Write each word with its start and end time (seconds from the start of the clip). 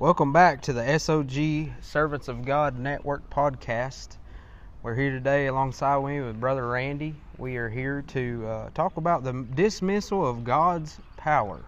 Welcome 0.00 0.32
back 0.32 0.62
to 0.62 0.72
the 0.72 0.82
SOG 0.82 1.72
Servants 1.82 2.28
of 2.28 2.44
God 2.44 2.78
Network 2.78 3.28
podcast. 3.30 4.16
We're 4.80 4.94
here 4.94 5.10
today 5.10 5.48
alongside 5.48 6.04
me 6.04 6.20
with 6.20 6.38
Brother 6.38 6.68
Randy. 6.68 7.16
We 7.36 7.56
are 7.56 7.68
here 7.68 8.04
to 8.06 8.46
uh, 8.46 8.70
talk 8.74 8.96
about 8.96 9.24
the 9.24 9.44
dismissal 9.56 10.24
of 10.24 10.44
God's 10.44 10.96
power. 11.16 11.58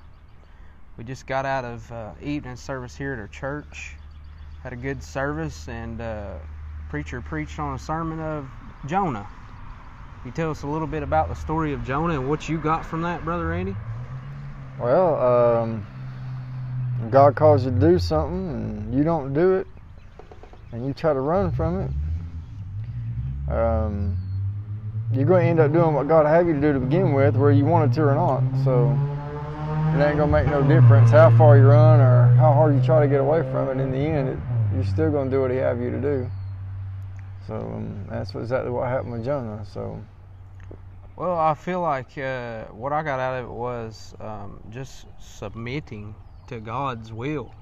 We 0.96 1.02
just 1.02 1.26
got 1.26 1.44
out 1.44 1.64
of 1.64 1.90
uh, 1.90 2.12
evening 2.22 2.54
service 2.54 2.94
here 2.94 3.14
at 3.14 3.18
our 3.18 3.26
church. 3.26 3.96
Had 4.62 4.74
a 4.74 4.76
good 4.76 5.02
service, 5.02 5.66
and 5.66 6.00
uh, 6.00 6.34
preacher 6.88 7.20
preached 7.20 7.58
on 7.58 7.74
a 7.74 7.80
sermon 7.80 8.20
of 8.20 8.48
Jonah. 8.86 9.26
Can 10.22 10.30
you 10.30 10.30
tell 10.30 10.52
us 10.52 10.62
a 10.62 10.68
little 10.68 10.86
bit 10.86 11.02
about 11.02 11.30
the 11.30 11.34
story 11.34 11.72
of 11.72 11.84
Jonah 11.84 12.14
and 12.14 12.28
what 12.28 12.48
you 12.48 12.58
got 12.58 12.86
from 12.86 13.02
that, 13.02 13.24
Brother 13.24 13.48
Randy? 13.48 13.74
Well, 14.78 15.16
um, 15.20 15.84
God 17.08 17.36
calls 17.36 17.64
you 17.64 17.70
to 17.72 17.78
do 17.80 17.98
something 17.98 18.50
and 18.50 18.94
you 18.94 19.04
don't 19.04 19.32
do 19.32 19.54
it, 19.56 19.66
and 20.72 20.86
you 20.86 20.94
try 20.94 21.12
to 21.14 21.20
run 21.20 21.52
from 21.52 21.80
it, 21.82 21.92
um, 23.52 24.18
you're 25.12 25.26
going 25.26 25.44
to 25.44 25.48
end 25.50 25.60
up 25.60 25.72
doing 25.72 25.94
what 25.94 26.08
God 26.08 26.26
have 26.26 26.46
you 26.46 26.54
to 26.54 26.60
do 26.60 26.72
to 26.74 26.80
begin 26.80 27.14
with, 27.14 27.36
whether 27.36 27.52
you 27.52 27.64
wanted 27.66 27.92
to 27.94 28.02
or 28.02 28.14
not. 28.14 28.44
So 28.58 29.00
it 29.92 29.96
ain't 29.96 30.18
going 30.18 30.18
to 30.18 30.26
make 30.28 30.48
no 30.48 30.62
difference 30.62 31.10
how 31.12 31.30
far 31.30 31.56
you 31.58 31.64
run 31.64 32.00
or 32.00 32.34
how 32.38 32.54
hard 32.54 32.74
you 32.76 32.82
try 32.82 33.00
to 33.00 33.08
get 33.08 33.20
away 33.20 33.44
from 33.44 33.70
it. 33.70 33.82
In 33.82 33.92
the 33.92 33.98
end, 33.98 34.28
it, 34.28 34.40
you're 34.74 34.84
still 34.84 35.10
going 35.10 35.30
to 35.30 35.36
do 35.36 35.42
what 35.42 35.50
He 35.52 35.58
have 35.58 35.80
you 35.80 35.90
to 35.90 36.00
do. 36.00 36.30
So 37.46 37.56
um, 37.56 38.06
that's 38.10 38.34
exactly 38.34 38.70
what 38.70 38.88
happened 38.88 39.12
with 39.12 39.24
Jonah. 39.24 39.64
So. 39.66 40.04
Well, 41.16 41.38
I 41.38 41.54
feel 41.54 41.80
like 41.80 42.18
uh, 42.18 42.66
what 42.66 42.92
I 42.92 43.02
got 43.04 43.20
out 43.20 43.36
of 43.40 43.46
it 43.46 43.52
was 43.52 44.14
um, 44.20 44.60
just 44.70 45.06
submitting 45.20 46.16
to 46.50 46.58
God's 46.58 47.12
will. 47.12 47.54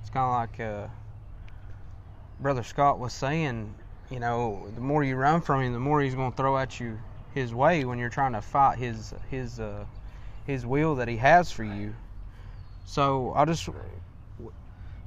It's 0.00 0.08
kind 0.08 0.24
of 0.24 0.32
like 0.32 0.60
uh, 0.60 0.86
Brother 2.40 2.62
Scott 2.62 2.98
was 2.98 3.12
saying, 3.12 3.74
you 4.10 4.18
know, 4.18 4.66
the 4.74 4.80
more 4.80 5.04
you 5.04 5.14
run 5.14 5.42
from 5.42 5.60
him, 5.60 5.74
the 5.74 5.78
more 5.78 6.00
he's 6.00 6.14
going 6.14 6.30
to 6.30 6.36
throw 6.36 6.56
at 6.56 6.80
you 6.80 6.98
his 7.34 7.52
way 7.52 7.84
when 7.84 7.98
you're 7.98 8.08
trying 8.08 8.32
to 8.32 8.40
fight 8.40 8.78
his 8.78 9.12
his 9.30 9.60
uh, 9.60 9.84
his 10.46 10.64
will 10.64 10.94
that 10.94 11.06
he 11.06 11.18
has 11.18 11.52
for 11.52 11.64
you. 11.64 11.94
So 12.86 13.34
I 13.36 13.44
just. 13.44 13.68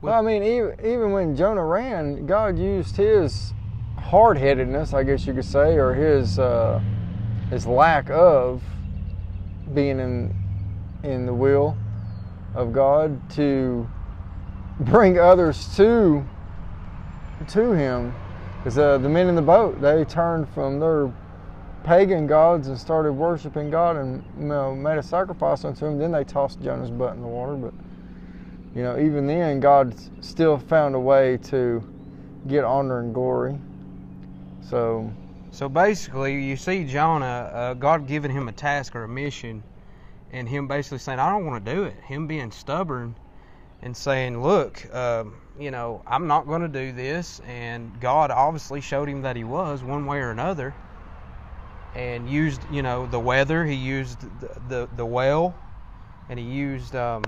Well, 0.02 0.14
I 0.14 0.22
mean, 0.22 0.44
even 0.44 0.74
even 0.86 1.12
when 1.12 1.36
Jonah 1.36 1.66
ran, 1.66 2.28
God 2.28 2.60
used 2.60 2.96
his 2.96 3.52
hard-headedness, 3.98 4.94
I 4.94 5.02
guess 5.04 5.26
you 5.26 5.34
could 5.34 5.46
say, 5.46 5.76
or 5.78 5.96
his 5.96 6.38
uh, 6.38 6.80
his 7.50 7.66
lack 7.66 8.12
of 8.12 8.62
being 9.74 10.00
in 10.00 10.36
in 11.04 11.26
the 11.26 11.34
will 11.34 11.76
of 12.56 12.74
God 12.74 13.30
to 13.32 13.88
bring 14.80 15.20
others 15.20 15.76
to 15.76 16.26
to 17.50 17.72
Him. 17.72 18.14
Because 18.58 18.78
uh, 18.78 18.98
the 19.00 19.10
men 19.10 19.28
in 19.28 19.36
the 19.36 19.42
boat 19.42 19.82
they 19.82 20.06
turned 20.06 20.48
from 20.50 20.80
their 20.80 21.12
pagan 21.84 22.28
gods 22.28 22.68
and 22.68 22.78
started 22.78 23.14
worshiping 23.14 23.72
God 23.72 23.98
and 23.98 24.24
you 24.38 24.46
know, 24.46 24.76
made 24.76 24.98
a 24.98 25.04
sacrifice 25.04 25.66
unto 25.66 25.86
Him. 25.86 25.98
Then 25.98 26.12
they 26.12 26.24
tossed 26.24 26.62
Jonah's 26.62 26.92
butt 26.92 27.16
in 27.16 27.22
the 27.22 27.28
water. 27.28 27.56
But 27.56 27.74
you 28.76 28.84
know, 28.84 29.00
even 29.00 29.28
then, 29.28 29.60
God 29.60 29.96
still 30.24 30.58
found 30.58 30.96
a 30.96 31.00
way 31.00 31.38
to 31.44 31.84
get 32.48 32.64
honor 32.64 33.00
and 33.00 33.14
glory. 33.14 33.58
So. 34.62 35.12
So 35.54 35.68
basically, 35.68 36.42
you 36.42 36.56
see 36.56 36.86
Jonah, 36.86 37.26
uh, 37.26 37.74
God 37.74 38.08
giving 38.08 38.32
him 38.32 38.48
a 38.48 38.54
task 38.54 38.96
or 38.96 39.04
a 39.04 39.08
mission, 39.08 39.62
and 40.32 40.48
him 40.48 40.68
basically 40.68 40.98
saying, 40.98 41.20
I 41.20 41.30
don't 41.30 41.46
want 41.46 41.64
to 41.64 41.74
do 41.74 41.84
it. 41.84 41.96
Him 42.06 42.26
being 42.26 42.52
stubborn 42.52 43.16
and 43.82 43.96
saying, 43.96 44.42
Look, 44.42 44.94
um, 44.94 45.36
you 45.60 45.72
know, 45.72 46.02
I'm 46.08 46.28
not 46.28 46.48
going 46.48 46.62
to 46.62 46.68
do 46.68 46.92
this. 46.92 47.40
And 47.48 48.00
God 48.00 48.32
obviously 48.32 48.82
showed 48.82 49.10
him 49.10 49.22
that 49.24 49.36
he 49.36 49.44
was 49.44 49.84
one 49.84 50.06
way 50.06 50.20
or 50.20 50.32
another 50.32 50.74
and 51.94 52.30
used, 52.30 52.62
you 52.72 52.82
know, 52.82 53.06
the 53.06 53.20
weather, 53.20 53.66
he 53.66 53.76
used 53.76 54.22
the, 54.40 54.60
the, 54.68 54.90
the 54.96 55.06
well, 55.06 55.54
and 56.30 56.40
he 56.40 56.46
used 56.46 56.96
um, 56.96 57.22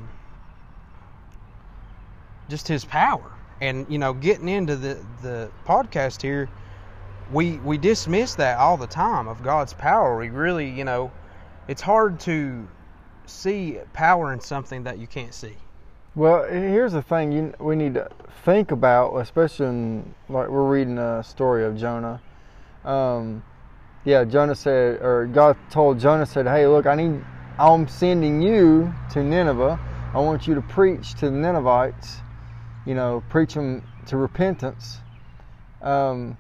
just 2.50 2.68
his 2.68 2.86
power. 2.86 3.32
And, 3.60 3.86
you 3.90 3.98
know, 3.98 4.14
getting 4.14 4.48
into 4.48 4.76
the, 4.76 5.06
the 5.22 5.52
podcast 5.66 6.22
here, 6.22 6.50
we, 7.32 7.58
we 7.60 7.78
dismiss 7.78 8.36
that 8.36 8.58
all 8.58 8.78
the 8.78 8.88
time 8.88 9.28
of 9.28 9.44
God's 9.44 9.74
power. 9.74 10.18
We 10.18 10.30
really, 10.30 10.70
you 10.70 10.86
know, 10.86 11.12
it's 11.68 11.82
hard 11.82 12.20
to 12.22 12.68
see 13.26 13.80
power 13.94 14.34
in 14.34 14.40
something 14.40 14.84
that 14.84 15.00
you 15.00 15.08
can't 15.08 15.34
see. 15.34 15.56
Well, 16.16 16.44
here's 16.44 16.94
the 16.94 17.02
thing 17.02 17.32
you, 17.32 17.54
we 17.60 17.76
need 17.76 17.96
to 17.96 18.08
think 18.46 18.72
about, 18.72 19.16
especially 19.18 19.66
in, 19.66 20.16
like 20.30 20.48
we're 20.48 20.70
reading 20.70 20.98
a 21.00 21.24
story 21.24 21.66
of 21.66 21.76
Jonah. 21.76 22.22
Um, 22.86 23.44
yeah, 24.06 24.24
Jonah 24.24 24.54
said, 24.54 25.02
or 25.02 25.26
God 25.26 25.58
told 25.72 26.00
Jonah 26.00 26.26
said, 26.26 26.46
"Hey, 26.46 26.68
look, 26.68 26.86
I 26.86 26.96
need, 26.96 27.24
I'm 27.58 27.88
sending 27.88 28.42
you 28.42 28.94
to 29.12 29.24
Nineveh. 29.24 29.80
I 30.14 30.20
want 30.20 30.46
you 30.46 30.54
to 30.56 30.62
preach 30.62 31.16
to 31.16 31.32
the 31.32 31.38
Ninevites. 31.38 32.18
You 32.86 32.94
know, 32.96 33.24
preach 33.30 33.54
them 33.54 33.84
to 34.08 34.18
repentance." 34.18 35.00
Um, 35.82 36.38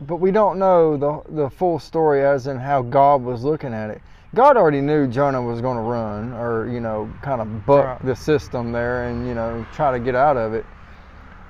but 0.00 0.16
we 0.16 0.30
don't 0.30 0.58
know 0.58 0.96
the 0.96 1.22
the 1.34 1.50
full 1.50 1.78
story 1.78 2.24
as 2.24 2.46
in 2.46 2.56
how 2.56 2.82
God 2.82 3.22
was 3.22 3.44
looking 3.44 3.74
at 3.74 3.90
it. 3.90 4.00
God 4.34 4.56
already 4.58 4.82
knew 4.82 5.06
Jonah 5.06 5.40
was 5.40 5.60
going 5.60 5.76
to 5.76 5.82
run 5.82 6.34
or, 6.34 6.68
you 6.68 6.80
know, 6.80 7.10
kind 7.22 7.40
of 7.40 7.64
buck 7.64 7.84
right. 7.84 8.06
the 8.06 8.14
system 8.14 8.72
there 8.72 9.08
and, 9.08 9.26
you 9.26 9.34
know, 9.34 9.66
try 9.72 9.90
to 9.90 9.98
get 9.98 10.14
out 10.14 10.36
of 10.36 10.52
it. 10.52 10.66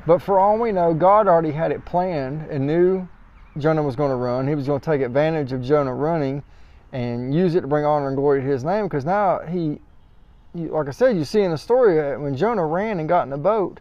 But 0.06 0.22
for 0.22 0.38
all 0.38 0.58
we 0.58 0.70
know, 0.70 0.94
God 0.94 1.26
already 1.26 1.50
had 1.50 1.72
it 1.72 1.84
planned 1.84 2.48
and 2.50 2.66
knew 2.66 3.06
Jonah 3.58 3.82
was 3.82 3.96
going 3.96 4.10
to 4.10 4.16
run. 4.16 4.46
He 4.46 4.54
was 4.54 4.66
going 4.66 4.80
to 4.80 4.86
take 4.86 5.00
advantage 5.00 5.52
of 5.52 5.60
Jonah 5.60 5.94
running 5.94 6.42
and 6.92 7.34
use 7.34 7.56
it 7.56 7.62
to 7.62 7.66
bring 7.66 7.84
honor 7.84 8.08
and 8.08 8.16
glory 8.16 8.40
to 8.40 8.46
his 8.46 8.64
name 8.64 8.84
because 8.84 9.04
now 9.04 9.40
he, 9.40 9.80
like 10.54 10.86
I 10.88 10.92
said, 10.92 11.16
you 11.16 11.24
see 11.24 11.42
in 11.42 11.50
the 11.50 11.58
story 11.58 12.00
uh, 12.00 12.18
when 12.18 12.36
Jonah 12.36 12.64
ran 12.64 13.00
and 13.00 13.08
got 13.08 13.24
in 13.24 13.30
the 13.30 13.36
boat, 13.36 13.80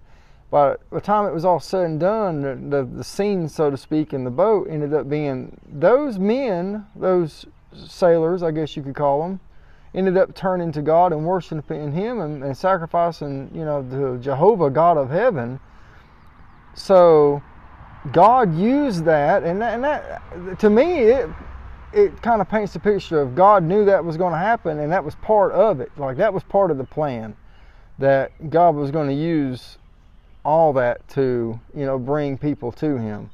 by 0.50 0.76
the 0.92 1.02
time 1.02 1.26
it 1.28 1.34
was 1.34 1.46
all 1.46 1.60
said 1.60 1.86
and 1.86 2.00
done, 2.00 2.42
the, 2.42 2.78
the, 2.78 2.86
the 2.86 3.04
scene, 3.04 3.48
so 3.48 3.70
to 3.70 3.78
speak, 3.78 4.14
in 4.14 4.24
the 4.24 4.32
boat 4.32 4.68
ended 4.70 4.94
up 4.94 5.08
being 5.10 5.60
those 5.72 6.18
men, 6.18 6.86
those 6.96 7.46
sailors, 7.88 8.44
I 8.44 8.52
guess 8.52 8.76
you 8.76 8.84
could 8.84 8.96
call 8.96 9.22
them, 9.22 9.40
ended 9.94 10.18
up 10.18 10.36
turning 10.36 10.72
to 10.74 10.82
God 10.82 11.14
and 11.14 11.26
worshiping 11.26 11.92
Him 11.92 12.20
and, 12.20 12.44
and 12.44 12.56
sacrificing, 12.56 13.52
you 13.54 13.66
know, 13.66 13.84
to 13.84 14.18
Jehovah, 14.20 14.70
God 14.70 14.98
of 14.98 15.10
heaven. 15.10 15.60
So 16.76 17.42
God 18.12 18.56
used 18.56 19.06
that, 19.06 19.44
and 19.44 19.62
that, 19.62 19.74
and 19.74 19.84
that 19.84 20.60
to 20.60 20.70
me, 20.70 21.00
it 21.00 21.30
it 21.94 22.22
kind 22.22 22.42
of 22.42 22.50
paints 22.50 22.74
the 22.74 22.80
picture 22.80 23.22
of 23.22 23.34
God 23.34 23.64
knew 23.64 23.86
that 23.86 24.04
was 24.04 24.18
going 24.18 24.34
to 24.34 24.40
happen, 24.40 24.80
and 24.80 24.92
that 24.92 25.04
was 25.04 25.16
part 25.16 25.52
of 25.54 25.80
it. 25.80 25.92
Like 25.98 26.18
that 26.18 26.34
was 26.34 26.44
part 26.44 26.70
of 26.72 26.78
the 26.78 26.84
plan 26.84 27.36
that 28.00 28.50
God 28.50 28.76
was 28.76 28.92
going 28.92 29.08
to 29.08 29.14
use 29.14 29.78
all 30.46 30.74
that 30.74 31.08
to, 31.10 31.60
you 31.76 31.86
know, 31.86 31.98
bring 31.98 32.38
people 32.38 32.72
to 32.74 32.98
Him. 32.98 33.30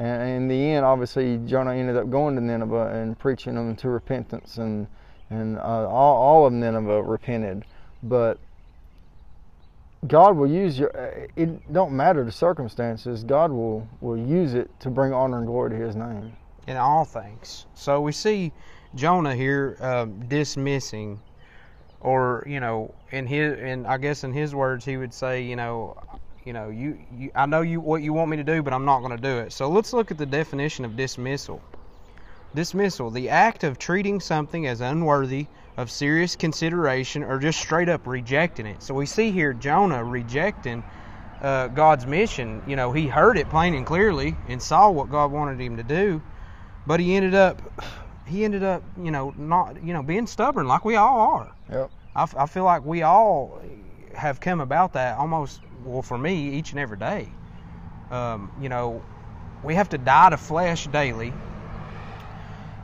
And 0.00 0.22
in 0.30 0.48
the 0.48 0.54
end, 0.54 0.82
obviously, 0.82 1.36
Jonah 1.44 1.74
ended 1.74 1.98
up 1.98 2.08
going 2.08 2.34
to 2.34 2.40
Nineveh 2.40 2.90
and 2.94 3.18
preaching 3.18 3.54
them 3.54 3.76
to 3.76 3.90
repentance, 3.90 4.56
and 4.56 4.86
and 5.28 5.58
uh, 5.58 5.86
all, 5.86 6.16
all 6.16 6.46
of 6.46 6.54
Nineveh 6.54 7.02
repented. 7.02 7.66
But 8.02 8.38
God 10.06 10.38
will 10.38 10.50
use 10.50 10.78
your. 10.78 10.88
It 11.36 11.70
don't 11.70 11.92
matter 11.92 12.24
the 12.24 12.32
circumstances. 12.32 13.24
God 13.24 13.52
will 13.52 13.86
will 14.00 14.16
use 14.16 14.54
it 14.54 14.70
to 14.80 14.88
bring 14.88 15.12
honor 15.12 15.36
and 15.36 15.46
glory 15.46 15.68
to 15.68 15.76
His 15.76 15.94
name. 15.94 16.32
In 16.66 16.78
all 16.78 17.04
things. 17.04 17.66
So 17.74 18.00
we 18.00 18.12
see 18.12 18.52
Jonah 18.94 19.34
here 19.34 19.76
um, 19.80 20.26
dismissing, 20.28 21.20
or 22.00 22.42
you 22.46 22.60
know, 22.60 22.94
in 23.10 23.26
his, 23.26 23.58
and 23.58 23.86
I 23.86 23.98
guess 23.98 24.24
in 24.24 24.32
his 24.32 24.54
words, 24.54 24.82
he 24.82 24.96
would 24.96 25.12
say, 25.12 25.42
you 25.42 25.56
know, 25.56 25.94
you 26.44 26.52
know, 26.52 26.70
you, 26.70 26.98
you 27.16 27.30
I 27.34 27.46
know 27.46 27.60
you 27.60 27.80
what 27.80 28.02
you 28.02 28.12
want 28.12 28.30
me 28.30 28.36
to 28.36 28.44
do, 28.44 28.62
but 28.62 28.72
I'm 28.72 28.84
not 28.84 29.00
going 29.00 29.16
to 29.16 29.22
do 29.22 29.38
it. 29.38 29.52
So 29.52 29.68
let's 29.68 29.92
look 29.92 30.10
at 30.10 30.18
the 30.18 30.26
definition 30.26 30.84
of 30.84 30.96
dismissal. 30.96 31.62
Dismissal, 32.54 33.10
the 33.10 33.28
act 33.28 33.62
of 33.62 33.78
treating 33.78 34.20
something 34.20 34.66
as 34.66 34.80
unworthy 34.80 35.46
of 35.76 35.90
serious 35.90 36.34
consideration 36.34 37.22
or 37.22 37.38
just 37.38 37.60
straight 37.60 37.88
up 37.88 38.06
rejecting 38.06 38.66
it. 38.66 38.82
So 38.82 38.94
we 38.94 39.06
see 39.06 39.30
here 39.30 39.52
Jonah 39.52 40.02
rejecting 40.02 40.82
uh, 41.42 41.68
God's 41.68 42.06
mission. 42.06 42.62
You 42.66 42.76
know, 42.76 42.92
he 42.92 43.06
heard 43.06 43.38
it 43.38 43.48
plain 43.48 43.74
and 43.74 43.86
clearly 43.86 44.34
and 44.48 44.60
saw 44.60 44.90
what 44.90 45.10
God 45.10 45.30
wanted 45.30 45.60
him 45.60 45.76
to 45.76 45.82
do, 45.82 46.20
but 46.86 47.00
he 47.00 47.14
ended 47.14 47.34
up, 47.34 47.62
he 48.26 48.44
ended 48.44 48.64
up, 48.64 48.82
you 49.00 49.10
know, 49.10 49.32
not, 49.36 49.82
you 49.82 49.92
know, 49.92 50.02
being 50.02 50.26
stubborn 50.26 50.66
like 50.66 50.84
we 50.84 50.96
all 50.96 51.20
are. 51.20 51.52
Yep. 51.70 51.90
I, 52.16 52.26
I 52.36 52.46
feel 52.46 52.64
like 52.64 52.84
we 52.84 53.02
all 53.02 53.60
have 54.20 54.40
come 54.40 54.60
about 54.60 54.92
that 54.92 55.18
almost 55.18 55.60
well 55.84 56.02
for 56.02 56.18
me 56.18 56.50
each 56.50 56.72
and 56.72 56.80
every 56.80 56.98
day. 56.98 57.28
Um, 58.10 58.52
you 58.60 58.68
know, 58.68 59.02
we 59.62 59.74
have 59.74 59.88
to 59.90 59.98
die 59.98 60.30
to 60.30 60.36
flesh 60.36 60.86
daily. 60.86 61.32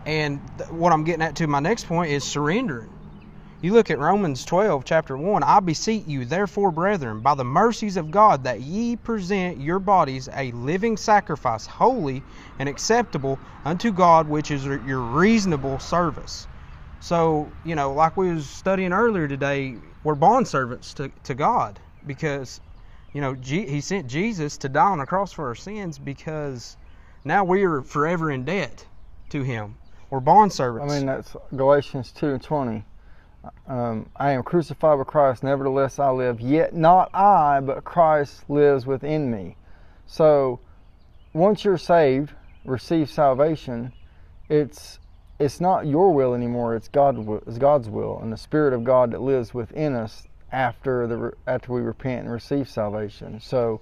And 0.06 0.40
th- 0.58 0.70
what 0.70 0.92
I'm 0.92 1.04
getting 1.04 1.22
at 1.22 1.36
to 1.36 1.46
my 1.46 1.60
next 1.60 1.86
point 1.86 2.10
is 2.12 2.24
surrendering. 2.24 2.92
You 3.62 3.72
look 3.72 3.90
at 3.90 3.98
Romans 3.98 4.44
12, 4.44 4.84
chapter 4.84 5.16
1. 5.16 5.42
I 5.42 5.60
beseech 5.60 6.06
you, 6.06 6.24
therefore, 6.24 6.70
brethren, 6.70 7.20
by 7.20 7.34
the 7.34 7.44
mercies 7.44 7.96
of 7.96 8.10
God, 8.10 8.44
that 8.44 8.60
ye 8.60 8.96
present 8.96 9.58
your 9.58 9.78
bodies 9.78 10.28
a 10.34 10.52
living 10.52 10.96
sacrifice, 10.96 11.66
holy 11.66 12.22
and 12.58 12.68
acceptable 12.68 13.40
unto 13.64 13.92
God, 13.92 14.28
which 14.28 14.50
is 14.50 14.64
your 14.64 15.00
reasonable 15.00 15.78
service. 15.80 16.46
So, 17.00 17.52
you 17.64 17.74
know, 17.74 17.92
like 17.92 18.16
we 18.16 18.32
was 18.32 18.48
studying 18.48 18.92
earlier 18.92 19.26
today, 19.26 19.78
we're 20.06 20.14
bond 20.14 20.47
servants 20.47 20.94
to, 20.94 21.11
to 21.25 21.35
God 21.35 21.81
because, 22.06 22.61
you 23.12 23.20
know, 23.20 23.35
G- 23.35 23.67
He 23.67 23.81
sent 23.81 24.06
Jesus 24.06 24.56
to 24.58 24.69
die 24.69 24.91
on 24.91 24.99
the 24.99 25.05
cross 25.05 25.32
for 25.32 25.49
our 25.49 25.56
sins 25.56 25.99
because 25.99 26.76
now 27.25 27.43
we 27.43 27.64
are 27.64 27.82
forever 27.82 28.31
in 28.31 28.44
debt 28.44 28.87
to 29.31 29.43
Him. 29.43 29.76
We're 30.08 30.20
bond 30.20 30.53
servants. 30.53 30.94
I 30.94 30.97
mean, 30.97 31.06
that's 31.06 31.35
Galatians 31.56 32.12
2 32.12 32.29
and 32.29 32.41
20. 32.41 32.85
Um, 33.67 34.08
I 34.14 34.31
am 34.31 34.44
crucified 34.44 34.97
with 34.97 35.08
Christ, 35.08 35.43
nevertheless 35.43 35.99
I 35.99 36.11
live. 36.11 36.41
Yet 36.41 36.73
not 36.73 37.12
I, 37.12 37.58
but 37.58 37.82
Christ 37.82 38.49
lives 38.49 38.87
within 38.87 39.29
me. 39.29 39.56
So, 40.06 40.61
once 41.32 41.64
you're 41.64 41.79
saved, 41.79 42.32
receive 42.64 43.11
salvation, 43.11 43.93
it's 44.49 45.00
it's 45.38 45.60
not 45.60 45.86
your 45.86 46.12
will 46.12 46.34
anymore. 46.34 46.74
It's 46.76 46.88
God. 46.88 47.16
It's 47.46 47.58
God's 47.58 47.88
will, 47.88 48.18
and 48.20 48.32
the 48.32 48.36
Spirit 48.36 48.72
of 48.72 48.84
God 48.84 49.10
that 49.12 49.20
lives 49.20 49.52
within 49.52 49.94
us 49.94 50.26
after 50.52 51.06
the 51.06 51.32
after 51.46 51.72
we 51.72 51.80
repent 51.80 52.22
and 52.22 52.32
receive 52.32 52.68
salvation. 52.68 53.40
So, 53.40 53.80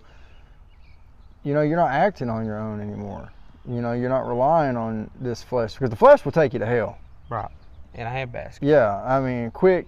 you 1.44 1.54
know, 1.54 1.62
you're 1.62 1.76
not 1.76 1.92
acting 1.92 2.28
on 2.28 2.44
your 2.44 2.58
own 2.58 2.80
anymore. 2.80 3.30
You 3.66 3.80
know, 3.80 3.92
you're 3.92 4.10
not 4.10 4.26
relying 4.26 4.76
on 4.76 5.10
this 5.20 5.42
flesh 5.42 5.74
because 5.74 5.90
the 5.90 5.96
flesh 5.96 6.24
will 6.24 6.32
take 6.32 6.52
you 6.52 6.58
to 6.58 6.66
hell. 6.66 6.98
right. 7.30 7.50
In 7.94 8.06
a 8.06 8.10
handbasket. 8.10 8.58
Yeah, 8.62 9.00
I 9.04 9.20
mean, 9.20 9.52
quick 9.52 9.86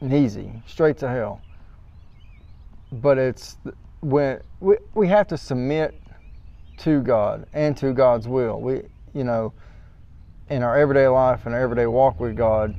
and 0.00 0.14
easy, 0.14 0.50
straight 0.66 0.96
to 0.98 1.08
hell. 1.08 1.42
But 2.90 3.18
it's 3.18 3.58
when 4.00 4.40
we 4.60 4.76
we 4.94 5.08
have 5.08 5.28
to 5.28 5.36
submit 5.36 6.00
to 6.78 7.02
God 7.02 7.46
and 7.52 7.76
to 7.76 7.92
God's 7.92 8.26
will. 8.26 8.60
We, 8.62 8.82
you 9.12 9.24
know, 9.24 9.52
in 10.50 10.62
our 10.62 10.76
everyday 10.78 11.08
life 11.08 11.46
and 11.46 11.54
our 11.54 11.60
everyday 11.60 11.86
walk 11.86 12.20
with 12.20 12.36
God, 12.36 12.74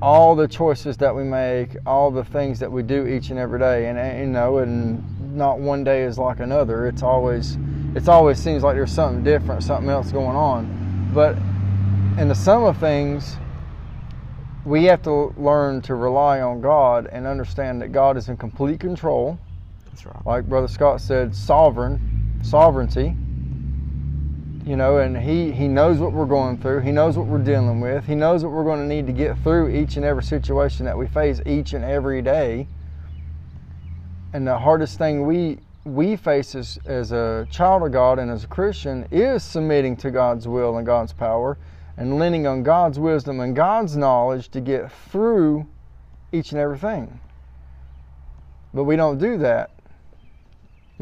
all 0.00 0.36
the 0.36 0.46
choices 0.46 0.96
that 0.98 1.14
we 1.14 1.24
make, 1.24 1.76
all 1.86 2.10
the 2.10 2.24
things 2.24 2.58
that 2.60 2.70
we 2.70 2.82
do 2.82 3.06
each 3.06 3.30
and 3.30 3.38
every 3.38 3.58
day, 3.58 3.88
and, 3.88 4.20
you 4.20 4.26
know, 4.26 4.58
and 4.58 5.36
not 5.36 5.58
one 5.58 5.82
day 5.82 6.02
is 6.02 6.18
like 6.18 6.40
another. 6.40 6.86
It's 6.86 7.02
always, 7.02 7.58
it's 7.94 8.08
always 8.08 8.38
seems 8.38 8.62
like 8.62 8.76
there's 8.76 8.92
something 8.92 9.24
different, 9.24 9.62
something 9.62 9.88
else 9.88 10.12
going 10.12 10.36
on. 10.36 11.10
But 11.14 11.36
in 12.20 12.28
the 12.28 12.34
sum 12.34 12.64
of 12.64 12.76
things, 12.78 13.36
we 14.64 14.84
have 14.84 15.02
to 15.02 15.34
learn 15.36 15.82
to 15.82 15.94
rely 15.94 16.40
on 16.40 16.60
God 16.60 17.08
and 17.10 17.26
understand 17.26 17.82
that 17.82 17.92
God 17.92 18.16
is 18.16 18.28
in 18.28 18.36
complete 18.36 18.80
control. 18.80 19.38
That's 19.86 20.06
right. 20.06 20.26
Like 20.26 20.48
Brother 20.48 20.68
Scott 20.68 21.00
said, 21.00 21.34
sovereign, 21.34 22.40
sovereignty. 22.42 23.16
You 24.64 24.76
know, 24.76 24.96
and 24.96 25.14
he, 25.14 25.52
he 25.52 25.68
knows 25.68 25.98
what 25.98 26.12
we're 26.12 26.24
going 26.24 26.56
through. 26.56 26.80
He 26.80 26.90
knows 26.90 27.18
what 27.18 27.26
we're 27.26 27.44
dealing 27.44 27.80
with. 27.80 28.06
He 28.06 28.14
knows 28.14 28.42
what 28.42 28.52
we're 28.52 28.64
going 28.64 28.80
to 28.80 28.86
need 28.86 29.06
to 29.06 29.12
get 29.12 29.36
through 29.38 29.68
each 29.68 29.96
and 29.96 30.06
every 30.06 30.22
situation 30.22 30.86
that 30.86 30.96
we 30.96 31.06
face 31.06 31.42
each 31.44 31.74
and 31.74 31.84
every 31.84 32.22
day. 32.22 32.66
And 34.32 34.46
the 34.46 34.58
hardest 34.58 34.96
thing 34.96 35.26
we 35.26 35.58
we 35.84 36.16
face 36.16 36.54
as, 36.54 36.78
as 36.86 37.12
a 37.12 37.46
child 37.50 37.82
of 37.82 37.92
God 37.92 38.18
and 38.18 38.30
as 38.30 38.44
a 38.44 38.46
Christian 38.46 39.06
is 39.10 39.42
submitting 39.42 39.98
to 39.98 40.10
God's 40.10 40.48
will 40.48 40.78
and 40.78 40.86
God's 40.86 41.12
power 41.12 41.58
and 41.98 42.18
leaning 42.18 42.46
on 42.46 42.62
God's 42.62 42.98
wisdom 42.98 43.40
and 43.40 43.54
God's 43.54 43.94
knowledge 43.94 44.48
to 44.50 44.62
get 44.62 44.90
through 44.90 45.66
each 46.32 46.52
and 46.52 46.60
everything. 46.60 47.20
But 48.72 48.84
we 48.84 48.96
don't 48.96 49.18
do 49.18 49.36
that. 49.38 49.73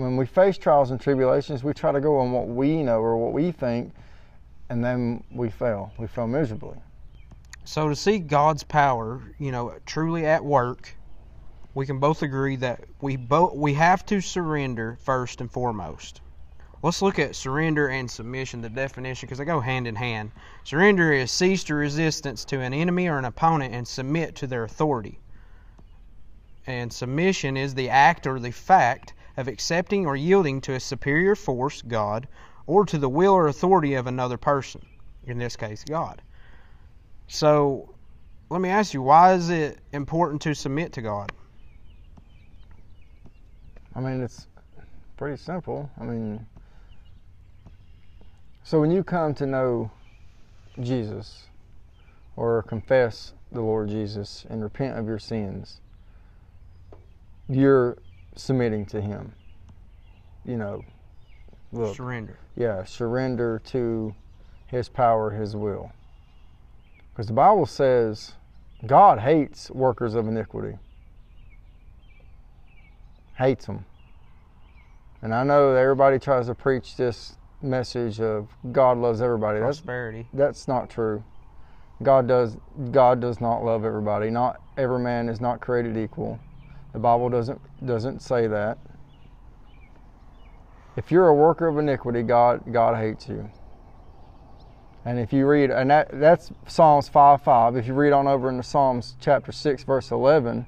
When 0.03 0.17
we 0.17 0.27
face 0.27 0.59
trials 0.59 0.91
and 0.91 1.01
tribulations, 1.01 1.63
we 1.63 1.73
try 1.73 1.93
to 1.93 2.01
go 2.01 2.19
on 2.19 2.33
what 2.33 2.49
we 2.49 2.83
know 2.83 2.99
or 2.99 3.17
what 3.17 3.33
we 3.33 3.53
think, 3.53 3.95
and 4.69 4.83
then 4.85 5.23
we 5.31 5.49
fail. 5.49 5.93
We 5.97 6.09
fail 6.09 6.27
miserably. 6.27 6.77
So 7.63 7.89
to 7.89 7.95
see 7.95 8.19
God's 8.19 8.65
power, 8.65 9.23
you 9.39 9.53
know, 9.53 9.75
truly 9.87 10.27
at 10.27 10.45
work, 10.45 10.97
we 11.75 11.87
can 11.87 12.01
both 12.01 12.23
agree 12.23 12.57
that 12.57 12.83
we 13.01 13.15
both 13.15 13.55
we 13.55 13.75
have 13.75 14.05
to 14.07 14.21
surrender 14.21 14.99
first 15.01 15.41
and 15.41 15.49
foremost. 15.49 16.21
Let's 16.83 17.01
look 17.01 17.21
at 17.21 17.37
surrender 17.37 17.87
and 17.89 18.11
submission, 18.11 18.61
the 18.61 18.69
definition, 18.69 19.29
because 19.29 19.39
they 19.39 19.45
go 19.45 19.61
hand 19.61 19.87
in 19.87 19.95
hand. 19.95 20.33
Surrender 20.65 21.13
is 21.13 21.31
cease 21.31 21.63
to 21.65 21.77
resistance 21.77 22.45
to 22.47 22.59
an 22.59 22.75
enemy 22.75 23.07
or 23.07 23.19
an 23.19 23.25
opponent 23.25 23.73
and 23.73 23.87
submit 23.87 24.35
to 24.35 24.49
their 24.49 24.65
authority. 24.65 25.21
And 26.67 26.93
submission 26.93 27.57
is 27.57 27.77
the 27.77 27.89
act 27.89 28.27
or 28.27 28.41
the 28.41 28.51
fact 28.51 29.15
of 29.37 29.49
accepting 29.49 30.07
or 30.07 30.17
yielding 30.17 30.61
to 30.63 30.75
a 30.75 30.81
superior 30.81 31.35
force, 31.35 31.83
God, 31.83 32.29
or 32.67 32.85
to 32.87 32.99
the 32.99 33.09
will 33.09 33.33
or 33.33 33.49
authority 33.49 33.95
of 33.95 34.07
another 34.07 34.37
person, 34.37 34.85
in 35.27 35.39
this 35.39 35.57
case, 35.57 35.85
God. 35.85 36.23
So, 37.29 37.95
let 38.51 38.61
me 38.61 38.69
ask 38.69 38.93
you, 38.93 39.03
why 39.03 39.33
is 39.33 39.49
it 39.49 39.79
important 39.93 40.43
to 40.43 40.55
submit 40.55 40.93
to 40.93 41.03
God? 41.03 41.33
I 43.95 44.01
mean, 44.01 44.21
it's 44.21 44.47
pretty 45.17 45.37
simple. 45.37 45.91
I 45.99 46.05
mean, 46.05 46.47
so 48.65 48.81
when 48.81 48.91
you 48.91 49.03
come 49.03 49.35
to 49.35 49.47
know 49.47 49.91
Jesus 50.81 51.47
or 52.37 52.63
confess 52.63 53.35
the 53.51 53.61
Lord 53.61 53.89
Jesus 53.89 54.47
and 54.49 54.63
repent 54.63 54.99
of 54.99 55.07
your 55.07 55.19
sins, 55.19 55.81
you're 57.49 57.99
submitting 58.35 58.87
to 58.87 59.01
Him. 59.01 59.33
You 60.45 60.57
know, 60.57 60.85
look, 61.73 61.97
Surrender. 61.97 62.39
yeah, 62.57 62.85
surrender 62.85 63.61
to 63.67 64.15
His 64.67 64.89
power, 64.89 65.31
His 65.31 65.55
will. 65.57 65.93
Because 67.13 67.27
the 67.27 67.33
Bible 67.35 67.67
says 67.67 68.33
God 68.87 69.21
hates 69.21 69.71
workers 69.71 70.15
of 70.15 70.27
iniquity. 70.27 70.79
Hates 73.37 73.67
them. 73.67 73.85
And 75.23 75.35
I 75.35 75.45
know 75.45 75.73
that 75.73 75.79
everybody 75.79 76.19
tries 76.19 76.47
to 76.47 76.55
preach 76.55 76.97
this 76.97 77.37
message 77.63 78.21
of 78.21 78.49
God 78.73 78.99
loves 78.99 79.21
everybody. 79.21 79.61
That's 79.61 79.79
Prosperity. 79.79 80.27
that's 80.33 80.67
not 80.67 80.91
true. 80.91 81.23
God 82.03 82.27
does 82.27 82.57
God 82.91 83.21
does 83.21 83.41
not 83.41 83.65
love 83.65 83.85
everybody. 83.85 84.31
Not 84.31 84.61
every 84.77 84.99
man 84.99 85.29
is 85.29 85.41
not 85.41 85.61
created 85.61 85.97
equal. 85.97 86.41
The 86.93 86.99
Bible 86.99 87.31
doesn't 87.31 87.61
doesn't 87.85 88.21
say 88.21 88.47
that. 88.47 88.79
If 90.97 91.11
you're 91.11 91.29
a 91.29 91.35
worker 91.35 91.67
of 91.67 91.79
iniquity, 91.79 92.23
God 92.23 92.63
God 92.71 92.97
hates 92.97 93.29
you. 93.29 93.51
And 95.05 95.19
if 95.19 95.33
you 95.33 95.47
read 95.47 95.71
and 95.71 95.91
that 95.91 96.11
that's 96.13 96.53
Psalms 96.67 97.09
5 97.09 97.43
5. 97.43 97.77
If 97.77 97.87
you 97.87 97.95
read 97.95 98.13
on 98.13 98.27
over 98.29 98.49
into 98.49 98.63
Psalms 98.63 99.17
chapter 99.21 99.53
6 99.53 99.85
verse 99.85 100.11
11, 100.11 100.67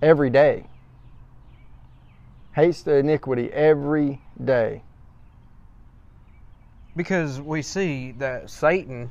every 0.00 0.30
day 0.30 0.66
hates 2.54 2.82
the 2.82 2.96
iniquity 2.96 3.52
every 3.52 4.20
day. 4.42 4.82
Because 6.96 7.40
we 7.40 7.62
see 7.62 8.12
that 8.12 8.50
Satan 8.50 9.10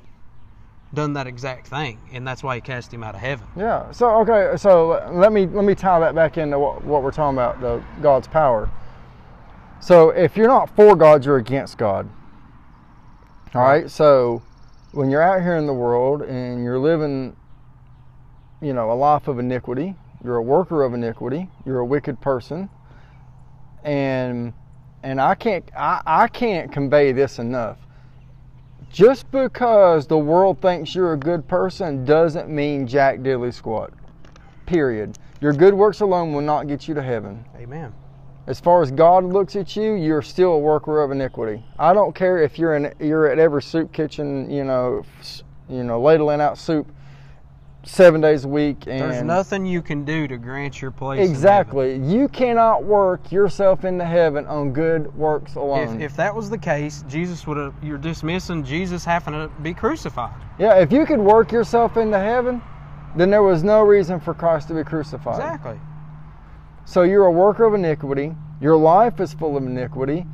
done 0.93 1.13
that 1.13 1.27
exact 1.27 1.67
thing, 1.67 1.99
and 2.11 2.27
that's 2.27 2.43
why 2.43 2.55
he 2.55 2.61
cast 2.61 2.93
him 2.93 3.03
out 3.03 3.15
of 3.15 3.21
heaven. 3.21 3.47
Yeah. 3.55 3.91
So 3.91 4.09
okay. 4.21 4.57
So 4.57 5.09
let 5.11 5.31
me 5.31 5.45
let 5.45 5.65
me 5.65 5.75
tie 5.75 5.99
that 5.99 6.15
back 6.15 6.37
into 6.37 6.57
what, 6.57 6.83
what 6.83 7.03
we're 7.03 7.11
talking 7.11 7.37
about 7.37 7.61
the 7.61 7.83
God's 8.01 8.27
power. 8.27 8.69
So 9.79 10.09
if 10.09 10.35
you're 10.35 10.47
not 10.47 10.75
for 10.75 10.95
God, 10.95 11.25
you're 11.25 11.37
against 11.37 11.77
God. 11.77 12.09
All 13.53 13.61
right. 13.61 13.89
So 13.89 14.41
when 14.91 15.09
you're 15.09 15.21
out 15.21 15.41
here 15.41 15.57
in 15.57 15.67
the 15.67 15.73
world 15.73 16.23
and 16.23 16.63
you're 16.63 16.79
living, 16.79 17.35
you 18.61 18.73
know, 18.73 18.91
a 18.91 18.93
life 18.93 19.27
of 19.27 19.39
iniquity, 19.39 19.95
you're 20.23 20.37
a 20.37 20.43
worker 20.43 20.83
of 20.83 20.93
iniquity. 20.93 21.49
You're 21.65 21.79
a 21.79 21.85
wicked 21.85 22.19
person. 22.19 22.69
And 23.83 24.53
and 25.03 25.21
I 25.21 25.35
can't 25.35 25.63
I, 25.77 26.01
I 26.05 26.27
can't 26.27 26.71
convey 26.71 27.11
this 27.11 27.39
enough 27.39 27.77
just 28.89 29.29
because 29.31 30.07
the 30.07 30.17
world 30.17 30.61
thinks 30.61 30.95
you're 30.95 31.13
a 31.13 31.17
good 31.17 31.47
person 31.47 32.05
doesn't 32.05 32.49
mean 32.49 32.87
jack 32.87 33.19
diddly 33.19 33.53
squat. 33.53 33.93
Period. 34.65 35.17
Your 35.41 35.53
good 35.53 35.73
works 35.73 36.01
alone 36.01 36.33
will 36.33 36.41
not 36.41 36.67
get 36.67 36.87
you 36.87 36.93
to 36.95 37.01
heaven. 37.01 37.45
Amen. 37.55 37.93
As 38.47 38.59
far 38.59 38.81
as 38.81 38.91
God 38.91 39.23
looks 39.23 39.55
at 39.55 39.75
you, 39.75 39.93
you're 39.93 40.23
still 40.23 40.53
a 40.53 40.59
worker 40.59 41.01
of 41.01 41.11
iniquity. 41.11 41.63
I 41.77 41.93
don't 41.93 42.15
care 42.15 42.39
if 42.39 42.57
you're 42.57 42.75
in 42.75 42.93
you're 42.99 43.27
at 43.27 43.37
every 43.37 43.61
soup 43.61 43.93
kitchen, 43.93 44.49
you 44.49 44.63
know, 44.63 45.05
you 45.69 45.83
know, 45.83 46.01
ladling 46.01 46.41
out 46.41 46.57
soup 46.57 46.91
seven 47.83 48.19
days 48.21 48.45
a 48.45 48.47
week, 48.47 48.87
and 48.87 48.99
There's 49.01 49.23
nothing 49.23 49.65
you 49.65 49.81
can 49.81 50.03
do 50.05 50.27
to 50.27 50.37
grant 50.37 50.81
your 50.81 50.91
place. 50.91 51.25
in 51.25 51.31
exactly. 51.31 51.97
You 51.97 52.27
cannot 52.27 52.83
work 52.83 53.31
yourself 53.31 53.85
into 53.85 54.05
heaven 54.05 54.45
on 54.47 54.73
good 54.73 55.13
works 55.15 55.55
alone. 55.55 55.95
If, 55.95 56.11
if 56.11 56.15
that 56.17 56.35
was 56.35 56.49
the 56.49 56.57
case, 56.57 57.03
Jesus 57.07 57.47
would 57.47 57.57
have. 57.57 57.73
You're 57.81 57.97
dismissing 57.97 58.63
Jesus 58.63 59.05
having 59.05 59.33
to 59.33 59.49
be 59.61 59.73
crucified. 59.73 60.33
yeah, 60.57 60.75
if 60.75 60.91
you 60.91 61.05
could 61.05 61.19
work 61.19 61.51
yourself 61.51 61.97
into 61.97 62.19
heaven, 62.19 62.61
then 63.15 63.29
there 63.29 63.43
was 63.43 63.63
no 63.63 63.81
reason 63.81 64.19
for 64.19 64.33
Christ 64.33 64.67
to 64.67 64.73
be 64.73 64.83
crucified. 64.83 65.35
Exactly. 65.35 65.79
So 66.85 67.03
you're 67.03 67.25
a 67.25 67.31
worker 67.31 67.65
of 67.65 67.73
iniquity. 67.73 68.35
Your 68.61 68.75
life 68.75 69.19
is 69.19 69.33
full 69.33 69.55
of 69.55 69.65
iniquity. 69.65 70.25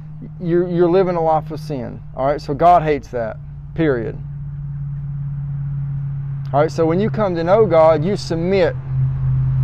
You're, 0.42 0.68
you're 0.68 0.90
living 0.90 1.16
a 1.16 1.22
life 1.22 1.52
of 1.52 1.60
sin. 1.60 2.02
All 2.16 2.26
right, 2.26 2.42
so 2.42 2.54
God 2.54 2.82
hates 2.82 3.10
that, 3.10 3.38
period. 3.76 4.18
All 6.54 6.62
right, 6.62 6.72
so 6.72 6.86
when 6.86 7.00
you 7.00 7.10
come 7.10 7.36
to 7.36 7.44
know 7.44 7.66
God, 7.66 8.06
you 8.06 8.16
submit. 8.16 8.76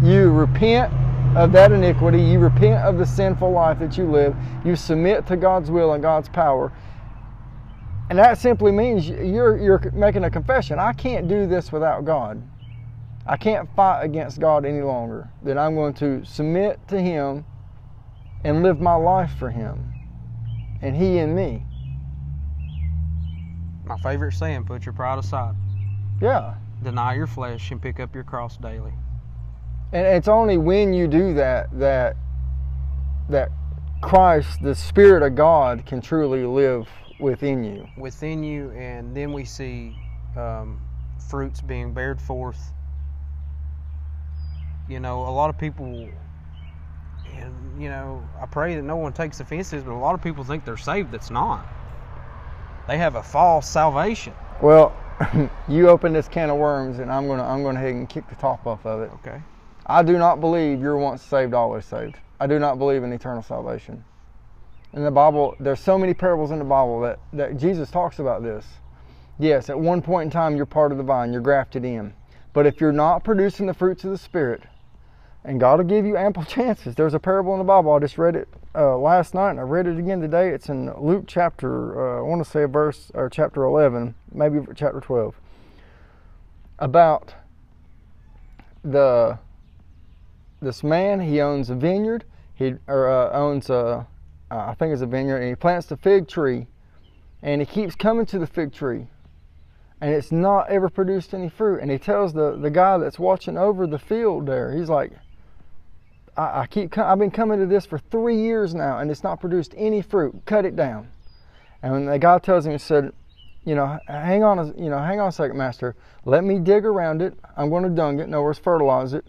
You 0.03 0.31
repent 0.31 0.91
of 1.37 1.51
that 1.51 1.71
iniquity. 1.71 2.19
You 2.21 2.39
repent 2.39 2.83
of 2.83 2.97
the 2.97 3.05
sinful 3.05 3.51
life 3.51 3.79
that 3.79 3.97
you 3.97 4.09
live. 4.09 4.35
You 4.65 4.75
submit 4.75 5.25
to 5.27 5.37
God's 5.37 5.69
will 5.71 5.93
and 5.93 6.01
God's 6.01 6.27
power. 6.29 6.71
And 8.09 8.19
that 8.19 8.37
simply 8.37 8.71
means 8.71 9.07
you're, 9.07 9.57
you're 9.57 9.91
making 9.93 10.25
a 10.25 10.29
confession. 10.29 10.79
I 10.79 10.91
can't 10.93 11.27
do 11.27 11.47
this 11.47 11.71
without 11.71 12.03
God. 12.03 12.41
I 13.25 13.37
can't 13.37 13.69
fight 13.75 14.01
against 14.01 14.39
God 14.39 14.65
any 14.65 14.81
longer. 14.81 15.29
Then 15.43 15.57
I'm 15.57 15.75
going 15.75 15.93
to 15.95 16.25
submit 16.25 16.79
to 16.89 16.99
Him 16.99 17.45
and 18.43 18.63
live 18.63 18.81
my 18.81 18.95
life 18.95 19.31
for 19.37 19.49
Him 19.49 19.93
and 20.81 20.95
He 20.95 21.19
in 21.19 21.35
me. 21.35 21.63
My 23.85 23.97
favorite 23.99 24.33
saying: 24.33 24.65
"Put 24.65 24.85
your 24.85 24.93
pride 24.93 25.19
aside, 25.19 25.55
Yeah. 26.21 26.55
Deny 26.83 27.15
your 27.15 27.27
flesh, 27.27 27.71
and 27.71 27.81
pick 27.81 27.99
up 27.99 28.13
your 28.15 28.23
cross 28.23 28.57
daily." 28.57 28.93
And 29.93 30.05
it's 30.07 30.27
only 30.27 30.57
when 30.57 30.93
you 30.93 31.07
do 31.07 31.33
that 31.35 31.67
that 31.79 32.15
that 33.29 33.49
Christ, 34.01 34.61
the 34.61 34.73
Spirit 34.73 35.21
of 35.23 35.35
God, 35.35 35.85
can 35.85 36.01
truly 36.01 36.43
live 36.45 36.89
within 37.19 37.63
you. 37.63 37.87
within 37.97 38.43
you, 38.43 38.71
and 38.71 39.15
then 39.15 39.31
we 39.31 39.45
see 39.45 39.95
um, 40.35 40.81
fruits 41.29 41.61
being 41.61 41.93
bared 41.93 42.19
forth. 42.19 42.73
You 44.89 44.99
know, 44.99 45.21
a 45.21 45.29
lot 45.29 45.49
of 45.49 45.57
people, 45.57 46.09
and 47.33 47.81
you 47.81 47.89
know, 47.89 48.27
I 48.41 48.45
pray 48.47 48.75
that 48.75 48.81
no 48.81 48.95
one 48.95 49.13
takes 49.13 49.39
offense 49.39 49.69
to 49.69 49.75
this, 49.75 49.85
but 49.85 49.93
a 49.93 49.95
lot 49.95 50.15
of 50.15 50.21
people 50.21 50.43
think 50.43 50.65
they're 50.65 50.77
saved. 50.77 51.11
That's 51.11 51.29
not. 51.29 51.65
They 52.87 52.97
have 52.97 53.15
a 53.15 53.23
false 53.23 53.69
salvation. 53.69 54.33
Well, 54.61 54.93
you 55.67 55.89
open 55.89 56.13
this 56.13 56.27
can 56.27 56.49
of 56.49 56.57
worms, 56.57 56.99
and 56.99 57.11
I'm 57.11 57.27
gonna 57.27 57.43
I'm 57.43 57.63
gonna 57.63 57.79
head 57.79 57.93
and 57.93 58.07
kick 58.07 58.27
the 58.29 58.35
top 58.35 58.65
off 58.65 58.85
of 58.85 59.01
it. 59.01 59.11
Okay. 59.15 59.41
I 59.85 60.03
do 60.03 60.17
not 60.17 60.39
believe 60.39 60.79
you're 60.79 60.97
once 60.97 61.21
saved, 61.21 61.53
always 61.53 61.85
saved. 61.85 62.17
I 62.39 62.47
do 62.47 62.59
not 62.59 62.77
believe 62.77 63.03
in 63.03 63.11
eternal 63.11 63.43
salvation. 63.43 64.03
In 64.93 65.03
the 65.03 65.11
Bible, 65.11 65.55
there's 65.59 65.79
so 65.79 65.97
many 65.97 66.13
parables 66.13 66.51
in 66.51 66.59
the 66.59 66.65
Bible 66.65 67.01
that, 67.01 67.19
that 67.33 67.57
Jesus 67.57 67.89
talks 67.89 68.19
about 68.19 68.43
this. 68.43 68.65
Yes, 69.39 69.69
at 69.69 69.79
one 69.79 70.01
point 70.01 70.25
in 70.25 70.31
time, 70.31 70.55
you're 70.55 70.65
part 70.65 70.91
of 70.91 70.97
the 70.97 71.03
vine, 71.03 71.31
you're 71.31 71.41
grafted 71.41 71.85
in. 71.85 72.13
But 72.53 72.67
if 72.67 72.81
you're 72.81 72.91
not 72.91 73.23
producing 73.23 73.65
the 73.65 73.73
fruits 73.73 74.03
of 74.03 74.11
the 74.11 74.17
Spirit, 74.17 74.63
and 75.43 75.59
God 75.59 75.79
will 75.79 75.85
give 75.85 76.05
you 76.05 76.17
ample 76.17 76.43
chances. 76.45 76.95
There's 76.95 77.13
a 77.13 77.19
parable 77.19 77.53
in 77.53 77.59
the 77.59 77.65
Bible. 77.65 77.93
I 77.93 77.99
just 77.99 78.17
read 78.17 78.35
it 78.35 78.47
uh, 78.73 78.97
last 78.97 79.33
night, 79.33 79.51
and 79.51 79.59
I 79.59 79.63
read 79.63 79.87
it 79.87 79.97
again 79.97 80.21
today. 80.21 80.49
It's 80.49 80.69
in 80.69 80.93
Luke 80.99 81.25
chapter, 81.27 82.19
uh, 82.19 82.19
I 82.19 82.21
want 82.21 82.43
to 82.43 82.49
say 82.49 82.63
a 82.63 82.67
verse, 82.67 83.11
or 83.13 83.29
chapter 83.29 83.63
11, 83.63 84.15
maybe 84.31 84.59
chapter 84.75 85.01
12, 85.01 85.35
about 86.79 87.33
the 88.83 89.37
this 90.61 90.83
man. 90.83 91.19
He 91.19 91.41
owns 91.41 91.69
a 91.69 91.75
vineyard. 91.75 92.23
He 92.55 92.75
or 92.87 93.09
uh, 93.09 93.31
owns 93.31 93.69
a, 93.69 94.07
uh, 94.49 94.55
I 94.55 94.73
think 94.75 94.93
it's 94.93 95.01
a 95.01 95.07
vineyard, 95.07 95.39
and 95.39 95.49
he 95.49 95.55
plants 95.55 95.87
the 95.87 95.97
fig 95.97 96.27
tree, 96.27 96.67
and 97.41 97.61
he 97.61 97.65
keeps 97.65 97.95
coming 97.95 98.25
to 98.27 98.39
the 98.39 98.47
fig 98.47 98.71
tree, 98.71 99.07
and 99.99 100.13
it's 100.13 100.31
not 100.31 100.69
ever 100.69 100.89
produced 100.89 101.33
any 101.33 101.49
fruit. 101.49 101.81
And 101.81 101.91
he 101.91 101.97
tells 101.97 102.33
the 102.33 102.55
the 102.55 102.69
guy 102.69 102.97
that's 102.97 103.19
watching 103.19 103.57
over 103.57 103.85
the 103.85 103.99
field 103.99 104.45
there, 104.45 104.71
he's 104.71 104.89
like, 104.89 105.11
I, 106.37 106.61
I 106.61 106.67
keep 106.67 106.97
I've 106.97 107.19
been 107.19 107.31
coming 107.31 107.59
to 107.59 107.65
this 107.65 107.85
for 107.85 107.99
three 107.99 108.37
years 108.37 108.73
now, 108.73 108.99
and 108.99 109.11
it's 109.11 109.23
not 109.23 109.39
produced 109.39 109.73
any 109.77 110.01
fruit. 110.01 110.41
Cut 110.45 110.65
it 110.65 110.75
down. 110.75 111.09
And 111.83 112.07
the 112.07 112.19
guy 112.19 112.39
tells 112.39 112.65
him, 112.65 112.73
he 112.73 112.77
said, 112.77 113.11
you 113.65 113.75
know, 113.75 113.99
hang 114.07 114.43
on, 114.43 114.59
a, 114.59 114.65
you 114.67 114.89
know, 114.89 114.99
hang 114.99 115.19
on 115.19 115.29
a 115.29 115.31
second, 115.31 115.57
master. 115.57 115.95
Let 116.25 116.43
me 116.43 116.59
dig 116.59 116.85
around 116.85 117.21
it. 117.21 117.35
I'm 117.57 117.69
going 117.69 117.83
to 117.83 117.89
dung 117.89 118.19
it. 118.19 118.23
In 118.23 118.33
other 118.33 118.43
words, 118.43 118.59
fertilize 118.59 119.13
it. 119.13 119.25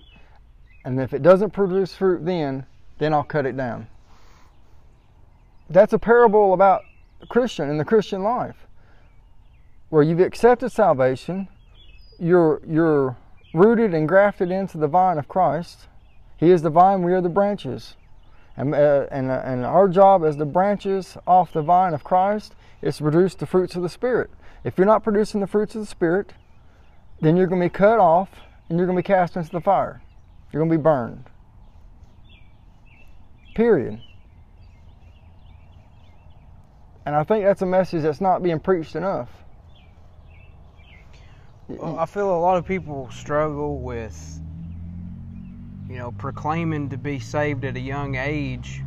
And 0.84 1.00
if 1.00 1.12
it 1.12 1.22
doesn't 1.22 1.50
produce 1.50 1.94
fruit, 1.94 2.24
then 2.24 2.66
then 2.98 3.12
I'll 3.14 3.24
cut 3.24 3.46
it 3.46 3.56
down. 3.56 3.88
That's 5.68 5.92
a 5.92 5.98
parable 5.98 6.52
about 6.52 6.82
Christian 7.28 7.70
and 7.70 7.80
the 7.80 7.84
Christian 7.84 8.22
life, 8.22 8.66
where 9.88 10.02
you've 10.02 10.20
accepted 10.20 10.70
salvation, 10.70 11.48
you're 12.18 12.60
you're 12.66 13.16
rooted 13.54 13.94
and 13.94 14.08
grafted 14.08 14.50
into 14.50 14.78
the 14.78 14.88
vine 14.88 15.18
of 15.18 15.28
Christ. 15.28 15.88
He 16.42 16.50
is 16.50 16.62
the 16.62 16.70
vine; 16.70 17.04
we 17.04 17.12
are 17.12 17.20
the 17.20 17.28
branches, 17.28 17.94
and 18.56 18.74
uh, 18.74 19.06
and 19.12 19.30
uh, 19.30 19.42
and 19.44 19.64
our 19.64 19.88
job 19.88 20.24
as 20.24 20.36
the 20.36 20.44
branches 20.44 21.16
off 21.24 21.52
the 21.52 21.62
vine 21.62 21.94
of 21.94 22.02
Christ 22.02 22.56
is 22.82 22.96
to 22.96 23.04
produce 23.04 23.36
the 23.36 23.46
fruits 23.46 23.76
of 23.76 23.82
the 23.82 23.88
Spirit. 23.88 24.28
If 24.64 24.76
you're 24.76 24.88
not 24.88 25.04
producing 25.04 25.40
the 25.40 25.46
fruits 25.46 25.76
of 25.76 25.82
the 25.82 25.86
Spirit, 25.86 26.32
then 27.20 27.36
you're 27.36 27.46
going 27.46 27.60
to 27.60 27.66
be 27.66 27.70
cut 27.70 28.00
off 28.00 28.28
and 28.68 28.76
you're 28.76 28.88
going 28.88 28.96
to 28.96 29.02
be 29.04 29.06
cast 29.06 29.36
into 29.36 29.52
the 29.52 29.60
fire. 29.60 30.02
You're 30.52 30.58
going 30.58 30.72
to 30.72 30.78
be 30.78 30.82
burned. 30.82 31.30
Period. 33.54 34.00
And 37.06 37.14
I 37.14 37.22
think 37.22 37.44
that's 37.44 37.62
a 37.62 37.66
message 37.66 38.02
that's 38.02 38.20
not 38.20 38.42
being 38.42 38.58
preached 38.58 38.96
enough. 38.96 39.30
Well, 41.68 42.00
I 42.00 42.06
feel 42.06 42.36
a 42.36 42.40
lot 42.40 42.56
of 42.56 42.66
people 42.66 43.08
struggle 43.12 43.78
with, 43.80 44.41
you 45.92 45.98
know, 45.98 46.10
proclaiming 46.10 46.88
to 46.88 46.96
be 46.96 47.18
saved 47.18 47.66
at 47.66 47.76
a 47.76 47.80
young 47.80 48.14
age, 48.14 48.82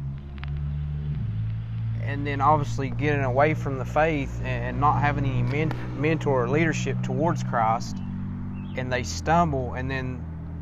and 2.03 2.25
then 2.25 2.41
obviously 2.41 2.89
getting 2.89 3.23
away 3.23 3.53
from 3.53 3.77
the 3.77 3.85
faith 3.85 4.41
and 4.43 4.79
not 4.79 4.99
having 4.99 5.23
any 5.23 5.43
men- 5.43 5.71
mentor 5.95 6.45
or 6.45 6.49
leadership 6.49 6.99
towards 7.03 7.43
Christ, 7.43 7.95
and 8.75 8.91
they 8.91 9.03
stumble, 9.03 9.75
and 9.75 9.89
then 9.89 10.19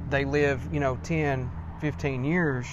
they 0.09 0.25
live, 0.25 0.67
you 0.69 0.81
know, 0.81 0.97
10, 0.97 1.49
15 1.79 2.25
years, 2.25 2.67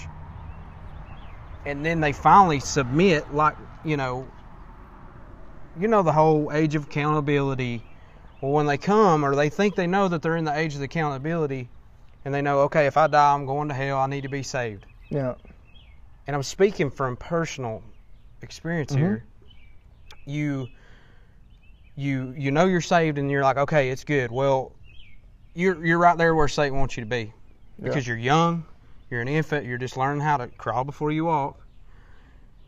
and 1.64 1.86
then 1.86 2.00
they 2.00 2.12
finally 2.12 2.58
submit, 2.58 3.32
like, 3.32 3.56
you 3.84 3.96
know, 3.96 4.26
you 5.78 5.86
know, 5.86 6.02
the 6.02 6.12
whole 6.12 6.50
age 6.52 6.74
of 6.74 6.86
accountability. 6.86 7.84
Well, 8.40 8.50
when 8.50 8.66
they 8.66 8.78
come 8.78 9.24
or 9.24 9.36
they 9.36 9.48
think 9.48 9.76
they 9.76 9.86
know 9.86 10.08
that 10.08 10.22
they're 10.22 10.36
in 10.36 10.44
the 10.44 10.58
age 10.58 10.74
of 10.74 10.82
accountability 10.82 11.68
and 12.24 12.34
they 12.34 12.42
know, 12.42 12.60
okay, 12.60 12.86
if 12.86 12.96
I 12.96 13.06
die, 13.06 13.34
I'm 13.34 13.46
going 13.46 13.68
to 13.68 13.74
hell, 13.74 13.98
I 13.98 14.06
need 14.06 14.22
to 14.22 14.28
be 14.28 14.42
saved. 14.42 14.86
Yeah. 15.10 15.34
And 16.26 16.36
I'm 16.36 16.42
speaking 16.42 16.90
from 16.90 17.16
personal 17.16 17.82
experience 18.42 18.92
Mhm. 18.92 18.98
here. 18.98 19.24
You 20.26 20.70
you 21.96 22.32
you 22.36 22.50
know 22.50 22.66
you're 22.66 22.80
saved 22.80 23.18
and 23.18 23.30
you're 23.30 23.42
like, 23.42 23.56
okay, 23.56 23.90
it's 23.90 24.04
good. 24.04 24.30
Well, 24.30 24.72
you're 25.54 25.84
you're 25.84 25.98
right 25.98 26.16
there 26.16 26.34
where 26.34 26.48
Satan 26.48 26.78
wants 26.78 26.96
you 26.96 27.02
to 27.02 27.08
be. 27.08 27.32
Because 27.82 28.06
you're 28.06 28.16
young, 28.18 28.66
you're 29.08 29.22
an 29.22 29.28
infant, 29.28 29.64
you're 29.66 29.78
just 29.78 29.96
learning 29.96 30.20
how 30.20 30.36
to 30.36 30.48
crawl 30.48 30.84
before 30.84 31.10
you 31.10 31.24
walk. 31.24 31.58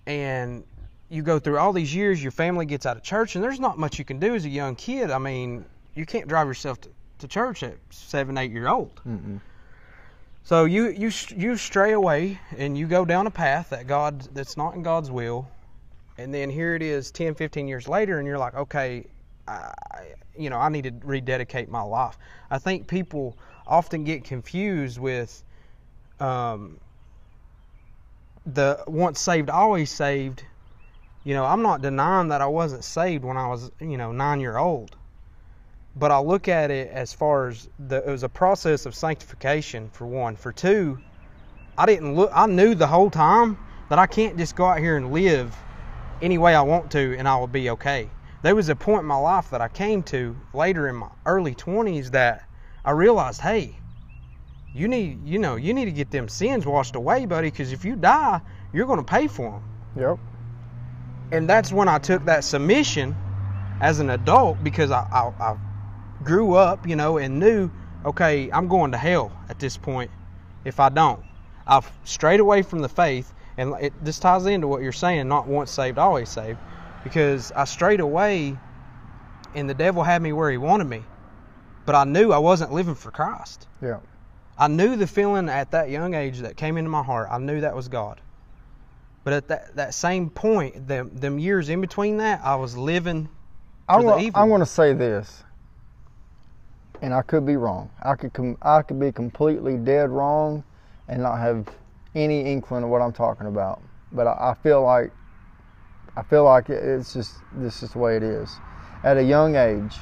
And 0.07 0.65
you 1.11 1.23
go 1.23 1.39
through 1.39 1.59
all 1.59 1.73
these 1.75 1.95
years, 1.95 2.23
your 2.23 2.33
family 2.33 2.65
gets 2.65 2.87
out 2.87 2.97
of 2.97 3.03
church, 3.03 3.35
and 3.37 3.45
there's 3.45 3.61
not 3.61 3.79
much 3.79 3.99
you 3.99 4.05
can 4.07 4.19
do 4.19 4.35
as 4.35 4.47
a 4.47 4.49
young 4.49 4.75
kid. 4.75 5.11
I 5.11 5.19
mean, 5.19 5.67
you 5.95 6.07
can't 6.07 6.27
drive 6.27 6.47
yourself 6.47 6.81
to, 6.81 6.91
to 7.23 7.29
church 7.29 7.63
at 7.63 7.77
seven, 7.91 8.39
eight 8.39 8.53
year 8.53 8.69
old. 8.69 9.01
Mm-mm. 9.07 9.41
So 10.45 10.65
you 10.65 10.89
you 10.89 11.11
you 11.37 11.57
stray 11.57 11.93
away 11.93 12.39
and 12.57 12.77
you 12.77 12.87
go 12.87 13.05
down 13.05 13.27
a 13.27 13.31
path 13.31 13.71
that 13.71 13.87
God 13.87 14.29
that's 14.35 14.57
not 14.57 14.75
in 14.75 14.83
God's 14.83 15.11
will, 15.11 15.49
and 16.19 16.35
then 16.35 16.51
here 16.51 16.75
it 16.75 16.83
is 16.83 17.11
10, 17.11 17.35
15 17.35 17.69
years 17.69 17.89
later, 17.89 18.19
and 18.19 18.27
you're 18.27 18.39
like, 18.39 18.55
okay, 18.55 19.07
I, 19.47 19.73
you 20.37 20.51
know, 20.51 20.59
I 20.59 20.69
need 20.69 20.85
to 20.85 20.93
rededicate 21.05 21.69
my 21.69 21.83
life. 21.83 22.19
I 22.51 22.59
think 22.59 22.87
people 22.89 23.37
often 23.67 24.05
get 24.05 24.25
confused 24.25 24.99
with 24.99 25.43
um, 26.21 26.79
the 28.47 28.83
once 28.87 29.21
saved, 29.21 29.49
always 29.49 29.91
saved. 29.91 30.45
You 31.25 31.35
know, 31.35 31.45
I'm 31.45 31.63
not 31.63 31.83
denying 31.83 32.29
that 32.29 32.41
I 32.41 32.47
wasn't 32.47 32.83
saved 32.83 33.25
when 33.25 33.37
I 33.37 33.47
was, 33.47 33.71
you 33.81 33.97
know, 33.97 34.11
nine 34.11 34.41
year 34.41 34.57
old. 34.57 34.97
But 35.95 36.11
I 36.11 36.19
look 36.19 36.49
at 36.49 36.71
it 36.71 36.91
as 36.91 37.13
far 37.13 37.49
as 37.49 37.69
the, 37.79 37.99
it 37.99 38.11
was 38.11 38.23
a 38.23 38.29
process 38.29 38.87
of 38.87 38.95
sanctification 38.95 39.91
for 39.91 40.07
one. 40.07 40.37
For 40.37 40.53
two, 40.53 40.99
I 41.77 41.87
didn't 41.87 42.15
look. 42.15 42.31
I 42.35 42.47
knew 42.47 42.75
the 42.75 42.87
whole 42.87 43.11
time 43.11 43.59
that 43.91 43.99
I 43.99 44.07
can't 44.07 44.39
just 44.39 44.57
go 44.57 44.65
out 44.65 44.79
here 44.79 44.97
and 44.97 45.13
live 45.13 45.55
any 46.23 46.39
way 46.39 46.55
I 46.55 46.63
want 46.63 46.91
to 46.93 47.17
and 47.19 47.29
I 47.29 47.37
will 47.37 47.47
be 47.47 47.71
okay. 47.71 48.09
There 48.43 48.55
was 48.55 48.69
a 48.69 48.77
point 48.77 49.01
in 49.01 49.07
my 49.07 49.17
life 49.17 49.51
that 49.51 49.61
I 49.61 49.69
came 49.69 50.03
to 50.05 50.37
later 50.55 50.89
in 50.89 50.97
my 50.97 51.09
early 51.27 51.55
20s 51.55 52.11
that 52.13 52.49
I 52.85 52.93
realized, 52.93 53.41
hey, 53.41 53.77
you 54.75 54.89
need, 54.89 55.27
you 55.27 55.39
know, 55.39 55.57
you 55.57 55.75
need 55.75 55.85
to 55.85 55.93
get 55.93 56.11
them 56.11 56.29
sins 56.29 56.65
washed 56.65 56.97
away, 56.97 57.27
buddy, 57.27 57.51
because 57.51 57.73
if 57.73 57.85
you 57.85 57.95
die, 57.95 58.41
you're 58.73 58.87
going 58.87 58.99
to 58.99 59.05
pay 59.05 59.27
for 59.27 59.51
them. 59.51 59.63
Yep. 59.97 60.19
And 61.33 61.49
that's 61.49 61.73
when 61.73 61.89
I 61.89 61.99
took 61.99 62.25
that 62.25 62.45
submission 62.45 63.15
as 63.81 64.01
an 64.01 64.11
adult 64.11 64.63
because 64.65 64.91
I, 64.91 65.07
I, 65.13 65.33
I 65.43 65.57
grew 66.25 66.55
up, 66.55 66.87
you 66.87 66.97
know, 66.97 67.19
and 67.19 67.39
knew 67.39 67.71
okay, 68.05 68.51
I'm 68.53 68.69
going 68.69 68.93
to 68.93 68.99
hell 68.99 69.33
at 69.49 69.59
this 69.59 69.77
point 69.77 70.11
if 70.65 70.81
I 70.81 70.89
don't. 70.89 71.23
I've 71.67 71.91
strayed 72.05 72.41
away 72.41 72.63
from 72.63 72.81
the 72.81 72.89
faith, 72.89 73.33
and 73.57 73.75
it, 73.81 73.93
this 74.05 74.19
ties 74.19 74.47
into 74.47 74.67
what 74.67 74.83
you're 74.83 74.93
saying, 74.93 75.29
not 75.29 75.47
once 75.47 75.71
saved, 75.71 75.99
always 75.99 76.29
saved, 76.29 76.59
because 77.05 77.53
I 77.53 77.65
strayed 77.65 78.01
away, 78.01 78.57
and 79.55 79.69
the 79.69 79.75
devil 79.75 80.03
had 80.03 80.23
me 80.23 80.33
where 80.33 80.51
he 80.51 80.59
wanted 80.59 80.89
me, 80.89 81.03
but 81.87 81.95
I 81.95 82.05
knew 82.05 82.33
I 82.33 82.39
wasn't 82.39 82.73
living 82.73 82.95
for 82.95 83.11
Christ. 83.11 83.67
Yeah. 83.81 83.99
I 84.59 84.69
knew 84.69 84.97
the 84.97 85.07
feeling 85.07 85.49
at 85.49 85.71
that 85.71 85.91
young 85.91 86.15
age 86.15 86.41
that 86.41 86.57
came 86.57 86.77
into 86.77 86.91
my 86.91 87.03
heart. 87.03 87.29
I 87.31 87.39
knew 87.39 87.61
that 87.61 87.75
was 87.75 87.89
God. 87.89 88.21
But 89.25 89.33
at 89.33 89.49
that, 89.49 89.77
that 89.77 89.95
same 89.95 90.31
point, 90.31 90.89
them, 90.89 91.11
them 91.15 91.39
years 91.39 91.69
in 91.69 91.81
between 91.81 92.17
that, 92.19 92.41
I 92.45 92.57
was 92.57 92.77
living 92.77 93.29
I 93.89 93.97
for 93.97 94.03
the 94.03 94.09
want, 94.09 94.23
evil 94.23 94.41
I 94.41 94.45
want 94.45 94.63
to 94.63 94.67
say 94.67 94.93
this, 94.93 95.45
and 97.03 97.13
I 97.13 97.21
could 97.23 97.45
be 97.45 97.57
wrong. 97.57 97.91
I 98.03 98.15
could 98.15 98.33
com- 98.33 98.57
I 98.63 98.81
could 98.83 98.99
be 98.99 99.13
completely 99.13 99.77
dead 99.77 100.09
wrong, 100.09 100.65
and 101.09 101.23
not 101.23 101.39
have 101.39 101.67
any 102.15 102.43
inkling 102.43 102.85
of 102.85 102.91
what 102.91 103.03
I'm 103.03 103.13
talking 103.13 103.49
about. 103.49 103.83
But 104.13 104.29
I, 104.29 104.51
I 104.51 104.55
feel 104.63 104.83
like 104.83 105.13
I 106.17 106.23
feel 106.23 106.45
like 106.45 106.71
it's 106.71 107.13
just 107.13 107.43
this 107.53 107.83
is 107.83 107.91
the 107.91 107.99
way 107.99 108.17
it 108.17 108.23
is. 108.23 108.57
At 109.03 109.17
a 109.17 109.23
young 109.23 109.57
age, 109.57 109.99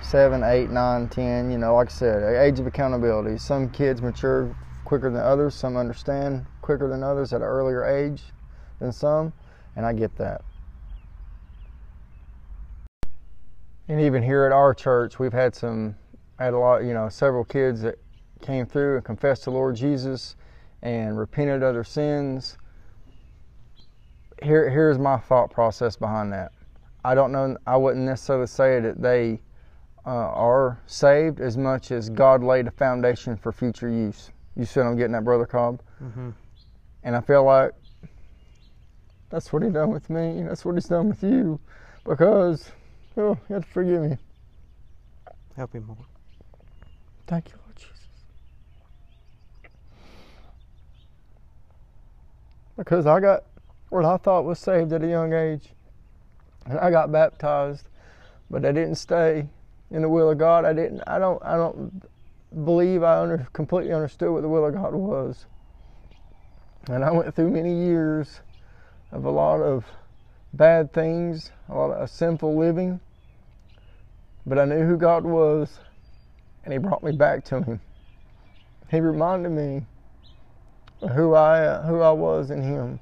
seven, 0.00 0.42
eight, 0.42 0.70
nine, 0.70 1.08
ten, 1.08 1.50
you 1.50 1.58
know, 1.58 1.74
like 1.74 1.88
I 1.88 1.92
said, 1.92 2.36
age 2.36 2.58
of 2.58 2.66
accountability. 2.66 3.36
Some 3.36 3.68
kids 3.68 4.00
mature 4.00 4.56
quicker 4.84 5.10
than 5.10 5.20
others. 5.20 5.54
Some 5.54 5.76
understand 5.76 6.46
quicker 6.62 6.88
than 6.88 7.02
others 7.02 7.34
at 7.34 7.42
an 7.42 7.46
earlier 7.46 7.84
age 7.84 8.22
than 8.78 8.90
some, 8.90 9.34
and 9.76 9.84
I 9.84 9.92
get 9.92 10.16
that. 10.16 10.42
And 13.90 14.00
even 14.00 14.22
here 14.22 14.44
at 14.44 14.52
our 14.52 14.72
church, 14.72 15.18
we've 15.18 15.32
had 15.32 15.52
some, 15.52 15.96
had 16.38 16.54
a 16.54 16.58
lot, 16.58 16.84
you 16.84 16.94
know, 16.94 17.08
several 17.08 17.42
kids 17.42 17.82
that 17.82 17.96
came 18.40 18.64
through 18.64 18.94
and 18.94 19.04
confessed 19.04 19.42
to 19.44 19.50
Lord 19.50 19.74
Jesus 19.74 20.36
and 20.82 21.18
repented 21.18 21.64
of 21.64 21.74
their 21.74 21.82
sins. 21.82 22.56
Here, 24.44 24.70
here's 24.70 24.96
my 24.96 25.16
thought 25.16 25.50
process 25.50 25.96
behind 25.96 26.32
that. 26.32 26.52
I 27.04 27.16
don't 27.16 27.32
know. 27.32 27.56
I 27.66 27.76
wouldn't 27.76 28.04
necessarily 28.04 28.46
say 28.46 28.78
that 28.78 29.02
they 29.02 29.42
uh, 30.06 30.10
are 30.10 30.80
saved 30.86 31.40
as 31.40 31.56
much 31.56 31.90
as 31.90 32.10
God 32.10 32.44
laid 32.44 32.68
a 32.68 32.70
foundation 32.70 33.36
for 33.36 33.50
future 33.50 33.88
use. 33.90 34.30
You 34.54 34.66
see 34.66 34.80
I'm 34.80 34.96
getting 34.96 35.14
that, 35.14 35.24
Brother 35.24 35.46
Cobb? 35.46 35.82
hmm 35.98 36.30
And 37.02 37.16
I 37.16 37.20
feel 37.20 37.42
like 37.42 37.72
that's 39.30 39.52
what 39.52 39.64
he 39.64 39.70
done 39.70 39.90
with 39.90 40.08
me. 40.10 40.44
That's 40.44 40.64
what 40.64 40.76
he's 40.76 40.86
done 40.86 41.08
with 41.08 41.24
you, 41.24 41.58
because 42.04 42.70
oh, 43.16 43.38
you 43.48 43.54
have 43.54 43.64
to 43.64 43.70
forgive 43.70 44.02
me. 44.02 44.16
Help 45.56 45.72
him, 45.72 45.86
Lord. 45.88 46.00
Thank 47.26 47.48
you, 47.50 47.54
Lord 47.64 47.76
Jesus. 47.76 47.92
Because 52.76 53.06
I 53.06 53.20
got 53.20 53.44
what 53.90 54.04
I 54.04 54.16
thought 54.16 54.44
was 54.44 54.58
saved 54.58 54.92
at 54.92 55.02
a 55.02 55.06
young 55.06 55.32
age, 55.32 55.70
and 56.66 56.78
I 56.78 56.90
got 56.90 57.12
baptized, 57.12 57.88
but 58.50 58.64
I 58.64 58.72
didn't 58.72 58.94
stay 58.94 59.48
in 59.90 60.02
the 60.02 60.08
will 60.08 60.30
of 60.30 60.38
God. 60.38 60.64
I 60.64 60.72
didn't. 60.72 61.02
I 61.06 61.18
don't. 61.18 61.42
I 61.44 61.56
don't 61.56 62.02
believe 62.64 63.02
I 63.02 63.20
under, 63.20 63.46
completely 63.52 63.92
understood 63.92 64.30
what 64.30 64.42
the 64.42 64.48
will 64.48 64.66
of 64.66 64.74
God 64.74 64.94
was, 64.94 65.46
and 66.88 67.04
I 67.04 67.10
went 67.10 67.34
through 67.34 67.50
many 67.50 67.84
years 67.84 68.40
of 69.12 69.24
a 69.24 69.30
lot 69.30 69.60
of 69.60 69.84
bad 70.52 70.92
things, 70.92 71.50
a 71.68 71.74
lot 71.74 71.92
of 71.92 72.10
sinful 72.10 72.56
living. 72.56 73.00
But 74.46 74.58
I 74.58 74.64
knew 74.64 74.84
who 74.86 74.96
God 74.96 75.24
was, 75.24 75.78
and 76.64 76.72
he 76.72 76.78
brought 76.78 77.02
me 77.02 77.12
back 77.12 77.44
to 77.46 77.62
him. 77.62 77.80
He 78.90 79.00
reminded 79.00 79.50
me 79.50 79.86
who 81.14 81.34
I 81.34 81.80
who 81.82 82.00
I 82.00 82.10
was 82.10 82.50
in 82.50 82.62
him. 82.62 83.00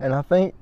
And 0.00 0.14
I 0.14 0.22
think 0.22 0.54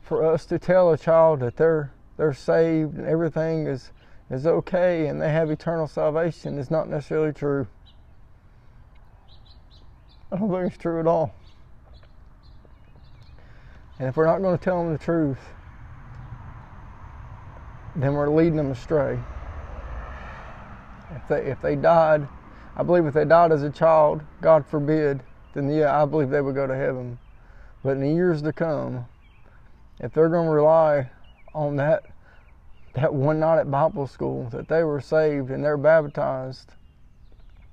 for 0.00 0.24
us 0.24 0.46
to 0.46 0.58
tell 0.58 0.92
a 0.92 0.98
child 0.98 1.40
that 1.40 1.56
they're 1.56 1.92
they're 2.16 2.32
saved 2.32 2.96
and 2.96 3.06
everything 3.06 3.66
is 3.66 3.92
is 4.30 4.46
okay 4.46 5.06
and 5.06 5.20
they 5.20 5.30
have 5.30 5.50
eternal 5.50 5.86
salvation 5.86 6.58
is 6.58 6.70
not 6.70 6.88
necessarily 6.88 7.32
true. 7.32 7.66
I 10.30 10.36
don't 10.36 10.50
think 10.50 10.72
it's 10.72 10.82
true 10.82 11.00
at 11.00 11.06
all. 11.06 11.34
And 13.98 14.08
if 14.08 14.16
we're 14.16 14.26
not 14.26 14.42
going 14.42 14.56
to 14.56 14.62
tell 14.62 14.82
them 14.82 14.92
the 14.92 14.98
truth, 14.98 15.40
then 17.96 18.14
we're 18.14 18.30
leading 18.30 18.56
them 18.56 18.70
astray. 18.70 19.18
If 21.10 21.26
they 21.28 21.46
if 21.46 21.60
they 21.60 21.74
died, 21.74 22.28
I 22.76 22.82
believe 22.84 23.06
if 23.06 23.14
they 23.14 23.24
died 23.24 23.50
as 23.50 23.62
a 23.62 23.70
child, 23.70 24.22
God 24.40 24.64
forbid, 24.66 25.22
then 25.54 25.68
yeah, 25.68 26.00
I 26.00 26.04
believe 26.04 26.30
they 26.30 26.40
would 26.40 26.54
go 26.54 26.66
to 26.66 26.76
heaven. 26.76 27.18
But 27.82 27.92
in 27.92 28.00
the 28.00 28.10
years 28.10 28.42
to 28.42 28.52
come, 28.52 29.06
if 29.98 30.12
they're 30.12 30.28
going 30.28 30.46
to 30.46 30.52
rely 30.52 31.10
on 31.54 31.76
that 31.76 32.04
that 32.94 33.12
one 33.12 33.40
night 33.40 33.58
at 33.58 33.70
Bible 33.70 34.06
school 34.06 34.48
that 34.50 34.68
they 34.68 34.84
were 34.84 35.00
saved 35.00 35.50
and 35.50 35.64
they're 35.64 35.76
baptized, 35.76 36.74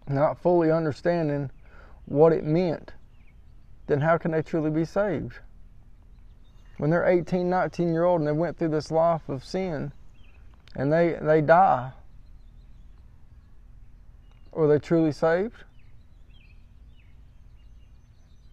not 0.08 0.42
fully 0.42 0.72
understanding 0.72 1.52
what 2.06 2.34
it 2.34 2.44
meant, 2.44 2.94
then 3.88 4.02
how 4.02 4.18
can 4.18 4.32
they 4.32 4.42
truly 4.42 4.72
be 4.72 4.86
saved? 4.86 5.40
When 6.78 6.90
they're 6.90 7.06
18, 7.06 7.50
19 7.50 7.94
year 7.94 8.04
old 8.04 8.22
and 8.22 8.28
they 8.28 8.34
went 8.34 8.58
through 8.58 8.70
this 8.70 8.92
life 8.92 9.30
of 9.30 9.44
sin 9.44 9.92
and 10.76 10.92
they 10.92 11.18
they 11.22 11.42
die, 11.42 11.92
are 14.54 14.68
they 14.68 14.80
truly 14.80 15.12
saved? 15.12 15.64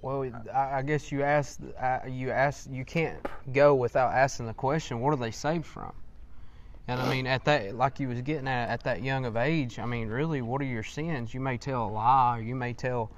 Well, 0.02 0.28
I, 0.52 0.82
guess 0.82 1.12
you 1.12 1.22
uh, 1.22 2.00
you 2.08 2.32
asked, 2.32 2.68
you 2.68 2.84
can't 2.84 3.24
go 3.52 3.76
without 3.76 4.12
asking 4.12 4.46
the 4.46 4.54
question, 4.54 5.00
what 5.00 5.12
are 5.12 5.16
they 5.16 5.30
saved 5.30 5.64
from? 5.64 5.92
And 6.88 7.00
I 7.00 7.08
mean, 7.08 7.28
at 7.28 7.44
that, 7.44 7.76
like 7.76 8.00
you 8.00 8.08
was 8.08 8.20
getting 8.22 8.48
at, 8.48 8.68
at 8.68 8.82
that 8.82 9.04
young 9.04 9.24
of 9.26 9.36
age, 9.36 9.78
I 9.78 9.86
mean, 9.86 10.08
really, 10.08 10.42
what 10.42 10.60
are 10.60 10.64
your 10.64 10.82
sins? 10.82 11.32
You 11.32 11.38
may 11.38 11.56
tell 11.56 11.86
a 11.86 11.88
lie, 11.88 12.40
you 12.40 12.56
may 12.56 12.72
tell, 12.72 13.12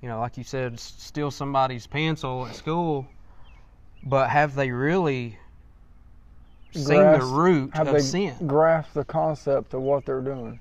you 0.00 0.08
know, 0.08 0.18
like 0.18 0.38
you 0.38 0.44
said, 0.44 0.80
steal 0.80 1.30
somebody's 1.30 1.86
pencil 1.86 2.46
at 2.46 2.56
school, 2.56 3.06
but 4.02 4.30
have 4.30 4.54
they 4.54 4.70
really 4.70 5.38
seen 6.72 6.86
the 6.86 7.22
root 7.22 7.74
Have 7.74 7.88
of 7.88 7.94
they 7.94 8.00
sin? 8.00 8.34
grasped 8.46 8.94
the 8.94 9.04
concept 9.04 9.74
of 9.74 9.82
what 9.82 10.06
they're 10.06 10.20
doing? 10.20 10.60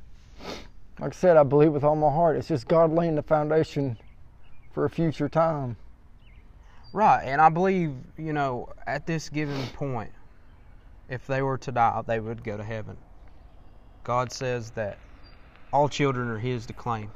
Like 1.00 1.14
I 1.14 1.16
said, 1.16 1.38
I 1.38 1.44
believe 1.44 1.72
with 1.72 1.84
all 1.84 1.96
my 1.96 2.10
heart. 2.10 2.36
It's 2.36 2.50
just 2.50 2.68
God 2.68 2.92
laying 2.92 3.16
the 3.16 3.24
foundation 3.24 3.98
for 4.74 4.86
a 4.86 4.90
future 4.90 5.30
time. 5.30 5.78
Right, 6.92 7.24
and 7.24 7.40
I 7.40 7.50
believe, 7.50 7.94
you 8.18 8.34
know, 8.34 8.70
at 8.88 9.06
this 9.06 9.30
given 9.30 9.68
point, 9.68 10.12
if 11.08 11.26
they 11.28 11.42
were 11.42 11.58
to 11.60 11.72
die, 11.72 12.02
they 12.06 12.20
would 12.20 12.44
go 12.44 12.58
to 12.58 12.64
heaven. 12.64 12.98
God 14.04 14.32
says 14.32 14.72
that 14.72 14.98
all 15.72 15.88
children 15.88 16.30
are 16.30 16.40
His 16.40 16.66
to 16.66 16.74
claim. 16.74 17.12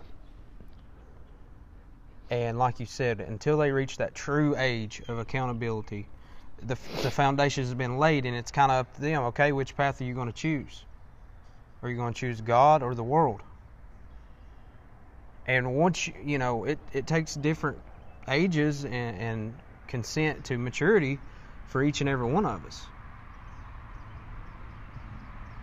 And 2.30 2.58
like 2.58 2.80
you 2.80 2.86
said, 2.86 3.20
until 3.20 3.58
they 3.58 3.72
reach 3.72 3.98
that 3.98 4.16
true 4.16 4.56
age 4.58 5.02
of 5.08 5.18
accountability, 5.18 6.08
the, 6.68 6.78
the 7.02 7.12
foundation 7.12 7.64
has 7.64 7.74
been 7.74 7.98
laid, 7.98 8.26
and 8.26 8.36
it's 8.36 8.52
kind 8.52 8.72
of 8.72 8.80
up 8.80 8.96
to 8.96 9.02
them. 9.02 9.24
Okay, 9.24 9.52
which 9.52 9.76
path 9.76 10.02
are 10.02 10.06
you 10.06 10.14
going 10.14 10.28
to 10.28 10.34
choose? 10.34 10.84
Are 11.82 11.90
you 11.90 11.96
going 11.98 12.14
to 12.14 12.20
choose 12.20 12.42
God 12.42 12.82
or 12.84 12.96
the 12.96 13.04
world? 13.04 13.42
And 15.46 15.76
once 15.76 16.08
you, 16.08 16.14
you 16.24 16.38
know, 16.38 16.64
it, 16.64 16.80
it 16.94 17.06
takes 17.08 17.36
different 17.36 17.78
ages 18.30 18.86
and, 18.86 18.94
and 19.20 19.54
consent 19.88 20.46
to 20.46 20.58
maturity 20.58 21.20
for 21.68 21.84
each 21.84 22.00
and 22.02 22.10
every 22.10 22.32
one 22.32 22.46
of 22.46 22.66
us. 22.66 22.88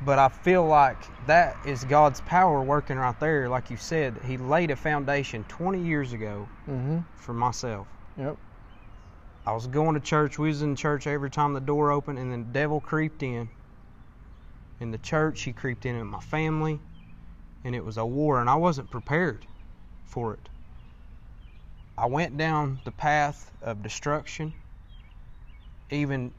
But 0.03 0.19
I 0.19 0.29
feel 0.29 0.67
like 0.67 1.11
that 1.27 1.59
is 1.65 1.85
God's 1.85 2.21
power 2.23 2.63
working 2.63 2.97
right 2.97 3.19
there. 3.21 3.49
Like 3.49 3.71
you 3.71 3.77
said, 3.77 4.21
He 4.25 4.37
laid 4.39 4.71
a 4.71 4.77
foundation 4.77 5.45
20 5.49 5.81
years 5.81 6.13
ago 6.13 6.49
Mm-hmm. 6.69 6.99
for 7.17 7.33
myself. 7.35 7.87
Yep. 8.19 8.37
I 9.47 9.53
was 9.53 9.67
going 9.67 9.95
to 9.95 10.01
church. 10.01 10.39
We 10.39 10.49
was 10.49 10.63
in 10.63 10.77
church 10.77 11.07
every 11.07 11.31
time 11.31 11.55
the 11.55 11.61
door 11.61 11.91
opened, 11.91 12.19
and 12.19 12.33
the 12.33 12.53
devil 12.53 12.81
creeped 12.81 13.23
in. 13.23 13.49
In 14.81 14.91
the 14.91 14.99
church, 14.99 15.43
he 15.43 15.53
creeped 15.53 15.87
in 15.87 15.97
at 15.97 16.07
my 16.07 16.21
family, 16.21 16.81
and 17.65 17.75
it 17.75 17.85
was 17.85 17.97
a 17.97 18.05
war, 18.05 18.41
and 18.41 18.49
I 18.49 18.55
wasn't 18.55 18.91
prepared 18.91 19.47
for 20.05 20.35
it. 20.35 20.49
I 21.99 22.07
went 22.07 22.37
down 22.37 22.81
the 22.85 22.93
path 22.93 23.53
of 23.61 23.83
destruction, 23.83 24.55
even 25.91 26.33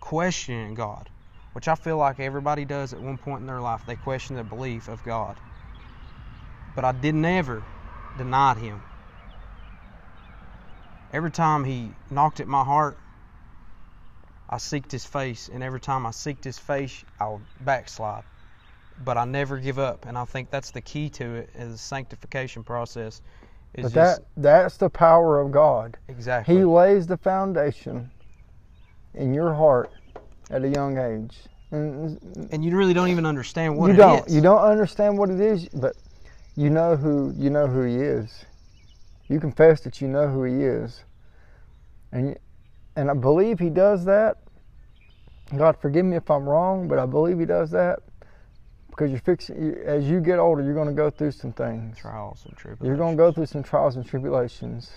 questioning 0.00 0.74
God, 0.74 1.08
which 1.52 1.68
I 1.68 1.74
feel 1.76 1.98
like 1.98 2.18
everybody 2.18 2.64
does 2.64 2.92
at 2.92 3.00
one 3.00 3.18
point 3.18 3.42
in 3.42 3.46
their 3.46 3.60
life. 3.60 3.84
They 3.86 3.96
question 3.96 4.34
their 4.34 4.44
belief 4.44 4.88
of 4.88 5.02
God. 5.04 5.38
But 6.74 6.84
I 6.84 6.92
did 6.92 7.14
never 7.14 7.62
denied 8.16 8.56
Him 8.56 8.82
every 11.12 11.30
time 11.32 11.64
he 11.64 11.96
knocked 12.10 12.40
at 12.40 12.48
my 12.48 12.64
heart, 12.64 12.98
I 14.48 14.56
seeked 14.56 14.92
his 14.92 15.04
face, 15.06 15.48
and 15.52 15.62
every 15.62 15.80
time 15.80 16.06
I 16.06 16.10
seeked 16.10 16.44
his 16.44 16.58
face, 16.58 17.04
I 17.20 17.28
would 17.28 17.42
backslide. 17.60 18.24
but 18.98 19.18
I 19.18 19.24
never 19.24 19.58
give 19.58 19.78
up, 19.78 20.06
and 20.06 20.18
I 20.18 20.24
think 20.26 20.50
that's 20.50 20.70
the 20.70 20.82
key 20.82 21.10
to 21.10 21.34
it 21.36 21.50
is 21.54 21.72
the 21.72 21.78
sanctification 21.78 22.64
process. 22.64 23.22
Is 23.74 23.86
But 23.86 23.92
just 23.92 24.20
that 24.20 24.26
that's 24.36 24.76
the 24.78 24.90
power 24.90 25.40
of 25.40 25.52
God. 25.52 25.98
exactly 26.08 26.56
He 26.56 26.64
lays 26.64 27.06
the 27.06 27.16
foundation 27.18 28.10
in 29.14 29.34
your 29.34 29.54
heart 29.54 29.92
at 30.50 30.64
a 30.64 30.68
young 30.68 30.98
age. 30.98 31.38
And 31.72 32.48
and 32.52 32.64
you 32.64 32.76
really 32.76 32.94
don't 32.94 33.08
even 33.08 33.26
understand 33.26 33.76
what 33.76 33.88
you 33.88 33.92
it 33.92 33.96
don't 33.96 34.26
is. 34.26 34.28
you 34.28 34.40
don't 34.42 34.60
understand 34.62 35.18
what 35.18 35.30
it 35.30 35.40
is, 35.40 35.68
but 35.70 35.96
you 36.56 36.70
know 36.70 36.96
who 36.96 37.34
you 37.36 37.50
know 37.50 37.66
who 37.66 37.82
he 37.82 37.96
is. 37.96 38.44
You 39.32 39.40
confess 39.40 39.80
that 39.80 40.02
you 40.02 40.08
know 40.08 40.28
who 40.28 40.44
he 40.44 40.62
is, 40.62 41.04
and 42.12 42.36
and 42.96 43.10
I 43.10 43.14
believe 43.14 43.58
he 43.58 43.70
does 43.70 44.04
that. 44.04 44.36
God 45.56 45.78
forgive 45.80 46.04
me 46.04 46.16
if 46.16 46.30
I'm 46.30 46.46
wrong, 46.46 46.86
but 46.86 46.98
I 46.98 47.06
believe 47.06 47.38
he 47.38 47.46
does 47.46 47.70
that 47.70 48.00
because 48.90 49.10
you're 49.10 49.20
fixing. 49.20 49.62
You, 49.62 49.82
as 49.86 50.04
you 50.04 50.20
get 50.20 50.38
older, 50.38 50.62
you're 50.62 50.74
going 50.74 50.88
to 50.88 50.92
go 50.92 51.08
through 51.08 51.30
some 51.30 51.54
things. 51.54 51.96
trials 51.96 52.44
and 52.44 52.54
tribulations. 52.58 52.86
You're 52.86 52.98
going 52.98 53.16
to 53.16 53.22
go 53.22 53.32
through 53.32 53.46
some 53.46 53.62
trials 53.62 53.96
and 53.96 54.04
tribulations. 54.04 54.92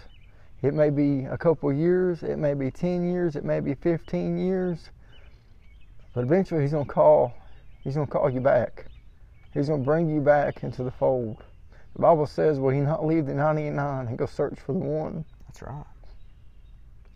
It 0.61 0.73
may 0.73 0.89
be 0.89 1.23
a 1.25 1.37
couple 1.37 1.71
years, 1.71 2.21
it 2.21 2.37
may 2.37 2.55
be 2.55 2.69
10 2.69 3.09
years, 3.09 3.37
it 3.37 3.45
may 3.45 3.61
be 3.61 3.73
15 3.73 4.37
years. 4.37 4.89
But 6.13 6.25
eventually 6.25 6.61
he's 6.61 6.71
going 6.71 6.85
to 6.85 6.91
call 6.91 7.33
he's 7.85 7.95
going 7.95 8.07
to 8.07 8.11
call 8.11 8.29
you 8.29 8.41
back. 8.41 8.87
He's 9.53 9.69
going 9.69 9.79
to 9.79 9.85
bring 9.85 10.09
you 10.09 10.19
back 10.19 10.63
into 10.63 10.83
the 10.83 10.91
fold. 10.91 11.45
The 11.95 12.01
Bible 12.01 12.25
says, 12.27 12.59
"Will 12.59 12.71
he 12.71 12.81
not 12.81 13.05
leave 13.05 13.25
the 13.25 13.33
99 13.33 14.07
and 14.07 14.17
go 14.17 14.25
search 14.25 14.59
for 14.59 14.73
the 14.73 14.79
one?" 14.79 15.25
That's 15.47 15.61
right. 15.61 15.85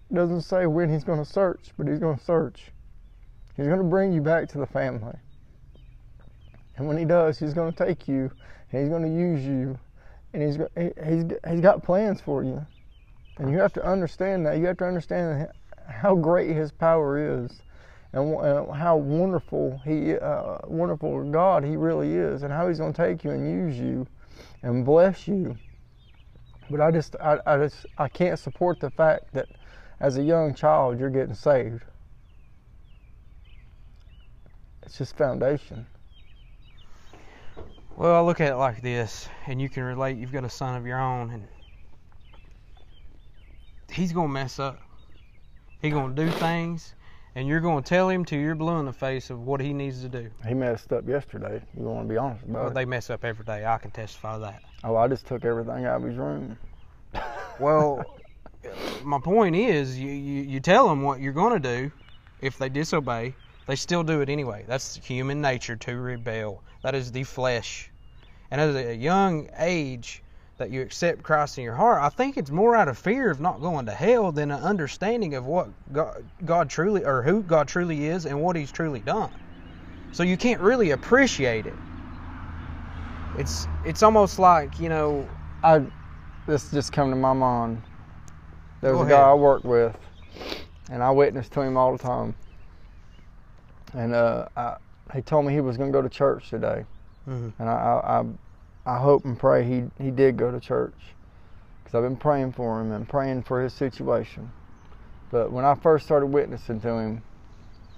It 0.09 0.15
doesn't 0.15 0.41
say 0.41 0.65
when 0.65 0.89
he's 0.89 1.03
going 1.03 1.19
to 1.19 1.29
search, 1.29 1.73
but 1.77 1.87
he's 1.87 1.99
going 1.99 2.17
to 2.17 2.23
search. 2.23 2.71
He's 3.55 3.67
going 3.67 3.79
to 3.79 3.83
bring 3.83 4.13
you 4.13 4.21
back 4.21 4.47
to 4.49 4.57
the 4.57 4.65
family. 4.65 5.17
And 6.77 6.87
when 6.87 6.97
he 6.97 7.05
does, 7.05 7.37
he's 7.37 7.53
going 7.53 7.73
to 7.73 7.85
take 7.85 8.07
you 8.07 8.31
and 8.71 8.81
he's 8.81 8.89
going 8.89 9.03
to 9.03 9.09
use 9.09 9.45
you 9.45 9.77
and 10.33 10.43
he's 10.43 10.57
he- 10.75 11.03
he's 11.05 11.25
he's 11.47 11.61
got 11.61 11.83
plans 11.83 12.21
for 12.21 12.43
you. 12.43 12.65
And 13.37 13.51
you 13.51 13.59
have 13.59 13.73
to 13.73 13.85
understand 13.85 14.45
that. 14.45 14.57
You 14.57 14.67
have 14.67 14.77
to 14.77 14.85
understand 14.85 15.49
how 15.87 16.15
great 16.15 16.55
his 16.55 16.71
power 16.71 17.43
is 17.43 17.63
and, 18.13 18.33
and 18.35 18.71
how 18.73 18.95
wonderful 18.95 19.81
he 19.85 20.15
uh, 20.15 20.59
wonderful 20.65 21.23
God 21.31 21.63
he 21.63 21.75
really 21.75 22.13
is 22.15 22.43
and 22.43 22.53
how 22.53 22.67
he's 22.67 22.79
going 22.79 22.93
to 22.93 23.07
take 23.07 23.23
you 23.23 23.31
and 23.31 23.49
use 23.49 23.77
you 23.77 24.07
and 24.61 24.85
bless 24.85 25.27
you. 25.27 25.57
But 26.69 26.81
I 26.81 26.91
just 26.91 27.15
I, 27.17 27.39
I 27.45 27.57
just 27.57 27.85
I 27.97 28.07
can't 28.07 28.37
support 28.37 28.79
the 28.79 28.91
fact 28.91 29.33
that 29.33 29.47
as 29.99 30.17
a 30.17 30.23
young 30.23 30.53
child 30.53 30.99
you're 30.99 31.09
getting 31.09 31.33
saved. 31.33 31.83
It's 34.83 34.97
just 34.97 35.17
foundation. 35.17 35.85
Well, 37.95 38.15
I 38.15 38.21
look 38.21 38.39
at 38.39 38.53
it 38.53 38.55
like 38.55 38.81
this, 38.81 39.27
and 39.45 39.61
you 39.61 39.67
can 39.67 39.83
relate. 39.83 40.17
You've 40.17 40.31
got 40.31 40.45
a 40.45 40.49
son 40.49 40.75
of 40.75 40.85
your 40.85 40.99
own, 41.01 41.31
and 41.31 41.47
he's 43.91 44.13
gonna 44.13 44.29
mess 44.29 44.57
up. 44.57 44.81
He's 45.81 45.93
gonna 45.93 46.15
do 46.15 46.29
things, 46.31 46.95
and 47.39 47.47
you're 47.47 47.61
gonna 47.61 47.81
tell 47.81 48.09
him 48.09 48.25
till 48.25 48.37
you're 48.37 48.53
blue 48.53 48.79
in 48.79 48.85
the 48.85 48.91
face 48.91 49.29
of 49.29 49.45
what 49.45 49.61
he 49.61 49.71
needs 49.71 50.01
to 50.01 50.09
do. 50.09 50.29
He 50.45 50.53
messed 50.53 50.91
up 50.91 51.07
yesterday. 51.07 51.61
You 51.77 51.83
want 51.85 52.05
to 52.05 52.09
be 52.13 52.17
honest 52.17 52.43
about 52.43 52.53
Well, 52.53 52.67
it. 52.67 52.73
they 52.73 52.83
mess 52.83 53.09
up 53.09 53.23
every 53.23 53.45
day. 53.45 53.65
I 53.65 53.77
can 53.77 53.91
testify 53.91 54.33
to 54.33 54.39
that. 54.41 54.61
Oh, 54.83 54.97
I 54.97 55.07
just 55.07 55.25
took 55.25 55.45
everything 55.45 55.85
out 55.85 56.01
of 56.01 56.03
his 56.03 56.17
room. 56.17 56.57
Well, 57.57 58.03
my 59.03 59.19
point 59.21 59.55
is, 59.55 59.97
you, 59.97 60.09
you, 60.09 60.41
you 60.43 60.59
tell 60.59 60.89
them 60.89 61.01
what 61.01 61.21
you're 61.21 61.31
going 61.31 61.53
to 61.53 61.59
do. 61.77 61.91
If 62.41 62.57
they 62.57 62.67
disobey, 62.67 63.33
they 63.67 63.75
still 63.77 64.03
do 64.03 64.19
it 64.19 64.27
anyway. 64.27 64.65
That's 64.67 64.97
human 64.97 65.39
nature 65.39 65.77
to 65.77 65.95
rebel. 65.95 66.61
That 66.83 66.93
is 66.93 67.09
the 67.09 67.23
flesh. 67.23 67.89
And 68.51 68.59
at 68.59 68.75
a 68.75 68.95
young 68.95 69.49
age 69.57 70.23
that 70.59 70.69
you 70.69 70.81
accept 70.81 71.23
Christ 71.23 71.57
in 71.57 71.63
your 71.63 71.75
heart, 71.75 72.01
I 72.03 72.09
think 72.09 72.37
it's 72.37 72.51
more 72.51 72.75
out 72.75 72.87
of 72.87 72.97
fear 72.97 73.31
of 73.31 73.39
not 73.41 73.59
going 73.59 73.87
to 73.87 73.91
hell 73.91 74.31
than 74.31 74.51
an 74.51 74.61
understanding 74.61 75.33
of 75.33 75.45
what 75.45 75.69
God, 75.91 76.23
God 76.45 76.69
truly, 76.69 77.03
or 77.03 77.23
who 77.23 77.41
God 77.41 77.67
truly 77.67 78.05
is 78.05 78.25
and 78.25 78.41
what 78.41 78.55
He's 78.55 78.71
truly 78.71 78.99
done. 78.99 79.31
So 80.11 80.23
you 80.23 80.37
can't 80.37 80.61
really 80.61 80.91
appreciate 80.91 81.65
it. 81.65 81.75
It's 83.37 83.67
it's 83.85 84.03
almost 84.03 84.37
like 84.39 84.79
you 84.79 84.89
know 84.89 85.27
I 85.63 85.81
this 86.45 86.69
just 86.71 86.91
come 86.91 87.09
to 87.09 87.15
my 87.15 87.33
mind. 87.33 87.81
There 88.81 88.95
was 88.95 89.07
a 89.07 89.09
guy. 89.09 89.29
I 89.29 89.33
worked 89.33 89.65
with, 89.65 89.97
and 90.91 91.03
I 91.03 91.11
witnessed 91.11 91.51
to 91.53 91.61
him 91.61 91.77
all 91.77 91.91
the 91.95 92.01
time. 92.01 92.35
And 93.93 94.13
uh, 94.13 94.47
I, 94.55 94.77
he 95.13 95.21
told 95.21 95.45
me 95.45 95.53
he 95.53 95.61
was 95.61 95.77
going 95.77 95.91
to 95.91 95.97
go 95.97 96.01
to 96.01 96.09
church 96.09 96.49
today, 96.49 96.85
Mhm. 97.27 97.53
and 97.59 97.69
I, 97.69 97.73
I, 97.73 98.19
I, 98.19 98.25
I 98.85 98.97
hope 98.97 99.25
and 99.25 99.37
pray 99.37 99.63
he 99.63 99.83
he 100.03 100.11
did 100.11 100.37
go 100.37 100.51
to 100.51 100.59
church, 100.59 100.93
because 101.83 101.95
I've 101.95 102.03
been 102.03 102.17
praying 102.17 102.53
for 102.53 102.79
him 102.81 102.91
and 102.91 103.07
praying 103.07 103.43
for 103.43 103.61
his 103.61 103.73
situation. 103.73 104.51
But 105.31 105.51
when 105.51 105.65
I 105.65 105.75
first 105.75 106.05
started 106.05 106.27
witnessing 106.27 106.79
to 106.81 106.89
him, 106.89 107.21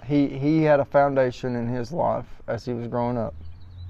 he 0.06 0.28
he 0.28 0.64
had 0.64 0.80
a 0.80 0.86
foundation 0.86 1.56
in 1.56 1.68
his 1.68 1.92
life 1.92 2.26
as 2.48 2.66
he 2.66 2.74
was 2.74 2.88
growing 2.88 3.18
up, 3.18 3.34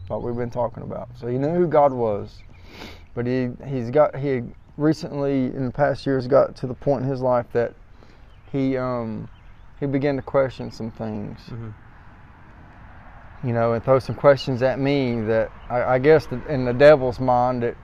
like 0.09 0.21
we've 0.21 0.35
been 0.35 0.51
talking 0.51 0.83
about. 0.83 1.09
So 1.19 1.27
he 1.27 1.37
knew 1.37 1.53
who 1.53 1.67
God 1.67 1.93
was, 1.93 2.43
but 3.15 3.25
he 3.25 3.49
he's 3.65 3.89
got 3.89 4.15
he 4.15 4.41
recently 4.77 5.45
in 5.45 5.65
the 5.65 5.71
past 5.71 6.05
years 6.05 6.27
got 6.27 6.55
to 6.57 6.67
the 6.67 6.73
point 6.73 7.03
in 7.03 7.09
his 7.09 7.21
life 7.21 7.51
that 7.53 7.73
he 8.51 8.77
um 8.77 9.27
he 9.79 9.85
began 9.87 10.15
to 10.17 10.21
question 10.21 10.71
some 10.71 10.91
things, 10.91 11.39
Mhm. 11.49 11.73
You 13.43 13.53
know, 13.53 13.73
and 13.73 13.83
throw 13.83 13.99
some 13.99 14.15
questions 14.15 14.61
at 14.61 14.79
me 14.79 15.21
that 15.21 15.51
I, 15.69 15.83
I 15.83 15.99
guess 15.99 16.25
that 16.27 16.45
in 16.47 16.65
the 16.65 16.73
devil's 16.73 17.19
mind 17.19 17.63
that 17.63 17.75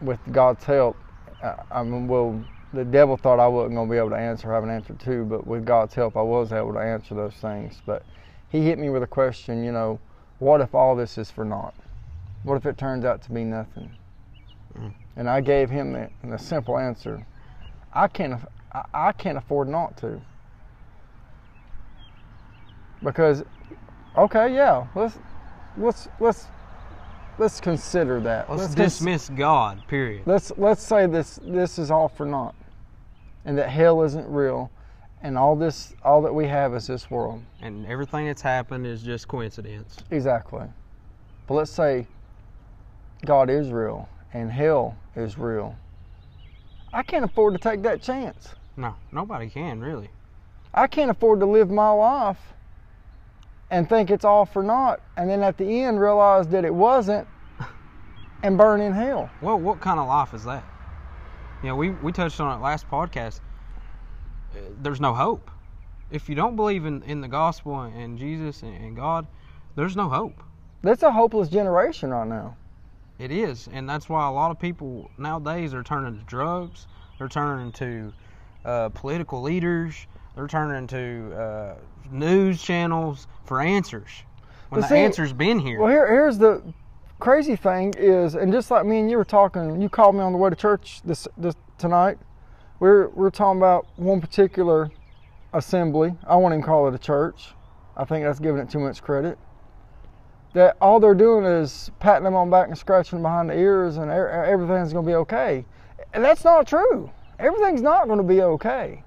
with 0.00 0.18
God's 0.32 0.64
help, 0.64 0.96
I, 1.42 1.54
I 1.70 1.82
mean, 1.82 2.08
well, 2.08 2.42
the 2.72 2.84
devil 2.84 3.16
thought 3.16 3.40
I 3.40 3.46
wasn't 3.46 3.74
going 3.76 3.88
to 3.88 3.92
be 3.92 3.98
able 3.98 4.10
to 4.10 4.16
answer, 4.16 4.52
have 4.52 4.64
an 4.64 4.70
answer 4.70 4.94
to, 4.94 5.24
but 5.24 5.46
with 5.46 5.64
God's 5.64 5.94
help, 5.94 6.16
I 6.16 6.22
was 6.22 6.52
able 6.52 6.72
to 6.74 6.80
answer 6.80 7.14
those 7.14 7.34
things. 7.34 7.80
But 7.86 8.04
he 8.48 8.62
hit 8.62 8.78
me 8.78 8.90
with 8.90 9.02
a 9.02 9.06
question, 9.06 9.64
you 9.64 9.72
know, 9.72 10.00
what 10.38 10.60
if 10.60 10.74
all 10.74 10.94
this 10.94 11.18
is 11.18 11.30
for 11.30 11.44
naught? 11.44 11.74
What 12.42 12.56
if 12.56 12.66
it 12.66 12.78
turns 12.78 13.04
out 13.04 13.22
to 13.22 13.32
be 13.32 13.44
nothing? 13.44 13.90
Mm. 14.76 14.92
And 15.16 15.28
I 15.28 15.40
gave 15.40 15.70
him 15.70 15.92
the, 15.92 16.10
the 16.22 16.38
simple 16.38 16.78
answer: 16.78 17.26
I 17.92 18.06
can't, 18.06 18.40
I, 18.72 18.84
I 18.94 19.12
can't 19.12 19.36
afford 19.36 19.68
not 19.68 19.96
to. 19.98 20.20
Because, 23.02 23.42
okay, 24.16 24.54
yeah, 24.54 24.86
let's 24.94 25.18
let's 25.76 26.08
let's 26.20 26.46
let's 27.38 27.60
consider 27.60 28.20
that. 28.20 28.50
Let's 28.50 28.74
cons- 28.74 28.74
dismiss 28.74 29.28
God. 29.28 29.86
Period. 29.88 30.22
let's 30.26 30.52
let's 30.56 30.82
say 30.82 31.06
this 31.06 31.38
this 31.42 31.78
is 31.78 31.90
all 31.90 32.08
for 32.08 32.26
naught, 32.26 32.54
and 33.44 33.56
that 33.58 33.68
hell 33.68 34.02
isn't 34.02 34.28
real, 34.28 34.70
and 35.22 35.38
all 35.38 35.56
this 35.56 35.94
all 36.02 36.22
that 36.22 36.34
we 36.34 36.46
have 36.46 36.74
is 36.74 36.86
this 36.86 37.10
world. 37.10 37.42
And 37.60 37.86
everything 37.86 38.26
that's 38.26 38.42
happened 38.42 38.86
is 38.86 39.02
just 39.02 39.28
coincidence. 39.28 39.98
Exactly. 40.10 40.66
But 41.46 41.54
let's 41.54 41.70
say 41.70 42.06
God 43.24 43.50
is 43.50 43.70
real 43.70 44.08
and 44.32 44.50
hell 44.50 44.96
is 45.16 45.38
real. 45.38 45.76
I 46.92 47.02
can't 47.02 47.24
afford 47.24 47.54
to 47.54 47.58
take 47.58 47.82
that 47.82 48.02
chance. 48.02 48.54
No, 48.76 48.94
nobody 49.12 49.48
can 49.48 49.80
really. 49.80 50.10
I 50.72 50.86
can't 50.86 51.10
afford 51.10 51.40
to 51.40 51.46
live 51.46 51.70
my 51.70 51.90
life 51.90 52.38
and 53.70 53.88
think 53.88 54.10
it's 54.10 54.24
all 54.24 54.46
for 54.46 54.62
naught, 54.62 55.00
and 55.16 55.28
then 55.28 55.42
at 55.42 55.58
the 55.58 55.82
end 55.82 56.00
realize 56.00 56.48
that 56.48 56.64
it 56.64 56.74
wasn't 56.74 57.26
and 58.42 58.56
burn 58.56 58.80
in 58.80 58.92
hell. 58.92 59.30
Well, 59.42 59.58
what 59.58 59.80
kind 59.80 59.98
of 59.98 60.06
life 60.06 60.32
is 60.34 60.44
that? 60.44 60.64
You 61.62 61.70
know, 61.70 61.76
we, 61.76 61.90
we 61.90 62.12
touched 62.12 62.40
on 62.40 62.58
it 62.58 62.62
last 62.62 62.88
podcast. 62.88 63.40
There's 64.80 65.00
no 65.00 65.12
hope. 65.12 65.50
If 66.10 66.28
you 66.28 66.34
don't 66.34 66.56
believe 66.56 66.86
in, 66.86 67.02
in 67.02 67.20
the 67.20 67.28
gospel 67.28 67.80
and 67.80 68.18
Jesus 68.18 68.62
and, 68.62 68.74
and 68.76 68.96
God, 68.96 69.26
there's 69.74 69.96
no 69.96 70.08
hope. 70.08 70.42
That's 70.82 71.02
a 71.02 71.10
hopeless 71.10 71.48
generation 71.48 72.10
right 72.10 72.26
now. 72.26 72.56
It 73.18 73.32
is, 73.32 73.68
and 73.72 73.88
that's 73.88 74.08
why 74.08 74.28
a 74.28 74.30
lot 74.30 74.52
of 74.52 74.60
people 74.60 75.10
nowadays 75.18 75.74
are 75.74 75.82
turning 75.82 76.18
to 76.18 76.24
drugs. 76.24 76.86
They're 77.18 77.28
turning 77.28 77.72
to 77.72 78.12
uh, 78.64 78.88
political 78.90 79.42
leaders. 79.42 80.06
They're 80.38 80.46
turning 80.46 80.86
to 80.86 81.36
uh, 81.36 81.74
news 82.12 82.62
channels 82.62 83.26
for 83.44 83.60
answers. 83.60 84.08
When 84.68 84.80
But 84.80 84.88
the 84.88 84.94
see- 84.94 85.00
answer's 85.00 85.32
been 85.32 85.58
here. 85.58 85.80
Well, 85.80 85.88
here, 85.88 86.06
here's 86.06 86.38
the 86.38 86.62
crazy 87.18 87.56
thing 87.56 87.92
is, 87.98 88.36
and 88.36 88.52
just 88.52 88.70
like 88.70 88.86
me 88.86 89.00
and 89.00 89.10
you 89.10 89.16
were 89.16 89.24
talking, 89.24 89.82
you 89.82 89.88
called 89.88 90.14
me 90.14 90.20
on 90.20 90.30
the 90.30 90.38
way 90.38 90.48
to 90.48 90.54
church 90.54 91.00
this, 91.04 91.26
this 91.36 91.56
tonight. 91.76 92.18
We're 92.78 93.08
we're 93.08 93.30
talking 93.30 93.58
about 93.58 93.88
one 93.96 94.20
particular 94.20 94.92
assembly. 95.54 96.14
I 96.24 96.36
won't 96.36 96.54
even 96.54 96.62
call 96.62 96.86
it 96.86 96.94
a 96.94 96.98
church. 96.98 97.48
I 97.96 98.04
think 98.04 98.24
that's 98.24 98.38
giving 98.38 98.60
it 98.60 98.70
too 98.70 98.78
much 98.78 99.02
credit. 99.02 99.40
That 100.54 100.76
all 100.80 101.00
they're 101.00 101.16
doing 101.16 101.46
is 101.46 101.90
patting 101.98 102.22
them 102.22 102.36
on 102.36 102.48
the 102.48 102.52
back 102.52 102.68
and 102.68 102.78
scratching 102.78 103.16
them 103.16 103.24
behind 103.24 103.50
the 103.50 103.58
ears, 103.58 103.96
and 103.96 104.08
everything's 104.08 104.92
going 104.92 105.04
to 105.04 105.10
be 105.10 105.16
okay. 105.16 105.64
And 106.14 106.24
that's 106.24 106.44
not 106.44 106.68
true. 106.68 107.10
Everything's 107.40 107.82
not 107.82 108.06
going 108.06 108.18
to 108.18 108.22
be 108.24 108.40
okay. 108.42 109.02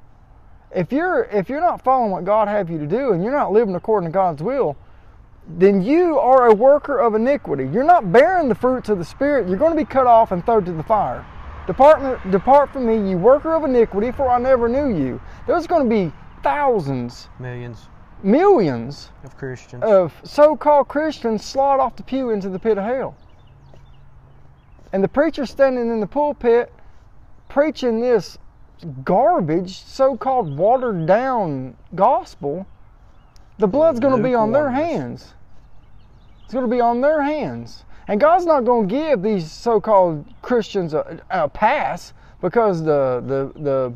If 0.73 0.91
you're 0.91 1.23
if 1.25 1.49
you're 1.49 1.61
not 1.61 1.83
following 1.83 2.11
what 2.11 2.23
God 2.23 2.47
have 2.47 2.69
you 2.69 2.77
to 2.77 2.87
do, 2.87 3.11
and 3.11 3.23
you're 3.23 3.31
not 3.31 3.51
living 3.51 3.75
according 3.75 4.09
to 4.09 4.13
God's 4.13 4.41
will, 4.41 4.77
then 5.47 5.81
you 5.81 6.17
are 6.17 6.47
a 6.47 6.53
worker 6.53 6.99
of 6.99 7.15
iniquity. 7.15 7.67
You're 7.71 7.83
not 7.83 8.11
bearing 8.11 8.47
the 8.47 8.55
fruits 8.55 8.89
of 8.89 8.97
the 8.97 9.05
Spirit. 9.05 9.47
You're 9.47 9.57
going 9.57 9.71
to 9.71 9.77
be 9.77 9.85
cut 9.85 10.07
off 10.07 10.31
and 10.31 10.45
thrown 10.45 10.63
to 10.65 10.71
the 10.71 10.83
fire. 10.83 11.25
Depart, 11.67 12.19
depart 12.31 12.73
from 12.73 12.87
me, 12.87 13.09
you 13.09 13.17
worker 13.17 13.53
of 13.53 13.63
iniquity, 13.63 14.11
for 14.11 14.29
I 14.29 14.39
never 14.39 14.67
knew 14.67 14.95
you. 14.95 15.21
There's 15.45 15.67
going 15.67 15.87
to 15.87 15.89
be 15.89 16.11
thousands, 16.41 17.29
Millions 17.39 17.87
millions 18.23 19.09
of 19.23 19.35
Christians. 19.37 19.83
of 19.83 20.13
so-called 20.23 20.87
Christians 20.87 21.43
slide 21.43 21.79
off 21.79 21.95
the 21.95 22.03
pew 22.03 22.29
into 22.29 22.49
the 22.49 22.59
pit 22.59 22.77
of 22.77 22.83
hell. 22.83 23.15
And 24.93 25.03
the 25.03 25.07
preacher 25.07 25.45
standing 25.45 25.89
in 25.89 25.99
the 25.99 26.07
pulpit 26.07 26.71
preaching 27.49 27.99
this 27.99 28.37
garbage, 29.03 29.83
so-called 29.83 30.57
watered 30.57 31.05
down 31.05 31.75
gospel, 31.95 32.65
the 33.57 33.67
blood's 33.67 33.99
going 33.99 34.15
to 34.15 34.23
be 34.23 34.33
on 34.33 34.51
their 34.51 34.69
hands. 34.69 35.33
It's 36.43 36.53
going 36.53 36.65
to 36.65 36.71
be 36.71 36.81
on 36.81 37.01
their 37.01 37.21
hands. 37.21 37.85
And 38.07 38.19
God's 38.19 38.45
not 38.45 38.65
going 38.65 38.89
to 38.89 38.93
give 38.93 39.21
these 39.21 39.49
so-called 39.51 40.25
Christians 40.41 40.93
a, 40.93 41.21
a 41.29 41.47
pass 41.47 42.13
because 42.41 42.83
the 42.83 43.23
the 43.25 43.61
the 43.61 43.93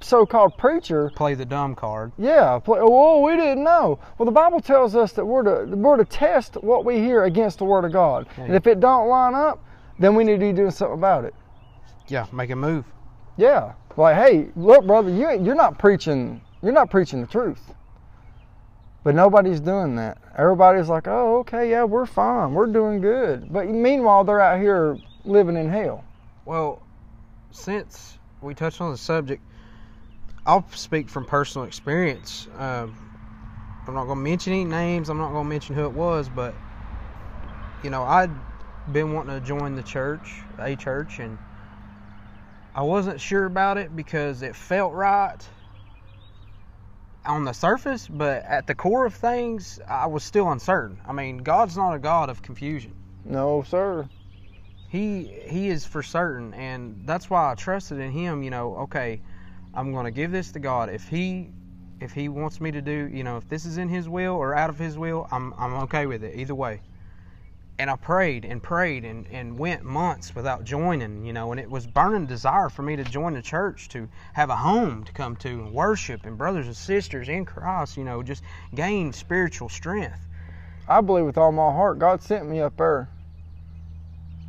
so-called 0.00 0.56
preacher 0.58 1.10
Play 1.14 1.34
the 1.34 1.44
dumb 1.44 1.74
card. 1.74 2.12
yeah, 2.18 2.58
play, 2.58 2.78
oh, 2.80 3.20
we 3.22 3.36
didn't 3.36 3.64
know. 3.64 3.98
Well, 4.18 4.26
the 4.26 4.32
Bible 4.32 4.60
tells 4.60 4.94
us 4.94 5.12
that 5.12 5.24
we're 5.24 5.42
to 5.42 5.76
we're 5.76 5.96
to 5.96 6.04
test 6.04 6.54
what 6.62 6.84
we 6.84 6.98
hear 6.98 7.24
against 7.24 7.58
the 7.58 7.64
Word 7.64 7.84
of 7.84 7.92
God, 7.92 8.26
and 8.36 8.54
if 8.54 8.66
it 8.66 8.80
don't 8.80 9.08
line 9.08 9.34
up, 9.34 9.62
then 9.98 10.14
we 10.14 10.24
need 10.24 10.34
to 10.34 10.38
be 10.38 10.52
doing 10.52 10.70
something 10.70 10.98
about 10.98 11.24
it. 11.24 11.34
Yeah, 12.08 12.26
make 12.32 12.50
a 12.50 12.56
move. 12.56 12.84
Yeah, 13.36 13.72
like, 13.96 14.16
hey, 14.16 14.50
look, 14.56 14.86
brother, 14.86 15.10
you 15.10 15.30
you're 15.44 15.54
not 15.54 15.78
preaching 15.78 16.40
you're 16.64 16.72
not 16.72 16.90
preaching 16.90 17.20
the 17.20 17.26
truth. 17.26 17.74
But 19.04 19.14
nobody's 19.14 19.60
doing 19.60 19.96
that. 19.96 20.16
Everybody's 20.34 20.88
like, 20.88 21.06
oh, 21.06 21.40
okay, 21.40 21.70
yeah, 21.70 21.84
we're 21.84 22.06
fine, 22.06 22.54
we're 22.54 22.66
doing 22.66 23.02
good. 23.02 23.52
But 23.52 23.68
meanwhile, 23.68 24.24
they're 24.24 24.40
out 24.40 24.58
here 24.58 24.96
living 25.26 25.58
in 25.58 25.68
hell. 25.68 26.02
Well, 26.46 26.82
since 27.50 28.18
we 28.40 28.54
touched 28.54 28.80
on 28.80 28.90
the 28.92 28.96
subject, 28.96 29.42
I'll 30.46 30.66
speak 30.70 31.10
from 31.10 31.26
personal 31.26 31.66
experience. 31.66 32.48
Um, 32.56 32.96
I'm 33.86 33.92
not 33.92 34.06
going 34.06 34.18
to 34.18 34.24
mention 34.24 34.54
any 34.54 34.64
names. 34.64 35.10
I'm 35.10 35.18
not 35.18 35.32
going 35.32 35.44
to 35.44 35.50
mention 35.50 35.74
who 35.74 35.84
it 35.84 35.92
was, 35.92 36.30
but 36.30 36.54
you 37.82 37.90
know, 37.90 38.04
I'd 38.04 38.30
been 38.90 39.12
wanting 39.12 39.38
to 39.38 39.46
join 39.46 39.76
the 39.76 39.82
church, 39.82 40.40
a 40.58 40.74
church, 40.76 41.18
and 41.18 41.36
I 42.74 42.82
wasn't 42.82 43.20
sure 43.20 43.44
about 43.46 43.78
it 43.78 43.94
because 43.96 44.42
it 44.42 44.56
felt 44.56 44.94
right 44.94 45.36
on 47.26 47.44
the 47.44 47.52
surface, 47.54 48.08
but 48.08 48.44
at 48.44 48.66
the 48.66 48.74
core 48.74 49.06
of 49.06 49.14
things, 49.14 49.80
I 49.88 50.06
was 50.06 50.24
still 50.24 50.50
uncertain. 50.52 51.00
I 51.06 51.12
mean, 51.12 51.38
God's 51.38 51.76
not 51.76 51.94
a 51.94 51.98
God 52.00 52.30
of 52.30 52.42
confusion 52.42 52.94
No, 53.24 53.62
sir. 53.62 54.08
he 54.88 55.24
he 55.48 55.68
is 55.68 55.86
for 55.86 56.02
certain 56.02 56.54
and 56.54 57.02
that's 57.06 57.30
why 57.30 57.50
i 57.52 57.54
trusted 57.54 57.98
in 58.00 58.12
him 58.12 58.42
you 58.42 58.50
know 58.50 58.76
okay 58.76 59.20
i'm 59.74 59.92
going 59.92 60.04
to 60.04 60.10
give 60.12 60.30
this 60.32 60.52
to 60.52 60.60
god 60.60 60.90
if 60.90 61.08
he 61.08 61.50
if 62.00 62.12
he 62.12 62.28
wants 62.28 62.60
me 62.60 62.70
to 62.72 62.82
do 62.82 63.08
you 63.12 63.24
know 63.24 63.36
if 63.38 63.48
this 63.48 63.64
is 63.66 63.78
in 63.78 63.88
his 63.88 64.08
will 64.08 64.34
or 64.34 64.54
out 64.54 64.70
of 64.70 64.78
his 64.78 64.98
will 64.98 65.26
i'm 65.32 65.54
i'm 65.58 65.74
okay 65.74 66.06
with 66.06 66.24
it 66.24 66.36
either 66.36 66.54
way 66.54 66.80
and 67.78 67.90
i 67.90 67.96
prayed 67.96 68.44
and 68.44 68.62
prayed 68.62 69.04
and 69.04 69.26
and 69.28 69.58
went 69.58 69.82
months 69.82 70.34
without 70.34 70.64
joining 70.64 71.24
you 71.24 71.32
know 71.32 71.50
and 71.50 71.60
it 71.60 71.68
was 71.70 71.86
burning 71.86 72.26
desire 72.26 72.68
for 72.68 72.82
me 72.82 72.96
to 72.96 73.04
join 73.04 73.34
the 73.34 73.42
church 73.42 73.88
to 73.88 74.08
have 74.34 74.50
a 74.50 74.56
home 74.56 75.02
to 75.04 75.12
come 75.12 75.34
to 75.36 75.48
and 75.48 75.72
worship 75.72 76.24
and 76.24 76.38
brothers 76.38 76.66
and 76.66 76.76
sisters 76.76 77.28
in 77.28 77.44
christ 77.44 77.96
you 77.96 78.04
know 78.04 78.22
just 78.22 78.42
gain 78.74 79.12
spiritual 79.12 79.68
strength 79.68 80.20
I 80.86 81.00
believe 81.00 81.24
with 81.24 81.38
all 81.38 81.52
my 81.52 81.72
heart, 81.72 81.98
God 81.98 82.20
sent 82.20 82.46
me 82.48 82.60
up 82.60 82.76
there 82.76 83.08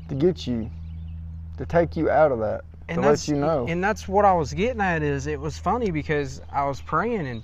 to 0.09 0.15
get 0.15 0.45
you, 0.45 0.69
to 1.57 1.65
take 1.65 1.95
you 1.95 2.09
out 2.09 2.31
of 2.31 2.39
that. 2.39 2.65
and 2.89 3.01
to 3.01 3.09
let 3.09 3.27
you 3.27 3.35
know. 3.35 3.65
and 3.67 3.83
that's 3.83 4.07
what 4.07 4.25
I 4.25 4.33
was 4.33 4.53
getting 4.53 4.81
at 4.81 5.01
is 5.01 5.27
it 5.27 5.39
was 5.39 5.57
funny 5.57 5.91
because 5.91 6.41
I 6.51 6.65
was 6.65 6.81
praying 6.81 7.25
and 7.27 7.41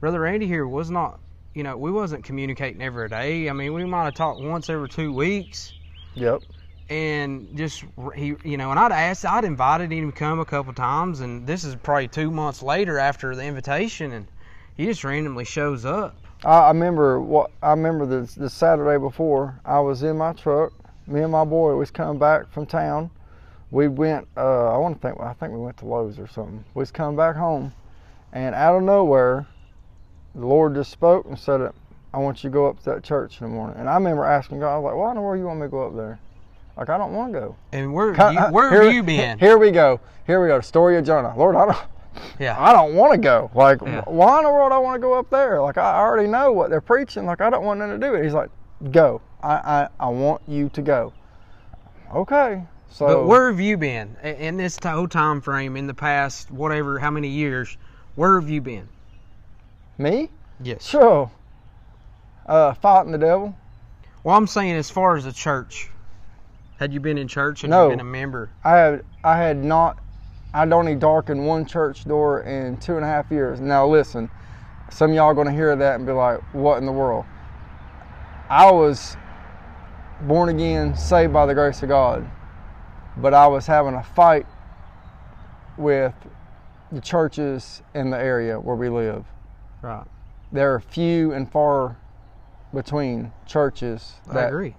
brother 0.00 0.20
Randy 0.20 0.46
here 0.46 0.66
was 0.66 0.90
not 0.90 1.20
you 1.56 1.62
know 1.62 1.76
we 1.76 1.90
wasn't 1.90 2.22
communicating 2.22 2.82
every 2.82 3.08
day 3.08 3.48
I 3.48 3.52
mean 3.54 3.72
we 3.72 3.84
might 3.86 4.04
have 4.04 4.14
talked 4.14 4.40
once 4.40 4.68
every 4.68 4.88
two 4.90 5.12
weeks 5.12 5.72
Yep. 6.14 6.42
and 6.90 7.56
just 7.56 7.82
he 8.14 8.34
you 8.44 8.58
know 8.58 8.70
and 8.70 8.78
I'd 8.78 8.92
asked 8.92 9.24
I'd 9.24 9.44
invited 9.44 9.90
him 9.90 10.12
to 10.12 10.16
come 10.16 10.38
a 10.38 10.44
couple 10.44 10.74
times 10.74 11.20
and 11.20 11.46
this 11.46 11.64
is 11.64 11.74
probably 11.74 12.08
two 12.08 12.30
months 12.30 12.62
later 12.62 12.98
after 12.98 13.34
the 13.34 13.42
invitation 13.42 14.12
and 14.12 14.26
he 14.76 14.84
just 14.84 15.02
randomly 15.02 15.44
shows 15.44 15.86
up 15.86 16.14
I, 16.44 16.58
I 16.58 16.68
remember 16.68 17.20
what 17.20 17.50
I 17.62 17.70
remember 17.70 18.04
the 18.04 18.30
the 18.38 18.50
Saturday 18.50 18.98
before. 18.98 19.58
I 19.64 19.80
was 19.80 20.02
in 20.02 20.18
my 20.18 20.34
truck. 20.34 20.72
Me 21.06 21.22
and 21.22 21.32
my 21.32 21.44
boy 21.44 21.74
was 21.76 21.90
coming 21.90 22.18
back 22.18 22.50
from 22.52 22.66
town. 22.66 23.10
We 23.70 23.88
went. 23.88 24.28
Uh, 24.36 24.74
I 24.74 24.76
want 24.76 25.00
to 25.00 25.08
think. 25.08 25.18
I 25.18 25.32
think 25.32 25.52
we 25.54 25.58
went 25.58 25.78
to 25.78 25.86
Lowe's 25.86 26.18
or 26.18 26.26
something. 26.26 26.62
We 26.74 26.80
was 26.80 26.90
coming 26.90 27.16
back 27.16 27.36
home, 27.36 27.72
and 28.34 28.54
out 28.54 28.76
of 28.76 28.82
nowhere, 28.82 29.46
the 30.36 30.46
Lord 30.46 30.74
just 30.74 30.90
spoke 30.90 31.26
and 31.26 31.38
said, 31.38 31.72
"I 32.14 32.18
want 32.18 32.44
you 32.44 32.50
to 32.50 32.54
go 32.54 32.66
up 32.66 32.78
to 32.84 32.90
that 32.90 33.02
church 33.02 33.40
in 33.40 33.48
the 33.48 33.52
morning." 33.52 33.76
And 33.78 33.88
I 33.88 33.94
remember 33.94 34.24
asking 34.24 34.60
God, 34.60 34.74
I 34.74 34.78
was 34.78 34.84
like, 34.84 34.94
"Why 34.96 35.10
in 35.10 35.16
the 35.16 35.22
world 35.22 35.38
you 35.40 35.46
want 35.46 35.60
me 35.60 35.66
to 35.66 35.70
go 35.70 35.86
up 35.86 35.96
there?" 35.96 36.18
Like 36.76 36.90
I 36.90 36.98
don't 36.98 37.14
want 37.14 37.32
to 37.32 37.40
go. 37.40 37.56
and 37.72 37.94
where 37.94 38.08
you, 38.14 38.20
uh, 38.20 38.50
where 38.50 38.70
here- 38.70 38.82
have 38.84 38.92
you 38.92 39.02
been 39.02 39.38
Here 39.46 39.56
we 39.56 39.70
go. 39.70 39.98
Here 40.26 40.42
we 40.42 40.48
go. 40.48 40.58
The 40.58 40.62
story 40.62 40.96
of 40.98 41.04
Jonah. 41.06 41.32
Lord, 41.36 41.56
I 41.56 41.64
don't. 41.66 41.76
yeah 42.38 42.54
I 42.58 42.72
don't 42.72 42.94
want 42.94 43.12
to 43.14 43.18
go. 43.18 43.50
Like, 43.54 43.80
Yeah. 43.80 44.02
why 44.06 44.38
in 44.38 44.44
the 44.44 44.50
world 44.50 44.72
I 44.72 44.78
want 44.78 44.94
to 44.96 45.00
go 45.00 45.14
up 45.14 45.30
there? 45.30 45.60
Like, 45.62 45.78
I 45.78 45.98
already 45.98 46.28
know 46.28 46.52
what 46.52 46.68
they're 46.70 46.80
preaching. 46.82 47.24
Like, 47.24 47.40
I 47.40 47.48
don't 47.48 47.64
want 47.64 47.78
nothing 47.80 47.98
to 48.00 48.06
do 48.06 48.12
with 48.12 48.20
it. 48.20 48.24
He's 48.24 48.34
like, 48.34 48.50
go. 48.90 49.22
I, 49.42 49.54
I, 49.54 49.88
I 50.00 50.08
want 50.08 50.42
you 50.46 50.68
to 50.70 50.82
go. 50.82 51.12
Okay. 52.14 52.62
So, 52.90 53.06
But 53.06 53.26
where 53.26 53.50
have 53.50 53.60
you 53.60 53.76
been 53.76 54.16
in 54.22 54.56
this 54.56 54.78
whole 54.82 55.08
time 55.08 55.40
frame 55.40 55.76
in 55.76 55.86
the 55.86 55.94
past, 55.94 56.50
whatever, 56.50 56.98
how 56.98 57.10
many 57.10 57.28
years? 57.28 57.76
Where 58.14 58.40
have 58.40 58.48
you 58.48 58.60
been? 58.60 58.88
Me? 59.98 60.30
Yes. 60.62 60.86
Sure. 60.86 61.30
Uh, 62.46 62.74
fighting 62.74 63.12
the 63.12 63.18
devil. 63.18 63.56
Well, 64.24 64.36
I'm 64.36 64.46
saying 64.46 64.74
as 64.74 64.90
far 64.90 65.16
as 65.16 65.24
the 65.24 65.32
church, 65.32 65.90
had 66.78 66.92
you 66.92 67.00
been 67.00 67.18
in 67.18 67.28
church? 67.28 67.62
Had 67.62 67.70
No. 67.70 67.84
you 67.84 67.90
been 67.90 68.00
a 68.00 68.04
member? 68.04 68.50
I 68.64 68.76
had, 68.76 69.04
I 69.24 69.36
had 69.36 69.64
not, 69.64 69.98
I'd 70.52 70.72
only 70.72 70.94
darkened 70.94 71.46
one 71.46 71.64
church 71.64 72.04
door 72.04 72.42
in 72.42 72.76
two 72.78 72.96
and 72.96 73.04
a 73.04 73.08
half 73.08 73.30
years. 73.30 73.60
Now, 73.60 73.86
listen, 73.86 74.30
some 74.90 75.10
of 75.10 75.16
y'all 75.16 75.26
are 75.26 75.34
going 75.34 75.46
to 75.46 75.52
hear 75.52 75.74
that 75.74 75.94
and 75.96 76.06
be 76.06 76.12
like, 76.12 76.40
what 76.54 76.78
in 76.78 76.86
the 76.86 76.92
world? 76.92 77.24
I 78.48 78.70
was 78.70 79.16
born 80.22 80.48
again, 80.48 80.96
saved 80.96 81.32
by 81.32 81.46
the 81.46 81.54
grace 81.54 81.82
of 81.82 81.88
God, 81.88 82.28
but 83.16 83.34
I 83.34 83.46
was 83.46 83.66
having 83.66 83.94
a 83.94 84.02
fight 84.02 84.46
with 85.76 86.14
the 86.92 87.00
churches 87.00 87.82
in 87.94 88.10
the 88.10 88.18
area 88.18 88.58
where 88.58 88.76
we 88.76 88.88
live. 88.88 89.24
Right. 89.82 90.06
There 90.52 90.74
are 90.74 90.80
few 90.80 91.32
and 91.32 91.50
far 91.50 91.96
between 92.74 93.32
churches 93.46 94.14
that 94.32 94.48
agree. 94.48 94.74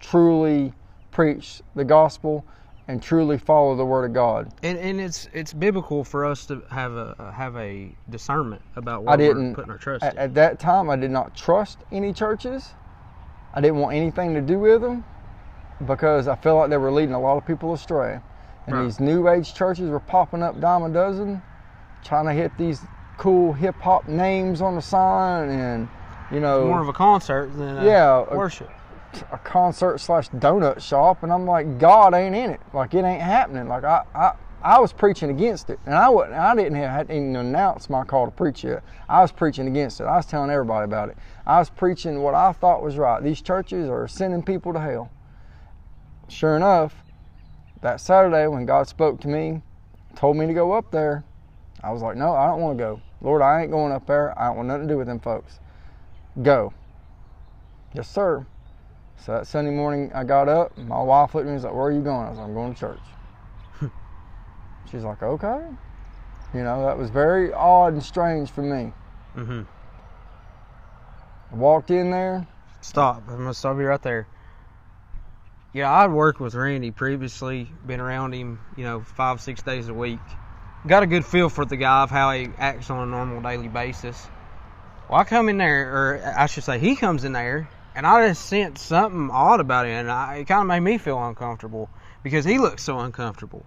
truly 0.00 0.72
preach 1.10 1.62
the 1.74 1.84
gospel 1.84 2.44
and 2.88 3.02
truly 3.02 3.38
follow 3.38 3.76
the 3.76 3.84
word 3.84 4.04
of 4.06 4.12
God. 4.12 4.52
And 4.62 4.78
and 4.78 5.00
it's 5.00 5.28
it's 5.32 5.52
biblical 5.52 6.04
for 6.04 6.24
us 6.24 6.46
to 6.46 6.62
have 6.70 6.92
a 6.92 7.14
uh, 7.18 7.32
have 7.32 7.56
a 7.56 7.90
discernment 8.10 8.62
about 8.76 9.02
I 9.06 9.16
what 9.16 9.18
we're 9.20 9.54
putting 9.54 9.70
our 9.70 9.78
trust 9.78 10.04
At, 10.04 10.14
in. 10.14 10.18
at 10.20 10.34
that 10.34 10.58
time, 10.58 10.90
I 10.90 10.96
did 10.96 11.10
not 11.10 11.36
trust 11.36 11.78
any 11.92 12.12
churches. 12.12 12.74
I 13.54 13.60
didn't 13.60 13.78
want 13.78 13.96
anything 13.96 14.34
to 14.34 14.40
do 14.40 14.58
with 14.58 14.80
them 14.82 15.04
because 15.86 16.28
I 16.28 16.36
felt 16.36 16.58
like 16.58 16.70
they 16.70 16.76
were 16.78 16.92
leading 16.92 17.14
a 17.14 17.20
lot 17.20 17.36
of 17.36 17.46
people 17.46 17.72
astray. 17.72 18.20
And 18.66 18.76
Right. 18.76 18.84
these 18.84 19.00
new 19.00 19.28
age 19.28 19.54
churches 19.54 19.90
were 19.90 20.00
popping 20.00 20.42
up 20.42 20.60
dime 20.60 20.82
a 20.82 20.88
dozen, 20.90 21.42
trying 22.04 22.26
to 22.26 22.32
hit 22.32 22.56
these 22.58 22.84
cool 23.20 23.52
hip 23.52 23.78
hop 23.82 24.08
names 24.08 24.62
on 24.62 24.74
the 24.74 24.80
sign 24.80 25.50
and, 25.50 25.88
you 26.32 26.40
know, 26.40 26.66
More 26.66 26.80
of 26.80 26.88
a 26.88 26.92
concert 26.94 27.52
than 27.54 27.76
a 27.76 27.84
Yeah, 27.84 28.24
a- 28.30 28.34
worship. 28.34 28.70
a 29.30 29.36
concert 29.36 29.98
slash 30.00 30.30
donut 30.30 30.80
shop, 30.80 31.22
and 31.22 31.30
I'm 31.30 31.44
like, 31.44 31.78
God 31.78 32.14
ain't 32.14 32.34
in 32.34 32.48
it. 32.48 32.60
Like 32.72 32.94
it 32.94 33.04
ain't 33.04 33.20
happening. 33.20 33.68
Like 33.68 33.84
I, 33.84 34.04
I, 34.14 34.32
I 34.62 34.78
was 34.80 34.94
preaching 34.94 35.28
against 35.28 35.68
it, 35.68 35.78
and 35.84 35.94
I 35.94 36.08
wouldn't. 36.08 36.34
I 36.34 36.54
didn't 36.54 36.76
have 36.76 37.10
even 37.10 37.36
announced 37.36 37.90
my 37.90 38.04
call 38.04 38.24
to 38.24 38.30
preach 38.32 38.64
yet. 38.64 38.82
I 39.06 39.20
was 39.20 39.32
preaching 39.32 39.66
against 39.66 40.00
it. 40.00 40.04
I 40.04 40.16
was 40.16 40.24
telling 40.24 40.48
everybody 40.48 40.84
about 40.84 41.10
it. 41.10 41.18
I 41.46 41.58
was 41.58 41.68
preaching 41.68 42.22
what 42.22 42.32
I 42.34 42.52
thought 42.52 42.82
was 42.82 42.96
right. 42.96 43.22
These 43.22 43.42
churches 43.42 43.90
are 43.90 44.08
sending 44.08 44.42
people 44.42 44.72
to 44.72 44.80
hell. 44.80 45.10
Sure 46.28 46.56
enough, 46.56 47.04
that 47.82 48.00
Saturday 48.00 48.46
when 48.46 48.64
God 48.64 48.88
spoke 48.88 49.20
to 49.20 49.28
me, 49.28 49.60
told 50.14 50.38
me 50.38 50.46
to 50.46 50.54
go 50.54 50.72
up 50.72 50.90
there, 50.90 51.24
I 51.82 51.90
was 51.92 52.00
like, 52.00 52.16
no, 52.16 52.32
I 52.34 52.46
don't 52.46 52.60
want 52.62 52.78
to 52.78 52.82
go. 52.84 53.00
Lord, 53.20 53.42
I 53.42 53.62
ain't 53.62 53.70
going 53.70 53.92
up 53.92 54.06
there. 54.06 54.38
I 54.38 54.46
don't 54.48 54.56
want 54.56 54.68
nothing 54.68 54.88
to 54.88 54.94
do 54.94 54.98
with 54.98 55.06
them 55.06 55.20
folks. 55.20 55.60
Go. 56.42 56.72
Yes, 57.94 58.08
sir. 58.08 58.46
So 59.18 59.32
that 59.32 59.46
Sunday 59.46 59.70
morning, 59.72 60.10
I 60.14 60.24
got 60.24 60.48
up. 60.48 60.76
My 60.78 61.02
wife 61.02 61.34
looked 61.34 61.44
at 61.44 61.50
me 61.50 61.52
and 61.52 61.56
was 61.56 61.64
like, 61.64 61.74
Where 61.74 61.84
are 61.86 61.92
you 61.92 62.00
going? 62.00 62.26
I 62.26 62.30
was 62.30 62.38
like, 62.38 62.48
I'm 62.48 62.54
going 62.54 62.74
to 62.74 62.80
church. 62.80 63.00
She's 64.90 65.02
like, 65.02 65.22
Okay. 65.22 65.60
You 66.54 66.64
know, 66.64 66.84
that 66.84 66.98
was 66.98 67.10
very 67.10 67.52
odd 67.52 67.92
and 67.92 68.02
strange 68.02 68.50
for 68.50 68.62
me. 68.62 68.92
Mm-hmm. 69.36 69.62
I 71.52 71.54
walked 71.54 71.90
in 71.90 72.10
there. 72.10 72.46
stop. 72.80 73.22
I'm 73.28 73.38
gonna 73.38 73.54
stop 73.54 73.76
you 73.76 73.84
right 73.84 74.02
there. 74.02 74.26
Yeah, 75.72 75.92
I'd 75.92 76.10
worked 76.10 76.40
with 76.40 76.54
Randy 76.54 76.90
previously, 76.90 77.70
been 77.86 78.00
around 78.00 78.34
him, 78.34 78.58
you 78.76 78.82
know, 78.82 79.00
five, 79.00 79.40
six 79.40 79.62
days 79.62 79.88
a 79.88 79.94
week. 79.94 80.18
Got 80.86 81.02
a 81.02 81.06
good 81.06 81.26
feel 81.26 81.50
for 81.50 81.66
the 81.66 81.76
guy 81.76 82.02
of 82.02 82.10
how 82.10 82.32
he 82.32 82.48
acts 82.56 82.88
on 82.88 83.06
a 83.06 83.10
normal 83.10 83.42
daily 83.42 83.68
basis. 83.68 84.26
Well, 85.10 85.20
I 85.20 85.24
come 85.24 85.50
in 85.50 85.58
there, 85.58 85.90
or 85.92 86.34
I 86.36 86.46
should 86.46 86.64
say, 86.64 86.78
he 86.78 86.96
comes 86.96 87.24
in 87.24 87.32
there, 87.32 87.68
and 87.94 88.06
I 88.06 88.26
just 88.28 88.46
sense 88.46 88.80
something 88.80 89.28
odd 89.30 89.60
about 89.60 89.84
him, 89.84 89.92
and 89.92 90.10
I, 90.10 90.36
it 90.36 90.46
kind 90.46 90.62
of 90.62 90.68
made 90.68 90.80
me 90.80 90.96
feel 90.96 91.22
uncomfortable 91.22 91.90
because 92.22 92.46
he 92.46 92.56
looks 92.56 92.82
so 92.82 92.98
uncomfortable. 92.98 93.66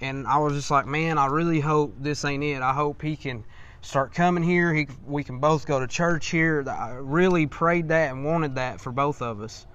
And 0.00 0.26
I 0.26 0.38
was 0.38 0.54
just 0.54 0.70
like, 0.70 0.86
man, 0.86 1.18
I 1.18 1.26
really 1.26 1.60
hope 1.60 1.96
this 2.00 2.24
ain't 2.24 2.42
it. 2.42 2.62
I 2.62 2.72
hope 2.72 3.02
he 3.02 3.14
can 3.14 3.44
start 3.82 4.14
coming 4.14 4.42
here. 4.42 4.72
He, 4.72 4.88
we 5.06 5.24
can 5.24 5.38
both 5.38 5.66
go 5.66 5.80
to 5.80 5.86
church 5.86 6.30
here. 6.30 6.64
I 6.66 6.92
really 6.92 7.46
prayed 7.46 7.88
that 7.88 8.10
and 8.10 8.24
wanted 8.24 8.54
that 8.54 8.80
for 8.80 8.90
both 8.90 9.20
of 9.20 9.42
us. 9.42 9.66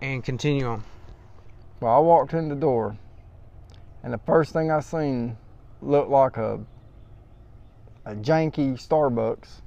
And 0.00 0.22
continue 0.22 0.66
on. 0.66 0.84
Well, 1.80 1.94
I 1.96 1.98
walked 1.98 2.32
in 2.32 2.48
the 2.48 2.54
door, 2.54 2.96
and 4.02 4.12
the 4.12 4.18
first 4.18 4.52
thing 4.52 4.70
I 4.70 4.80
seen 4.80 5.36
looked 5.80 6.10
like 6.10 6.36
a 6.36 6.60
a 8.04 8.14
janky 8.16 8.74
Starbucks. 8.74 9.60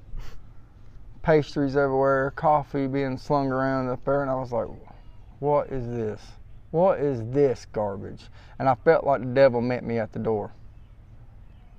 Pastries 1.22 1.76
everywhere, 1.76 2.32
coffee 2.36 2.86
being 2.86 3.18
slung 3.18 3.50
around 3.50 3.88
up 3.88 4.04
there, 4.06 4.22
and 4.22 4.30
I 4.30 4.36
was 4.36 4.52
like, 4.52 4.68
"What 5.40 5.70
is 5.70 5.88
this? 5.88 6.22
What 6.72 7.00
is 7.00 7.24
this 7.32 7.66
garbage?" 7.66 8.28
And 8.60 8.68
I 8.68 8.76
felt 8.76 9.06
like 9.06 9.22
the 9.22 9.28
devil 9.28 9.62
met 9.62 9.84
me 9.84 9.98
at 9.98 10.12
the 10.12 10.20
door. 10.20 10.52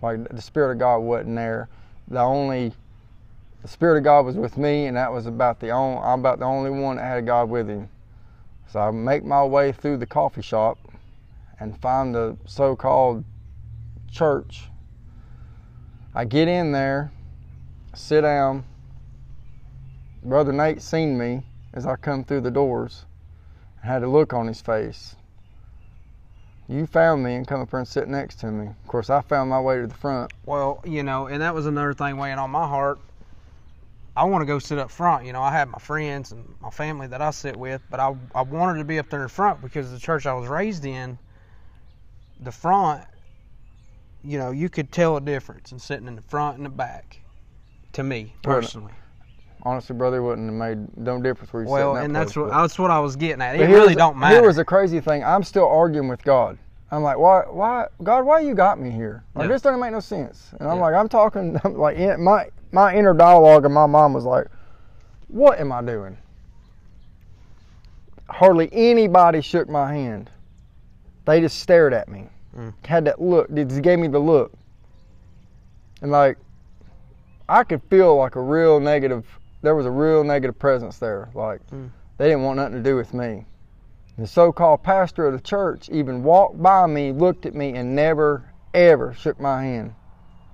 Like 0.02 0.28
the 0.28 0.42
spirit 0.42 0.72
of 0.72 0.78
God 0.78 0.98
wasn't 0.98 1.36
there. 1.36 1.68
The 2.08 2.20
only 2.20 2.72
the 3.62 3.68
spirit 3.68 3.98
of 3.98 4.04
God 4.04 4.24
was 4.24 4.36
with 4.36 4.56
me, 4.56 4.86
and 4.86 4.96
that 4.96 5.12
was 5.12 5.26
about 5.26 5.60
the 5.60 5.70
only 5.70 6.00
I'm 6.02 6.20
about 6.20 6.38
the 6.38 6.46
only 6.46 6.70
one 6.70 6.96
that 6.96 7.04
had 7.04 7.18
a 7.18 7.22
God 7.22 7.50
with 7.50 7.68
him. 7.68 7.88
So 8.68 8.80
I 8.80 8.90
make 8.90 9.24
my 9.24 9.44
way 9.44 9.72
through 9.72 9.98
the 9.98 10.06
coffee 10.06 10.42
shop 10.42 10.78
and 11.58 11.80
find 11.80 12.14
the 12.14 12.36
so-called 12.44 13.24
church. 14.10 14.68
I 16.14 16.24
get 16.24 16.48
in 16.48 16.72
there, 16.72 17.12
sit 17.94 18.22
down. 18.22 18.64
Brother 20.22 20.52
Nate 20.52 20.82
seen 20.82 21.18
me 21.18 21.44
as 21.72 21.86
I 21.86 21.96
come 21.96 22.24
through 22.24 22.40
the 22.40 22.50
doors 22.50 23.04
and 23.80 23.90
had 23.90 24.02
a 24.02 24.08
look 24.08 24.32
on 24.32 24.46
his 24.46 24.60
face. 24.60 25.16
You 26.68 26.86
found 26.86 27.22
me 27.22 27.34
and 27.34 27.46
come 27.46 27.60
up 27.60 27.70
here 27.70 27.78
and 27.78 27.86
sit 27.86 28.08
next 28.08 28.40
to 28.40 28.50
me. 28.50 28.66
Of 28.66 28.88
course, 28.88 29.08
I 29.08 29.20
found 29.20 29.50
my 29.50 29.60
way 29.60 29.80
to 29.80 29.86
the 29.86 29.94
front. 29.94 30.32
Well, 30.46 30.80
you 30.84 31.04
know, 31.04 31.28
and 31.28 31.40
that 31.42 31.54
was 31.54 31.66
another 31.66 31.94
thing 31.94 32.16
weighing 32.16 32.38
on 32.38 32.50
my 32.50 32.66
heart. 32.66 32.98
I 34.16 34.24
want 34.24 34.42
to 34.42 34.46
go 34.46 34.58
sit 34.58 34.78
up 34.78 34.90
front. 34.90 35.26
You 35.26 35.32
know, 35.32 35.42
I 35.42 35.52
have 35.52 35.68
my 35.68 35.78
friends 35.78 36.32
and 36.32 36.54
my 36.60 36.70
family 36.70 37.06
that 37.08 37.20
I 37.20 37.30
sit 37.30 37.56
with, 37.56 37.82
but 37.90 38.00
I, 38.00 38.16
I 38.34 38.42
wanted 38.42 38.78
to 38.78 38.84
be 38.84 38.98
up 38.98 39.10
there 39.10 39.22
in 39.22 39.28
front 39.28 39.60
because 39.60 39.92
the 39.92 39.98
church 39.98 40.26
I 40.26 40.32
was 40.32 40.48
raised 40.48 40.86
in, 40.86 41.18
the 42.40 42.52
front, 42.52 43.04
you 44.22 44.38
know, 44.38 44.50
you 44.50 44.68
could 44.68 44.90
tell 44.92 45.16
a 45.16 45.20
difference 45.20 45.72
in 45.72 45.78
sitting 45.78 46.06
in 46.08 46.16
the 46.16 46.22
front 46.22 46.56
and 46.56 46.66
the 46.66 46.70
back. 46.70 47.20
To 47.92 48.02
me 48.02 48.34
personally. 48.42 48.92
Honestly, 49.62 49.96
brother, 49.96 50.18
it 50.18 50.22
wouldn't 50.22 50.48
have 50.50 50.54
made 50.54 50.96
no 50.98 51.20
difference 51.20 51.50
where 51.52 51.62
you 51.62 51.68
Well, 51.68 51.96
and 51.96 52.14
that 52.14 52.18
that's 52.26 52.36
what 52.36 52.50
but- 52.50 52.60
that's 52.60 52.78
what 52.78 52.90
I 52.90 53.00
was 53.00 53.16
getting 53.16 53.40
at. 53.40 53.56
It 53.56 53.60
But 53.60 53.68
really 53.70 53.94
don't 53.94 54.18
matter. 54.18 54.34
Here 54.36 54.46
was 54.46 54.56
the 54.56 54.64
crazy 54.66 55.00
thing. 55.00 55.24
I'm 55.24 55.42
still 55.42 55.66
arguing 55.66 56.08
with 56.08 56.22
God. 56.22 56.58
I'm 56.90 57.02
like, 57.02 57.18
why, 57.18 57.40
why, 57.50 57.86
God, 58.02 58.24
why 58.26 58.40
you 58.40 58.54
got 58.54 58.78
me 58.78 58.90
here? 58.90 59.24
Like 59.34 59.44
Yeah. 59.44 59.54
this 59.54 59.62
doesn't 59.62 59.80
make 59.80 59.92
no 59.92 60.00
sense. 60.00 60.52
And 60.60 60.68
I'm 60.68 60.76
Yeah. 60.76 60.82
like, 60.82 60.94
I'm 60.94 61.08
talking, 61.08 61.58
I'm 61.64 61.74
like 61.74 61.96
in, 61.96 62.22
my 62.22 62.48
my 62.70 62.94
inner 62.94 63.14
dialogue, 63.14 63.64
and 63.64 63.72
my 63.72 63.86
mom 63.86 64.12
was 64.12 64.24
like, 64.24 64.46
what 65.28 65.58
am 65.58 65.72
I 65.72 65.80
doing? 65.82 66.18
Hardly 68.28 68.68
anybody 68.72 69.40
shook 69.40 69.68
my 69.68 69.92
hand. 69.92 70.30
They 71.26 71.40
just 71.40 71.58
stared 71.58 71.92
at 71.92 72.08
me. 72.08 72.28
Mm. 72.56 72.72
Had 72.86 73.04
that 73.04 73.20
look. 73.20 73.48
They 73.48 73.64
just 73.64 73.82
gave 73.82 73.98
me 73.98 74.08
the 74.08 74.18
look. 74.18 74.52
And 76.00 76.10
like, 76.10 76.38
I 77.48 77.64
could 77.64 77.82
feel 77.90 78.16
like 78.16 78.36
a 78.36 78.40
real 78.40 78.80
negative. 78.80 79.26
There 79.62 79.74
was 79.74 79.86
a 79.86 79.90
real 79.90 80.24
negative 80.24 80.58
presence 80.58 80.98
there. 80.98 81.28
Like, 81.34 81.60
Mm. 81.70 81.90
they 82.18 82.28
didn't 82.28 82.44
want 82.44 82.56
nothing 82.56 82.76
to 82.76 82.82
do 82.82 82.96
with 82.96 83.12
me. 83.12 83.44
The 84.18 84.26
so-called 84.26 84.82
pastor 84.82 85.26
of 85.26 85.34
the 85.34 85.40
church 85.40 85.90
even 85.90 86.22
walked 86.22 86.62
by 86.62 86.86
me, 86.86 87.12
looked 87.12 87.44
at 87.44 87.54
me, 87.54 87.74
and 87.74 87.94
never, 87.94 88.44
ever 88.72 89.12
shook 89.12 89.38
my 89.38 89.62
hand. 89.62 89.94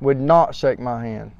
Would 0.00 0.20
not 0.20 0.54
shake 0.54 0.80
my 0.80 1.04
hand. 1.04 1.30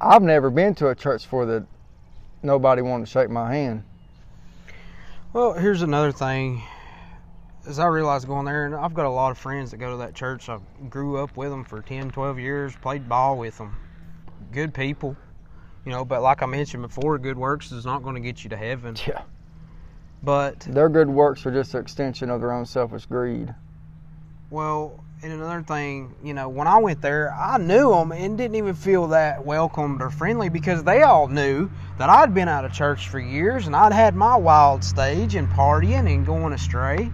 I've 0.00 0.22
never 0.22 0.50
been 0.50 0.74
to 0.76 0.90
a 0.90 0.94
church 0.94 1.26
for 1.26 1.46
that 1.46 1.64
nobody 2.42 2.82
wanted 2.82 3.06
to 3.06 3.10
shake 3.10 3.30
my 3.30 3.52
hand. 3.52 3.82
Well, 5.36 5.52
here's 5.52 5.82
another 5.82 6.12
thing. 6.12 6.62
As 7.66 7.78
I 7.78 7.84
realized 7.88 8.26
going 8.26 8.46
there, 8.46 8.64
and 8.64 8.74
I've 8.74 8.94
got 8.94 9.04
a 9.04 9.10
lot 9.10 9.32
of 9.32 9.36
friends 9.36 9.70
that 9.70 9.76
go 9.76 9.90
to 9.90 9.98
that 9.98 10.14
church. 10.14 10.48
I 10.48 10.58
grew 10.88 11.18
up 11.18 11.36
with 11.36 11.50
them 11.50 11.62
for 11.62 11.82
10, 11.82 12.08
12 12.08 12.38
years, 12.38 12.74
played 12.76 13.06
ball 13.06 13.36
with 13.36 13.58
them. 13.58 13.76
Good 14.50 14.72
people, 14.72 15.14
you 15.84 15.92
know, 15.92 16.06
but 16.06 16.22
like 16.22 16.42
I 16.42 16.46
mentioned 16.46 16.84
before, 16.84 17.18
good 17.18 17.36
works 17.36 17.70
is 17.70 17.84
not 17.84 18.02
going 18.02 18.14
to 18.14 18.22
get 18.22 18.44
you 18.44 18.48
to 18.48 18.56
heaven. 18.56 18.96
Yeah. 19.06 19.24
But, 20.22 20.60
Their 20.60 20.88
good 20.88 21.10
works 21.10 21.44
are 21.44 21.50
just 21.50 21.74
an 21.74 21.82
extension 21.82 22.30
of 22.30 22.40
their 22.40 22.52
own 22.52 22.64
selfish 22.64 23.04
greed. 23.04 23.54
well, 24.48 25.04
and 25.22 25.32
another 25.32 25.62
thing, 25.62 26.14
you 26.22 26.34
know, 26.34 26.48
when 26.48 26.66
I 26.66 26.78
went 26.78 27.00
there, 27.00 27.32
I 27.32 27.56
knew 27.58 27.90
them 27.90 28.12
and 28.12 28.36
didn't 28.36 28.56
even 28.56 28.74
feel 28.74 29.08
that 29.08 29.44
welcomed 29.44 30.02
or 30.02 30.10
friendly 30.10 30.50
because 30.50 30.84
they 30.84 31.02
all 31.02 31.26
knew 31.28 31.70
that 31.98 32.10
I'd 32.10 32.34
been 32.34 32.48
out 32.48 32.64
of 32.64 32.72
church 32.72 33.08
for 33.08 33.18
years 33.18 33.66
and 33.66 33.74
I'd 33.74 33.92
had 33.92 34.14
my 34.14 34.36
wild 34.36 34.84
stage 34.84 35.34
and 35.34 35.48
partying 35.48 36.12
and 36.12 36.26
going 36.26 36.52
astray. 36.52 37.10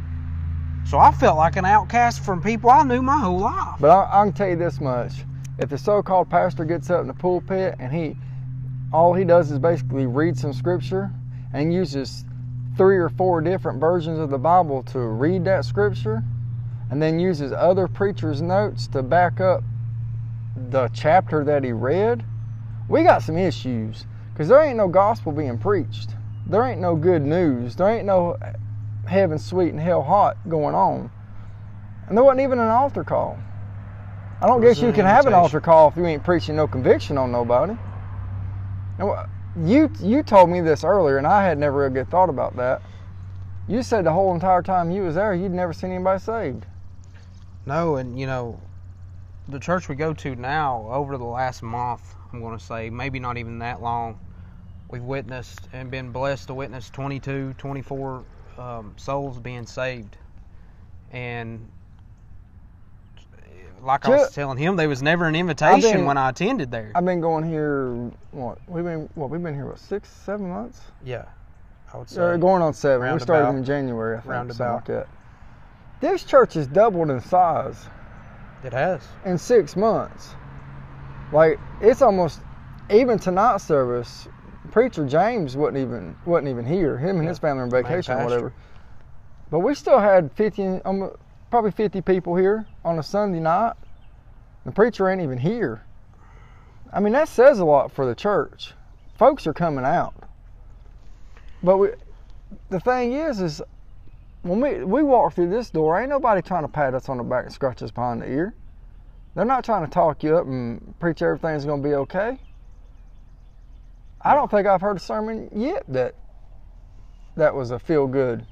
So 0.85 0.99
I 0.99 1.12
felt 1.12 1.37
like 1.37 1.57
an 1.57 1.65
outcast 1.65 2.25
from 2.25 2.43
people 2.43 2.71
I 2.71 2.83
knew 2.83 3.03
my 3.03 3.19
whole 3.19 3.38
life. 3.38 3.77
But 3.79 3.91
I, 3.91 4.21
I 4.21 4.25
can 4.25 4.33
tell 4.33 4.49
you 4.49 4.57
this 4.57 4.81
much: 4.81 5.12
if 5.59 5.71
the 5.71 5.79
so-called 5.79 6.29
pastor 6.29 6.65
gets 6.65 6.91
up 6.91 7.03
in 7.03 7.07
the 7.07 7.15
pulpit 7.15 7.77
and 7.79 7.93
he, 7.93 8.17
all 8.93 9.15
he 9.15 9.25
does 9.25 9.53
is 9.53 9.61
basically 9.61 10.07
read 10.07 10.37
some 10.37 10.53
scripture 10.53 11.12
and 11.55 11.73
uses 11.73 12.25
three 12.77 12.97
or 12.97 13.11
four 13.11 13.41
different 13.41 13.79
versions 13.79 14.19
of 14.19 14.31
the 14.31 14.38
Bible 14.38 14.83
to 14.83 14.99
read 14.99 15.45
that 15.45 15.65
scripture, 15.65 16.25
and 16.93 17.01
then 17.01 17.19
uses 17.19 17.53
other 17.53 17.89
preachers' 17.89 18.43
notes 18.43 18.87
to 18.87 19.03
back 19.03 19.41
up 19.41 19.65
the 20.69 20.91
chapter 20.93 21.43
that 21.43 21.65
he 21.65 21.73
read, 21.73 22.23
we 22.87 23.03
got 23.03 23.23
some 23.23 23.39
issues 23.39 24.05
because 24.31 24.49
there 24.49 24.63
ain't 24.63 24.77
no 24.77 24.89
gospel 24.89 25.33
being 25.33 25.57
preached. 25.57 26.11
There 26.47 26.63
ain't 26.63 26.83
no 26.83 26.95
good 26.95 27.23
news. 27.23 27.77
There 27.77 27.89
ain't 27.89 28.05
no 28.05 28.37
heaven 29.07 29.39
sweet 29.39 29.71
and 29.71 29.81
hell 29.81 30.03
hot 30.03 30.37
going 30.51 30.75
on. 30.75 31.11
And 32.09 32.19
there 32.19 32.23
wasn't 32.23 32.43
even 32.43 32.59
an 32.59 32.69
altar 32.69 33.05
call. 33.05 33.39
I 34.43 34.47
don't 34.47 34.61
guess 34.61 34.83
you 34.83 34.89
an 34.89 34.95
can 34.95 35.07
have 35.07 35.25
an 35.25 35.33
altar 35.33 35.63
call 35.63 35.89
if 35.89 35.97
you 35.97 36.05
ain't 36.05 36.23
preaching 36.23 36.57
no 36.57 36.67
conviction 36.67 37.17
on 37.17 37.33
nobody. 37.33 37.75
And 38.99 39.11
you 39.67 39.91
you 39.99 40.23
told 40.23 40.51
me 40.51 40.61
this 40.61 40.85
earlier, 40.85 41.17
and 41.17 41.27
I 41.27 41.43
had 41.43 41.57
never 41.57 41.79
really 41.79 41.95
good 41.95 42.11
thought 42.11 42.29
about 42.29 42.55
that. 42.59 42.83
You 43.67 43.83
said 43.83 44.05
the 44.05 44.13
whole 44.13 44.35
entire 44.35 44.61
time 44.61 44.91
you 44.91 45.05
was 45.05 45.15
there, 45.15 45.33
you'd 45.33 45.53
never 45.53 45.73
seen 45.73 45.91
anybody 45.91 46.21
saved. 46.21 46.67
No, 47.64 47.96
and 47.96 48.18
you 48.18 48.27
know, 48.27 48.59
the 49.48 49.59
church 49.59 49.88
we 49.88 49.94
go 49.94 50.12
to 50.14 50.35
now, 50.35 50.87
over 50.90 51.16
the 51.16 51.25
last 51.25 51.62
month, 51.62 52.14
I'm 52.33 52.40
going 52.40 52.59
to 52.59 52.64
say, 52.64 52.90
maybe 52.90 53.20
not 53.20 53.37
even 53.37 53.59
that 53.61 53.83
long, 53.83 54.18
we've 54.88 55.03
witnessed 55.03 55.68
and 55.72 55.90
been 55.90 56.11
blessed 56.11 56.48
to 56.48 56.55
witness 56.55 56.90
22, 56.90 57.55
24 57.59 58.25
um, 58.59 58.94
souls 58.96 59.38
being 59.38 59.66
saved. 59.66 60.16
And 61.12 61.68
like 63.83 64.07
I 64.07 64.11
was 64.11 64.33
telling 64.33 64.59
him, 64.59 64.77
there 64.77 64.88
was 64.88 65.03
never 65.03 65.27
an 65.27 65.35
invitation 65.35 65.81
been- 65.92 66.05
when 66.07 66.18
I 66.18 66.31
attended 66.31 66.70
there. 66.70 66.92
I've 66.94 67.05
been 67.05 67.20
going 67.20 67.44
here. 67.44 67.92
What 68.31 68.59
we've 68.68 68.85
been 68.85 69.09
what 69.14 69.31
we've 69.31 69.42
been 69.42 69.54
here 69.54 69.67
what 69.67 69.79
six 69.79 70.08
seven 70.08 70.48
months? 70.48 70.81
yeah, 71.04 71.25
I 71.92 71.98
would 71.98 72.08
say. 72.08 72.38
going 72.38 72.63
on 72.63 72.73
seven. 72.75 73.13
We 73.13 73.21
started 73.21 73.56
in 73.56 73.65
January, 73.65 74.17
I 74.17 74.21
think, 74.21 74.31
Roundabout. 74.31 74.75
like 74.77 74.85
that. 74.87 75.08
This 76.03 76.25
church 76.25 76.55
has 76.55 76.67
doubled 76.67 77.11
in 77.11 77.21
size. 77.21 77.87
It 78.65 78.73
has. 78.73 79.07
in 79.25 79.38
six 79.38 79.77
months. 79.77 80.35
Like 81.33 81.61
it's 81.81 82.03
almost 82.03 82.40
even 82.90 83.21
tonight 83.21 83.59
service. 83.59 84.27
Preacher 84.73 85.07
James 85.07 85.57
wasn't 85.57 85.79
even 85.79 86.17
wasn't 86.27 86.48
even 86.48 86.67
here. 86.67 86.98
Him 86.98 87.21
and 87.21 87.29
his 87.29 87.38
family 87.38 87.63
on 87.63 87.71
vacation 87.71 88.19
or 88.19 88.25
whatever. 88.25 88.53
But 89.48 89.61
we 89.61 89.77
still 89.77 90.00
had 90.00 90.33
fifty, 90.33 90.65
um, 90.65 91.13
probably 91.50 91.71
fifty 91.71 92.00
people 92.00 92.35
here 92.35 92.67
on 92.85 92.98
a 92.98 93.03
Sunday 93.03 93.38
night. 93.38 93.75
The 94.67 94.73
preacher 94.73 95.09
ain't 95.09 95.23
even 95.23 95.38
here. 95.38 95.85
I 96.92 96.98
mean 96.98 97.13
that 97.13 97.29
says 97.29 97.61
a 97.61 97.65
lot 97.65 97.92
for 97.92 98.07
the 98.07 98.15
church. 98.17 98.75
Folks 99.19 99.46
are 99.46 99.55
coming 99.55 99.85
out. 99.85 100.15
But 101.63 101.77
we, 101.77 101.88
the 102.71 102.81
thing 102.81 103.13
is, 103.13 103.40
is 103.40 103.63
when 104.43 104.61
we 104.61 104.85
we 104.85 105.03
walk 105.03 105.35
through 105.35 105.51
this 105.51 105.71
door, 105.71 106.01
ain't 106.01 106.11
nobody 106.11 106.43
trying 106.43 106.63
to 106.63 106.69
pat 106.69 106.95
us 106.95 107.09
on 107.09 107.17
the 107.17 107.23
back 107.23 107.45
and 107.45 107.53
scratch 107.53 107.83
us 107.83 107.90
behind 107.90 108.23
the 108.23 108.31
ear. 108.31 108.55
They're 109.35 109.45
not 109.45 109.65
trying 109.65 109.85
to 109.85 109.90
talk 109.90 110.23
you 110.23 110.37
up 110.37 110.47
and 110.47 110.95
preach 111.01 111.23
everything's 111.23 111.65
going 111.65 111.83
to 111.83 111.88
be 111.88 111.95
okay. 111.95 112.38
I 114.21 114.35
don't 114.35 114.51
think 114.51 114.67
I've 114.67 114.81
heard 114.81 114.99
a 114.99 115.01
sermon 115.01 115.49
yet 115.55 115.85
that 115.88 116.15
that 117.37 117.55
was 117.55 117.71
a 117.71 117.79
feel 117.79 118.07
good. 118.07 118.47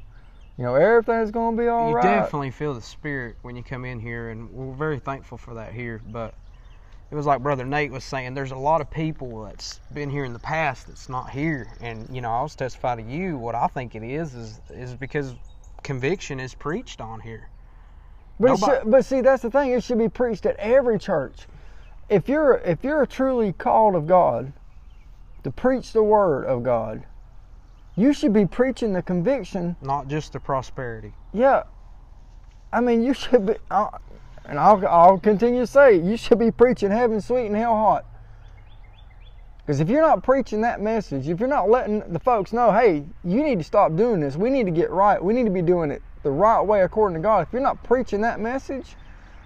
You 0.57 0.64
know, 0.64 0.74
everything's 0.74 1.30
going 1.30 1.57
to 1.57 1.62
be 1.62 1.68
all 1.68 1.91
you 1.91 1.97
right. 1.97 2.03
definitely 2.03 2.51
feel 2.51 2.74
the 2.74 2.82
spirit 2.82 3.36
when 3.43 3.57
you 3.57 3.62
come 3.62 3.84
in 3.84 3.99
here, 3.99 4.30
and 4.30 4.51
we're 4.51 4.74
very 4.74 4.99
thankful 4.99 5.38
for 5.38 5.55
that 5.55 5.72
here. 5.72 6.01
But 6.07 6.34
it 7.11 7.14
was 7.14 7.26
like 7.26 7.43
Brother 7.43 7.64
Nate 7.64 7.91
was 7.91 8.05
saying, 8.05 8.34
there's 8.34 8.51
a 8.51 8.57
lot 8.57 8.80
of 8.80 8.91
people 8.91 9.45
that's 9.45 9.80
been 9.93 10.11
here 10.11 10.24
in 10.24 10.32
the 10.32 10.38
past 10.38 10.86
that's 10.86 11.09
not 11.09 11.30
here, 11.30 11.68
and 11.80 12.09
you 12.14 12.20
know, 12.20 12.30
I 12.30 12.43
was 12.43 12.55
testify 12.55 12.97
to 12.97 13.03
you. 13.03 13.38
What 13.38 13.55
I 13.55 13.68
think 13.68 13.95
it 13.95 14.03
is 14.03 14.34
is 14.34 14.61
is 14.70 14.95
because 14.95 15.34
conviction 15.83 16.41
is 16.41 16.55
preached 16.55 17.01
on 17.01 17.20
here. 17.20 17.49
But, 18.39 18.57
should, 18.57 18.91
but 18.91 19.05
see, 19.05 19.20
that's 19.20 19.43
the 19.43 19.51
thing. 19.51 19.72
It 19.72 19.85
should 19.85 19.99
be 19.99 20.09
preached 20.09 20.47
at 20.47 20.57
every 20.57 20.99
church. 20.99 21.47
If 22.09 22.28
you're 22.28 22.55
if 22.64 22.83
you're 22.83 23.05
truly 23.07 23.53
called 23.53 23.95
of 23.95 24.07
God 24.07 24.53
to 25.45 25.51
preach 25.51 25.93
the 25.93 26.03
word 26.03 26.45
of 26.47 26.62
God, 26.62 27.05
you 27.97 28.12
should 28.12 28.33
be 28.33 28.47
preaching 28.47 28.93
the 28.95 29.03
conviction. 29.03 29.76
Not 29.83 30.09
just 30.09 30.33
the 30.33 30.41
prosperity. 30.41 31.12
Yeah, 31.33 31.64
I 32.72 32.81
mean, 32.81 33.03
you 33.03 33.14
should 33.14 33.47
be, 33.47 33.55
uh, 33.70 33.91
and 34.47 34.59
I'll 34.59 34.85
I'll 34.87 35.18
continue 35.18 35.61
to 35.61 35.66
say, 35.66 35.97
you 35.97 36.16
should 36.16 36.39
be 36.39 36.51
preaching 36.51 36.91
heaven 36.91 37.20
sweet 37.20 37.47
and 37.47 37.57
hell 37.57 37.76
hot. 37.76 38.07
Because 39.70 39.80
if 39.80 39.88
you're 39.88 40.02
not 40.02 40.24
preaching 40.24 40.62
that 40.62 40.80
message, 40.80 41.28
if 41.28 41.38
you're 41.38 41.48
not 41.48 41.70
letting 41.70 42.00
the 42.12 42.18
folks 42.18 42.52
know, 42.52 42.72
hey, 42.72 43.04
you 43.22 43.44
need 43.44 43.58
to 43.58 43.64
stop 43.64 43.94
doing 43.94 44.18
this. 44.18 44.34
We 44.34 44.50
need 44.50 44.66
to 44.66 44.72
get 44.72 44.90
right. 44.90 45.22
We 45.22 45.32
need 45.32 45.44
to 45.44 45.50
be 45.52 45.62
doing 45.62 45.92
it 45.92 46.02
the 46.24 46.30
right 46.32 46.60
way 46.60 46.82
according 46.82 47.14
to 47.14 47.22
God. 47.22 47.46
If 47.46 47.52
you're 47.52 47.62
not 47.62 47.84
preaching 47.84 48.20
that 48.22 48.40
message, 48.40 48.96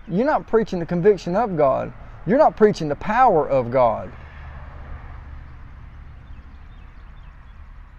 you're 0.08 0.24
not 0.24 0.46
preaching 0.46 0.78
the 0.78 0.86
conviction 0.86 1.36
of 1.36 1.58
God. 1.58 1.92
You're 2.26 2.38
not 2.38 2.56
preaching 2.56 2.88
the 2.88 2.96
power 2.96 3.46
of 3.46 3.70
God. 3.70 4.10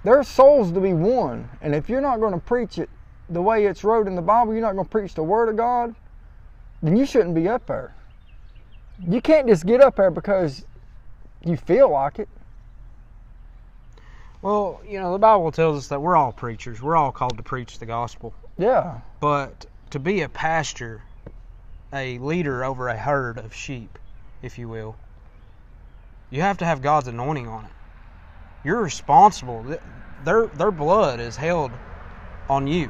There 0.03 0.17
are 0.17 0.23
souls 0.23 0.71
to 0.71 0.79
be 0.79 0.93
won, 0.93 1.47
and 1.61 1.75
if 1.75 1.89
you're 1.89 2.01
not 2.01 2.19
going 2.19 2.33
to 2.33 2.39
preach 2.39 2.79
it 2.79 2.89
the 3.29 3.43
way 3.43 3.67
it's 3.67 3.83
wrote 3.83 4.07
in 4.07 4.15
the 4.15 4.23
Bible, 4.23 4.53
you're 4.53 4.63
not 4.63 4.73
going 4.73 4.85
to 4.85 4.89
preach 4.89 5.13
the 5.13 5.21
Word 5.21 5.47
of 5.47 5.57
God, 5.57 5.93
then 6.81 6.97
you 6.97 7.05
shouldn't 7.05 7.35
be 7.35 7.47
up 7.47 7.67
there. 7.67 7.93
You 9.07 9.21
can't 9.21 9.47
just 9.47 9.67
get 9.67 9.79
up 9.79 9.97
there 9.97 10.09
because 10.09 10.65
you 11.45 11.55
feel 11.55 11.91
like 11.91 12.19
it. 12.19 12.27
Well, 14.41 14.81
you 14.87 14.99
know, 14.99 15.13
the 15.13 15.19
Bible 15.19 15.51
tells 15.51 15.77
us 15.77 15.87
that 15.87 16.01
we're 16.01 16.15
all 16.15 16.31
preachers. 16.31 16.81
We're 16.81 16.95
all 16.95 17.11
called 17.11 17.37
to 17.37 17.43
preach 17.43 17.79
the 17.79 17.85
gospel. 17.85 18.33
Yeah. 18.57 18.99
But 19.19 19.65
to 19.91 19.99
be 19.99 20.21
a 20.21 20.29
pastor, 20.29 21.01
a 21.93 22.17
leader 22.19 22.63
over 22.63 22.89
a 22.89 22.97
herd 22.97 23.37
of 23.37 23.53
sheep, 23.53 23.97
if 24.41 24.59
you 24.59 24.67
will, 24.67 24.95
you 26.29 26.41
have 26.41 26.57
to 26.59 26.65
have 26.65 26.81
God's 26.81 27.07
anointing 27.07 27.47
on 27.47 27.65
it. 27.65 27.71
You're 28.63 28.81
responsible. 28.81 29.65
Their 30.23 30.47
their 30.47 30.71
blood 30.71 31.19
is 31.19 31.35
held 31.35 31.71
on 32.49 32.67
you. 32.67 32.89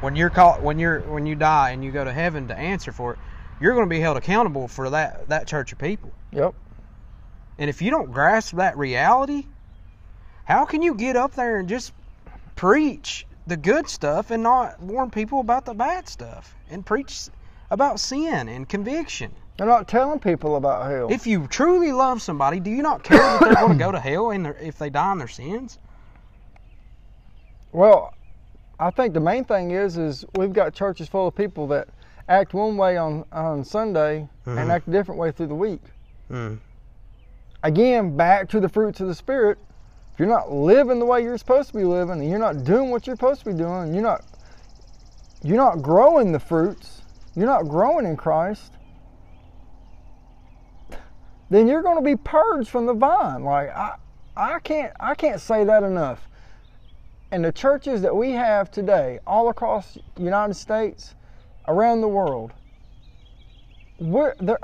When 0.00 0.16
you're 0.16 0.30
caught, 0.30 0.62
when 0.62 0.78
you're 0.78 1.00
when 1.00 1.26
you 1.26 1.34
die 1.34 1.70
and 1.70 1.84
you 1.84 1.90
go 1.90 2.04
to 2.04 2.12
heaven 2.12 2.48
to 2.48 2.56
answer 2.56 2.92
for 2.92 3.14
it, 3.14 3.18
you're 3.60 3.74
going 3.74 3.86
to 3.86 3.90
be 3.90 4.00
held 4.00 4.16
accountable 4.16 4.68
for 4.68 4.90
that 4.90 5.28
that 5.28 5.46
church 5.46 5.72
of 5.72 5.78
people. 5.78 6.12
Yep. 6.32 6.54
And 7.58 7.68
if 7.68 7.82
you 7.82 7.90
don't 7.90 8.12
grasp 8.12 8.54
that 8.56 8.76
reality, 8.78 9.46
how 10.44 10.64
can 10.64 10.80
you 10.82 10.94
get 10.94 11.16
up 11.16 11.34
there 11.34 11.58
and 11.58 11.68
just 11.68 11.92
preach 12.54 13.26
the 13.46 13.56
good 13.56 13.88
stuff 13.88 14.30
and 14.30 14.42
not 14.42 14.80
warn 14.80 15.10
people 15.10 15.40
about 15.40 15.64
the 15.64 15.74
bad 15.74 16.08
stuff 16.08 16.54
and 16.70 16.86
preach 16.86 17.28
about 17.70 17.98
sin 18.00 18.48
and 18.48 18.68
conviction? 18.68 19.32
They're 19.56 19.66
not 19.66 19.88
telling 19.88 20.20
people 20.20 20.54
about 20.54 20.88
hell. 20.88 21.08
If 21.10 21.26
you 21.26 21.48
truly 21.48 21.90
love 21.90 22.22
somebody, 22.22 22.60
do 22.60 22.70
you 22.70 22.80
not 22.82 23.02
care 23.02 23.18
that 23.18 23.40
they're 23.40 23.54
going 23.54 23.72
to 23.72 23.84
go 23.84 23.90
to 23.90 23.98
hell 23.98 24.30
in 24.30 24.44
their, 24.44 24.56
if 24.58 24.78
they 24.78 24.88
die 24.88 25.12
in 25.12 25.18
their 25.18 25.28
sins? 25.28 25.78
well, 27.72 28.12
I 28.80 28.90
think 28.90 29.12
the 29.12 29.20
main 29.20 29.44
thing 29.44 29.72
is 29.72 29.98
is 29.98 30.24
we've 30.36 30.52
got 30.52 30.72
churches 30.72 31.08
full 31.08 31.26
of 31.26 31.34
people 31.34 31.66
that 31.68 31.88
act 32.28 32.54
one 32.54 32.76
way 32.76 32.96
on 32.96 33.24
on 33.32 33.64
Sunday 33.64 34.28
Mhm. 34.46 34.56
and 34.58 34.70
act 34.70 34.86
a 34.86 34.90
different 34.92 35.18
way 35.18 35.32
through 35.32 35.48
the 35.48 35.54
week. 35.54 35.82
Mm. 36.30 36.60
Again, 37.62 38.16
back 38.16 38.48
to 38.50 38.60
the 38.60 38.68
fruits 38.68 39.00
of 39.00 39.08
the 39.08 39.14
spirit. 39.14 39.58
If 40.12 40.20
you're 40.20 40.28
not 40.28 40.52
living 40.52 40.98
the 40.98 41.06
way 41.06 41.22
you're 41.22 41.38
supposed 41.38 41.70
to 41.70 41.76
be 41.76 41.84
living, 41.84 42.20
and 42.20 42.28
you're 42.28 42.38
not 42.38 42.64
doing 42.64 42.90
what 42.90 43.06
you're 43.06 43.16
supposed 43.16 43.40
to 43.40 43.46
be 43.46 43.56
doing, 43.56 43.94
you're 43.94 44.02
not 44.02 44.24
you're 45.42 45.56
not 45.56 45.82
growing 45.82 46.32
the 46.32 46.40
fruits. 46.40 47.02
You're 47.34 47.46
not 47.46 47.68
growing 47.68 48.04
in 48.04 48.16
Christ. 48.16 48.72
Then 51.50 51.68
you're 51.68 51.82
going 51.82 51.96
to 51.96 52.02
be 52.02 52.16
purged 52.16 52.68
from 52.68 52.86
the 52.86 52.94
vine. 52.94 53.44
Like 53.44 53.70
I, 53.70 53.94
I 54.36 54.58
can't 54.60 54.92
I 54.98 55.14
can't 55.14 55.40
say 55.40 55.64
that 55.64 55.82
enough. 55.82 56.28
And 57.30 57.44
the 57.44 57.52
churches 57.52 58.02
that 58.02 58.16
we 58.16 58.32
have 58.32 58.70
today, 58.70 59.18
all 59.26 59.48
across 59.48 59.98
the 60.14 60.22
United 60.22 60.54
States, 60.54 61.14
around 61.66 62.00
the 62.00 62.08
world, 62.08 62.52
we're 63.98 64.34
they're, 64.40 64.58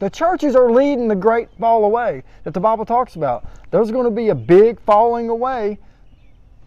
the 0.00 0.10
churches 0.10 0.56
are 0.56 0.70
leading 0.70 1.08
the 1.08 1.14
great 1.14 1.48
fall 1.58 1.84
away 1.84 2.24
that 2.44 2.54
the 2.54 2.60
Bible 2.60 2.84
talks 2.84 3.16
about. 3.16 3.44
There's 3.70 3.90
going 3.90 4.04
to 4.04 4.10
be 4.10 4.30
a 4.30 4.34
big 4.34 4.80
falling 4.80 5.28
away. 5.28 5.78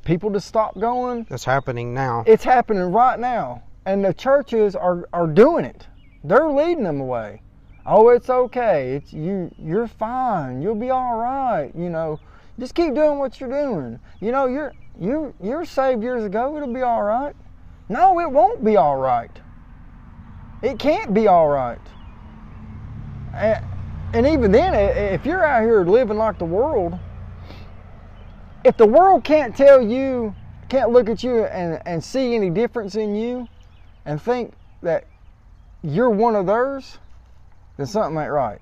People 0.06 0.30
just 0.30 0.48
stop 0.48 0.80
going. 0.80 1.26
That's 1.30 1.44
happening 1.44 1.94
now. 1.94 2.24
It's 2.28 2.44
happening 2.44 2.92
right 2.92 3.20
now. 3.20 3.64
And 3.86 4.06
the 4.06 4.14
churches 4.14 4.76
are, 4.76 5.10
are 5.12 5.28
doing 5.28 5.66
it. 5.66 5.88
They're 6.24 6.48
leading 6.48 6.84
them 6.84 7.02
away. 7.02 7.42
Oh, 7.86 8.10
it's 8.10 8.30
okay. 8.30 8.94
It's 8.94 9.12
you 9.12 9.54
you're 9.60 9.88
fine. 9.88 10.62
You'll 10.62 10.76
be 10.76 10.90
all 10.90 11.18
right. 11.18 11.70
You 11.76 11.90
know, 11.90 12.20
just 12.58 12.76
keep 12.76 12.94
doing 12.94 13.20
what 13.20 13.42
you're 13.42 13.50
doing. 13.50 14.00
You 14.22 14.32
know, 14.32 14.46
you're 14.46 14.72
you 14.98 15.34
you're 15.44 15.66
saved 15.66 16.02
years 16.02 16.24
ago. 16.24 16.56
It'll 16.56 16.74
be 16.74 16.82
all 16.82 17.04
right. 17.04 17.36
No, 17.90 18.22
it 18.22 18.32
won't 18.32 18.64
be 18.64 18.78
all 18.78 18.96
right. 18.96 19.32
It 20.62 20.80
can't 20.80 21.14
be 21.14 21.28
all 21.28 21.50
right. 21.50 21.80
And, 23.34 24.28
even 24.28 24.52
then, 24.52 24.74
if 24.76 25.26
you're 25.26 25.44
out 25.44 25.64
here 25.64 25.84
living 25.84 26.18
like 26.18 26.38
the 26.38 26.46
world, 26.46 26.98
if 28.64 28.78
the 28.78 28.86
world 28.86 29.24
can't 29.24 29.56
tell 29.56 29.82
you, 29.82 30.36
can't 30.70 30.92
look 30.92 31.10
at 31.10 31.24
you 31.24 31.46
and, 31.46 31.82
and 31.86 32.04
see 32.04 32.36
any 32.36 32.50
difference 32.50 32.96
in 32.96 33.16
you 33.16 33.50
and 34.06 34.22
think 34.22 34.54
that 34.82 35.06
you're 35.82 36.10
one 36.10 36.36
of 36.36 36.46
theirs, 36.46 37.00
then 37.78 37.88
something 37.88 38.22
ain't 38.22 38.32
right. 38.32 38.62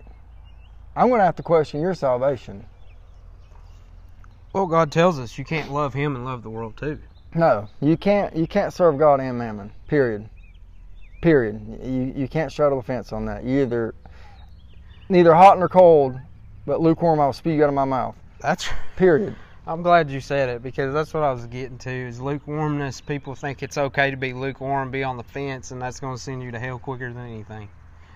I'm 0.96 1.10
going 1.10 1.20
to 1.20 1.26
have 1.26 1.36
to 1.38 1.44
question 1.44 1.82
your 1.82 1.94
salvation. 1.94 2.66
Well, 4.54 4.68
God 4.68 4.92
tells 4.92 5.20
us 5.20 5.38
you 5.38 5.46
can't 5.46 5.72
love 5.72 5.94
Him 5.94 6.16
and 6.16 6.26
love 6.26 6.44
the 6.44 6.50
world 6.50 6.76
too. 6.78 7.00
No, 7.34 7.70
you 7.80 7.96
can't. 7.96 8.36
You 8.36 8.46
can't 8.46 8.74
serve 8.74 8.98
God 8.98 9.22
and 9.22 9.38
Mammon. 9.38 9.72
Period. 9.88 10.30
Period. 11.22 11.80
You 11.82 12.14
you 12.16 12.28
can't 12.28 12.52
straddle 12.52 12.80
the 12.80 12.84
fence 12.84 13.14
on 13.14 13.26
that. 13.28 13.46
You 13.46 13.62
either 13.62 13.96
neither 15.12 15.36
hot 15.36 15.60
nor 15.60 15.70
cold, 15.70 16.18
but 16.66 16.82
lukewarm. 16.82 17.20
I 17.20 17.26
will 17.26 17.34
spew 17.34 17.54
you 17.54 17.64
out 17.64 17.70
of 17.70 17.76
my 17.76 17.86
mouth. 17.86 18.16
That's. 18.40 18.68
Period. 18.96 19.36
I'm 19.68 19.84
glad 19.84 20.10
you 20.10 20.20
said 20.20 20.50
it 20.50 20.64
because 20.64 20.94
that's 20.94 21.14
what 21.14 21.22
I 21.22 21.32
was 21.32 21.46
getting 21.46 21.78
to. 21.80 21.92
Is 21.92 22.20
lukewarmness? 22.20 23.00
People 23.02 23.36
think 23.36 23.62
it's 23.62 23.78
okay 23.78 24.10
to 24.10 24.18
be 24.18 24.34
lukewarm, 24.34 24.90
be 24.90 25.04
on 25.04 25.18
the 25.18 25.24
fence, 25.24 25.70
and 25.70 25.80
that's 25.82 26.00
going 26.00 26.16
to 26.16 26.22
send 26.22 26.42
you 26.42 26.50
to 26.52 26.60
hell 26.60 26.80
quicker 26.80 27.14
than 27.14 27.28
anything. 27.28 27.70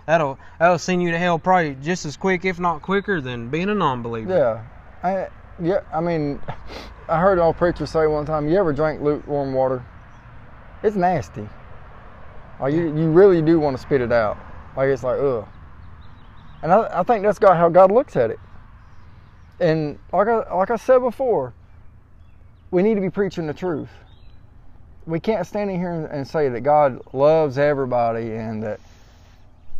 That'll 0.07 0.39
that'll 0.59 0.79
send 0.79 1.03
you 1.03 1.11
to 1.11 1.17
hell 1.19 1.37
probably 1.37 1.75
just 1.75 2.05
as 2.05 2.17
quick, 2.17 2.45
if 2.45 2.59
not 2.59 2.81
quicker, 2.81 3.21
than 3.21 3.49
being 3.49 3.69
a 3.69 3.75
non-believer. 3.75 4.35
Yeah. 5.03 5.07
I 5.07 5.27
yeah. 5.63 5.81
I 5.93 6.01
mean, 6.01 6.39
I 7.09 7.19
heard 7.19 7.37
an 7.37 7.43
old 7.43 7.57
preacher 7.57 7.85
say 7.85 8.07
one 8.07 8.25
time, 8.25 8.49
"You 8.49 8.57
ever 8.57 8.73
drank 8.73 9.01
lukewarm 9.01 9.53
water? 9.53 9.85
It's 10.81 10.95
nasty. 10.95 11.47
Like 12.59 12.73
you, 12.73 12.95
you 12.97 13.11
really 13.11 13.41
do 13.41 13.59
want 13.59 13.77
to 13.77 13.81
spit 13.81 14.01
it 14.01 14.11
out. 14.11 14.37
Like 14.75 14.87
it's 14.87 15.03
like 15.03 15.19
ugh." 15.19 15.47
And 16.65 16.73
I, 16.73 17.01
I 17.01 17.03
think 17.03 17.21
that's 17.21 17.37
got 17.37 17.57
how 17.57 17.69
God 17.69 17.91
looks 17.91 18.15
at 18.15 18.31
it. 18.31 18.39
And 19.59 19.99
like 20.11 20.27
I 20.27 20.51
like 20.55 20.71
I 20.71 20.77
said 20.77 20.97
before, 20.97 21.53
we 22.71 22.81
need 22.81 22.95
to 22.95 23.01
be 23.01 23.09
preaching 23.11 23.45
the 23.45 23.53
truth. 23.53 23.91
We 25.05 25.19
can't 25.19 25.45
stand 25.45 25.69
in 25.69 25.77
here 25.79 25.91
and, 25.91 26.07
and 26.07 26.27
say 26.27 26.49
that 26.49 26.61
God 26.61 27.01
loves 27.13 27.59
everybody 27.59 28.31
and 28.31 28.63
that 28.63 28.79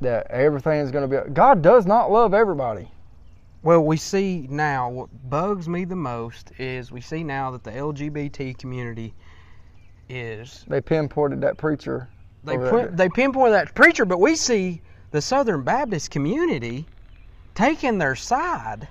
that 0.02 0.28
everything 0.30 0.80
is 0.82 0.92
going 0.92 1.10
to 1.10 1.24
be. 1.24 1.30
God 1.32 1.64
does 1.64 1.88
not 1.88 2.12
love 2.12 2.36
everybody. 2.36 2.88
Well, 3.64 3.84
we 3.84 3.98
see 3.98 4.46
now 4.48 4.88
what 4.92 5.10
bugs 5.28 5.68
me 5.68 5.86
the 5.86 5.96
most 5.96 6.52
is 6.60 6.92
we 6.92 7.02
see 7.02 7.24
now 7.24 7.50
that 7.50 7.64
the 7.64 7.72
LGBT 7.72 8.60
community 8.60 9.16
is 10.08 10.64
They 10.68 10.82
pinpointed 10.82 11.42
that 11.42 11.58
preacher. 11.58 12.10
they 12.44 12.60
put, 12.60 12.96
they 12.96 13.10
pinpoint 13.10 13.54
that 13.54 13.74
preacher, 13.74 14.06
but 14.06 14.20
we 14.20 14.36
see 14.36 14.84
the 15.16 15.22
Southern 15.22 15.62
Baptist 15.62 16.12
community 16.12 16.86
taking 17.56 17.98
their 17.98 18.16
side, 18.16 18.86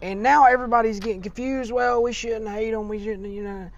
and 0.00 0.22
now 0.22 0.44
everybody's 0.46 1.00
getting 1.00 1.20
confused. 1.20 1.72
Well, 1.72 2.04
we 2.04 2.12
shouldn't 2.12 2.48
hate 2.48 2.70
them. 2.70 2.88
We 2.88 3.02
shouldn't, 3.02 3.26
you 3.26 3.42
know. 3.42 3.68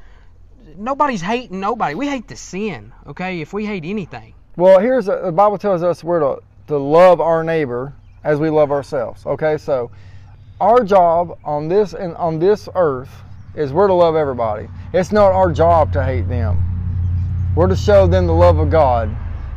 Nobody's 0.76 1.22
hating 1.22 1.58
nobody. 1.58 1.94
We 1.94 2.08
hate 2.08 2.28
the 2.28 2.36
sin. 2.36 2.92
Okay, 3.06 3.40
if 3.40 3.54
we 3.54 3.64
hate 3.64 3.84
anything, 3.86 4.34
Well, 4.56 4.78
here's 4.80 5.08
a, 5.08 5.22
the 5.24 5.32
Bible 5.32 5.56
tells 5.56 5.82
us 5.82 6.04
we're 6.04 6.20
to, 6.20 6.42
to 6.68 6.76
love 6.76 7.22
our 7.22 7.42
neighbor 7.42 7.94
as 8.22 8.38
we 8.38 8.50
love 8.50 8.70
ourselves. 8.70 9.24
Okay, 9.24 9.56
so 9.56 9.90
our 10.60 10.84
job 10.84 11.38
on 11.42 11.68
this 11.68 11.94
and 11.94 12.14
on 12.16 12.38
this 12.38 12.68
earth 12.74 13.10
is 13.56 13.72
we're 13.72 13.86
to 13.86 13.94
love 13.94 14.14
everybody. 14.14 14.68
It's 14.92 15.10
not 15.10 15.32
our 15.32 15.50
job 15.50 15.90
to 15.94 16.04
hate 16.04 16.28
them. 16.28 16.62
We're 17.56 17.68
to 17.68 17.76
show 17.76 18.06
them 18.06 18.26
the 18.26 18.34
love 18.34 18.58
of 18.58 18.70
God 18.70 19.08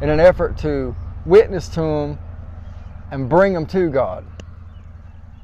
in 0.02 0.10
an 0.10 0.22
effort 0.22 0.58
to 0.60 0.96
witness 1.26 1.68
to 1.70 1.82
them 1.82 2.20
and 3.12 3.30
bring 3.30 3.54
them 3.54 3.66
to 3.68 3.90
God. 3.90 4.26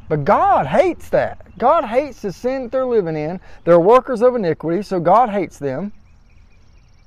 But 0.09 0.25
God 0.25 0.67
hates 0.67 1.09
that. 1.09 1.57
God 1.57 1.85
hates 1.85 2.21
the 2.21 2.33
sin 2.33 2.63
that 2.63 2.71
they're 2.71 2.85
living 2.85 3.15
in. 3.15 3.39
They're 3.63 3.79
workers 3.79 4.21
of 4.21 4.35
iniquity, 4.35 4.81
so 4.81 4.99
God 4.99 5.29
hates 5.29 5.57
them. 5.57 5.93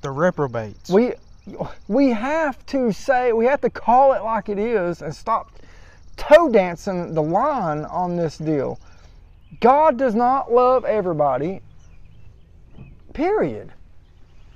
The 0.00 0.10
reprobates. 0.10 0.90
We 0.90 1.12
we 1.88 2.10
have 2.10 2.64
to 2.66 2.92
say 2.92 3.32
we 3.32 3.44
have 3.44 3.60
to 3.60 3.68
call 3.70 4.14
it 4.14 4.22
like 4.22 4.48
it 4.48 4.58
is 4.58 5.02
and 5.02 5.14
stop 5.14 5.50
toe 6.16 6.48
dancing 6.48 7.12
the 7.12 7.22
line 7.22 7.84
on 7.84 8.16
this 8.16 8.38
deal. 8.38 8.78
God 9.60 9.98
does 9.98 10.14
not 10.14 10.52
love 10.52 10.84
everybody. 10.84 11.60
Period. 13.12 13.72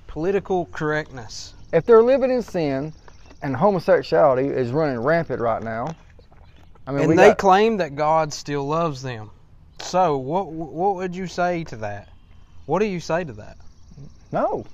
Political 0.06 0.66
correctness. 0.72 1.54
If 1.72 1.84
they're 1.84 2.02
living 2.02 2.30
in 2.30 2.42
sin 2.42 2.94
and 3.42 3.56
homosexuality 3.56 4.48
is 4.48 4.70
running 4.70 4.98
rampant 5.00 5.40
right 5.40 5.62
now, 5.62 5.94
I 6.86 6.92
mean, 6.92 7.10
and 7.10 7.18
they 7.18 7.28
got- 7.28 7.38
claim 7.38 7.76
that 7.78 7.94
God 7.94 8.32
still 8.32 8.66
loves 8.66 9.02
them. 9.02 9.30
So, 9.80 10.16
what 10.16 10.48
what 10.48 10.96
would 10.96 11.14
you 11.14 11.26
say 11.26 11.64
to 11.64 11.76
that? 11.76 12.08
What 12.66 12.80
do 12.80 12.86
you 12.86 13.00
say 13.00 13.24
to 13.24 13.32
that? 13.34 13.56
no, 14.32 14.64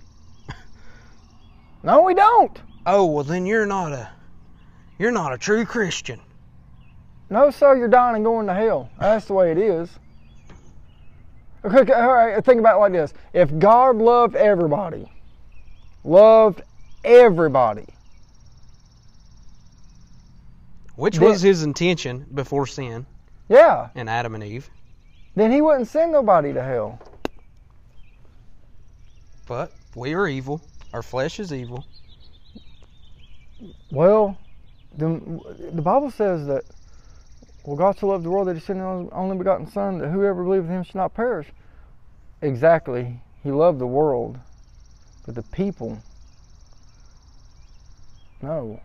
no, 1.83 2.03
we 2.03 2.15
don't. 2.15 2.61
Oh, 2.87 3.07
well 3.07 3.25
then 3.25 3.47
you're 3.47 3.67
not 3.67 3.93
a 3.93 4.09
you're 4.99 5.13
not 5.13 5.33
a 5.33 5.39
true 5.39 5.65
Christian. 5.65 6.21
No, 7.31 7.51
sir, 7.51 7.77
you're 7.77 7.89
dying 7.89 8.17
and 8.17 8.25
going 8.25 8.47
to 8.47 8.55
hell. 8.55 8.91
That's 8.99 9.27
the 9.27 9.33
way 9.33 9.51
it 9.51 9.59
is. 9.59 9.91
Okay, 11.65 11.93
all 11.95 12.13
right, 12.13 12.45
think 12.45 12.61
about 12.61 12.77
it 12.77 12.81
like 12.81 12.93
this. 12.93 13.15
If 13.33 13.59
God 13.59 13.97
loved 13.97 14.37
everybody, 14.37 15.11
loved 16.05 16.61
everybody, 17.05 17.87
Which 20.97 21.19
Then- 21.19 21.29
was 21.29 21.43
his 21.43 21.63
intention 21.63 22.27
before 22.33 22.67
sin 22.67 23.07
yeah, 23.49 23.89
and 23.95 24.09
Adam 24.09 24.35
and 24.35 24.45
Eve. 24.45 24.71
then 25.35 25.51
he 25.53 25.61
wouldn't 25.61 25.89
send 25.89 26.13
nobody 26.13 26.53
to 26.53 26.63
hell. 26.63 27.01
But 29.47 29.73
we 29.95 30.15
are 30.15 30.27
evil. 30.27 30.61
Our 30.93 31.03
flesh 31.03 31.39
is 31.41 31.53
evil. 31.53 31.85
Well, 33.91 34.39
the, 34.97 35.41
the 35.73 35.83
Bible 35.83 36.11
says 36.11 36.47
that, 36.47 36.65
well, 37.65 37.77
God 37.77 37.99
so 37.99 38.09
loved 38.09 38.25
the 38.25 38.31
world 38.31 38.49
that 38.49 38.55
he 38.55 38.61
sent 38.61 38.79
his 38.79 39.09
only 39.13 39.37
begotten 39.37 39.67
Son, 39.67 39.99
that 39.99 40.09
whoever 40.09 40.45
believeth 40.45 40.69
in 40.71 40.77
him 40.77 40.85
should 40.85 40.95
not 40.95 41.15
perish. 41.15 41.49
Exactly. 42.43 43.21
He 43.43 43.51
loved 43.51 43.79
the 43.79 43.87
world, 43.87 44.39
but 45.27 45.35
the 45.35 45.43
people, 45.43 45.99
no. 48.41 48.81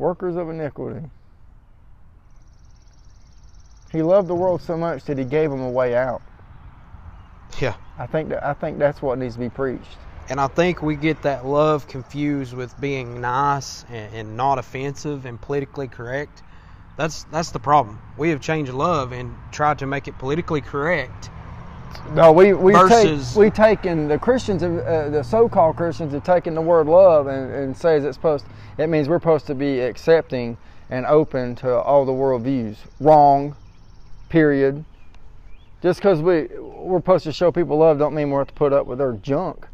Workers 0.00 0.36
of 0.36 0.48
iniquity. 0.48 1.02
He 3.92 4.00
loved 4.02 4.28
the 4.28 4.34
world 4.34 4.62
so 4.62 4.74
much 4.78 5.04
that 5.04 5.18
he 5.18 5.24
gave 5.24 5.50
them 5.50 5.60
a 5.60 5.70
way 5.70 5.94
out. 5.94 6.22
Yeah. 7.60 7.74
I 7.98 8.06
think 8.06 8.30
that 8.30 8.42
I 8.42 8.54
think 8.54 8.78
that's 8.78 9.02
what 9.02 9.18
needs 9.18 9.34
to 9.34 9.40
be 9.40 9.50
preached. 9.50 9.98
And 10.30 10.40
I 10.40 10.46
think 10.46 10.82
we 10.82 10.96
get 10.96 11.20
that 11.24 11.44
love 11.44 11.86
confused 11.86 12.54
with 12.54 12.80
being 12.80 13.20
nice 13.20 13.84
and, 13.90 14.14
and 14.14 14.36
not 14.38 14.58
offensive 14.58 15.26
and 15.26 15.38
politically 15.38 15.88
correct. 15.88 16.42
That's 16.96 17.24
that's 17.24 17.50
the 17.50 17.58
problem. 17.58 18.00
We 18.16 18.30
have 18.30 18.40
changed 18.40 18.72
love 18.72 19.12
and 19.12 19.36
tried 19.52 19.80
to 19.80 19.86
make 19.86 20.08
it 20.08 20.16
politically 20.16 20.62
correct. 20.62 21.28
No, 22.14 22.32
we 22.32 22.52
we 22.52 22.72
Versus- 22.72 23.30
take 23.34 23.38
we 23.38 23.50
taken 23.50 24.08
the 24.08 24.18
Christians, 24.18 24.62
uh, 24.62 25.08
the 25.12 25.22
so-called 25.22 25.76
Christians, 25.76 26.12
have 26.12 26.24
taken 26.24 26.54
the 26.54 26.60
word 26.60 26.86
love 26.86 27.26
and, 27.26 27.52
and 27.52 27.76
says 27.76 28.04
it's 28.04 28.16
supposed. 28.16 28.44
It 28.78 28.88
means 28.88 29.08
we're 29.08 29.20
supposed 29.20 29.46
to 29.46 29.54
be 29.54 29.80
accepting 29.80 30.56
and 30.90 31.06
open 31.06 31.54
to 31.56 31.72
all 31.72 32.04
the 32.04 32.12
world 32.12 32.42
views. 32.42 32.78
Wrong. 32.98 33.54
Period. 34.28 34.84
Just 35.82 36.00
because 36.00 36.20
we 36.20 36.48
we're 36.58 36.98
supposed 36.98 37.24
to 37.24 37.32
show 37.32 37.52
people 37.52 37.78
love, 37.78 37.98
don't 37.98 38.14
mean 38.14 38.30
we 38.30 38.36
have 38.36 38.48
to 38.48 38.54
put 38.54 38.72
up 38.72 38.86
with 38.86 38.98
their 38.98 39.12
junk. 39.12 39.66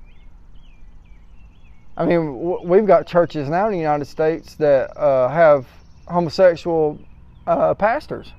I 1.97 2.05
mean, 2.05 2.69
we've 2.69 2.87
got 2.87 3.07
churches 3.07 3.49
now 3.49 3.67
in 3.67 3.73
the 3.73 3.79
United 3.79 4.05
States 4.05 4.55
that 4.57 4.95
uh, 4.99 5.29
have 5.29 5.67
homosexual 6.07 6.99
uh, 7.47 7.73
pastors. 7.75 8.33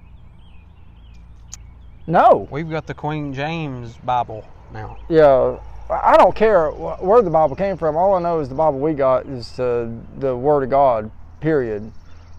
No. 2.07 2.47
We've 2.49 2.69
got 2.69 2.87
the 2.87 2.93
Queen 2.93 3.33
James 3.33 3.97
Bible 3.97 4.47
now. 4.73 4.97
Yeah, 5.09 5.59
I 5.89 6.15
don't 6.17 6.35
care 6.35 6.71
where 6.71 7.21
the 7.21 7.29
Bible 7.29 7.55
came 7.55 7.77
from. 7.77 7.97
All 7.97 8.13
I 8.13 8.21
know 8.21 8.39
is 8.39 8.47
the 8.49 8.55
Bible 8.55 8.79
we 8.79 8.93
got 8.93 9.25
is 9.25 9.59
uh, 9.59 9.91
the 10.17 10.35
Word 10.35 10.63
of 10.63 10.69
God. 10.69 11.11
Period. 11.41 11.91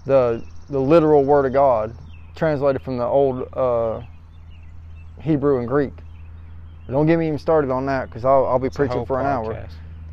The 0.06 0.42
the 0.70 0.80
literal 0.80 1.24
Word 1.24 1.46
of 1.46 1.52
God, 1.52 1.94
translated 2.34 2.82
from 2.82 2.96
the 2.96 3.04
old 3.04 3.48
uh, 3.54 4.02
Hebrew 5.20 5.58
and 5.58 5.68
Greek. 5.68 5.92
Don't 6.88 7.06
get 7.06 7.18
me 7.18 7.26
even 7.26 7.38
started 7.38 7.70
on 7.70 7.84
that 7.86 8.08
because 8.08 8.24
I'll, 8.24 8.46
I'll 8.46 8.58
be 8.58 8.68
It's 8.68 8.76
preaching 8.76 9.04
for 9.04 9.20
an 9.20 9.26
hour. 9.26 9.68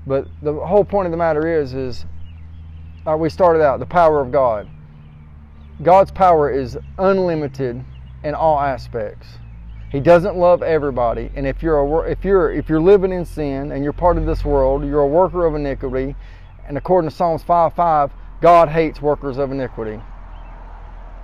But 0.05 0.27
the 0.41 0.53
whole 0.53 0.83
point 0.83 1.07
of 1.07 1.11
the 1.11 1.17
matter 1.17 1.47
is, 1.61 1.73
is 1.73 2.05
like 3.05 3.17
we 3.17 3.29
started 3.29 3.61
out, 3.63 3.79
the 3.79 3.85
power 3.85 4.21
of 4.21 4.31
God. 4.31 4.67
God's 5.81 6.11
power 6.11 6.49
is 6.49 6.77
unlimited 6.97 7.83
in 8.23 8.35
all 8.35 8.59
aspects. 8.59 9.39
He 9.95 10.01
doesn't 10.01 10.35
love 10.35 10.61
everybody, 10.61 11.31
and 11.37 11.47
if 11.47 11.63
you're 11.63 11.79
a, 11.79 12.11
if 12.11 12.25
you're 12.25 12.51
if 12.51 12.67
you're 12.67 12.81
living 12.81 13.13
in 13.13 13.23
sin 13.23 13.71
and 13.71 13.81
you're 13.81 13.93
part 13.93 14.17
of 14.17 14.25
this 14.25 14.43
world, 14.43 14.83
you're 14.83 14.99
a 14.99 15.07
worker 15.07 15.45
of 15.45 15.55
iniquity, 15.55 16.17
and 16.67 16.77
according 16.77 17.09
to 17.09 17.15
Psalms 17.15 17.41
5:5, 17.43 18.11
God 18.41 18.67
hates 18.67 19.01
workers 19.01 19.37
of 19.37 19.53
iniquity. 19.53 20.01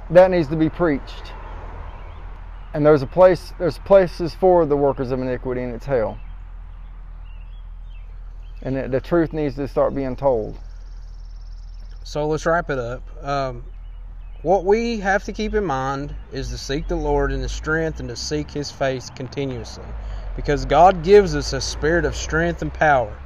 That 0.09 0.31
needs 0.31 0.47
to 0.47 0.55
be 0.55 0.69
preached. 0.69 1.33
And 2.73 2.85
there's 2.85 3.01
a 3.01 3.07
place 3.07 3.51
there's 3.59 3.77
places 3.79 4.33
for 4.35 4.65
the 4.65 4.77
workers 4.77 5.11
of 5.11 5.19
iniquity, 5.19 5.63
and 5.63 5.75
it's 5.75 5.85
hell. 5.85 6.17
And 8.61 8.93
the, 8.93 9.01
truth 9.01 9.33
needs 9.33 9.55
to 9.55 9.67
start 9.67 9.93
being 9.93 10.15
told. 10.15 10.57
So 12.05 12.25
let's 12.25 12.45
wrap 12.45 12.69
it 12.69 12.79
up. 12.79 13.03
Um, 13.21 13.65
what 14.41 14.65
we 14.65 14.99
have 14.99 15.23
to 15.25 15.33
keep 15.33 15.53
in 15.53 15.63
mind 15.65 16.15
is 16.31 16.49
to 16.49 16.57
seek 16.57 16.87
the 16.87 16.95
Lord 16.95 17.31
in 17.31 17.41
His 17.41 17.51
strength 17.51 17.99
and 17.99 18.09
to 18.09 18.15
seek 18.15 18.51
His 18.51 18.71
face 18.71 19.09
continuously, 19.09 19.85
because 20.35 20.65
God 20.65 21.03
gives 21.03 21.35
us 21.35 21.53
a 21.53 21.61
spirit 21.61 22.05
of 22.05 22.15
strength 22.15 22.61
and 22.61 22.73
power. 22.73 23.21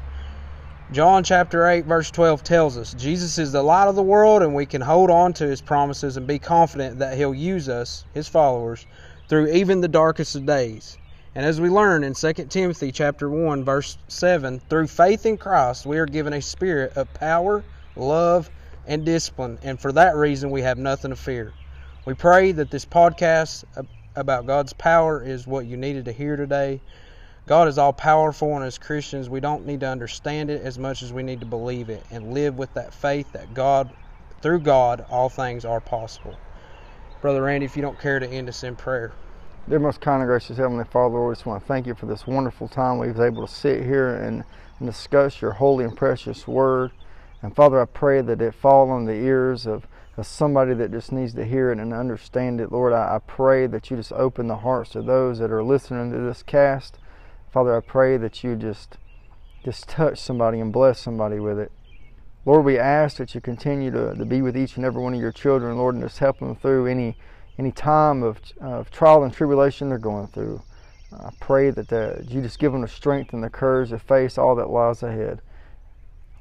John 0.92 1.24
chapter 1.24 1.66
8, 1.66 1.86
verse 1.86 2.12
12 2.12 2.44
tells 2.44 2.78
us 2.78 2.92
Jesus 2.94 3.38
is 3.38 3.52
the 3.52 3.64
light 3.64 3.88
of 3.88 3.96
the 3.96 4.04
world, 4.04 4.44
and 4.44 4.54
we 4.54 4.66
can 4.66 4.82
hold 4.82 5.10
on 5.10 5.34
to 5.34 5.48
His 5.48 5.62
promises 5.62 6.18
and 6.18 6.28
be 6.28 6.38
confident 6.38 7.00
that 7.00 7.18
He'll 7.18 7.34
use 7.34 7.70
us, 7.70 8.06
His 8.14 8.28
followers, 8.28 8.86
through 9.28 9.48
even 9.48 9.82
the 9.82 9.88
darkest 9.88 10.36
of 10.36 10.46
days. 10.46 10.98
And 11.34 11.46
as 11.46 11.60
we 11.60 11.70
learn 11.70 12.04
in 12.04 12.14
2 12.14 12.34
Timothy 12.50 12.92
chapter 12.92 13.30
1 13.30 13.66
verse 13.66 13.98
7, 14.08 14.60
through 14.70 14.88
faith 14.88 15.26
in 15.26 15.38
Christ 15.38 15.86
we 15.86 15.98
are 15.98 16.06
given 16.06 16.34
a 16.34 16.42
spirit 16.42 16.94
of 16.94 17.14
power, 17.14 17.66
love, 17.96 18.52
and 18.88 19.06
discipline, 19.06 19.60
and 19.64 19.80
for 19.80 19.92
that 19.92 20.16
reason 20.16 20.52
we 20.52 20.62
have 20.62 20.78
nothing 20.78 21.12
to 21.12 21.16
fear. 21.16 21.54
We 22.06 22.14
pray 22.14 22.52
that 22.52 22.72
this 22.72 22.86
podcast 22.86 23.64
about 24.16 24.46
God's 24.46 24.74
power 24.74 25.24
is 25.24 25.48
what 25.48 25.66
you 25.66 25.78
needed 25.78 26.06
to 26.06 26.12
hear 26.12 26.36
today. 26.36 26.82
God 27.48 27.68
is 27.68 27.78
all 27.78 27.94
powerful, 27.94 28.56
and 28.56 28.66
as 28.66 28.78
Christians, 28.78 29.30
we 29.30 29.40
don't 29.40 29.66
need 29.66 29.82
to 29.82 29.88
understand 29.88 30.50
it 30.50 30.62
as 30.64 30.80
much 30.80 31.04
as 31.04 31.14
we 31.14 31.24
need 31.24 31.40
to 31.42 31.46
believe 31.46 31.90
it 31.90 32.04
and 32.10 32.34
live 32.34 32.58
with 32.58 32.74
that 32.74 32.94
faith 32.94 33.32
that 33.34 33.54
God, 33.54 33.94
through 34.42 34.62
God, 34.62 35.06
all 35.10 35.30
things 35.30 35.64
are 35.64 35.80
possible. 35.80 36.36
Brother 37.22 37.44
Randy, 37.44 37.66
if 37.66 37.76
you 37.76 37.82
don't 37.82 38.00
care 38.00 38.20
to 38.20 38.28
end 38.28 38.50
us 38.50 38.64
in 38.64 38.76
prayer. 38.76 39.12
Dear 39.68 39.80
most 39.80 40.00
kind 40.00 40.22
and 40.22 40.28
gracious 40.28 40.58
Heavenly 40.58 40.86
Father, 40.86 41.16
Lord, 41.16 41.32
I 41.32 41.36
just 41.36 41.48
want 41.48 41.62
to 41.62 41.68
thank 41.68 41.88
you 41.88 41.96
for 41.96 42.06
this 42.06 42.28
wonderful 42.28 42.68
time 42.68 43.00
we 43.00 43.08
was 43.12 43.20
able 43.20 43.46
to 43.48 43.52
sit 43.52 43.84
here 43.84 44.16
and, 44.16 44.44
and 44.80 44.88
discuss 44.88 45.42
your 45.42 45.54
holy 45.54 45.86
and 45.86 45.98
precious 45.98 46.48
word. 46.48 46.92
And 47.42 47.56
Father, 47.56 47.82
I 47.82 47.86
pray 47.86 48.22
that 48.22 48.42
it 48.42 48.54
fall 48.56 48.90
on 48.90 49.06
the 49.06 49.14
ears 49.14 49.66
of, 49.66 49.88
of 50.18 50.26
somebody 50.26 50.74
that 50.74 50.92
just 50.92 51.12
needs 51.12 51.34
to 51.36 51.46
hear 51.46 51.72
it 51.72 51.80
and 51.80 51.94
understand 51.94 52.60
it. 52.60 52.72
Lord, 52.72 52.94
I, 52.94 53.16
I 53.16 53.20
pray 53.20 53.68
that 53.68 53.90
you 53.90 53.98
just 53.98 54.14
open 54.14 54.48
the 54.48 54.58
hearts 54.58 54.96
of 54.96 55.06
those 55.06 55.40
that 55.40 55.52
are 55.52 55.64
listening 55.64 56.12
to 56.12 56.20
this 56.20 56.44
cast. 56.44 56.98
Father, 57.52 57.76
I 57.76 57.82
pray 57.82 58.18
that 58.18 58.44
you 58.44 58.56
just 58.56 58.98
just 59.64 59.90
touch 59.90 60.20
somebody 60.20 60.60
and 60.60 60.72
bless 60.72 61.00
somebody 61.00 61.40
with 61.40 61.58
it. 61.58 61.72
Lord, 62.46 62.66
we 62.66 62.78
ask 62.78 63.18
that 63.18 63.34
you 63.34 63.42
continue 63.42 63.90
to, 63.90 64.14
to 64.14 64.26
be 64.26 64.44
with 64.44 64.56
each 64.56 64.78
and 64.78 64.86
every 64.86 65.02
one 65.02 65.16
of 65.16 65.20
your 65.20 65.32
children, 65.32 65.76
Lord, 65.78 65.96
and 65.96 66.04
just 66.04 66.20
help 66.20 66.40
them 66.40 66.56
through 66.56 66.86
any 66.86 67.18
any 67.58 67.72
time 67.72 68.22
of, 68.22 68.40
of 68.60 68.92
trial 68.92 69.24
and 69.24 69.34
tribulation 69.34 69.90
they're 69.90 69.98
going 69.98 70.28
through. 70.28 70.62
I 71.14 71.30
pray 71.40 71.72
that 71.72 71.88
the, 71.88 72.26
you 72.28 72.42
just 72.42 72.60
give 72.60 72.74
them 72.74 72.82
the 72.82 72.88
strength 72.88 73.34
and 73.34 73.44
the 73.44 73.50
courage 73.50 73.90
to 73.90 74.00
face 74.00 74.38
all 74.38 74.56
that 74.56 74.70
lies 74.70 75.04
ahead. 75.04 75.42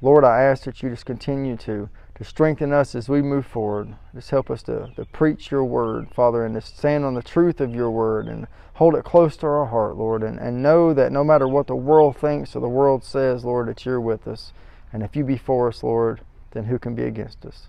Lord, 0.01 0.23
I 0.23 0.43
ask 0.43 0.63
that 0.63 0.83
you 0.83 0.89
just 0.89 1.05
continue 1.05 1.55
to, 1.57 1.89
to 2.15 2.23
strengthen 2.23 2.73
us 2.73 2.95
as 2.95 3.09
we 3.09 3.21
move 3.21 3.45
forward. 3.45 3.95
Just 4.13 4.29
help 4.29 4.51
us 4.51 4.61
to, 4.63 4.91
to 4.95 5.05
preach 5.05 5.51
your 5.51 5.63
word, 5.63 6.09
Father, 6.13 6.45
and 6.45 6.55
to 6.55 6.61
stand 6.61 7.05
on 7.05 7.13
the 7.13 7.23
truth 7.23 7.61
of 7.61 7.73
your 7.73 7.89
word 7.89 8.27
and 8.27 8.47
hold 8.73 8.95
it 8.95 9.05
close 9.05 9.37
to 9.37 9.47
our 9.47 9.65
heart, 9.65 9.95
Lord, 9.95 10.21
and, 10.21 10.37
and 10.39 10.61
know 10.61 10.93
that 10.93 11.11
no 11.11 11.23
matter 11.23 11.47
what 11.47 11.67
the 11.67 11.75
world 11.75 12.17
thinks 12.17 12.55
or 12.55 12.59
the 12.59 12.67
world 12.67 13.03
says, 13.03 13.45
Lord, 13.45 13.67
that 13.67 13.85
you're 13.85 14.01
with 14.01 14.27
us. 14.27 14.51
And 14.91 15.01
if 15.01 15.15
you 15.15 15.23
be 15.23 15.37
for 15.37 15.69
us, 15.69 15.81
Lord, 15.81 16.21
then 16.51 16.65
who 16.65 16.77
can 16.77 16.93
be 16.95 17.03
against 17.03 17.45
us? 17.45 17.67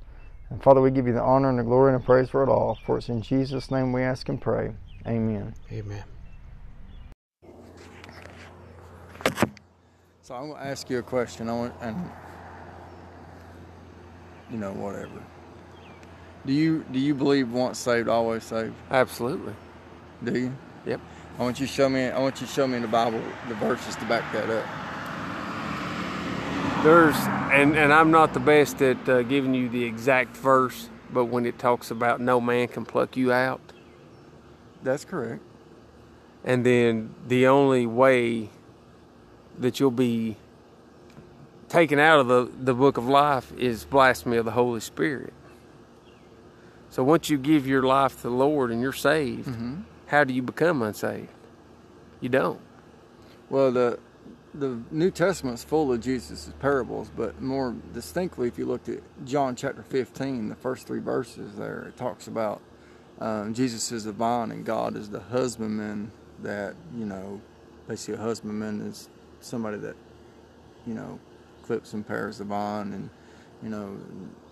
And 0.51 0.63
Father, 0.63 0.81
we 0.81 0.91
give 0.91 1.07
you 1.07 1.13
the 1.13 1.23
honor 1.23 1.49
and 1.49 1.59
the 1.59 1.65
glory 1.65 1.93
and 1.93 2.03
the 2.03 2.07
praise 2.07 2.29
for 2.29 2.43
it 2.43 2.49
all. 2.49 2.79
For 2.87 2.99
it's 2.99 3.09
in 3.09 3.23
Jesus' 3.23 3.71
name 3.71 3.93
we 3.93 4.03
ask 4.03 4.29
and 4.29 4.41
pray. 4.41 4.73
Amen. 5.07 5.55
Amen. 5.73 6.05
So 10.27 10.35
I'm 10.35 10.49
going 10.49 10.61
to 10.61 10.67
ask 10.67 10.91
you 10.91 10.99
a 10.99 11.05
question. 11.05 11.49
I 11.49 11.53
want, 11.53 11.75
and 11.81 12.11
you 14.51 14.59
know, 14.59 14.73
whatever. 14.73 15.23
Do 16.45 16.53
you 16.53 16.85
do 16.91 16.99
you 16.99 17.15
believe 17.15 17.53
once 17.53 17.79
saved, 17.79 18.09
always 18.09 18.43
saved? 18.43 18.75
Absolutely. 18.91 19.55
Do 20.25 20.37
you? 20.37 20.53
Yep. 20.85 21.01
I 21.39 21.43
want 21.45 21.61
you 21.61 21.69
to 21.69 21.73
show 21.73 21.89
me. 21.89 22.07
I 22.07 22.19
want 22.19 22.41
you 22.41 22.47
to 22.49 22.53
show 22.53 22.67
me 22.67 22.75
in 22.75 22.83
the 22.83 22.89
Bible 22.89 23.23
the 23.47 23.55
verses 23.55 23.95
to 23.95 24.05
back 24.07 24.33
that 24.33 24.51
up. 24.51 24.67
There's, 26.83 27.15
and, 27.53 27.77
and 27.77 27.93
I'm 27.93 28.11
not 28.11 28.35
the 28.35 28.41
best 28.41 28.83
at 28.83 29.09
uh, 29.09 29.23
giving 29.23 29.55
you 29.55 29.69
the 29.69 29.85
exact 29.85 30.37
verse, 30.37 30.89
but 31.13 31.27
when 31.27 31.47
it 31.47 31.57
talks 31.61 31.93
about 31.93 32.21
no 32.21 32.41
man 32.41 32.67
can 32.67 32.85
pluck 32.85 33.17
you 33.17 33.33
out, 33.33 33.61
That's 34.83 35.05
correct. 35.05 35.45
and 36.45 36.67
then 36.67 37.15
the 37.29 37.47
only 37.47 37.87
way 37.87 38.51
that 39.59 39.81
you'll 39.81 39.91
be 39.91 40.37
taken 41.69 41.99
out 41.99 42.21
of 42.21 42.29
the, 42.29 42.51
the 42.63 42.75
book 42.75 42.97
of 42.97 43.07
life 43.09 43.53
is 43.59 43.85
blasphemy 43.85 44.37
of 44.37 44.45
the 44.45 44.53
Holy 44.53 44.81
Spirit. 44.81 45.33
So 46.91 47.03
once 47.03 47.29
you 47.29 47.39
give 47.39 47.67
your 47.67 47.83
life 47.83 48.17
to 48.17 48.23
the 48.25 48.31
Lord 48.31 48.71
and 48.71 48.81
you're 48.81 48.93
saved, 48.93 49.49
Mm-hmm. 49.49 49.81
how 50.07 50.25
do 50.25 50.33
you 50.33 50.43
become 50.43 50.83
unsaved? 50.83 51.29
You 52.21 52.29
don't. 52.29 52.61
Well, 53.51 53.71
the 53.73 53.99
the 54.55 54.79
New 54.91 55.11
Testament's 55.11 55.63
full 55.63 55.93
of 55.93 56.01
Jesus' 56.01 56.51
parables, 56.61 57.11
but 57.15 57.43
more 57.43 57.75
distinctly, 57.93 58.49
if 58.49 58.57
you 58.57 58.65
looked 58.65 58.89
at 58.89 59.01
John 59.27 59.55
chapter 59.55 59.83
15, 59.83 60.49
the 60.49 60.55
first 60.55 60.87
three 60.87 60.99
verses 61.01 61.57
there, 61.57 61.85
it 61.89 61.99
talks 61.99 62.27
about 62.27 62.63
um, 63.21 63.53
Jesus 63.53 63.93
is 63.93 64.05
the 64.05 64.13
vine 64.13 64.51
and 64.51 64.65
God 64.65 64.97
is 64.97 65.11
the 65.11 65.21
husbandman. 65.21 66.11
That 66.43 66.75
you 66.97 67.05
know, 67.05 67.41
basically 67.89 68.15
a 68.15 68.19
husbandman 68.25 68.81
is 68.81 69.09
somebody 69.47 69.79
that 69.79 69.97
you 70.87 70.95
know 70.95 71.19
clips 71.63 71.93
and 71.95 72.07
pares 72.07 72.39
the 72.39 72.45
vine, 72.45 72.93
and 72.93 73.11
you 73.63 73.69
know, 73.69 73.97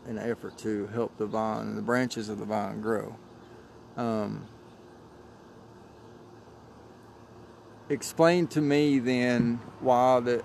in 0.09 0.19
an 0.19 0.31
effort 0.31 0.57
to 0.59 0.87
help 0.89 1.17
the 1.19 1.27
vine 1.27 1.67
and 1.69 1.79
the 1.79 1.83
branches 1.83 2.29
of 2.29 2.39
the 2.39 2.45
vine 2.45 2.81
grow. 2.81 3.15
Um, 3.97 4.47
explain 7.89 8.47
to 8.49 8.61
me 8.61 8.99
then 8.99 9.61
why 9.81 10.21
that 10.21 10.45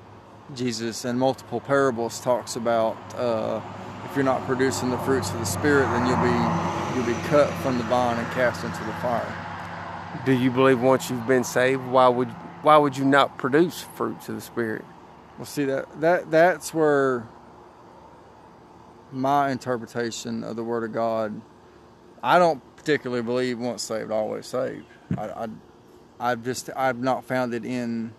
Jesus 0.55 1.05
in 1.05 1.17
multiple 1.17 1.59
parables 1.59 2.19
talks 2.19 2.55
about 2.55 2.97
uh, 3.15 3.61
if 4.05 4.15
you're 4.15 4.25
not 4.25 4.45
producing 4.45 4.89
the 4.89 4.97
fruits 4.99 5.29
of 5.31 5.39
the 5.39 5.45
spirit, 5.45 5.85
then 5.85 6.07
you'll 6.07 6.17
be 6.17 6.95
you'll 6.95 7.15
be 7.15 7.27
cut 7.27 7.49
from 7.61 7.77
the 7.77 7.83
vine 7.85 8.17
and 8.17 8.27
cast 8.33 8.63
into 8.63 8.83
the 8.83 8.93
fire. 8.93 9.35
Do 10.25 10.31
you 10.31 10.49
believe 10.49 10.81
once 10.81 11.09
you've 11.09 11.27
been 11.27 11.43
saved, 11.43 11.85
why 11.85 12.07
would 12.07 12.29
why 12.61 12.77
would 12.77 12.97
you 12.97 13.05
not 13.05 13.37
produce 13.37 13.81
fruits 13.81 14.29
of 14.29 14.35
the 14.35 14.41
Spirit? 14.41 14.83
Well, 15.37 15.45
see 15.45 15.65
that 15.65 16.01
that 16.01 16.31
that's 16.31 16.73
where 16.73 17.27
my 19.11 19.51
interpretation 19.51 20.43
of 20.43 20.55
the 20.55 20.63
Word 20.63 20.83
of 20.83 20.93
God. 20.93 21.41
I 22.21 22.37
don't 22.37 22.61
particularly 22.75 23.23
believe 23.23 23.59
once 23.59 23.83
saved, 23.83 24.11
always 24.11 24.45
saved. 24.45 24.85
I, 25.17 25.29
I 25.29 25.47
I've 26.19 26.43
just 26.43 26.69
I've 26.75 26.99
not 26.99 27.23
found 27.23 27.53
it 27.53 27.63
in 27.63 28.13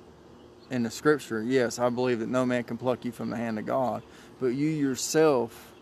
in 0.70 0.84
the 0.84 0.90
Scripture. 0.90 1.42
Yes, 1.42 1.78
I 1.78 1.90
believe 1.90 2.20
that 2.20 2.28
no 2.28 2.46
man 2.46 2.64
can 2.64 2.78
pluck 2.78 3.04
you 3.04 3.12
from 3.12 3.28
the 3.30 3.36
hand 3.36 3.58
of 3.58 3.66
God, 3.66 4.02
but 4.40 4.48
you 4.48 4.68
yourself, 4.68 5.72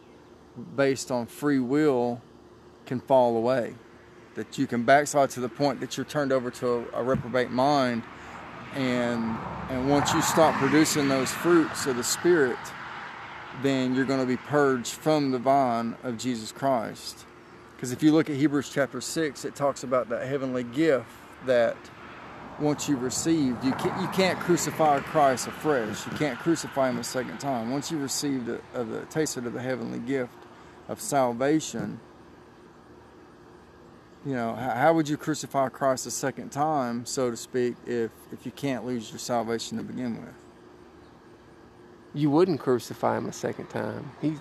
based 0.74 1.12
on 1.12 1.26
free 1.26 1.61
will, 1.61 2.20
can 2.86 2.98
fall 3.00 3.36
away. 3.36 3.74
That 4.34 4.59
you 4.59 4.66
can 4.66 4.82
backslide 4.82 5.30
to 5.30 5.40
the 5.40 5.48
point 5.48 5.80
that 5.80 5.96
you're 5.96 6.06
turned 6.06 6.32
over 6.32 6.50
to 6.50 6.68
a, 6.68 7.00
a 7.00 7.02
reprobate 7.02 7.50
mind 7.50 8.02
and 8.74 9.36
and 9.70 9.88
once 9.88 10.12
you 10.12 10.22
stop 10.22 10.54
producing 10.54 11.08
those 11.08 11.30
fruits 11.30 11.86
of 11.86 11.96
the 11.96 12.04
spirit 12.04 12.58
then 13.62 13.94
you're 13.94 14.04
going 14.04 14.20
to 14.20 14.26
be 14.26 14.36
purged 14.36 14.92
from 14.92 15.30
the 15.30 15.38
vine 15.38 15.96
of 16.02 16.18
jesus 16.18 16.52
christ. 16.52 17.24
Because 17.76 17.92
if 17.92 18.02
you 18.02 18.12
look 18.12 18.28
at 18.28 18.36
hebrews 18.36 18.70
chapter 18.70 19.00
6 19.00 19.44
it 19.44 19.54
talks 19.54 19.82
about 19.82 20.08
that 20.10 20.26
heavenly 20.26 20.64
gift 20.64 21.08
that 21.46 21.76
once 22.58 22.88
you've 22.88 23.02
received 23.02 23.64
you 23.64 23.72
can't, 23.72 24.00
you 24.00 24.08
can't 24.08 24.38
crucify 24.40 25.00
christ 25.00 25.46
afresh. 25.46 26.06
You 26.06 26.12
can't 26.18 26.38
crucify 26.38 26.90
him 26.90 26.98
a 26.98 27.04
second 27.04 27.38
time. 27.38 27.70
Once 27.70 27.90
you've 27.90 28.02
received 28.02 28.48
a, 28.48 28.60
of 28.74 28.88
the 28.88 29.04
tasted 29.06 29.46
of 29.46 29.52
the 29.52 29.62
heavenly 29.62 30.00
gift 30.00 30.34
of 30.88 31.00
salvation 31.00 32.00
you 34.28 34.34
know, 34.34 34.54
how, 34.54 34.70
how 34.74 34.92
would 34.92 35.08
you 35.08 35.16
crucify 35.16 35.70
Christ 35.70 36.06
a 36.06 36.10
second 36.10 36.50
time, 36.50 37.06
so 37.06 37.30
to 37.30 37.36
speak, 37.36 37.76
if 37.86 38.10
if 38.30 38.44
you 38.44 38.52
can't 38.52 38.84
lose 38.84 39.10
your 39.10 39.18
salvation 39.18 39.78
to 39.78 39.82
begin 39.82 40.20
with? 40.20 40.34
You 42.12 42.28
wouldn't 42.28 42.60
crucify 42.60 43.16
him 43.16 43.24
a 43.24 43.32
second 43.32 43.70
time. 43.70 44.10
He 44.20 44.34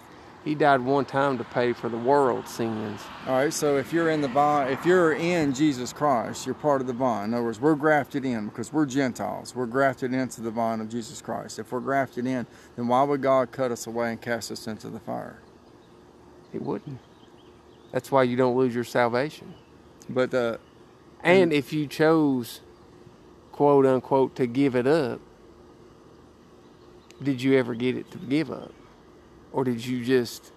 he 0.44 0.56
died 0.56 0.82
one 0.82 1.06
time 1.06 1.38
to 1.38 1.46
pay 1.46 1.72
for 1.72 1.88
the 1.88 1.98
world's 1.98 2.52
sins. 2.52 3.00
All 3.28 3.36
right, 3.36 3.54
so 3.54 3.78
if 3.78 3.94
you're 3.94 4.10
in 4.10 4.20
the 4.20 4.28
vine, 4.28 4.74
if 4.74 4.86
you're 4.86 5.14
in 5.14 5.54
Jesus 5.54 5.94
Christ, 5.94 6.46
you're 6.46 6.56
part 6.56 6.82
of 6.82 6.88
the 6.88 6.94
vine. 6.94 7.30
In 7.30 7.34
other 7.34 7.46
words, 7.46 7.62
we're 7.62 7.76
grafted 7.76 8.26
in 8.26 8.48
because 8.48 8.74
we're 8.74 8.86
Gentiles. 8.86 9.56
We're 9.56 9.68
grafted 9.68 10.14
into 10.14 10.42
the 10.42 10.52
vine 10.52 10.82
of 10.82 10.90
Jesus 10.90 11.22
Christ. 11.22 11.60
If 11.60 11.72
we're 11.72 11.80
grafted 11.80 12.26
in, 12.26 12.46
then 12.76 12.90
why 12.90 13.04
would 13.04 13.22
God 13.22 13.54
cut 13.54 13.72
us 13.72 13.88
away 13.88 14.10
and 14.12 14.22
cast 14.22 14.52
us 14.52 14.68
into 14.68 14.90
the 14.90 15.00
fire? 15.00 15.40
He 16.52 16.58
wouldn't. 16.58 17.00
That's 17.94 18.12
why 18.12 18.24
you 18.24 18.36
don't 18.36 18.58
lose 18.58 18.76
your 18.76 18.84
salvation. 18.84 19.54
But 20.10 20.34
uh, 20.34 20.52
the 20.52 20.60
And 21.24 21.52
if 21.54 21.74
you 21.74 21.88
chose, 21.88 22.62
quote 23.52 23.86
unquote, 23.86 24.36
to 24.38 24.48
give 24.48 24.76
it 24.76 24.88
up, 24.88 25.20
did 27.22 27.42
you 27.42 27.58
ever 27.58 27.74
get 27.76 27.96
it 27.98 28.10
to 28.12 28.18
give 28.18 28.52
up? 28.52 28.74
Or 29.52 29.64
did 29.64 29.86
you 29.86 30.04
just 30.04 30.52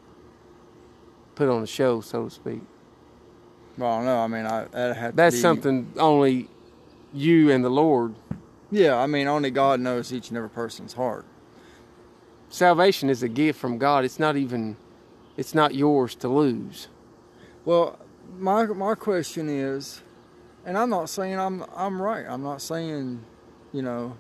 put 1.34 1.48
on 1.48 1.62
a 1.62 1.66
show, 1.66 2.01
so 2.01 2.24
to 2.24 2.30
speak? 2.30 2.61
well, 3.78 3.90
I 3.92 3.96
don't 3.96 4.05
know. 4.05 4.18
I 4.18 4.26
mean, 4.26 4.46
I 4.46 4.64
that 4.72 4.96
had 4.96 5.11
to 5.12 5.16
That's 5.16 5.36
be- 5.36 5.40
something 5.40 5.92
only 5.96 6.48
you 7.14 7.51
and 7.51 7.64
the 7.64 7.70
Lord. 7.70 8.14
Yeah, 8.70 8.96
I 8.98 9.07
mean, 9.07 9.26
only 9.26 9.51
God 9.51 9.80
knows 9.80 10.12
each 10.12 10.28
and 10.28 10.36
every 10.36 10.51
person's 10.51 10.92
heart. 10.92 11.24
Salvation 12.51 13.09
is 13.09 13.22
a 13.22 13.28
gift 13.28 13.59
from 13.59 13.78
God. 13.78 14.05
It's 14.05 14.18
not 14.18 14.36
even, 14.36 14.76
it's 15.36 15.55
not 15.55 15.74
yours 15.74 16.14
to 16.16 16.28
lose. 16.28 16.88
Well, 17.64 17.98
my 18.38 18.66
my 18.66 18.94
question 18.94 19.48
is, 19.48 20.02
and 20.64 20.76
I'm 20.76 20.90
not 20.90 21.08
saying 21.08 21.38
I'm 21.38 21.64
I'm 21.74 22.00
right. 22.00 22.26
I'm 22.28 22.42
not 22.42 22.62
saying, 22.62 23.24
you 23.72 23.82
know. 23.82 24.16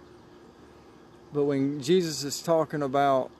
But 1.32 1.44
when 1.44 1.80
Jesus 1.80 2.24
is 2.24 2.42
talking 2.42 2.82
about, 2.82 3.30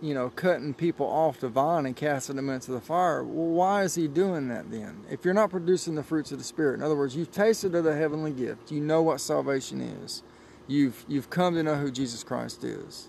you 0.00 0.14
know, 0.14 0.30
cutting 0.30 0.72
people 0.72 1.06
off 1.06 1.40
the 1.40 1.48
vine 1.48 1.84
and 1.84 1.96
casting 1.96 2.36
them 2.36 2.48
into 2.48 2.70
the 2.70 2.80
fire, 2.80 3.24
well, 3.24 3.48
why 3.48 3.82
is 3.82 3.96
he 3.96 4.06
doing 4.06 4.46
that 4.48 4.70
then? 4.70 5.04
If 5.10 5.24
you're 5.24 5.34
not 5.34 5.50
producing 5.50 5.96
the 5.96 6.04
fruits 6.04 6.30
of 6.30 6.38
the 6.38 6.44
spirit, 6.44 6.74
in 6.74 6.82
other 6.82 6.94
words, 6.94 7.16
you've 7.16 7.32
tasted 7.32 7.74
of 7.74 7.82
the 7.82 7.96
heavenly 7.96 8.30
gift, 8.30 8.70
you 8.70 8.80
know 8.80 9.02
what 9.02 9.20
salvation 9.20 9.80
is, 9.80 10.22
you've 10.68 11.04
you've 11.08 11.28
come 11.28 11.54
to 11.54 11.62
know 11.62 11.74
who 11.74 11.90
Jesus 11.90 12.22
Christ 12.22 12.62
is. 12.62 13.08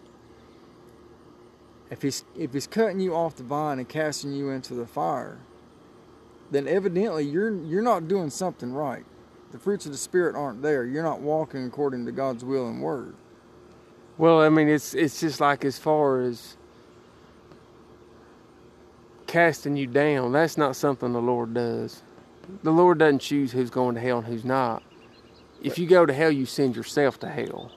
If 1.91 2.01
he's 2.01 2.23
if 2.35 2.53
he's 2.53 2.67
cutting 2.67 2.99
you 2.99 3.13
off 3.13 3.35
the 3.35 3.43
vine 3.43 3.77
and 3.77 3.87
casting 3.87 4.33
you 4.33 4.49
into 4.49 4.73
the 4.73 4.87
fire, 4.87 5.39
then 6.51 6.67
evidently 6.67 7.25
you're 7.25 7.55
you're 7.63 7.81
not 7.81 8.07
doing 8.07 8.29
something 8.29 8.73
right. 8.73 9.05
The 9.51 9.59
fruits 9.59 9.85
of 9.85 9.91
the 9.91 9.97
spirit 9.97 10.35
aren't 10.35 10.61
there. 10.61 10.85
You're 10.85 11.03
not 11.03 11.21
walking 11.21 11.65
according 11.65 12.05
to 12.05 12.11
God's 12.11 12.43
will 12.45 12.67
and 12.67 12.81
word. 12.81 13.15
Well, 14.17 14.41
I 14.41 14.49
mean, 14.49 14.67
it's 14.67 14.93
it's 14.93 15.19
just 15.19 15.39
like 15.39 15.65
as 15.65 15.77
far 15.77 16.21
as 16.21 16.57
casting 19.27 19.77
you 19.77 19.87
down. 19.87 20.33
That's 20.33 20.57
not 20.57 20.75
something 20.75 21.13
the 21.13 21.21
Lord 21.21 21.53
does. 21.53 22.03
The 22.63 22.71
Lord 22.71 22.99
doesn't 22.99 23.19
choose 23.19 23.51
who's 23.51 23.69
going 23.69 23.95
to 23.95 24.01
hell 24.01 24.19
and 24.19 24.27
who's 24.27 24.43
not. 24.43 24.83
If 25.61 25.77
you 25.77 25.87
go 25.87 26.05
to 26.05 26.13
hell, 26.13 26.31
you 26.31 26.45
send 26.45 26.75
yourself 26.75 27.19
to 27.19 27.29
hell. 27.29 27.71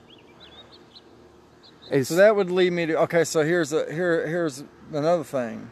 It's, 1.89 2.09
So 2.09 2.15
that 2.15 2.35
would 2.35 2.51
lead 2.51 2.73
me 2.73 2.87
to 2.87 2.99
okay. 3.01 3.23
So 3.23 3.43
here's 3.43 3.71
a 3.71 3.91
here 3.91 4.27
here's 4.27 4.63
another 4.91 5.23
thing. 5.23 5.69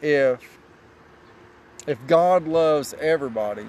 If 0.00 0.55
if 1.86 1.98
God 2.06 2.46
loves 2.48 2.94
everybody, 3.00 3.66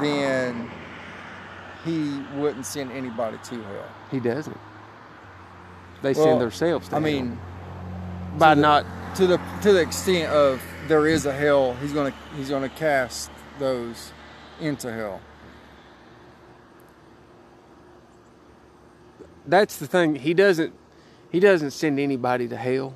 then 0.00 0.70
He 1.84 2.22
wouldn't 2.36 2.66
send 2.66 2.92
anybody 2.92 3.38
to 3.44 3.54
hell. 3.62 3.88
he 4.10 4.20
doesn't. 4.20 4.56
they 6.02 6.12
Well, 6.12 6.24
send 6.24 6.40
themselves 6.40 6.88
to 6.88 6.96
I 6.96 6.98
hell 6.98 7.02
mean, 7.02 7.38
by 8.38 8.54
the- 8.54 8.60
not 8.60 8.84
to 9.16 9.26
the 9.26 9.40
to 9.62 9.72
the 9.72 9.80
extent 9.80 10.30
of 10.32 10.62
there 10.88 11.06
is 11.06 11.26
a 11.26 11.32
hell, 11.32 11.74
he's 11.80 11.92
gonna 11.92 12.12
he's 12.36 12.50
gonna 12.50 12.68
cast 12.68 13.30
those 13.58 14.12
into 14.60 14.92
hell. 14.92 15.20
that's 19.46 19.78
the 19.78 19.86
thing 19.86 20.14
he 20.16 20.32
doesn't 20.34 20.72
he 21.30 21.40
doesn't 21.40 21.70
send 21.72 21.98
anybody 21.98 22.46
to 22.46 22.56
hell 22.56 22.94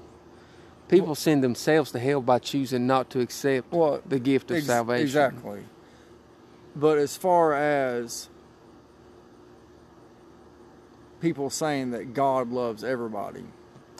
people 0.98 1.14
send 1.14 1.42
themselves 1.44 1.90
to 1.92 1.98
hell 1.98 2.20
by 2.20 2.38
choosing 2.38 2.86
not 2.86 3.10
to 3.10 3.20
accept 3.20 3.72
Well, 3.72 4.00
the 4.06 4.18
gift 4.18 4.50
of 4.50 4.58
Ex- 4.58 4.66
salvation 4.66 5.04
Exactly. 5.04 5.64
But 6.76 6.98
as 6.98 7.16
far 7.16 7.54
as 7.54 8.28
people 11.20 11.48
saying 11.50 11.92
that 11.92 12.12
God 12.14 12.50
loves 12.50 12.82
everybody, 12.84 13.44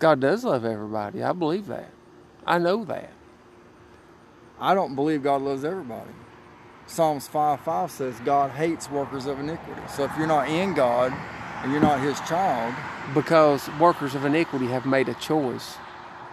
god 0.01 0.19
does 0.19 0.43
love 0.43 0.65
everybody 0.65 1.23
i 1.23 1.31
believe 1.33 1.69
that 1.69 1.89
i 2.45 2.59
know 2.59 2.85
that 2.85 3.11
I 4.61 4.75
don't 4.75 4.95
believe 4.95 5.23
God 5.23 5.43
loves 5.43 5.65
everybody. 5.65 6.11
Psalms 6.87 7.27
5 7.27 7.61
5 7.61 7.91
says 7.91 8.21
God 8.25 8.51
hates 8.51 8.91
workers 8.91 9.27
of 9.27 9.41
iniquity. 9.41 9.81
So 9.95 10.05
if 10.05 10.13
you're 10.17 10.27
not 10.27 10.49
in 10.49 10.75
God 10.75 11.13
and 11.63 11.73
you're 11.73 11.81
not 11.81 12.01
his 12.01 12.19
child, 12.21 12.75
because 13.15 13.69
workers 13.81 14.15
of 14.15 14.25
iniquity 14.25 14.67
have 14.67 14.87
made 14.87 15.09
a 15.09 15.15
choice 15.15 15.77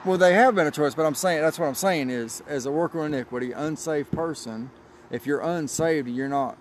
well, 0.06 0.18
they 0.18 0.34
have 0.34 0.56
been 0.56 0.68
a 0.68 0.72
choice, 0.72 0.96
but 0.96 1.06
I'm 1.06 1.16
saying 1.16 1.42
that's 1.42 1.60
what 1.60 1.68
I'm 1.68 1.76
saying 1.76 2.10
is 2.10 2.42
as 2.48 2.66
a 2.66 2.72
worker 2.72 3.00
of 3.00 3.06
iniquity, 3.08 3.52
unsaved 3.52 4.12
person, 4.12 4.72
if 5.10 5.26
you're 5.26 5.42
unsaved, 5.42 6.08
you're 6.08 6.30
not 6.30 6.58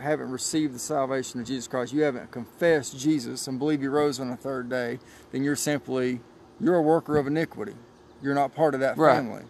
haven't 0.00 0.30
received 0.30 0.74
the 0.74 0.78
salvation 0.78 1.40
of 1.40 1.46
Jesus 1.46 1.66
Christ, 1.66 1.92
you 1.92 2.02
haven't 2.02 2.30
confessed 2.30 2.96
Jesus 2.98 3.48
and 3.48 3.58
believe 3.58 3.80
he 3.80 3.88
rose 3.88 4.20
on 4.20 4.30
the 4.30 4.36
third 4.36 4.68
day, 4.68 4.98
then 5.32 5.42
you're 5.42 5.56
simply 5.56 6.20
you're 6.60 6.76
a 6.76 6.82
worker 6.82 7.16
of 7.16 7.26
iniquity. 7.26 7.74
You're 8.22 8.34
not 8.34 8.54
part 8.54 8.74
of 8.74 8.80
that 8.80 8.96
Right. 8.98 9.14
family. 9.14 9.44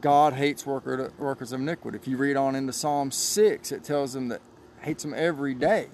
God 0.00 0.34
hates 0.34 0.66
worker, 0.66 1.12
workers 1.18 1.52
of 1.52 1.60
iniquity. 1.60 1.96
If 1.96 2.08
you 2.08 2.16
read 2.16 2.36
on 2.36 2.54
into 2.54 2.72
Psalm 2.72 3.10
six, 3.10 3.70
it 3.72 3.84
tells 3.84 4.12
them 4.12 4.28
that 4.28 4.40
hates 4.80 5.02
them 5.02 5.14
every 5.14 5.54
day. 5.54 5.88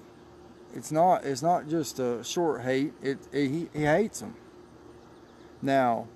It's 0.73 0.91
not 0.91 1.25
it's 1.25 1.41
not 1.41 1.67
just 1.67 1.99
a 1.99 2.23
short 2.23 2.61
hate. 2.61 2.93
It, 3.01 3.19
it 3.31 3.47
he, 3.49 3.69
he 3.73 3.83
hates 3.83 4.19
them. 4.19 4.35
Now, 5.61 6.07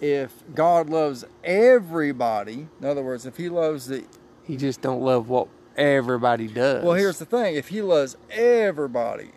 if 0.00 0.32
God 0.54 0.88
loves 0.88 1.24
everybody, 1.44 2.68
in 2.80 2.86
other 2.86 3.02
words, 3.02 3.26
if 3.26 3.36
He 3.36 3.48
loves 3.48 3.86
the 3.86 4.04
he 4.44 4.56
just 4.56 4.80
don't 4.80 5.02
love 5.02 5.28
what 5.28 5.48
everybody 5.76 6.48
does. 6.48 6.82
Well, 6.82 6.94
here's 6.94 7.18
the 7.18 7.24
thing: 7.24 7.54
if 7.54 7.68
He 7.68 7.82
loves 7.82 8.16
everybody, 8.30 9.30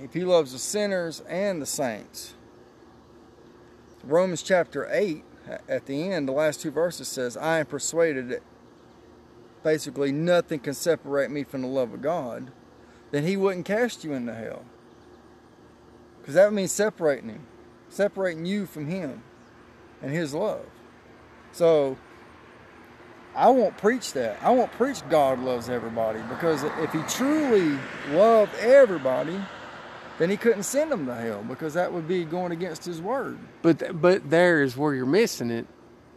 if 0.00 0.14
He 0.14 0.24
loves 0.24 0.52
the 0.52 0.58
sinners 0.58 1.22
and 1.28 1.60
the 1.60 1.66
saints, 1.66 2.34
Romans 4.02 4.42
chapter 4.42 4.88
eight 4.90 5.24
at 5.68 5.86
the 5.86 6.10
end, 6.10 6.26
the 6.26 6.32
last 6.32 6.60
two 6.60 6.70
verses 6.70 7.06
says, 7.06 7.36
"I 7.36 7.60
am 7.60 7.66
persuaded 7.66 8.30
that 8.30 8.42
basically 9.62 10.10
nothing 10.12 10.60
can 10.60 10.74
separate 10.74 11.30
me 11.30 11.44
from 11.44 11.62
the 11.62 11.68
love 11.68 11.92
of 11.92 12.02
God." 12.02 12.50
Then 13.12 13.24
He 13.24 13.36
wouldn't 13.36 13.66
cast 13.66 14.02
you 14.02 14.14
into 14.14 14.34
hell, 14.34 14.64
because 16.20 16.34
that 16.34 16.52
means 16.52 16.72
separating 16.72 17.28
Him, 17.28 17.46
separating 17.96 18.44
you 18.46 18.66
from 18.66 18.86
Him 18.86 19.22
and 20.02 20.12
His 20.12 20.34
love. 20.34 20.64
So 21.52 21.96
I 23.34 23.50
won't 23.50 23.76
preach 23.78 24.12
that. 24.12 24.38
I 24.42 24.50
won't 24.50 24.70
preach 24.72 24.98
God 25.08 25.38
loves 25.40 25.68
everybody 25.68 26.20
because 26.28 26.62
if 26.62 26.92
He 26.92 27.00
truly 27.08 27.78
loved 28.12 28.54
everybody, 28.60 29.38
then 30.18 30.30
He 30.30 30.36
couldn't 30.36 30.62
send 30.64 30.92
them 30.92 31.06
to 31.06 31.14
hell 31.14 31.42
because 31.48 31.74
that 31.74 31.92
would 31.92 32.06
be 32.06 32.24
going 32.24 32.52
against 32.52 32.84
His 32.84 33.00
word. 33.00 33.38
but 33.62 34.00
but 34.00 34.28
there 34.30 34.62
is 34.62 34.76
where 34.76 34.94
you're 34.94 35.06
missing 35.06 35.50
it 35.50 35.66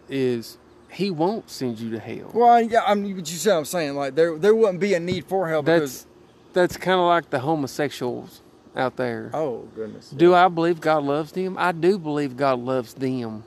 is 0.09 0.57
he 0.91 1.11
won't 1.11 1.47
send 1.51 1.79
you 1.79 1.91
to 1.91 1.99
hell 1.99 2.31
Well, 2.33 2.49
I- 2.49 2.61
yeah, 2.61 2.81
I 2.83 2.95
mean, 2.95 3.15
but 3.15 3.29
you 3.29 3.37
see 3.37 3.47
what 3.49 3.57
I'm 3.57 3.65
saying? 3.65 3.95
Like 3.95 4.15
there, 4.15 4.35
there 4.39 4.55
wouldn't 4.55 4.79
be 4.79 4.95
a 4.95 4.99
need 4.99 5.25
for 5.25 5.47
hell 5.47 5.61
because. 5.61 6.05
that's 6.53 6.73
that's 6.73 6.77
kind 6.77 6.99
of 6.99 7.05
like 7.05 7.29
the 7.29 7.39
homosexuals 7.41 8.41
out 8.79 8.95
there 8.95 9.29
Oh 9.33 9.67
goodness. 9.75 10.09
Do 10.09 10.33
I 10.33 10.47
believe 10.47 10.79
God 10.81 11.03
loves 11.03 11.31
them? 11.33 11.55
I 11.59 11.71
do 11.71 11.99
believe 11.99 12.35
God 12.37 12.59
loves 12.59 12.93
them, 12.95 13.43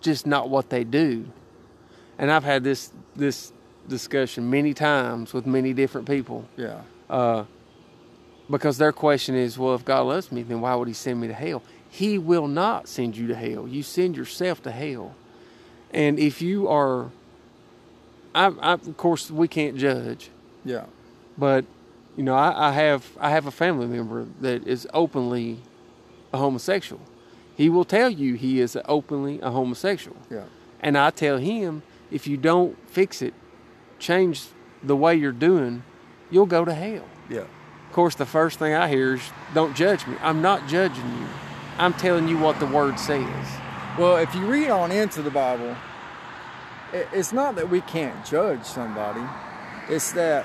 just 0.00 0.26
not 0.26 0.48
what 0.50 0.70
they 0.70 0.84
do. 0.84 1.26
And 2.18 2.30
I've 2.30 2.44
had 2.44 2.62
this 2.62 2.92
this 3.16 3.52
discussion 3.88 4.48
many 4.50 4.74
times 4.74 5.32
with 5.32 5.46
many 5.46 5.72
different 5.72 6.06
people 6.08 6.44
Yeah. 6.56 6.80
uh, 7.08 7.44
because 8.50 8.78
their 8.78 8.92
question 8.92 9.34
is, 9.34 9.58
well, 9.58 9.74
if 9.74 9.84
God 9.84 10.02
loves 10.02 10.30
me, 10.30 10.42
then 10.42 10.60
why 10.60 10.74
would 10.74 10.88
He 10.88 10.94
send 10.94 11.20
me 11.20 11.28
to 11.28 11.34
hell? 11.34 11.62
He 11.88 12.18
will 12.18 12.48
not 12.48 12.88
send 12.88 13.16
you 13.16 13.26
to 13.28 13.34
hell. 13.34 13.66
You 13.66 13.82
send 13.82 14.16
yourself 14.16 14.62
to 14.64 14.70
hell. 14.70 15.14
And 15.92 16.18
if 16.18 16.42
you 16.42 16.68
are, 16.68 17.10
I, 18.34 18.46
I, 18.60 18.72
of 18.72 18.96
course, 18.96 19.30
we 19.30 19.48
can't 19.48 19.76
judge, 19.76 20.30
Yeah. 20.64 20.84
but 21.38 21.64
you 22.16 22.22
know, 22.22 22.34
I, 22.34 22.68
I 22.68 22.72
have 22.72 23.16
I 23.20 23.30
have 23.30 23.46
a 23.46 23.50
family 23.50 23.86
member 23.86 24.26
that 24.40 24.66
is 24.66 24.86
openly 24.94 25.58
a 26.32 26.38
homosexual. 26.38 27.00
He 27.56 27.68
will 27.68 27.84
tell 27.84 28.10
you 28.10 28.34
he 28.34 28.60
is 28.60 28.76
openly 28.86 29.40
a 29.40 29.50
homosexual, 29.50 30.16
Yeah. 30.30 30.44
and 30.80 30.96
I 30.98 31.10
tell 31.10 31.38
him 31.38 31.82
if 32.10 32.26
you 32.26 32.36
don't 32.36 32.76
fix 32.88 33.22
it, 33.22 33.34
change 33.98 34.44
the 34.82 34.94
way 34.96 35.14
you're 35.16 35.32
doing, 35.32 35.82
you'll 36.30 36.46
go 36.46 36.64
to 36.64 36.74
hell. 36.74 37.04
Yeah. 37.30 37.40
Of 37.88 37.92
course, 37.92 38.14
the 38.14 38.26
first 38.26 38.58
thing 38.58 38.74
I 38.74 38.88
hear 38.88 39.14
is, 39.14 39.22
"Don't 39.54 39.74
judge 39.74 40.06
me." 40.06 40.16
I'm 40.22 40.42
not 40.42 40.68
judging 40.68 41.04
you. 41.18 41.26
I'm 41.78 41.94
telling 41.94 42.28
you 42.28 42.38
what 42.38 42.60
the 42.60 42.66
word 42.66 42.98
says. 42.98 43.46
Well, 43.98 44.16
if 44.18 44.34
you 44.34 44.44
read 44.46 44.68
on 44.70 44.92
into 44.92 45.22
the 45.22 45.30
Bible, 45.30 45.74
it's 46.92 47.32
not 47.32 47.56
that 47.56 47.68
we 47.70 47.80
can't 47.82 48.24
judge 48.24 48.64
somebody. 48.64 49.22
It's 49.88 50.12
that 50.12 50.44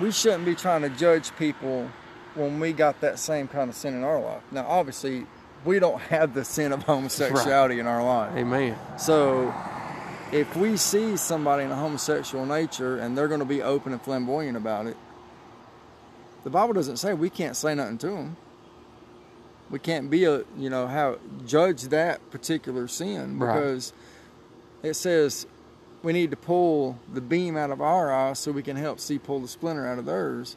we 0.00 0.10
shouldn't 0.10 0.44
be 0.44 0.54
trying 0.54 0.82
to 0.82 0.88
judge 0.90 1.34
people 1.36 1.90
when 2.34 2.58
we 2.60 2.72
got 2.72 3.00
that 3.00 3.18
same 3.18 3.46
kind 3.48 3.70
of 3.70 3.76
sin 3.76 3.94
in 3.94 4.02
our 4.04 4.20
life. 4.20 4.42
Now, 4.50 4.66
obviously, 4.66 5.26
we 5.64 5.78
don't 5.78 6.00
have 6.14 6.34
the 6.34 6.44
sin 6.44 6.72
of 6.72 6.82
homosexuality 6.82 7.78
in 7.78 7.86
our 7.86 8.04
life. 8.04 8.36
Amen. 8.36 8.76
So, 8.98 9.54
if 10.32 10.56
we 10.56 10.76
see 10.76 11.16
somebody 11.16 11.64
in 11.64 11.70
a 11.70 11.76
homosexual 11.76 12.44
nature 12.44 12.98
and 12.98 13.16
they're 13.16 13.28
going 13.28 13.40
to 13.40 13.46
be 13.46 13.62
open 13.62 13.92
and 13.92 14.02
flamboyant 14.02 14.56
about 14.56 14.86
it, 14.86 14.96
the 16.42 16.50
Bible 16.50 16.74
doesn't 16.74 16.96
say 16.96 17.14
we 17.14 17.30
can't 17.30 17.56
say 17.56 17.74
nothing 17.74 17.98
to 17.98 18.08
them. 18.08 18.36
We 19.70 19.78
can't 19.78 20.10
be 20.10 20.24
a 20.24 20.42
you 20.58 20.68
know 20.70 20.86
how 20.86 21.18
judge 21.46 21.84
that 21.84 22.30
particular 22.30 22.86
sin 22.86 23.38
Right. 23.38 23.54
because 23.54 23.92
it 24.82 24.94
says 24.94 25.46
we 26.04 26.12
need 26.12 26.30
to 26.30 26.36
pull 26.36 26.98
the 27.12 27.20
beam 27.20 27.56
out 27.56 27.70
of 27.70 27.80
our 27.80 28.12
eye 28.12 28.34
so 28.34 28.52
we 28.52 28.62
can 28.62 28.76
help 28.76 29.00
see 29.00 29.18
pull 29.18 29.40
the 29.40 29.48
splinter 29.48 29.86
out 29.86 29.98
of 29.98 30.04
theirs. 30.04 30.56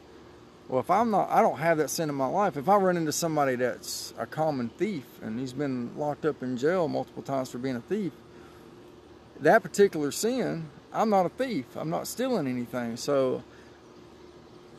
Well, 0.67 0.81
if 0.81 0.91
I'm 0.91 1.09
not, 1.09 1.29
I 1.29 1.41
don't 1.41 1.59
have 1.59 1.77
that 1.77 1.89
sin 1.89 2.09
in 2.09 2.15
my 2.15 2.27
life. 2.27 2.57
If 2.57 2.67
I 2.67 2.75
run 2.75 2.97
into 2.97 3.13
somebody 3.13 3.55
that's 3.55 4.13
a 4.17 4.25
common 4.25 4.67
thief 4.67 5.05
and 5.21 5.39
he's 5.39 5.53
been 5.53 5.97
locked 5.97 6.25
up 6.25 6.43
in 6.43 6.57
jail 6.57 6.89
multiple 6.89 7.23
times 7.23 7.49
for 7.49 7.57
being 7.57 7.77
a 7.77 7.81
thief, 7.81 8.11
that 9.39 9.63
particular 9.63 10.11
sin, 10.11 10.69
I'm 10.91 11.09
not 11.09 11.25
a 11.25 11.29
thief. 11.29 11.65
I'm 11.77 11.89
not 11.89 12.07
stealing 12.07 12.47
anything. 12.47 12.97
So, 12.97 13.43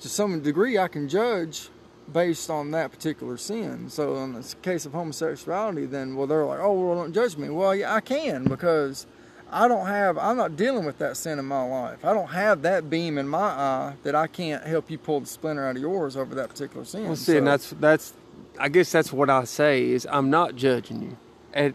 to 0.01 0.09
some 0.09 0.43
degree, 0.43 0.77
I 0.77 0.89
can 0.89 1.09
judge 1.09 1.71
based 2.13 2.51
on 2.51 2.71
that 2.73 2.91
particular 2.91 3.39
sin. 3.39 3.89
So, 3.89 4.17
in 4.17 4.35
the 4.35 4.55
case 4.61 4.85
of 4.85 4.93
homosexuality, 4.93 5.87
then, 5.87 6.15
well, 6.15 6.27
they're 6.27 6.45
like, 6.45 6.61
oh, 6.61 6.73
well, 6.73 6.97
don't 6.97 7.15
judge 7.15 7.39
me. 7.39 7.49
Well, 7.49 7.75
yeah, 7.75 7.95
I 7.95 8.01
can 8.01 8.45
because 8.45 9.07
I 9.51 9.67
don't 9.69 9.87
have, 9.87 10.19
I'm 10.19 10.37
not 10.37 10.57
dealing 10.57 10.85
with 10.85 10.99
that 10.99 11.17
sin 11.17 11.39
in 11.39 11.45
my 11.45 11.63
life. 11.65 12.05
I 12.05 12.13
don't 12.13 12.29
have 12.29 12.63
that 12.63 12.91
beam 12.91 13.17
in 13.17 13.27
my 13.29 13.39
eye 13.39 13.95
that 14.03 14.15
I 14.15 14.27
can't 14.27 14.63
help 14.65 14.91
you 14.91 14.99
pull 14.99 15.21
the 15.21 15.27
splinter 15.27 15.67
out 15.67 15.77
of 15.77 15.83
yours 15.83 16.17
over 16.17 16.35
that 16.35 16.51
particular 16.51 16.85
sin. 16.85 17.07
Well, 17.07 17.17
see, 17.17 17.39
and 17.39 17.47
that's 17.47 17.71
that's. 17.71 18.13
I 18.59 18.69
guess 18.69 18.91
that's 18.91 19.13
what 19.13 19.31
I 19.31 19.45
say 19.45 19.91
is 19.91 20.07
I'm 20.11 20.31
not 20.31 20.57
judging 20.57 21.03
you, 21.03 21.17
at 21.55 21.75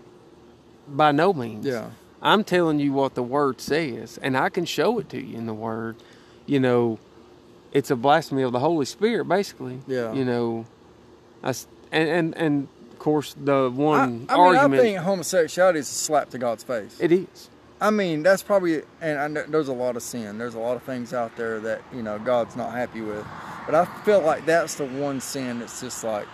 by 0.88 1.12
no 1.12 1.34
means. 1.34 1.66
Yeah. 1.66 1.90
I'm 2.22 2.44
telling 2.44 2.80
you 2.80 2.94
what 2.94 3.16
the 3.16 3.24
word 3.24 3.60
says, 3.60 4.20
and 4.22 4.38
I 4.38 4.50
can 4.50 4.66
show 4.66 5.00
it 5.00 5.10
to 5.10 5.22
you 5.22 5.38
in 5.38 5.46
the 5.46 5.54
word. 5.54 5.96
You 6.46 6.60
know, 6.60 7.00
it's 7.72 7.90
a 7.90 7.96
blasphemy 7.96 8.44
of 8.44 8.52
the 8.52 8.60
Holy 8.60 8.86
Spirit, 8.86 9.26
basically. 9.26 9.80
Yeah. 9.88 10.14
You 10.14 10.26
know, 10.26 10.66
I 11.44 11.54
and 11.92 12.10
and 12.10 12.38
and 12.38 12.68
of 12.92 13.00
course 13.00 13.34
the 13.38 13.66
I, 13.66 13.68
one 13.68 14.00
I 14.00 14.06
mean, 14.08 14.26
argument 14.30 14.74
I 14.82 14.84
think 14.84 14.98
homosexuality 15.00 15.80
is 15.80 15.90
a 15.90 15.94
slap 15.94 16.30
to 16.32 16.38
God's 16.38 16.64
face. 16.64 16.98
it 17.00 17.12
is. 17.12 17.50
I 17.84 17.90
mean, 17.90 18.24
that's 18.24 18.42
probably, 18.42 18.82
and 19.02 19.20
I 19.20 19.28
know 19.28 19.44
there's 19.46 19.68
a 19.68 19.74
lot 19.74 19.98
of 19.98 20.04
sin. 20.04 20.38
There's 20.38 20.56
a 20.56 20.60
lot 20.60 20.78
of 20.78 20.84
things 20.84 21.14
out 21.14 21.36
there 21.36 21.60
that 21.60 21.82
you 21.94 22.02
know 22.02 22.18
God's 22.18 22.56
not 22.56 22.72
happy 22.72 23.02
with. 23.02 23.26
But 23.66 23.76
I 23.76 23.84
feel 24.06 24.22
like 24.22 24.46
that's 24.46 24.76
the 24.76 24.86
one 24.86 25.20
sin 25.20 25.60
that's 25.60 25.82
just 25.82 26.02
like, 26.02 26.26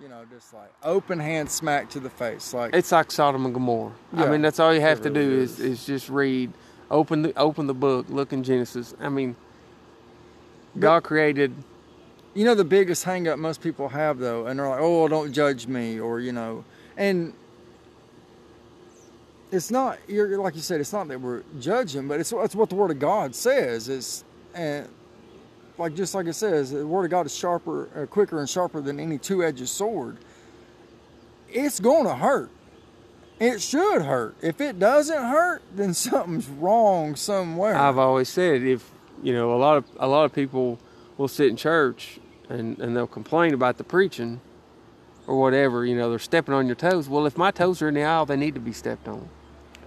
you 0.00 0.08
know, 0.08 0.26
just 0.30 0.52
like 0.52 0.70
open 0.82 1.18
hand 1.18 1.50
smack 1.50 1.88
to 1.90 2.00
the 2.00 2.10
face. 2.10 2.52
Like, 2.52 2.74
It's 2.74 2.92
like 2.92 3.10
Sodom 3.10 3.46
and 3.46 3.54
Gomorrah. 3.54 3.92
I 4.14 4.26
mean, 4.26 4.42
that's 4.42 4.60
all 4.60 4.74
you 4.74 4.82
have 4.82 4.98
it 4.98 5.04
to 5.04 5.10
do 5.10 5.20
really 5.20 5.42
is, 5.42 5.58
is 5.58 5.86
just 5.86 6.10
read, 6.10 6.52
open 6.90 7.22
the 7.22 7.38
open 7.38 7.66
the 7.66 7.74
book, 7.74 8.04
look 8.10 8.34
in 8.34 8.42
Genesis. 8.42 8.94
I 9.00 9.08
mean, 9.08 9.36
God 10.78 11.02
created 11.02 11.54
you 12.34 12.44
know 12.44 12.54
the 12.54 12.64
biggest 12.64 13.04
hang 13.04 13.26
up 13.26 13.38
most 13.38 13.62
people 13.62 13.88
have 13.88 14.18
though, 14.18 14.46
and 14.46 14.58
they're 14.58 14.68
like, 14.68 14.80
oh, 14.80 15.08
don't 15.08 15.32
judge 15.32 15.66
me, 15.66 15.98
or 15.98 16.20
you 16.20 16.32
know, 16.32 16.62
and 16.98 17.32
it's 19.52 19.70
not 19.70 19.98
you're 20.08 20.38
like 20.38 20.54
you 20.54 20.60
said, 20.60 20.80
it's 20.80 20.92
not 20.92 21.08
that 21.08 21.20
we're 21.20 21.42
judging, 21.58 22.08
but 22.08 22.20
it's 22.20 22.32
it's 22.32 22.54
what 22.54 22.68
the 22.68 22.74
Word 22.74 22.90
of 22.90 22.98
God 22.98 23.34
says. 23.34 23.88
It's 23.88 24.24
and 24.54 24.88
like 25.78 25.94
just 25.94 26.14
like 26.14 26.26
it 26.26 26.34
says, 26.34 26.70
the 26.70 26.86
Word 26.86 27.04
of 27.04 27.10
God 27.10 27.26
is 27.26 27.34
sharper, 27.34 27.88
uh, 27.96 28.06
quicker, 28.06 28.38
and 28.38 28.48
sharper 28.48 28.80
than 28.80 29.00
any 29.00 29.18
two-edged 29.18 29.66
sword. 29.68 30.18
It's 31.48 31.80
going 31.80 32.04
to 32.04 32.14
hurt. 32.14 32.50
It 33.40 33.60
should 33.60 34.02
hurt. 34.02 34.36
If 34.42 34.60
it 34.60 34.78
doesn't 34.78 35.22
hurt, 35.22 35.62
then 35.74 35.94
something's 35.94 36.48
wrong 36.48 37.16
somewhere. 37.16 37.74
I've 37.74 37.98
always 37.98 38.28
said 38.28 38.62
if 38.62 38.90
you 39.22 39.32
know 39.32 39.54
a 39.54 39.58
lot 39.58 39.76
of 39.76 39.84
a 39.98 40.06
lot 40.06 40.24
of 40.24 40.32
people 40.32 40.78
will 41.16 41.28
sit 41.28 41.48
in 41.48 41.56
church 41.56 42.20
and 42.48 42.78
and 42.78 42.96
they'll 42.96 43.06
complain 43.06 43.54
about 43.54 43.78
the 43.78 43.84
preaching 43.84 44.40
or 45.26 45.38
whatever. 45.40 45.84
You 45.84 45.96
know 45.96 46.10
they're 46.10 46.18
stepping 46.20 46.54
on 46.54 46.66
your 46.66 46.76
toes. 46.76 47.08
Well, 47.08 47.26
if 47.26 47.36
my 47.36 47.50
toes 47.50 47.82
are 47.82 47.88
in 47.88 47.94
the 47.94 48.04
aisle, 48.04 48.26
they 48.26 48.36
need 48.36 48.54
to 48.54 48.60
be 48.60 48.72
stepped 48.72 49.08
on. 49.08 49.28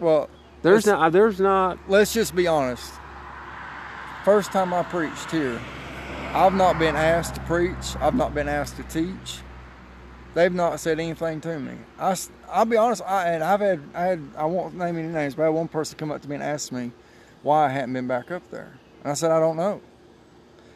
Well, 0.03 0.29
There's 0.61 0.85
not. 0.85 1.11
There's 1.11 1.39
not. 1.39 1.79
let's 1.87 2.13
just 2.13 2.35
be 2.35 2.47
honest. 2.47 2.93
First 4.25 4.51
time 4.51 4.73
I 4.73 4.83
preached 4.83 5.31
here, 5.31 5.59
I've 6.33 6.53
not 6.53 6.79
been 6.79 6.95
asked 6.95 7.35
to 7.35 7.41
preach. 7.41 7.95
I've 7.99 8.15
not 8.15 8.33
been 8.33 8.47
asked 8.47 8.77
to 8.77 8.83
teach. 8.83 9.39
They've 10.33 10.53
not 10.53 10.79
said 10.79 10.99
anything 10.99 11.41
to 11.41 11.59
me. 11.59 11.73
I, 11.99 12.15
will 12.57 12.65
be 12.65 12.77
honest. 12.77 13.01
I, 13.05 13.29
and 13.29 13.43
I've 13.43 13.59
had, 13.59 13.81
I 13.93 14.03
had, 14.05 14.21
I 14.35 14.45
won't 14.45 14.75
name 14.75 14.97
any 14.97 15.07
names, 15.07 15.35
but 15.35 15.43
I 15.43 15.45
had 15.45 15.53
one 15.53 15.67
person 15.67 15.97
come 15.97 16.11
up 16.11 16.21
to 16.21 16.29
me 16.29 16.35
and 16.35 16.43
ask 16.43 16.71
me 16.71 16.91
why 17.43 17.65
I 17.65 17.69
hadn't 17.69 17.93
been 17.93 18.07
back 18.07 18.31
up 18.31 18.49
there. 18.49 18.73
And 19.03 19.11
I 19.11 19.13
said, 19.13 19.31
I 19.31 19.39
don't 19.39 19.57
know. 19.57 19.81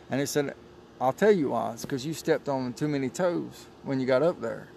And 0.09 0.19
he 0.19 0.25
said, 0.25 0.53
I'll 1.01 1.13
tell 1.13 1.31
you 1.31 1.49
why. 1.49 1.73
It's 1.73 1.83
because 1.83 2.05
you 2.05 2.13
stepped 2.13 2.47
on 2.49 2.73
too 2.73 2.87
many 2.87 3.09
toes 3.09 3.65
when 3.83 3.99
you 3.99 4.05
got 4.05 4.21
up 4.21 4.41
there. 4.41 4.67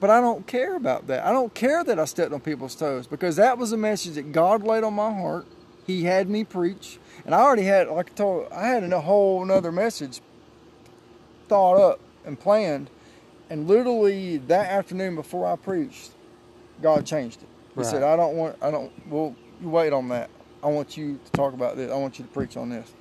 But 0.00 0.10
I 0.10 0.20
don't 0.20 0.46
care 0.46 0.76
about 0.76 1.08
that. 1.08 1.26
I 1.26 1.32
don't 1.32 1.52
care 1.54 1.82
that 1.82 1.98
I 1.98 2.04
stepped 2.04 2.32
on 2.32 2.40
people's 2.40 2.74
toes 2.74 3.06
because 3.06 3.36
that 3.36 3.58
was 3.58 3.72
a 3.72 3.76
message 3.76 4.14
that 4.14 4.32
God 4.32 4.62
laid 4.62 4.84
on 4.84 4.94
my 4.94 5.12
heart. 5.12 5.46
He 5.86 6.04
had 6.04 6.28
me 6.28 6.44
preach, 6.44 6.98
and 7.24 7.34
I 7.34 7.40
already 7.40 7.64
had, 7.64 7.88
like 7.88 8.10
I 8.12 8.14
told, 8.14 8.52
I 8.52 8.68
had 8.68 8.84
a 8.84 9.00
whole 9.00 9.42
another 9.42 9.72
message 9.72 10.20
thought 11.48 11.80
up 11.80 12.00
and 12.24 12.38
planned. 12.38 12.90
And 13.50 13.66
literally 13.66 14.36
that 14.36 14.70
afternoon 14.70 15.14
before 15.14 15.50
I 15.50 15.56
preached, 15.56 16.10
God 16.82 17.06
changed 17.06 17.42
it. 17.42 17.48
He 17.76 17.84
said, 17.84 18.02
"I 18.02 18.16
don't 18.16 18.36
want, 18.36 18.56
I 18.60 18.70
don't. 18.70 18.92
Well, 19.08 19.34
you 19.62 19.68
wait 19.70 19.92
on 19.92 20.08
that. 20.08 20.30
I 20.62 20.66
want 20.66 20.96
you 20.96 21.18
to 21.24 21.32
talk 21.32 21.54
about 21.54 21.76
this. 21.76 21.90
I 21.90 21.96
want 21.96 22.18
you 22.18 22.24
to 22.24 22.30
preach 22.30 22.56
on 22.56 22.68
this." 22.68 22.92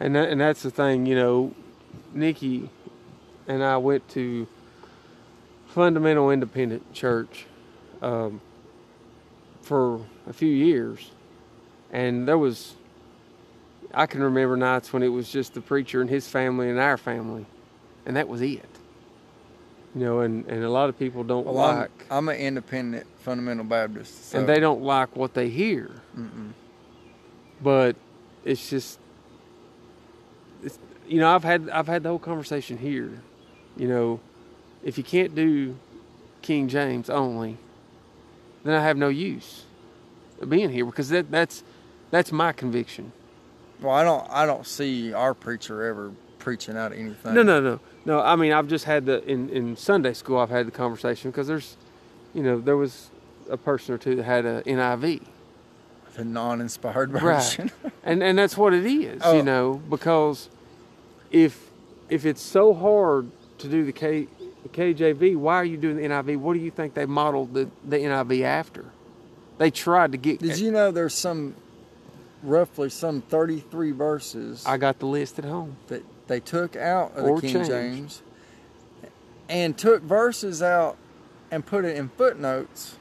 And 0.00 0.16
that, 0.16 0.30
and 0.30 0.40
that's 0.40 0.62
the 0.62 0.70
thing, 0.70 1.04
you 1.06 1.16
know, 1.16 1.52
Nikki 2.14 2.70
and 3.48 3.62
I 3.62 3.76
went 3.76 4.08
to 4.10 4.46
fundamental 5.78 6.32
independent 6.32 6.92
church 6.92 7.46
um, 8.02 8.40
for 9.62 10.00
a 10.26 10.32
few 10.32 10.48
years, 10.48 11.12
and 11.92 12.26
there 12.26 12.36
was 12.36 12.74
I 13.94 14.06
can 14.06 14.20
remember 14.20 14.56
nights 14.56 14.92
when 14.92 15.04
it 15.04 15.08
was 15.08 15.30
just 15.30 15.54
the 15.54 15.60
preacher 15.60 16.00
and 16.00 16.10
his 16.10 16.26
family 16.26 16.68
and 16.68 16.80
our 16.80 16.96
family, 16.96 17.46
and 18.04 18.16
that 18.16 18.26
was 18.26 18.42
it. 18.42 18.66
You 19.94 20.04
know, 20.04 20.20
and, 20.20 20.44
and 20.46 20.64
a 20.64 20.68
lot 20.68 20.88
of 20.88 20.98
people 20.98 21.22
don't 21.22 21.46
Well, 21.46 21.54
like, 21.54 21.90
I'm, 22.10 22.28
I'm 22.28 22.28
an 22.28 22.36
independent 22.36 23.06
fundamental 23.20 23.64
Baptist, 23.64 24.30
so. 24.30 24.40
and 24.40 24.48
they 24.48 24.58
don't 24.58 24.82
like 24.82 25.14
what 25.14 25.34
they 25.34 25.48
hear. 25.48 25.92
Mm-mm. 26.18 26.54
but 27.62 27.94
it's 28.44 28.68
just 28.68 28.98
it's, 30.64 30.76
you 31.06 31.20
know 31.20 31.32
I've 31.32 31.44
had 31.44 31.70
I've 31.70 31.86
had 31.86 32.02
the 32.02 32.08
whole 32.08 32.18
conversation 32.18 32.78
here 32.78 33.22
you 33.76 33.86
know 33.86 34.18
if 34.84 34.96
you 34.98 35.04
can't 35.04 35.34
do 35.34 35.76
King 36.42 36.68
James 36.68 37.10
only 37.10 37.56
then 38.64 38.74
I 38.74 38.82
have 38.82 38.96
no 38.96 39.08
use 39.08 39.64
of 40.40 40.50
being 40.50 40.70
here 40.70 40.84
because 40.84 41.08
that 41.10 41.30
that's 41.30 41.62
that's 42.10 42.32
my 42.32 42.52
conviction 42.52 43.12
Well, 43.80 43.94
I 43.94 44.02
don't. 44.04 44.26
I 44.30 44.46
don't 44.46 44.66
see 44.66 45.12
our 45.12 45.34
preacher 45.34 45.82
ever 45.84 46.12
preaching 46.38 46.76
out 46.76 46.92
anything. 46.92 47.34
no 47.34 47.42
no 47.42 47.60
no 47.60 47.80
no 48.04 48.20
I 48.20 48.36
mean 48.36 48.52
I've 48.52 48.68
just 48.68 48.84
had 48.84 49.06
the 49.06 49.22
in 49.24 49.48
in 49.50 49.76
Sunday 49.76 50.12
school 50.14 50.38
I've 50.38 50.50
had 50.50 50.66
the 50.66 50.70
conversation 50.70 51.30
because 51.30 51.46
there's 51.48 51.76
you 52.34 52.42
know 52.42 52.58
there 52.60 52.76
was 52.76 53.10
a 53.50 53.56
person 53.56 53.94
or 53.94 53.98
two 53.98 54.14
that 54.16 54.24
had 54.24 54.44
a 54.46 54.62
NIV 54.62 55.22
The 56.14 56.24
non-inspired 56.24 57.12
Right. 57.12 57.22
version. 57.22 57.70
and 58.04 58.22
and 58.22 58.38
that's 58.38 58.56
what 58.56 58.72
it 58.74 58.84
is, 58.86 59.22
Oh. 59.24 59.36
you 59.36 59.42
know, 59.42 59.80
because 59.90 60.48
if 61.30 61.70
if 62.08 62.24
it's 62.24 62.40
so 62.42 62.72
hard 62.74 63.30
to 63.58 63.68
do 63.68 63.84
the 63.84 63.92
K 63.92 64.28
the 64.62 64.68
KJV, 64.68 65.36
why 65.36 65.56
are 65.56 65.64
you 65.64 65.76
doing 65.76 65.96
the 65.96 66.02
NIV? 66.02 66.38
What 66.38 66.54
do 66.54 66.60
you 66.60 66.70
think 66.70 66.94
they 66.94 67.06
modeled 67.06 67.54
the, 67.54 67.70
the 67.84 67.96
NIV 67.96 68.42
after? 68.42 68.86
They 69.58 69.70
tried 69.70 70.12
to 70.12 70.18
get. 70.18 70.40
Did 70.40 70.58
you 70.58 70.70
know 70.70 70.90
there's 70.90 71.14
some, 71.14 71.54
roughly 72.42 72.90
some 72.90 73.22
33 73.22 73.90
verses 73.92 74.64
I 74.66 74.76
got 74.76 74.98
the 74.98 75.06
list 75.06 75.38
at 75.38 75.44
home. 75.44 75.76
that 75.88 76.04
they 76.28 76.40
took 76.40 76.76
out 76.76 77.16
of 77.16 77.24
Or 77.24 77.40
the 77.40 77.48
King 77.48 77.54
changed. 77.54 77.70
James, 77.70 78.22
and 79.48 79.76
took 79.76 80.02
verses 80.02 80.62
out 80.62 80.96
and 81.50 81.64
put 81.64 81.84
it 81.84 81.96
in 81.96 82.08
footnotes 82.10 82.96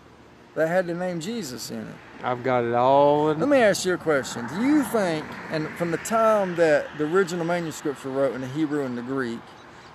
that 0.55 0.67
had 0.67 0.87
the 0.87 0.93
name 0.93 1.19
Jesus 1.19 1.69
in 1.69 1.79
it. 1.79 1.95
I've 2.23 2.43
got 2.43 2.63
it 2.63 2.73
all. 2.73 3.29
In, 3.29 3.39
Let 3.39 3.49
me 3.49 3.57
ask 3.57 3.85
you 3.85 3.93
a 3.93 3.97
question. 3.97 4.47
Do 4.47 4.63
you 4.63 4.83
think, 4.83 5.23
and 5.51 5.67
from 5.77 5.91
the 5.91 5.97
time 5.97 6.55
that 6.55 6.87
the 6.97 7.03
original 7.03 7.45
manuscripts 7.45 8.03
were 8.03 8.11
wrote 8.11 8.33
in 8.33 8.41
the 8.41 8.47
Hebrew 8.47 8.83
and 8.83 8.97
the 8.97 9.03
Greek, 9.03 9.39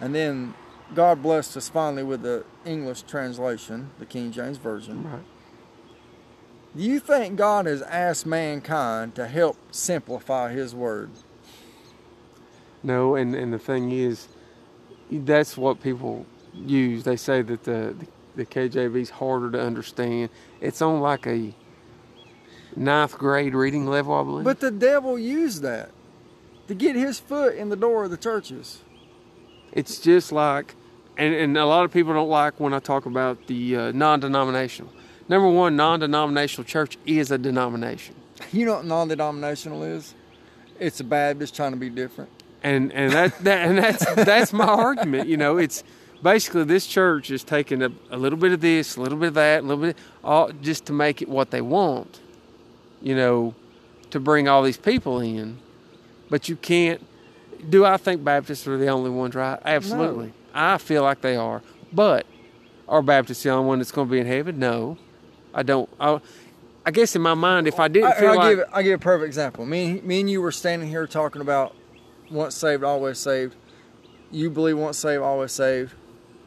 and 0.00 0.14
then 0.14 0.54
God 0.94 1.22
blessed 1.22 1.56
us 1.56 1.68
finally 1.68 2.02
with 2.02 2.22
the 2.22 2.44
English 2.64 3.02
translation, 3.02 3.90
the 3.98 4.06
King 4.06 4.30
James 4.32 4.58
Version, 4.58 5.04
right. 5.04 5.22
do 6.76 6.82
you 6.82 7.00
think 7.00 7.36
God 7.36 7.66
has 7.66 7.82
asked 7.82 8.26
mankind 8.26 9.14
to 9.14 9.26
help 9.26 9.56
simplify 9.70 10.52
His 10.52 10.74
Word? 10.74 11.10
No, 12.82 13.14
and 13.14 13.34
and 13.34 13.52
the 13.52 13.58
thing 13.58 13.92
is, 13.92 14.28
that's 15.10 15.56
what 15.56 15.80
people 15.80 16.26
use. 16.52 17.04
They 17.04 17.16
say 17.16 17.42
that 17.42 17.64
the 17.64 17.94
the 18.34 18.46
KJV 18.46 18.96
is 19.00 19.10
harder 19.10 19.50
to 19.50 19.60
understand. 19.60 20.30
It's 20.60 20.82
on 20.82 21.00
like 21.00 21.26
a 21.26 21.54
ninth 22.76 23.18
grade 23.18 23.54
reading 23.54 23.86
level, 23.86 24.14
I 24.14 24.22
believe. 24.22 24.44
But 24.44 24.60
the 24.60 24.70
devil 24.70 25.18
used 25.18 25.62
that 25.62 25.90
to 26.68 26.74
get 26.74 26.96
his 26.96 27.18
foot 27.18 27.54
in 27.54 27.68
the 27.68 27.76
door 27.76 28.04
of 28.04 28.10
the 28.10 28.16
churches. 28.16 28.80
It's 29.72 30.00
just 30.00 30.32
like, 30.32 30.74
and, 31.22 31.34
and 31.34 31.56
a 31.56 31.66
lot 31.66 31.84
of 31.84 31.92
people 31.92 32.12
don't 32.12 32.28
like 32.28 32.58
when 32.58 32.74
I 32.74 32.78
talk 32.78 33.06
about 33.06 33.46
the 33.46 33.76
uh, 33.76 33.92
non 33.92 34.20
denominational. 34.20 34.92
Number 35.28 35.48
one, 35.48 35.76
non 35.76 36.00
denominational 36.00 36.64
church 36.64 36.98
is 37.06 37.30
a 37.30 37.38
denomination. 37.38 38.14
You 38.50 38.66
know 38.66 38.74
what 38.74 38.84
non-denominational 38.84 39.84
is? 39.84 40.14
It's 40.80 41.00
a 41.00 41.04
Baptist 41.04 41.54
trying 41.54 41.72
to 41.72 41.78
be 41.78 41.90
different. 41.90 42.30
And, 42.62 42.92
and, 42.92 43.12
that, 43.12 43.38
that, 43.40 43.68
and 43.68 43.78
that's, 43.78 44.04
that's 44.14 44.52
my 44.52 44.66
argument. 44.66 45.28
You 45.28 45.36
know, 45.36 45.58
it's 45.58 45.84
basically 46.22 46.64
this 46.64 46.86
church 46.86 47.30
is 47.30 47.44
taking 47.44 47.82
a, 47.82 47.92
a 48.10 48.16
little 48.16 48.38
bit 48.38 48.52
of 48.52 48.60
this, 48.60 48.96
a 48.96 49.00
little 49.00 49.18
bit 49.18 49.28
of 49.28 49.34
that, 49.34 49.60
a 49.60 49.66
little 49.66 49.84
bit, 49.84 49.96
all 50.24 50.50
just 50.60 50.86
to 50.86 50.92
make 50.92 51.22
it 51.22 51.28
what 51.28 51.50
they 51.50 51.60
want, 51.60 52.20
you 53.00 53.14
know, 53.14 53.54
to 54.10 54.20
bring 54.20 54.48
all 54.48 54.62
these 54.62 54.76
people 54.76 55.20
in. 55.20 55.58
But 56.28 56.48
you 56.48 56.56
can't. 56.56 57.04
Do 57.68 57.84
I 57.84 57.96
think 57.96 58.24
Baptists 58.24 58.66
are 58.66 58.76
the 58.76 58.88
only 58.88 59.10
ones 59.10 59.34
right? 59.34 59.58
Absolutely. 59.64 60.32
I 60.54 60.78
feel 60.78 61.02
like 61.02 61.20
they 61.20 61.36
are. 61.36 61.62
But 61.92 62.26
are 62.88 63.02
Baptists 63.02 63.42
the 63.42 63.50
only 63.50 63.66
one 63.66 63.78
that's 63.78 63.92
going 63.92 64.08
to 64.08 64.12
be 64.12 64.18
in 64.20 64.26
heaven? 64.26 64.58
No. 64.58 64.98
I 65.54 65.62
don't. 65.62 65.88
I, 66.00 66.20
I 66.84 66.90
guess 66.90 67.14
in 67.14 67.22
my 67.22 67.34
mind, 67.34 67.68
if 67.68 67.78
I 67.78 67.88
didn't 67.88 68.12
I, 68.12 68.20
feel 68.20 68.30
I'll 68.30 68.36
like. 68.36 68.56
give 68.56 68.66
I'll 68.72 68.82
give 68.82 69.00
a 69.00 69.02
perfect 69.02 69.26
example. 69.26 69.66
Me, 69.66 70.00
me 70.00 70.20
and 70.20 70.30
you 70.30 70.40
were 70.40 70.52
standing 70.52 70.88
here 70.88 71.06
talking 71.06 71.40
about 71.42 71.74
once 72.30 72.54
saved, 72.54 72.82
always 72.82 73.18
saved. 73.18 73.54
You 74.30 74.50
believe 74.50 74.78
once 74.78 74.98
saved, 74.98 75.22
always 75.22 75.52
saved. 75.52 75.94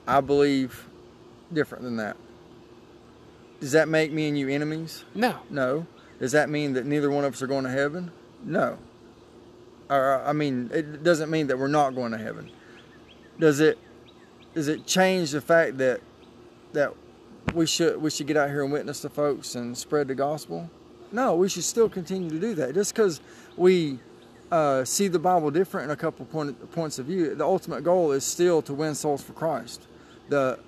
I 0.08 0.22
believe 0.22 0.88
different 1.53 1.84
than 1.84 1.97
that. 1.97 2.18
Does 3.60 3.72
that 3.72 3.88
make 3.88 4.12
me 4.12 4.28
and 4.28 4.38
you 4.38 4.49
enemies? 4.49 5.03
no. 5.14 5.39
No. 5.49 5.88
Does 6.20 6.32
that 6.32 6.49
mean 6.49 6.74
that 6.74 6.86
neither 6.86 7.12
one 7.12 7.26
of 7.26 7.34
us 7.34 7.41
are 7.41 7.47
going 7.47 7.66
to 7.66 7.70
heaven? 7.70 8.10
No. 8.43 8.78
Or 9.89 10.24
I 10.26 10.32
mean, 10.32 10.70
it 10.74 11.03
doesn't 11.03 11.30
mean 11.30 11.47
that 11.47 11.60
we're 11.60 11.68
not 11.68 11.93
going 11.93 12.12
to 12.14 12.18
heaven. 12.18 12.49
Does 13.39 13.60
it? 13.60 13.78
Does 14.56 14.68
it 14.70 14.88
change 14.88 15.32
the 15.32 15.41
fact 15.41 15.78
that 15.78 16.01
that 16.74 16.93
we 17.53 17.66
should 17.68 18.01
we 18.01 18.10
should 18.10 18.26
get 18.28 18.38
out 18.38 18.49
here 18.49 18.64
and 18.64 18.72
witness 18.72 19.01
to 19.01 19.10
folks 19.10 19.56
and 19.56 19.78
spread 19.78 20.08
the 20.08 20.16
gospel? 20.16 20.70
No, 21.12 21.36
we 21.36 21.49
should 21.49 21.64
still 21.64 21.89
continue 21.89 22.30
to 22.30 22.39
do 22.39 22.56
that. 22.56 22.74
Just 22.74 22.93
because 22.93 23.22
we 23.58 23.99
uh, 24.51 24.84
see 24.84 25.08
the 25.08 25.20
Bible 25.20 25.51
different 25.51 25.86
in 25.86 25.91
a 25.91 25.95
couple 25.95 26.26
point, 26.26 26.72
points 26.72 26.99
of 26.99 27.06
view, 27.06 27.36
the 27.36 27.45
ultimate 27.45 27.84
goal 27.84 28.12
is 28.12 28.24
still 28.24 28.62
to 28.64 28.74
win 28.74 28.95
souls 28.95 29.22
for 29.22 29.34
Christ. 29.34 29.88
The 30.30 30.60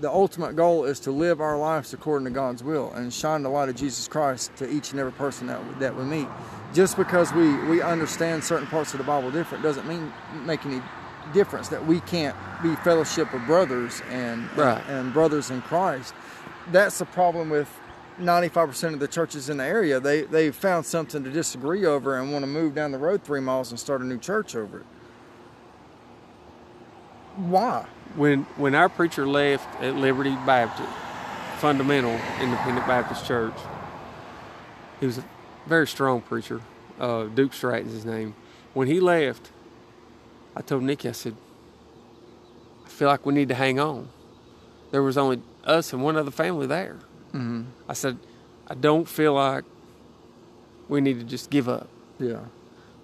the 0.00 0.10
ultimate 0.10 0.56
goal 0.56 0.84
is 0.84 0.98
to 1.00 1.10
live 1.12 1.40
our 1.40 1.56
lives 1.58 1.92
according 1.92 2.24
to 2.24 2.30
God's 2.32 2.64
will 2.64 2.92
and 2.92 3.12
shine 3.12 3.42
the 3.42 3.50
light 3.50 3.68
of 3.68 3.76
Jesus 3.76 4.08
Christ 4.08 4.56
to 4.56 4.68
each 4.68 4.90
and 4.90 4.98
every 4.98 5.12
person 5.12 5.46
that, 5.46 5.60
that 5.78 5.94
we 5.94 6.04
meet. 6.04 6.28
just 6.72 6.96
because 6.96 7.32
we 7.32 7.56
we 7.64 7.82
understand 7.82 8.42
certain 8.42 8.66
parts 8.66 8.94
of 8.94 8.98
the 8.98 9.04
Bible 9.04 9.30
different 9.30 9.62
doesn't 9.62 9.86
mean 9.86 10.12
make 10.44 10.64
any 10.64 10.80
difference 11.32 11.68
that 11.68 11.86
we 11.86 12.00
can't 12.00 12.36
be 12.62 12.74
fellowship 12.76 13.32
of 13.32 13.44
brothers 13.46 14.02
and 14.10 14.48
Right. 14.56 14.82
and 14.88 15.12
brothers 15.12 15.50
in 15.50 15.62
Christ. 15.62 16.14
That's 16.70 16.98
the 16.98 17.06
problem 17.06 17.50
with 17.50 17.68
95% 18.20 18.94
of 18.94 19.00
the 19.00 19.08
churches 19.08 19.48
in 19.48 19.56
the 19.56 19.64
area. 19.64 19.98
They 20.00 20.22
they 20.22 20.50
found 20.50 20.86
something 20.86 21.24
to 21.24 21.30
disagree 21.30 21.84
over 21.86 22.18
and 22.18 22.32
want 22.32 22.42
to 22.44 22.46
move 22.46 22.74
down 22.74 22.92
the 22.92 22.98
road 22.98 23.22
3 23.24 23.40
miles 23.40 23.70
and 23.70 23.80
start 23.80 24.00
a 24.00 24.04
new 24.04 24.18
church 24.18 24.54
over 24.54 24.78
it. 24.80 24.86
Why? 27.36 27.86
when 28.16 28.42
when 28.58 28.74
our 28.74 28.88
preacher 28.90 29.26
left 29.26 29.80
at 29.82 29.96
Liberty 29.96 30.36
Baptist 30.46 30.88
Fundamental 31.58 32.12
Independent 32.40 32.86
Baptist 32.86 33.24
Church, 33.26 33.54
he 35.00 35.06
was 35.06 35.18
a 35.18 35.24
very 35.66 35.86
strong 35.86 36.20
preacher. 36.20 36.60
Uh, 37.00 37.24
Duke 37.24 37.52
Stratton's 37.54 37.92
his 37.92 38.04
name. 38.04 38.34
When 38.74 38.86
he 38.88 39.00
left, 39.00 39.50
I 40.54 40.60
told 40.62 40.82
Nikki, 40.82 41.08
I 41.08 41.12
said, 41.12 41.34
I 42.84 42.88
feel 42.88 43.08
like 43.08 43.24
we 43.24 43.32
need 43.34 43.48
to 43.48 43.54
hang 43.54 43.80
on. 43.80 44.08
There 44.90 45.02
was 45.02 45.16
only 45.16 45.40
us 45.64 45.92
and 45.92 46.02
one 46.02 46.16
other 46.16 46.30
family 46.30 46.66
there. 46.66 46.96
Mhm. 47.32 47.66
I 47.88 47.94
said, 47.94 48.18
I 48.68 48.74
don't 48.74 49.08
feel 49.08 49.34
like 49.34 49.64
we 50.88 51.00
need 51.00 51.18
to 51.18 51.24
just 51.24 51.48
give 51.50 51.68
up. 51.68 51.88
Yeah. 52.18 52.40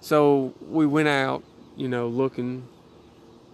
So 0.01 0.53
we 0.69 0.85
went 0.85 1.07
out, 1.07 1.43
you 1.75 1.87
know, 1.87 2.07
looking, 2.07 2.63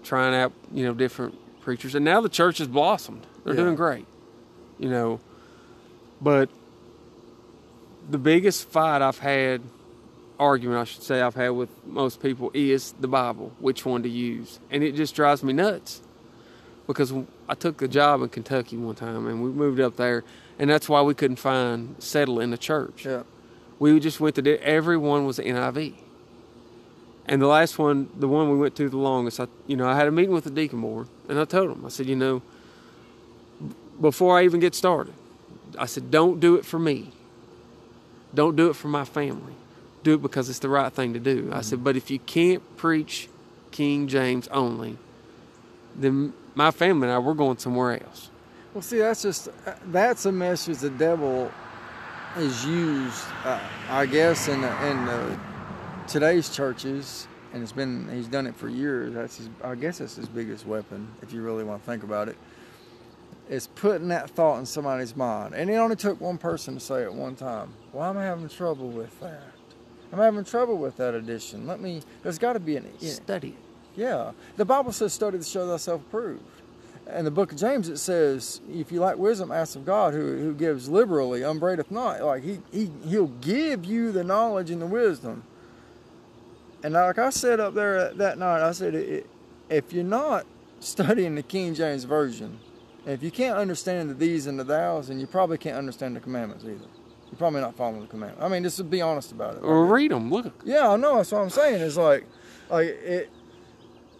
trying 0.03 0.35
out, 0.35 0.51
you 0.73 0.85
know, 0.85 0.93
different 0.93 1.35
preachers, 1.61 1.95
and 1.95 2.03
now 2.05 2.21
the 2.21 2.29
church 2.29 2.57
has 2.59 2.67
blossomed. 2.67 3.25
They're 3.43 3.53
Yeah. 3.53 3.61
doing 3.63 3.75
great, 3.75 4.05
you 4.77 4.89
know. 4.89 5.19
But 6.21 6.49
the 8.09 8.17
biggest 8.17 8.67
fight 8.69 9.01
I've 9.01 9.19
had, 9.19 9.61
argument 10.39 10.79
I 10.79 10.83
should 10.83 11.03
say, 11.03 11.21
I've 11.21 11.35
had 11.35 11.49
with 11.49 11.69
most 11.85 12.21
people 12.21 12.51
is 12.53 12.93
the 12.99 13.07
Bible, 13.07 13.51
which 13.59 13.85
one 13.85 14.03
to 14.03 14.09
use, 14.09 14.59
and 14.71 14.83
it 14.83 14.95
just 14.95 15.15
drives 15.15 15.43
me 15.43 15.53
nuts 15.53 16.01
because 16.87 17.13
I 17.49 17.55
took 17.55 17.81
a 17.81 17.87
job 17.87 18.21
in 18.21 18.29
Kentucky 18.29 18.77
one 18.77 18.95
time, 18.95 19.27
and 19.27 19.41
we 19.43 19.49
moved 19.49 19.79
up 19.79 19.95
there, 19.95 20.23
and 20.59 20.69
that's 20.69 20.87
why 20.87 21.01
we 21.01 21.13
couldn't 21.13 21.37
find 21.37 21.95
settle 21.99 22.39
in 22.39 22.51
the 22.51 22.57
church 22.57 23.05
Yeah. 23.05 23.23
we 23.79 23.99
just 23.99 24.19
went 24.19 24.35
to 24.35 24.57
everyone 24.63 25.25
was 25.25 25.39
NIV. 25.39 25.95
And 27.27 27.41
the 27.41 27.47
last 27.47 27.79
one, 27.79 28.09
the 28.15 28.27
one 28.27 28.51
we 28.51 28.57
went 28.57 28.75
to 28.75 28.87
the 28.87 28.97
longest, 28.97 29.39
I, 29.39 29.47
you 29.65 29.75
know, 29.75 29.87
I 29.87 29.95
had 29.95 30.07
a 30.07 30.11
meeting 30.11 30.33
with 30.33 30.43
the 30.43 30.51
deacon 30.51 30.81
board, 30.81 31.07
and 31.27 31.39
I 31.39 31.45
told 31.45 31.71
him, 31.71 31.83
I 31.83 31.89
said, 31.89 32.05
you 32.05 32.15
know, 32.15 32.43
before 33.99 34.37
I 34.37 34.43
even 34.43 34.59
get 34.59 34.75
started, 34.75 35.13
I 35.79 35.87
said, 35.87 36.11
don't 36.11 36.39
do 36.39 36.55
it 36.55 36.65
for 36.65 36.77
me. 36.77 37.11
Don't 38.33 38.55
do 38.55 38.69
it 38.69 38.75
for 38.75 38.89
my 38.89 39.05
family. 39.05 39.53
Do 40.05 40.13
it 40.13 40.21
because 40.21 40.51
it's 40.51 40.59
the 40.59 40.69
right 40.69 40.93
thing 40.93 41.13
to 41.13 41.19
do. 41.19 41.49
I 41.51 41.61
said, 41.61 41.83
but 41.83 41.95
if 41.95 42.11
you 42.11 42.19
can't 42.19 42.61
preach 42.77 43.27
King 43.71 44.07
James 44.07 44.47
only, 44.49 44.99
then 45.95 46.31
my 46.53 46.69
family 46.69 47.07
and 47.07 47.15
I, 47.15 47.17
we're 47.17 47.33
going 47.33 47.57
somewhere 47.57 48.03
else. 48.03 48.29
Well, 48.71 48.83
see, 48.83 48.99
that's 48.99 49.23
just 49.23 49.49
that's 49.87 50.27
a 50.27 50.31
message 50.31 50.77
the 50.77 50.91
devil 50.91 51.51
is 52.37 52.63
used, 52.63 53.23
uh, 53.45 53.59
I 53.89 54.05
guess, 54.05 54.47
in 54.47 54.61
the, 54.61 54.87
in 54.87 55.05
the, 55.05 55.39
today's 56.07 56.55
churches, 56.55 57.27
and 57.51 57.63
it's 57.63 57.71
been 57.71 58.07
he's 58.13 58.27
done 58.27 58.45
it 58.45 58.55
for 58.55 58.69
years. 58.69 59.15
That's 59.15 59.37
his, 59.37 59.49
I 59.63 59.73
guess 59.73 59.97
that's 59.97 60.17
his 60.17 60.29
biggest 60.29 60.67
weapon, 60.67 61.07
if 61.23 61.33
you 61.33 61.41
really 61.41 61.63
want 61.63 61.83
to 61.83 61.89
think 61.89 62.03
about 62.03 62.29
it. 62.29 62.37
Is 63.49 63.65
putting 63.65 64.09
that 64.09 64.29
thought 64.29 64.59
in 64.59 64.67
somebody's 64.67 65.15
mind, 65.15 65.55
and 65.55 65.67
it 65.67 65.75
only 65.77 65.95
took 65.95 66.21
one 66.21 66.37
person 66.37 66.75
to 66.75 66.79
say 66.79 67.01
it 67.01 67.11
one 67.11 67.35
time. 67.35 67.73
Well, 67.91 68.07
I'm 68.07 68.17
having 68.17 68.49
trouble 68.49 68.89
with 68.89 69.19
that. 69.21 69.54
I'm 70.11 70.19
having 70.19 70.43
trouble 70.43 70.77
with 70.77 70.97
that 70.97 71.13
addition. 71.13 71.67
Let 71.67 71.81
me. 71.81 72.01
There's 72.23 72.37
got 72.37 72.53
to 72.53 72.59
be 72.59 72.77
an. 72.77 72.87
Study 72.99 73.49
it. 73.49 73.99
Yeah. 73.99 74.31
The 74.57 74.65
Bible 74.65 74.91
says, 74.91 75.13
study 75.13 75.37
to 75.37 75.43
show 75.43 75.67
thyself 75.67 76.01
approved. 76.01 76.43
In 77.15 77.23
the 77.23 77.31
book 77.31 77.51
of 77.51 77.57
James, 77.57 77.87
it 77.87 77.97
says, 77.97 78.61
if 78.73 78.91
you 78.91 78.99
lack 78.99 79.17
wisdom, 79.17 79.51
ask 79.51 79.75
of 79.75 79.85
God, 79.85 80.13
who, 80.13 80.37
who 80.37 80.53
gives 80.55 80.89
liberally, 80.89 81.43
upbraideth 81.43 81.91
not. 81.91 82.21
Like, 82.21 82.43
he, 82.43 82.59
he, 82.71 82.89
he'll 83.05 83.27
give 83.27 83.85
you 83.85 84.11
the 84.11 84.23
knowledge 84.23 84.71
and 84.71 84.81
the 84.81 84.87
wisdom. 84.87 85.43
And 86.83 86.93
like 86.93 87.19
I 87.19 87.29
said 87.29 87.59
up 87.59 87.73
there 87.75 88.11
that 88.13 88.37
night, 88.37 88.67
I 88.67 88.71
said, 88.71 88.95
"I- 88.95 89.23
if 89.73 89.93
you're 89.93 90.03
not 90.03 90.45
studying 90.79 91.35
the 91.35 91.43
King 91.43 91.73
James 91.73 92.03
Version, 92.03 92.59
if 93.05 93.23
you 93.23 93.31
can't 93.31 93.57
understand 93.57 94.09
the 94.09 94.13
these 94.15 94.47
and 94.47 94.59
the 94.59 94.63
thous, 94.65 95.09
and 95.09 95.19
you 95.21 95.27
probably 95.27 95.57
can't 95.57 95.77
understand 95.77 96.15
the 96.15 96.19
commandments 96.19 96.63
either. 96.65 96.87
You're 97.31 97.37
probably 97.37 97.61
not 97.61 97.75
following 97.75 98.01
the 98.01 98.07
commandments. 98.07 98.43
I 98.43 98.47
mean, 98.47 98.63
just 98.63 98.77
to 98.77 98.83
be 98.83 99.01
honest 99.01 99.31
about 99.31 99.55
it. 99.55 99.63
Or 99.63 99.85
read 99.85 100.11
them. 100.11 100.31
Look. 100.31 100.53
Yeah, 100.63 100.89
I 100.89 100.95
know. 100.95 101.17
That's 101.17 101.31
what 101.31 101.41
I'm 101.41 101.49
saying. 101.49 101.81
It's 101.81 101.97
like, 101.97 102.25
like 102.69 102.87
it. 102.87 103.29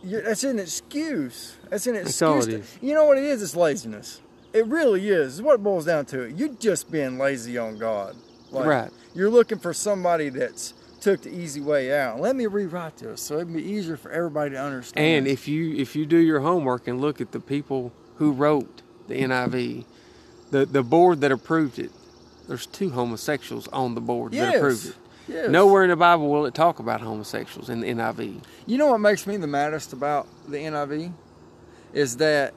you 0.03 0.21
that's 0.21 0.43
an 0.43 0.59
excuse. 0.59 1.57
That's 1.69 1.87
an 1.87 1.95
excuse. 1.95 2.19
That's 2.19 2.21
all 2.21 2.39
it 2.39 2.45
to- 2.51 2.59
is. 2.59 2.77
You 2.81 2.93
know 2.93 3.05
what 3.05 3.17
it 3.17 3.23
is? 3.23 3.41
It's 3.41 3.55
laziness. 3.55 4.21
It 4.53 4.65
really 4.67 5.09
is. 5.09 5.39
It's 5.39 5.41
what 5.45 5.55
it 5.55 5.63
boils 5.63 5.85
down 5.85 6.05
to. 6.07 6.21
It. 6.23 6.35
You're 6.37 6.53
just 6.53 6.91
being 6.91 7.17
lazy 7.17 7.57
on 7.57 7.77
God. 7.77 8.15
Like, 8.51 8.65
Right. 8.65 8.91
You're 9.13 9.29
looking 9.29 9.59
for 9.59 9.73
somebody 9.73 10.29
that's 10.29 10.73
took 10.99 11.21
the 11.21 11.29
easy 11.29 11.61
way 11.61 11.95
out. 11.97 12.19
Let 12.19 12.35
me 12.35 12.47
rewrite 12.47 12.97
this 12.97 13.21
so 13.21 13.35
it'd 13.35 13.53
be 13.53 13.61
easier 13.63 13.95
for 13.95 14.11
everybody 14.11 14.51
to 14.51 14.61
understand. 14.61 15.05
And 15.05 15.27
if 15.27 15.47
you 15.47 15.75
if 15.75 15.95
you 15.95 16.05
do 16.05 16.17
your 16.17 16.39
homework 16.39 16.87
and 16.87 16.99
look 16.99 17.21
at 17.21 17.31
the 17.31 17.39
people 17.39 17.93
who 18.15 18.31
wrote 18.31 18.81
the 19.07 19.15
NIV, 19.15 19.85
the 20.51 20.65
the 20.65 20.83
board 20.83 21.21
that 21.21 21.31
approved 21.31 21.77
it, 21.79 21.91
there's 22.47 22.65
two 22.65 22.89
homosexuals 22.91 23.67
on 23.69 23.95
the 23.95 24.01
board 24.01 24.31
that 24.33 24.37
Yes. 24.37 24.55
approved 24.57 24.85
it. 24.87 24.95
Yes. 25.27 25.49
Nowhere 25.49 25.83
in 25.83 25.89
the 25.89 25.95
Bible 25.95 26.29
will 26.29 26.45
it 26.45 26.53
talk 26.53 26.77
about 26.79 27.01
homosexuals 27.01 27.69
in 27.69 27.79
the 27.81 27.87
NIV. 27.87 28.41
You 28.67 28.77
know 28.77 28.87
what 28.87 28.99
makes 28.99 29.25
me 29.25 29.37
the 29.37 29.47
maddest 29.47 29.91
about 29.91 30.27
the 30.47 30.57
NIV 30.59 31.11
is 31.93 32.17
that 32.17 32.53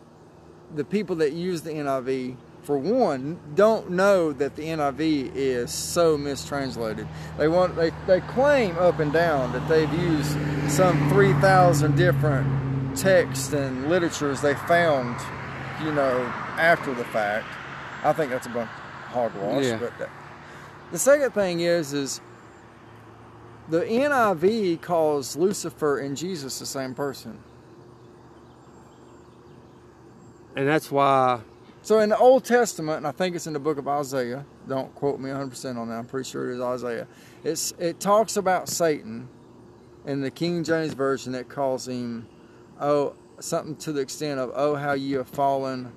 the 0.74 0.84
people 0.84 1.16
that 1.16 1.32
use 1.32 1.62
the 1.62 1.70
NIV, 1.70 2.36
for 2.62 2.76
one, 2.76 3.38
don't 3.54 3.88
know 3.90 4.32
that 4.34 4.56
the 4.56 4.64
NIV 4.64 5.32
is 5.34 5.72
so 5.72 6.18
mistranslated. 6.18 7.08
They 7.38 7.48
want 7.48 7.74
they, 7.74 7.90
they 8.06 8.20
claim 8.20 8.76
up 8.76 8.98
and 9.00 9.10
down 9.14 9.52
that 9.52 9.66
they've 9.66 9.90
used 9.94 10.36
some 10.70 11.08
three 11.08 11.32
thousand 11.34 11.96
different 11.96 12.98
texts 12.98 13.54
and 13.54 13.88
literatures 13.88 14.42
they 14.42 14.52
found, 14.54 15.16
you 15.82 15.92
know, 15.92 16.20
after 16.58 16.92
the 16.92 17.04
fact. 17.04 17.46
I 18.04 18.12
think 18.12 18.30
that's 18.30 18.46
a 18.46 18.50
bunch 18.50 18.68
Yeah. 19.64 19.78
But 19.78 19.98
that, 19.98 20.10
the 20.92 20.98
second 20.98 21.32
thing 21.32 21.60
is 21.60 21.92
is 21.92 22.20
the 23.68 23.80
NIV 23.80 24.80
calls 24.82 25.36
Lucifer 25.36 25.98
and 25.98 26.16
Jesus 26.16 26.58
the 26.58 26.66
same 26.66 26.94
person. 26.94 27.38
And 30.56 30.66
that's 30.66 30.90
why 30.90 31.40
So 31.82 32.00
in 32.00 32.08
the 32.10 32.18
Old 32.18 32.44
Testament, 32.44 32.98
and 32.98 33.06
I 33.06 33.12
think 33.12 33.36
it's 33.36 33.46
in 33.46 33.52
the 33.52 33.58
book 33.60 33.78
of 33.78 33.88
Isaiah. 33.88 34.44
Don't 34.68 34.94
quote 34.94 35.20
me 35.20 35.30
100% 35.30 35.76
on 35.76 35.88
that. 35.88 35.94
I'm 35.94 36.06
pretty 36.06 36.28
sure 36.28 36.50
it 36.50 36.56
is 36.56 36.60
Isaiah. 36.60 37.06
It's 37.44 37.72
it 37.78 38.00
talks 38.00 38.36
about 38.36 38.68
Satan 38.68 39.28
in 40.06 40.20
the 40.20 40.30
King 40.30 40.64
James 40.64 40.94
version 40.94 41.32
that 41.32 41.48
calls 41.48 41.88
him 41.88 42.26
oh 42.80 43.14
something 43.40 43.76
to 43.76 43.92
the 43.92 44.00
extent 44.00 44.40
of 44.40 44.50
oh 44.54 44.74
how 44.74 44.92
you 44.92 45.18
have 45.18 45.28
fallen 45.28 45.92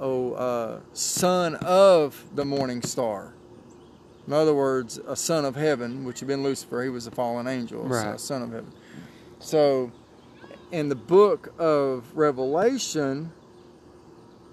oh 0.00 0.32
uh, 0.34 0.80
son 0.92 1.54
of 1.56 2.24
the 2.34 2.44
morning 2.44 2.82
star. 2.82 3.34
In 4.26 4.32
other 4.34 4.54
words, 4.54 4.98
a 5.06 5.16
son 5.16 5.44
of 5.44 5.56
heaven, 5.56 6.04
which 6.04 6.20
had 6.20 6.28
been 6.28 6.42
Lucifer. 6.42 6.82
He 6.82 6.90
was 6.90 7.06
a 7.06 7.10
fallen 7.10 7.46
angel, 7.46 7.82
so 7.84 7.88
Right. 7.88 8.14
a 8.14 8.18
son 8.18 8.42
of 8.42 8.50
heaven. 8.52 8.72
So 9.38 9.90
in 10.70 10.88
the 10.90 10.94
book 10.94 11.54
of 11.58 12.04
Revelation, 12.14 13.32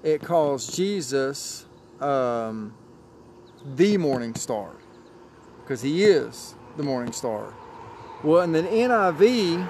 it 0.03 0.21
calls 0.21 0.75
Jesus 0.75 1.65
um, 1.99 2.73
the 3.75 3.97
morning 3.97 4.33
star 4.35 4.71
because 5.61 5.81
he 5.81 6.03
is 6.05 6.55
the 6.77 6.83
morning 6.83 7.11
star. 7.11 7.53
Well, 8.23 8.41
in 8.43 8.51
the 8.53 8.61
NIV, 8.63 9.67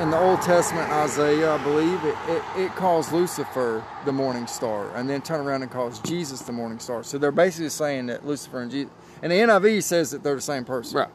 in 0.00 0.10
the 0.10 0.18
Old 0.18 0.40
Testament, 0.42 0.88
Isaiah, 0.90 1.54
I 1.54 1.62
believe, 1.62 2.04
it, 2.04 2.16
it, 2.28 2.42
it 2.56 2.74
calls 2.76 3.12
Lucifer 3.12 3.84
the 4.04 4.12
morning 4.12 4.46
star 4.46 4.94
and 4.94 5.08
then 5.08 5.20
turn 5.22 5.40
around 5.40 5.62
and 5.62 5.70
calls 5.70 5.98
Jesus 6.00 6.42
the 6.42 6.52
morning 6.52 6.78
star. 6.78 7.02
So 7.02 7.18
they're 7.18 7.32
basically 7.32 7.70
saying 7.70 8.06
that 8.06 8.24
Lucifer 8.24 8.60
and 8.60 8.70
Jesus, 8.70 8.92
and 9.22 9.32
the 9.32 9.36
NIV 9.36 9.82
says 9.82 10.10
that 10.12 10.22
they're 10.22 10.36
the 10.36 10.40
same 10.40 10.64
person. 10.64 10.98
right, 10.98 11.08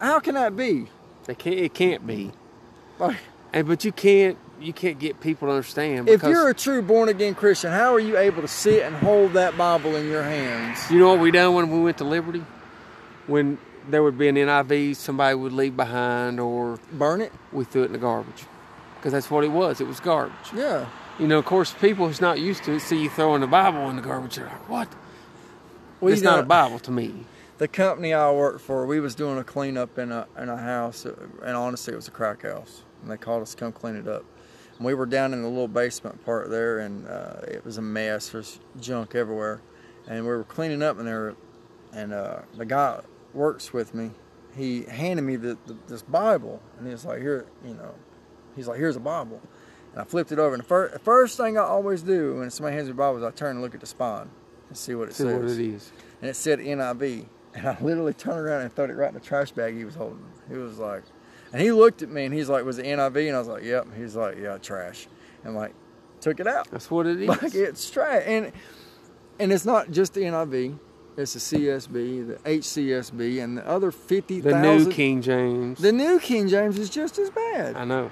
How 0.00 0.20
can 0.20 0.34
that 0.34 0.56
be? 0.56 0.86
it 1.28 1.38
can't, 1.38 1.56
it 1.56 1.74
can't 1.74 2.06
be. 2.06 2.30
Like, 2.98 3.16
And 3.52 3.66
but 3.66 3.84
you 3.84 3.92
can't 3.92 4.38
you 4.60 4.72
can't 4.72 4.98
get 4.98 5.20
people 5.20 5.48
to 5.48 5.52
understand 5.52 6.08
if 6.08 6.22
you're 6.22 6.48
a 6.48 6.54
true 6.54 6.80
born 6.80 7.08
again 7.08 7.34
Christian, 7.34 7.70
how 7.70 7.92
are 7.94 8.00
you 8.00 8.16
able 8.16 8.40
to 8.40 8.48
sit 8.48 8.82
and 8.84 8.94
hold 8.96 9.34
that 9.34 9.58
Bible 9.58 9.96
in 9.96 10.06
your 10.08 10.22
hands? 10.22 10.90
you 10.90 10.98
know 10.98 11.10
what 11.10 11.20
we 11.20 11.30
done 11.30 11.54
when 11.54 11.70
we 11.70 11.80
went 11.80 11.98
to 11.98 12.04
Liberty? 12.04 12.44
When 13.26 13.58
there 13.88 14.02
would 14.02 14.18
be 14.18 14.28
an 14.28 14.36
NIV 14.36 14.96
somebody 14.96 15.34
would 15.34 15.52
leave 15.52 15.76
behind 15.76 16.40
or 16.40 16.78
Burn 16.92 17.20
it? 17.20 17.32
we 17.52 17.64
threw 17.64 17.82
it 17.82 17.86
in 17.86 17.92
the 17.92 17.98
garbage. 17.98 18.44
Because 18.96 19.12
that's 19.12 19.30
what 19.30 19.44
it 19.44 19.50
was. 19.52 19.80
It 19.80 19.86
was 19.86 20.00
garbage. 20.00 20.52
Yeah. 20.54 20.86
You 21.18 21.28
know, 21.28 21.38
of 21.38 21.44
course, 21.44 21.74
people 21.80 22.06
who's 22.06 22.20
not 22.20 22.40
used 22.40 22.64
to 22.64 22.72
it 22.72 22.80
see 22.80 23.02
you 23.02 23.10
throwing 23.10 23.40
the 23.40 23.46
Bible 23.46 23.88
in 23.90 23.96
the 23.96 24.02
garbage. 24.02 24.36
They're 24.36 24.46
like, 24.46 24.68
"What? 24.68 24.88
Well, 26.00 26.12
it's 26.12 26.22
not 26.22 26.40
a 26.40 26.42
Bible 26.42 26.78
to 26.80 26.90
me." 26.90 27.24
the 27.58 27.68
company 27.68 28.12
I 28.12 28.30
worked 28.30 28.60
for, 28.60 28.86
we 28.86 29.00
was 29.00 29.14
doing 29.14 29.38
a 29.38 29.44
cleanup 29.44 29.98
in 29.98 30.10
a 30.10 30.26
in 30.38 30.48
a 30.48 30.56
house, 30.56 31.04
and 31.04 31.56
honestly, 31.56 31.92
it 31.92 31.96
was 31.96 32.08
a 32.08 32.12
crack 32.12 32.42
house, 32.42 32.82
and 33.02 33.10
they 33.10 33.16
called 33.16 33.42
us 33.42 33.52
to 33.52 33.56
come 33.56 33.72
clean 33.72 33.96
it 33.96 34.08
up. 34.08 34.24
And 34.76 34.84
we 34.84 34.94
were 34.94 35.06
down 35.06 35.32
in 35.32 35.42
the 35.42 35.48
little 35.48 35.68
basement 35.68 36.24
part 36.24 36.50
there, 36.50 36.80
and 36.80 37.06
uh, 37.06 37.36
it 37.46 37.64
was 37.64 37.78
a 37.78 37.82
mess. 37.82 38.30
There's 38.30 38.58
junk 38.80 39.14
everywhere, 39.14 39.60
and 40.08 40.24
we 40.24 40.30
were 40.30 40.44
cleaning 40.44 40.82
up 40.82 40.98
in 40.98 41.04
there, 41.04 41.34
and 41.92 42.12
uh, 42.12 42.40
the 42.56 42.64
guy 42.64 43.00
works 43.34 43.72
with 43.72 43.94
me. 43.94 44.10
He 44.56 44.84
handed 44.84 45.22
me 45.22 45.36
the, 45.36 45.58
the, 45.66 45.76
this 45.88 46.02
Bible, 46.02 46.60
and 46.78 46.86
he's 46.88 47.04
like, 47.04 47.20
"Here, 47.20 47.46
you 47.64 47.74
know," 47.74 47.94
he's 48.54 48.68
like, 48.68 48.78
"Here's 48.78 48.96
a 48.96 49.00
Bible," 49.00 49.40
and 49.92 50.00
I 50.00 50.04
flipped 50.04 50.30
it 50.32 50.38
over. 50.38 50.54
And 50.54 50.62
the 50.62 50.66
first, 50.66 50.92
the 50.92 50.98
first 51.00 51.36
thing 51.36 51.58
I 51.58 51.62
always 51.62 52.02
do 52.02 52.36
when 52.36 52.50
somebody 52.50 52.76
hands 52.76 52.86
me 52.88 52.92
a 52.92 52.94
Bible 52.94 53.18
is 53.18 53.24
I 53.24 53.30
turn 53.32 53.52
and 53.56 53.62
look 53.62 53.74
at 53.74 53.80
the 53.80 53.86
spine 53.86 54.30
and 54.68 54.78
see 54.78 54.94
what 54.94 55.08
it 55.08 55.14
See 55.14 55.24
says 55.24 55.34
what 55.34 55.50
it 55.50 55.58
is. 55.60 55.92
and 56.20 56.30
it 56.30 56.36
said 56.36 56.60
NIV. 56.60 57.26
And 57.56 57.68
I 57.68 57.76
literally 57.80 58.14
turned 58.14 58.40
around 58.40 58.62
and 58.62 58.74
threw 58.74 58.86
it 58.86 58.92
right 58.92 59.08
in 59.08 59.14
the 59.14 59.20
trash 59.20 59.52
bag 59.52 59.76
he 59.76 59.84
was 59.84 59.94
holding. 59.94 60.24
He 60.48 60.56
was 60.56 60.78
like, 60.78 61.04
and 61.52 61.62
he 61.62 61.70
looked 61.70 62.02
at 62.02 62.08
me 62.08 62.24
and 62.24 62.34
he's 62.34 62.48
like, 62.48 62.64
was 62.64 62.78
it 62.78 62.84
NIV? 62.86 63.28
And 63.28 63.36
I 63.36 63.38
was 63.38 63.46
like, 63.46 63.62
yep. 63.62 63.86
He's 63.96 64.16
like, 64.16 64.38
yeah, 64.38 64.58
trash. 64.58 65.06
And 65.44 65.54
like, 65.54 65.72
took 66.20 66.40
it 66.40 66.48
out. 66.48 66.68
That's 66.72 66.90
what 66.90 67.06
it 67.06 67.20
is. 67.22 67.28
Like 67.28 67.54
it's 67.54 67.90
trash. 67.90 68.22
And 68.26 68.50
and 69.38 69.52
it's 69.52 69.64
not 69.64 69.90
just 69.92 70.14
the 70.14 70.22
NIV. 70.22 70.78
It's 71.16 71.34
the 71.34 71.38
CSB, 71.58 72.26
the 72.26 72.34
HCSB, 72.50 73.42
and 73.42 73.58
the 73.58 73.66
other 73.66 73.90
fifty 73.92 74.40
the 74.40 74.50
thousand. 74.50 74.88
new 74.88 74.92
King 74.92 75.22
James. 75.22 75.78
The 75.78 75.92
new 75.92 76.18
King 76.18 76.48
James 76.48 76.78
is 76.78 76.90
just 76.90 77.18
as 77.18 77.30
bad. 77.30 77.76
I 77.76 77.84
know. 77.84 78.10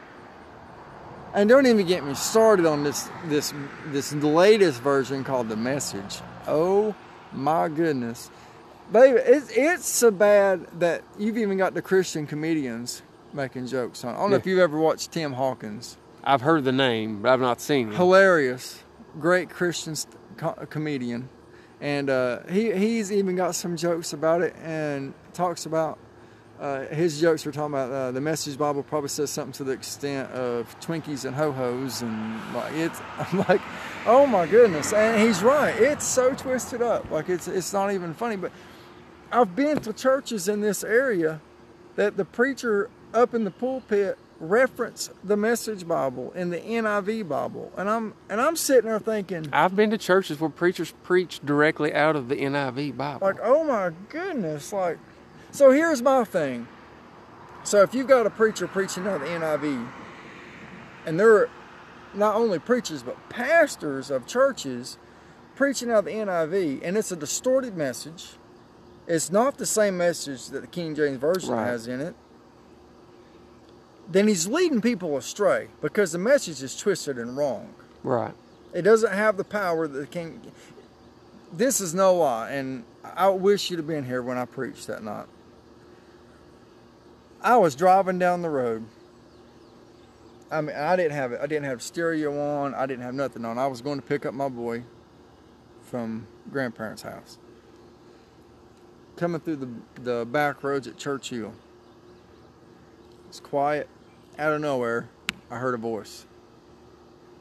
And 1.34 1.48
don't 1.48 1.66
even 1.66 1.86
get 1.86 2.04
me 2.04 2.14
started 2.14 2.66
on 2.66 2.84
this 2.84 3.08
this 3.26 3.52
this 3.86 4.12
latest 4.12 4.80
version 4.82 5.24
called 5.24 5.48
the 5.48 5.56
Message. 5.56 6.20
Oh 6.46 6.94
my 7.32 7.68
goodness, 7.68 8.30
baby, 8.92 9.18
it's 9.18 9.50
it's 9.56 9.86
so 9.86 10.10
bad 10.10 10.66
that 10.78 11.02
you've 11.18 11.38
even 11.38 11.56
got 11.58 11.74
the 11.74 11.82
Christian 11.82 12.26
comedians 12.26 13.02
making 13.32 13.66
jokes 13.66 14.04
on. 14.04 14.14
I 14.14 14.18
don't 14.18 14.30
know 14.30 14.36
if 14.36 14.46
you've 14.46 14.58
ever 14.60 14.78
watched 14.78 15.10
Tim 15.12 15.32
Hawkins. 15.32 15.96
I've 16.22 16.42
heard 16.42 16.62
the 16.64 16.72
name, 16.72 17.22
but 17.22 17.32
I've 17.32 17.40
not 17.40 17.60
seen 17.60 17.88
him. 17.88 17.94
Hilarious, 17.94 18.82
great 19.18 19.48
Christian 19.50 19.96
st- 19.96 20.14
co- 20.36 20.66
comedian, 20.68 21.28
and 21.82 22.08
uh, 22.08 22.38
he 22.48 22.72
he's 22.72 23.10
even 23.10 23.34
got 23.34 23.56
some 23.56 23.76
jokes 23.76 24.12
about 24.12 24.40
it 24.40 24.54
and 24.62 25.12
talks 25.34 25.66
about. 25.66 25.98
Uh, 26.60 26.86
his 26.86 27.20
jokes 27.20 27.44
were 27.44 27.50
talking 27.50 27.74
about 27.74 27.90
uh, 27.90 28.12
the 28.12 28.20
Message 28.20 28.56
Bible 28.56 28.84
probably 28.84 29.08
says 29.08 29.30
something 29.30 29.52
to 29.54 29.64
the 29.64 29.72
extent 29.72 30.30
of 30.30 30.78
Twinkies 30.78 31.24
and 31.24 31.34
ho 31.34 31.50
hos 31.50 32.02
and 32.02 32.54
like 32.54 32.72
it's. 32.74 33.00
I'm 33.18 33.38
like, 33.48 33.60
oh 34.06 34.26
my 34.26 34.46
goodness, 34.46 34.92
and 34.92 35.20
he's 35.20 35.42
right. 35.42 35.74
It's 35.76 36.06
so 36.06 36.34
twisted 36.34 36.80
up, 36.80 37.10
like 37.10 37.28
it's 37.28 37.48
it's 37.48 37.72
not 37.72 37.92
even 37.92 38.14
funny. 38.14 38.36
But 38.36 38.52
I've 39.32 39.56
been 39.56 39.80
to 39.80 39.92
churches 39.92 40.46
in 40.46 40.60
this 40.60 40.84
area 40.84 41.40
that 41.96 42.16
the 42.16 42.24
preacher 42.24 42.90
up 43.12 43.34
in 43.34 43.42
the 43.42 43.50
pulpit 43.50 44.16
reference 44.42 45.08
the 45.22 45.36
Message 45.36 45.86
Bible 45.86 46.32
and 46.34 46.52
the 46.52 46.58
NIV 46.58 47.28
Bible, 47.28 47.72
and 47.76 47.88
I'm 47.88 48.14
and 48.28 48.40
I'm 48.40 48.56
sitting 48.56 48.90
there 48.90 48.98
thinking, 48.98 49.48
I've 49.52 49.74
been 49.76 49.90
to 49.90 49.98
churches 49.98 50.40
where 50.40 50.50
preachers 50.50 50.92
preach 51.04 51.40
directly 51.44 51.94
out 51.94 52.16
of 52.16 52.28
the 52.28 52.36
NIV 52.36 52.96
Bible. 52.96 53.26
like, 53.26 53.38
oh 53.42 53.64
my 53.64 53.92
goodness, 54.10 54.72
like. 54.72 54.98
So 55.52 55.70
here's 55.70 56.02
my 56.02 56.24
thing. 56.24 56.66
So 57.64 57.82
if 57.82 57.94
you've 57.94 58.08
got 58.08 58.26
a 58.26 58.30
preacher 58.30 58.66
preaching 58.66 59.06
out 59.06 59.16
of 59.16 59.20
the 59.22 59.28
NIV, 59.28 59.88
and 61.06 61.20
they're 61.20 61.48
not 62.14 62.34
only 62.34 62.58
preachers 62.58 63.02
but 63.02 63.16
pastors 63.28 64.10
of 64.10 64.26
churches 64.26 64.98
preaching 65.54 65.90
out 65.90 66.00
of 66.00 66.04
the 66.06 66.10
NIV, 66.12 66.80
and 66.82 66.96
it's 66.96 67.12
a 67.12 67.16
distorted 67.16 67.76
message. 67.76 68.30
It's 69.06 69.30
not 69.30 69.58
the 69.58 69.66
same 69.66 69.96
message 69.96 70.46
that 70.48 70.60
the 70.62 70.66
King 70.66 70.94
James 70.94 71.18
Version 71.18 71.50
Right. 71.54 71.66
has 71.66 71.86
in 71.86 72.00
it. 72.00 72.14
Then 74.08 74.28
he's 74.28 74.46
leading 74.46 74.80
people 74.80 75.16
astray 75.16 75.68
because 75.80 76.12
the 76.12 76.18
message 76.18 76.62
is 76.62 76.76
twisted 76.76 77.18
and 77.18 77.36
wrong. 77.36 77.74
right. 78.02 78.34
It 78.74 78.82
doesn't 78.82 79.12
have 79.12 79.36
the 79.36 79.44
power 79.44 79.86
that 79.86 79.98
the 79.98 80.06
king. 80.06 80.40
This 81.52 81.78
is 81.78 81.94
no 81.94 82.14
lie, 82.14 82.52
and 82.52 82.84
I 83.04 83.28
wish 83.28 83.70
you'd 83.70 83.76
have 83.76 83.86
been 83.86 84.06
here 84.06 84.22
when 84.22 84.38
I 84.38 84.46
preached 84.46 84.86
that 84.86 85.02
night. 85.04 85.26
I 87.42 87.58
was 87.58 87.74
driving 87.74 88.18
down 88.18 88.40
the 88.40 88.48
road. 88.48 88.86
I 90.50 90.62
mean, 90.62 90.74
I 90.74 90.96
didn't 90.96 91.12
have 91.12 91.32
it. 91.32 91.40
I 91.42 91.46
didn't 91.46 91.64
have 91.64 91.82
stereo 91.82 92.38
on. 92.40 92.74
I 92.74 92.86
didn't 92.86 93.02
have 93.04 93.14
nothing 93.14 93.44
on. 93.44 93.58
I 93.58 93.66
was 93.66 93.82
going 93.82 94.00
to 94.00 94.06
pick 94.06 94.24
up 94.24 94.32
my 94.32 94.48
boy 94.48 94.84
from 95.82 96.26
grandparents' 96.50 97.02
house. 97.02 97.36
Coming 99.16 99.40
through 99.42 99.56
the 99.56 99.68
the 100.02 100.24
back 100.24 100.62
roads 100.62 100.86
at 100.86 100.96
Church 100.96 101.28
Hill. 101.28 101.52
It's 103.32 103.40
quiet. 103.40 103.88
Out 104.38 104.52
of 104.52 104.60
nowhere, 104.60 105.08
I 105.50 105.56
heard 105.56 105.72
a 105.72 105.78
voice. 105.78 106.26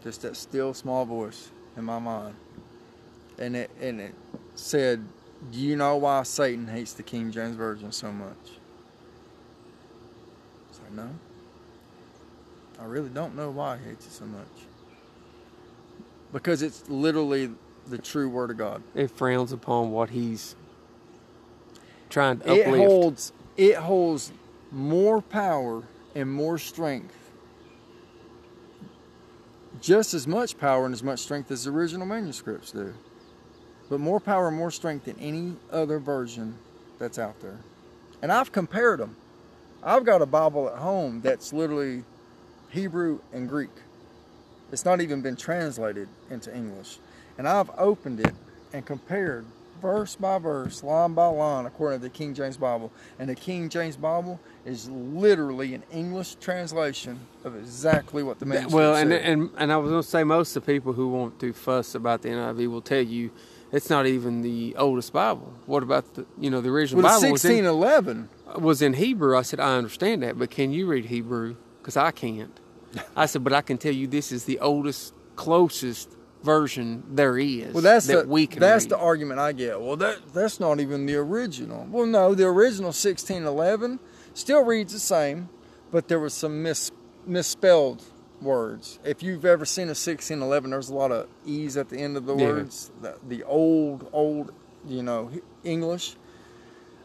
Just 0.01 0.21
that 0.21 0.37
still 0.37 0.73
small 0.73 1.05
voice 1.05 1.51
in 1.75 1.83
my 1.83 1.99
mind. 1.99 2.35
And 3.37 3.57
it 3.57 3.71
and 3.81 3.99
it 3.99 4.15
said 4.55 5.05
do 5.51 5.59
you 5.59 5.75
know 5.75 5.97
why 5.97 6.23
satan 6.23 6.65
hates 6.65 6.93
the 6.93 7.03
king 7.03 7.29
james 7.29 7.57
version 7.57 7.91
so 7.91 8.09
much? 8.09 8.37
I 10.69 10.75
said, 10.75 10.95
no. 10.95 11.09
I 12.79 12.85
really 12.85 13.09
don't 13.09 13.35
know 13.35 13.49
why 13.49 13.77
he 13.77 13.89
hates 13.89 14.05
it 14.05 14.13
so 14.13 14.23
much. 14.23 14.47
Because 16.31 16.61
it's 16.61 16.89
literally 16.89 17.51
the 17.87 17.97
true 17.97 18.29
word 18.29 18.49
of 18.49 18.55
god. 18.55 18.81
It 18.95 19.11
frowns 19.11 19.51
upon 19.51 19.91
what 19.91 20.11
he's 20.11 20.55
trying 22.09 22.39
to 22.39 22.45
uplift. 22.45 22.67
it 22.69 22.77
holds 22.77 23.33
it 23.57 23.75
holds 23.75 24.31
more 24.71 25.21
power 25.21 25.83
and 26.15 26.31
more 26.31 26.57
strength. 26.57 27.17
Just 29.81 30.13
as 30.13 30.27
much 30.27 30.57
power 30.57 30.85
and 30.85 30.93
as 30.93 31.03
much 31.03 31.19
strength 31.19 31.51
as 31.51 31.65
the 31.65 31.71
original 31.71 32.05
manuscripts 32.05 32.71
do. 32.71 32.93
But 33.89 33.99
more 33.99 34.19
power 34.19 34.47
and 34.47 34.57
more 34.57 34.71
strength 34.71 35.05
than 35.05 35.19
any 35.19 35.55
other 35.71 35.99
version 35.99 36.57
that's 36.99 37.19
out 37.19 37.39
there. 37.41 37.57
And 38.21 38.31
i've 38.31 38.51
compared 38.51 38.99
them 38.99 39.15
i've 39.83 40.05
got 40.05 40.21
a 40.21 40.25
bible 40.25 40.69
at 40.69 40.77
home 40.77 41.21
that's 41.21 41.51
literally 41.51 42.03
hebrew 42.69 43.19
and 43.33 43.49
greek. 43.49 43.71
It's 44.71 44.85
not 44.85 45.01
even 45.01 45.21
been 45.21 45.35
translated 45.35 46.07
into 46.29 46.55
english. 46.55 46.99
And 47.37 47.47
i've 47.47 47.71
opened 47.77 48.19
it 48.19 48.33
and 48.71 48.85
compared 48.85 49.45
verse 49.81 50.15
by 50.15 50.37
verse, 50.37 50.83
line 50.83 51.13
by 51.13 51.25
line, 51.25 51.65
according 51.65 51.99
to 51.99 52.03
the 52.03 52.09
King 52.09 52.33
James 52.33 52.55
Bible. 52.55 52.91
And 53.19 53.27
the 53.27 53.35
King 53.35 53.67
James 53.67 53.97
Bible 53.97 54.39
is 54.65 54.89
literally 54.89 55.73
an 55.73 55.83
English 55.91 56.35
translation 56.35 57.19
of 57.43 57.55
exactly 57.55 58.23
what 58.23 58.39
the 58.39 58.45
manuscript 58.45 58.73
well, 58.73 58.95
and, 58.95 59.11
said. 59.11 59.21
and 59.23 59.49
and 59.57 59.73
I 59.73 59.77
was 59.77 59.89
going 59.89 60.03
to 60.03 60.07
say 60.07 60.23
most 60.23 60.55
of 60.55 60.65
the 60.65 60.73
people 60.73 60.93
who 60.93 61.09
want 61.09 61.39
to 61.39 61.53
fuss 61.53 61.95
about 61.95 62.21
the 62.21 62.29
NIV 62.29 62.69
will 62.69 62.81
tell 62.81 63.01
you 63.01 63.31
it's 63.71 63.89
not 63.89 64.05
even 64.05 64.41
the 64.41 64.75
oldest 64.75 65.13
Bible. 65.13 65.53
What 65.65 65.83
about 65.83 66.13
the 66.13 66.25
you 66.39 66.49
know 66.49 66.61
the 66.61 66.69
original 66.69 67.01
well, 67.03 67.19
Bible 67.19 67.31
was 67.31 67.43
1611. 67.43 68.29
was 68.59 68.81
in 68.81 68.93
Hebrew? 68.93 69.37
I 69.37 69.41
said 69.41 69.59
I 69.59 69.77
understand 69.77 70.23
that, 70.23 70.37
but 70.37 70.51
can 70.51 70.71
you 70.71 70.85
read 70.87 71.05
Hebrew? 71.05 71.55
Because 71.79 71.97
I 71.97 72.11
can't. 72.11 72.59
I 73.15 73.25
said, 73.25 73.43
but 73.43 73.53
I 73.53 73.61
can 73.61 73.77
tell 73.77 73.93
you 73.93 74.05
this 74.05 74.31
is 74.31 74.43
the 74.43 74.59
oldest, 74.59 75.13
closest 75.37 76.09
version 76.43 77.03
there 77.07 77.37
is. 77.37 77.73
Well, 77.73 77.83
that's 77.83 78.07
that 78.07 78.23
the 78.23 78.27
we 78.27 78.47
can. 78.47 78.59
that's 78.59 78.85
read. 78.85 78.91
the 78.91 78.97
argument 78.97 79.39
I 79.39 79.51
get. 79.53 79.79
Well, 79.79 79.95
that 79.97 80.33
that's 80.33 80.59
not 80.59 80.79
even 80.79 81.05
the 81.05 81.15
original. 81.15 81.87
Well, 81.89 82.05
no, 82.05 82.35
the 82.35 82.45
original 82.45 82.87
1611 82.87 83.99
still 84.33 84.63
reads 84.63 84.93
the 84.93 84.99
same, 84.99 85.49
but 85.91 86.07
there 86.07 86.19
was 86.19 86.33
some 86.33 86.63
mis, 86.63 86.91
misspelled 87.25 88.03
words. 88.41 88.99
If 89.03 89.21
you've 89.21 89.45
ever 89.45 89.65
seen 89.65 89.85
a 89.87 89.93
1611, 89.97 90.71
there's 90.71 90.89
a 90.89 90.95
lot 90.95 91.11
of 91.11 91.27
e's 91.45 91.77
at 91.77 91.89
the 91.89 91.97
end 91.97 92.17
of 92.17 92.25
the 92.25 92.35
Yeah. 92.35 92.45
words. 92.47 92.91
The, 93.01 93.15
the 93.27 93.43
old 93.43 94.09
old, 94.13 94.51
you 94.87 95.03
know, 95.03 95.29
English. 95.63 96.15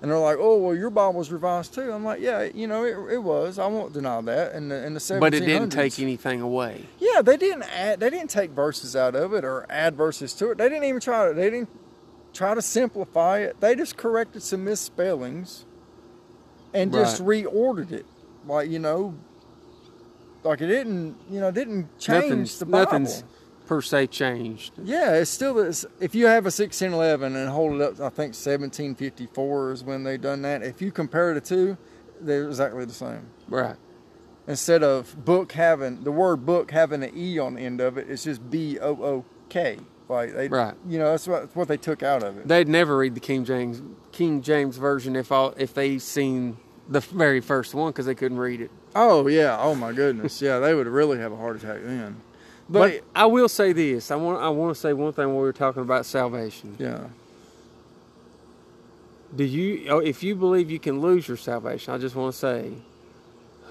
And 0.02 0.10
they're 0.10 0.18
like, 0.18 0.36
"Oh, 0.38 0.58
well, 0.58 0.74
your 0.74 0.90
Bible's 0.90 1.30
revised 1.32 1.72
too." 1.74 1.90
I'm 1.90 2.04
like, 2.04 2.20
"Yeah, 2.20 2.42
you 2.42 2.66
know, 2.66 2.84
it, 2.84 3.14
it 3.14 3.18
was. 3.18 3.58
I 3.58 3.66
won't 3.66 3.92
deny 3.94 4.20
that." 4.20 4.54
In 4.54 4.68
the 4.68 4.84
in 4.86 4.92
the 4.94 5.00
1700s, 5.00 5.20
but 5.20 5.34
it 5.34 5.40
didn't 5.46 5.70
take 5.70 5.98
anything 5.98 6.42
away. 6.42 6.84
yeah, 6.98 7.22
they 7.22 7.36
didn't 7.38 7.62
add. 7.62 8.00
They 8.00 8.10
didn't 8.10 8.28
take 8.30 8.50
verses 8.50 8.94
out 8.94 9.14
of 9.14 9.32
it 9.32 9.42
or 9.44 9.64
add 9.70 9.96
verses 9.96 10.34
to 10.34 10.50
it. 10.50 10.58
They 10.58 10.68
didn't 10.68 10.84
even 10.84 11.00
try 11.00 11.28
to. 11.28 11.34
They 11.34 11.48
didn't 11.50 11.70
try 12.34 12.54
to 12.54 12.60
simplify 12.62 13.38
it. 13.40 13.58
They 13.60 13.74
just 13.74 13.96
corrected 13.96 14.42
some 14.42 14.64
misspellings, 14.64 15.64
and 16.74 16.92
just 16.92 17.22
reordered 17.22 17.92
it. 17.92 18.06
Like 18.46 18.70
you 18.70 18.78
know, 18.78 19.14
like 20.42 20.60
it 20.60 20.68
didn't. 20.68 21.16
You 21.30 21.40
know, 21.40 21.50
didn't 21.50 21.98
change 21.98 22.24
nothing's, 22.24 22.58
the 22.58 22.66
Bible. 22.66 22.84
nothing's 22.84 23.24
per 23.66 23.82
se 23.82 24.06
changed. 24.08 24.72
Yeah, 24.82 25.14
it's 25.14 25.30
still 25.30 25.54
this. 25.54 25.84
If 26.00 26.14
you 26.14 26.26
have 26.26 26.44
a 26.44 26.54
1611 26.54 27.36
and 27.36 27.50
hold 27.50 27.80
it 27.80 27.82
up, 27.82 27.92
I 27.94 28.08
think 28.08 28.34
1754 28.34 29.72
is 29.72 29.84
when 29.84 30.04
they 30.04 30.16
done 30.16 30.42
that. 30.42 30.62
If 30.62 30.80
you 30.80 30.92
compare 30.92 31.34
the 31.34 31.40
two, 31.40 31.76
they're 32.20 32.46
exactly 32.46 32.84
the 32.84 32.94
same. 32.94 33.28
Right. 33.48 33.76
Instead 34.48 34.84
of 34.84 35.24
book 35.24 35.52
having 35.52 36.04
the 36.04 36.12
word 36.12 36.46
book 36.46 36.70
having 36.70 37.02
an 37.02 37.16
e 37.16 37.38
on 37.38 37.54
the 37.54 37.62
end 37.62 37.80
of 37.80 37.98
it, 37.98 38.08
it's 38.08 38.24
just 38.24 38.48
B 38.48 38.78
O 38.78 38.90
O 38.90 39.24
K. 39.48 39.78
Like 40.08 40.34
they, 40.34 40.48
Right. 40.48 40.74
You 40.88 40.98
know, 41.00 41.10
that's 41.10 41.26
what 41.26 41.42
that's 41.42 41.56
what 41.56 41.66
they 41.68 41.76
took 41.76 42.02
out 42.04 42.22
of 42.22 42.38
it. 42.38 42.46
They'd 42.46 42.68
never 42.68 42.96
read 42.96 43.14
the 43.14 43.20
King 43.20 43.44
James 43.44 43.82
King 44.16 44.40
James 44.40 44.78
version 44.78 45.14
if 45.14 45.30
all 45.30 45.52
if 45.58 45.74
they 45.74 45.98
seen 45.98 46.56
the 46.88 47.00
very 47.00 47.40
first 47.40 47.74
one 47.74 47.92
because 47.92 48.06
they 48.06 48.14
couldn't 48.14 48.38
read 48.38 48.62
it. 48.62 48.70
Oh 48.94 49.26
yeah. 49.26 49.58
Oh 49.60 49.74
my 49.74 49.92
goodness. 49.92 50.40
yeah, 50.40 50.58
they 50.58 50.74
would 50.74 50.86
really 50.86 51.18
have 51.18 51.32
a 51.32 51.36
heart 51.36 51.56
attack 51.56 51.80
then. 51.82 52.16
But 52.68 52.92
But 52.92 53.04
I 53.14 53.26
will 53.26 53.48
say 53.48 53.72
this: 53.74 54.10
I 54.10 54.16
want 54.16 54.40
I 54.42 54.48
want 54.48 54.74
to 54.74 54.80
say 54.80 54.94
one 54.94 55.12
thing 55.12 55.26
when 55.26 55.36
we 55.36 55.42
were 55.42 55.52
talking 55.52 55.82
about 55.82 56.06
salvation. 56.06 56.76
yeah. 56.78 57.08
Do 59.34 59.44
you, 59.44 59.88
oh, 59.90 59.98
if 59.98 60.22
you 60.22 60.34
believe 60.34 60.70
you 60.70 60.78
can 60.78 61.00
lose 61.00 61.28
your 61.28 61.36
salvation, 61.36 61.92
I 61.92 61.98
just 61.98 62.14
want 62.14 62.32
to 62.32 62.38
say, 62.38 62.72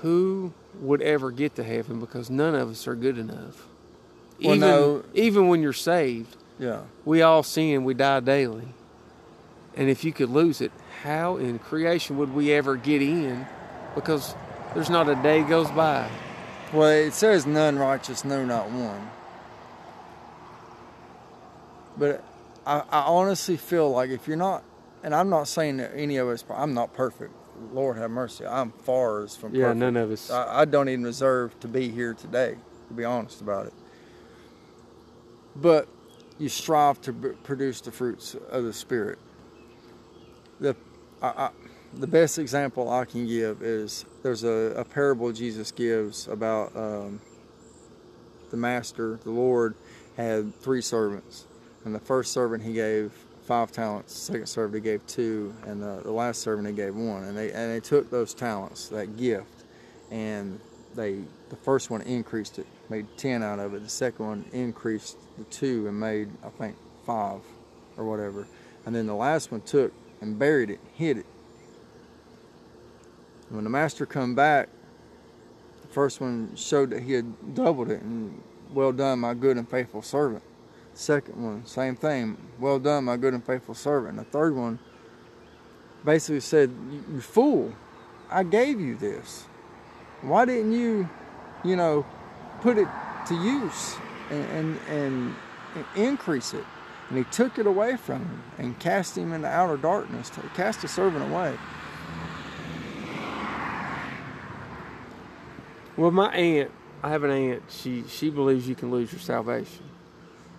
who 0.01 0.53
would 0.79 1.01
ever 1.01 1.31
get 1.31 1.55
to 1.55 1.63
heaven? 1.63 1.99
Because 1.99 2.29
none 2.29 2.53
of 2.53 2.69
us 2.69 2.85
are 2.87 2.93
good 2.93 3.17
enough. 3.17 3.65
Well, 4.43 4.55
even, 4.55 4.59
no. 4.59 5.03
even 5.15 5.47
when 5.47 5.61
you're 5.63 5.73
saved, 5.73 6.35
Yeah. 6.59 6.81
we 7.05 7.21
all 7.21 7.41
sin, 7.41 7.83
we 7.85 7.93
die 7.95 8.19
daily. 8.19 8.67
And 9.75 9.89
if 9.89 10.03
you 10.03 10.13
could 10.13 10.29
lose 10.29 10.61
it, 10.61 10.71
how 11.03 11.37
in 11.37 11.59
creation 11.59 12.17
would 12.17 12.33
we 12.33 12.51
ever 12.53 12.75
get 12.77 13.01
in? 13.01 13.45
Because 13.93 14.35
there's 14.73 14.89
not 14.89 15.09
a 15.09 15.15
day 15.15 15.41
goes 15.43 15.69
by. 15.71 16.09
Well, 16.73 16.89
it 16.89 17.13
says 17.13 17.45
none 17.45 17.77
righteous, 17.77 18.23
no, 18.25 18.45
not 18.45 18.69
one. 18.69 19.09
But 21.97 22.23
I, 22.65 22.79
I 22.89 23.01
honestly 23.01 23.57
feel 23.57 23.91
like 23.91 24.09
if 24.09 24.27
you're 24.27 24.37
not, 24.37 24.63
and 25.03 25.13
I'm 25.13 25.29
not 25.29 25.47
saying 25.47 25.77
that 25.77 25.91
any 25.95 26.17
of 26.17 26.27
us, 26.27 26.43
I'm 26.49 26.73
not 26.73 26.93
perfect. 26.93 27.33
Lord 27.71 27.97
have 27.97 28.11
mercy. 28.11 28.45
I'm 28.45 28.71
far 28.71 29.23
as 29.23 29.35
from 29.35 29.55
Yeah, 29.55 29.65
perfect. 29.67 29.79
none 29.79 29.97
of 29.97 30.11
us. 30.11 30.29
I, 30.29 30.61
I 30.61 30.65
don't 30.65 30.89
even 30.89 31.03
deserve 31.03 31.57
to 31.61 31.67
be 31.67 31.89
here 31.89 32.13
today, 32.13 32.55
to 32.89 32.93
be 32.93 33.05
honest 33.05 33.39
about 33.41 33.67
it. 33.67 33.73
But 35.55 35.87
you 36.37 36.49
strive 36.49 36.99
to 37.01 37.13
produce 37.13 37.79
the 37.79 37.91
fruits 37.91 38.35
of 38.49 38.65
the 38.65 38.73
Spirit. 38.73 39.19
The, 40.59 40.75
I, 41.21 41.27
I, 41.27 41.49
the 41.93 42.07
best 42.07 42.39
example 42.39 42.89
I 42.89 43.05
can 43.05 43.25
give 43.27 43.61
is 43.61 44.05
there's 44.23 44.43
a, 44.43 44.73
a 44.77 44.85
parable 44.85 45.31
Jesus 45.31 45.71
gives 45.71 46.27
about 46.27 46.75
um, 46.75 47.19
the 48.51 48.57
master, 48.57 49.19
the 49.23 49.31
Lord, 49.31 49.75
had 50.17 50.55
three 50.61 50.81
servants. 50.81 51.45
And 51.83 51.93
the 51.93 51.99
first 51.99 52.31
servant 52.31 52.63
he 52.63 52.73
gave 52.73 53.11
five 53.45 53.71
talents, 53.71 54.13
the 54.13 54.33
second 54.33 54.47
servant 54.47 54.83
he 54.83 54.89
gave 54.89 55.05
two, 55.05 55.53
and 55.67 55.81
the, 55.81 56.01
the 56.03 56.11
last 56.11 56.41
servant 56.41 56.67
he 56.67 56.73
gave 56.73 56.95
one. 56.95 57.23
And 57.23 57.37
they 57.37 57.51
and 57.51 57.71
they 57.71 57.79
took 57.79 58.09
those 58.09 58.33
talents, 58.33 58.87
that 58.89 59.17
gift, 59.17 59.65
and 60.09 60.59
they 60.95 61.19
the 61.49 61.55
first 61.57 61.91
one 61.91 62.01
increased 62.01 62.57
it, 62.57 62.65
made 62.89 63.05
ten 63.17 63.43
out 63.43 63.59
of 63.59 63.73
it. 63.75 63.83
The 63.83 63.89
second 63.89 64.25
one 64.25 64.45
increased 64.51 65.17
the 65.37 65.43
two 65.45 65.87
and 65.87 65.99
made 65.99 66.29
I 66.43 66.49
think 66.49 66.75
five 67.05 67.41
or 67.97 68.05
whatever. 68.05 68.47
And 68.85 68.95
then 68.95 69.05
the 69.05 69.15
last 69.15 69.51
one 69.51 69.61
took 69.61 69.93
and 70.25 70.37
buried 70.37 70.69
it, 70.69 70.79
hid 70.93 71.19
it. 71.19 71.25
When 73.49 73.63
the 73.63 73.69
master 73.69 74.05
come 74.05 74.35
back, 74.35 74.69
the 75.81 75.87
first 75.87 76.19
one 76.19 76.55
showed 76.55 76.89
that 76.89 77.03
he 77.03 77.13
had 77.13 77.55
doubled 77.55 77.89
it 77.89 78.01
and 78.01 78.41
well 78.73 78.91
done, 78.91 79.19
my 79.19 79.33
good 79.33 79.57
and 79.57 79.69
faithful 79.69 80.01
servant. 80.01 80.43
Second 80.93 81.43
one, 81.43 81.65
same 81.65 81.95
thing. 81.95 82.37
Well 82.59 82.79
done, 82.79 83.03
my 83.05 83.17
good 83.17 83.33
and 83.33 83.45
faithful 83.45 83.75
servant. 83.75 84.17
And 84.17 84.19
the 84.19 84.31
third 84.31 84.55
one 84.55 84.79
basically 86.03 86.39
said, 86.39 86.71
"You 87.11 87.21
fool! 87.21 87.73
I 88.29 88.43
gave 88.43 88.79
you 88.79 88.95
this. 88.95 89.45
Why 90.21 90.45
didn't 90.45 90.71
you, 90.71 91.09
you 91.63 91.75
know, 91.75 92.05
put 92.61 92.77
it 92.77 92.87
to 93.27 93.35
use 93.35 93.95
and 94.29 94.79
and, 94.89 95.35
and 95.75 95.85
increase 95.95 96.53
it?" 96.53 96.63
And 97.09 97.17
he 97.17 97.23
took 97.25 97.59
it 97.59 97.67
away 97.67 97.97
from 97.97 98.21
him 98.21 98.43
and 98.57 98.79
cast 98.79 99.17
him 99.17 99.31
into 99.33 99.47
outer 99.47 99.77
darkness. 99.77 100.31
Cast 100.55 100.81
the 100.81 100.87
servant 100.87 101.31
away. 101.31 101.55
Well, 105.97 106.11
my 106.11 106.33
aunt, 106.33 106.71
I 107.03 107.09
have 107.09 107.23
an 107.23 107.31
aunt. 107.31 107.63
She 107.69 108.03
she 108.07 108.29
believes 108.29 108.67
you 108.67 108.75
can 108.75 108.91
lose 108.91 109.13
your 109.13 109.21
salvation, 109.21 109.85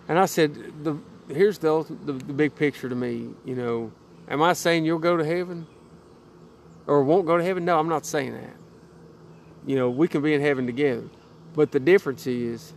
and 0.07 0.17
I 0.17 0.25
said, 0.25 0.83
the 0.83 0.97
here's 1.27 1.59
the 1.59 1.83
the, 2.05 2.13
the 2.13 2.33
big 2.33 2.55
picture 2.55 2.89
to 2.89 2.95
me. 2.95 3.29
You 3.45 3.55
know, 3.55 3.91
am 4.27 4.41
I 4.41 4.53
saying 4.53 4.85
you'll 4.85 4.97
go 4.97 5.15
to 5.15 5.23
heaven, 5.25 5.67
or 6.87 7.03
won't 7.03 7.27
go 7.27 7.37
to 7.37 7.43
heaven? 7.43 7.65
No, 7.65 7.77
I'm 7.77 7.89
not 7.89 8.05
saying 8.05 8.33
that. 8.33 8.55
You 9.67 9.75
know, 9.75 9.91
we 9.91 10.07
can 10.07 10.23
be 10.23 10.33
in 10.33 10.41
heaven 10.41 10.65
together, 10.65 11.03
but 11.53 11.71
the 11.71 11.79
difference 11.79 12.25
is, 12.25 12.73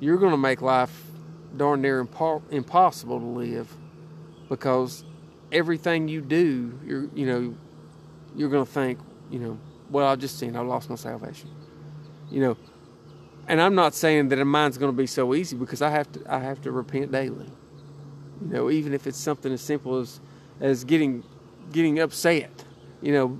you're 0.00 0.18
going 0.18 0.32
to 0.32 0.36
make 0.36 0.60
life 0.60 1.11
darn 1.56 1.82
near 1.82 2.04
impo- 2.04 2.42
impossible 2.50 3.18
to 3.20 3.26
live, 3.26 3.74
because 4.48 5.04
everything 5.50 6.08
you 6.08 6.20
do, 6.20 6.78
you're 6.84 7.08
you 7.14 7.26
know, 7.26 7.54
you're 8.36 8.50
going 8.50 8.64
to 8.64 8.70
think, 8.70 8.98
you 9.30 9.38
know, 9.38 9.58
well, 9.90 10.06
I've 10.06 10.18
just 10.18 10.38
seen 10.38 10.56
I 10.56 10.60
lost 10.60 10.88
my 10.88 10.96
salvation 10.96 11.50
you 12.32 12.40
know 12.40 12.56
and 13.46 13.60
i'm 13.60 13.74
not 13.74 13.94
saying 13.94 14.28
that 14.28 14.42
mine's 14.44 14.78
going 14.78 14.90
to 14.90 14.96
be 14.96 15.06
so 15.06 15.34
easy 15.34 15.56
because 15.56 15.82
i 15.82 15.90
have 15.90 16.10
to 16.10 16.20
i 16.28 16.38
have 16.38 16.60
to 16.62 16.72
repent 16.72 17.12
daily 17.12 17.46
you 18.40 18.48
know 18.48 18.70
even 18.70 18.94
if 18.94 19.06
it's 19.06 19.18
something 19.18 19.52
as 19.52 19.60
simple 19.60 19.98
as 19.98 20.20
as 20.60 20.82
getting 20.84 21.22
getting 21.70 22.00
upset 22.00 22.64
you 23.02 23.12
know 23.12 23.38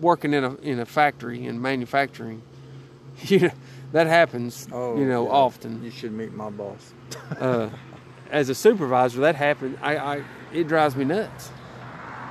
working 0.00 0.32
in 0.32 0.42
a 0.42 0.54
in 0.56 0.80
a 0.80 0.86
factory 0.86 1.46
and 1.46 1.60
manufacturing 1.60 2.42
you 3.24 3.40
know 3.40 3.50
that 3.92 4.06
happens 4.06 4.66
oh, 4.72 4.96
you 4.96 5.04
know 5.04 5.24
yeah. 5.24 5.30
often 5.30 5.84
You 5.84 5.90
should 5.90 6.12
meet 6.12 6.32
my 6.32 6.48
boss. 6.48 6.94
uh, 7.40 7.70
as 8.30 8.48
a 8.48 8.54
supervisor, 8.54 9.20
that 9.20 9.34
happens. 9.36 9.78
I, 9.82 9.96
I 9.96 10.24
it 10.52 10.68
drives 10.68 10.96
me 10.96 11.04
nuts. 11.04 11.50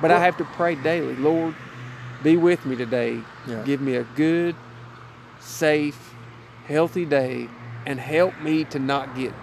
But 0.02 0.12
I 0.12 0.20
have 0.20 0.38
to 0.38 0.46
pray 0.46 0.76
daily. 0.76 1.16
Lord, 1.18 1.56
be 2.24 2.38
with 2.38 2.66
me 2.66 2.76
today. 2.78 3.20
Yeah. 3.46 3.64
Give 3.64 3.82
me 3.82 3.96
a 3.96 4.04
good, 4.16 4.56
safe, 5.42 6.14
healthy 6.68 7.06
day, 7.06 7.50
and 7.86 8.00
help 8.00 8.40
me 8.42 8.64
to 8.66 8.80
not 8.80 9.14
get 9.16 9.34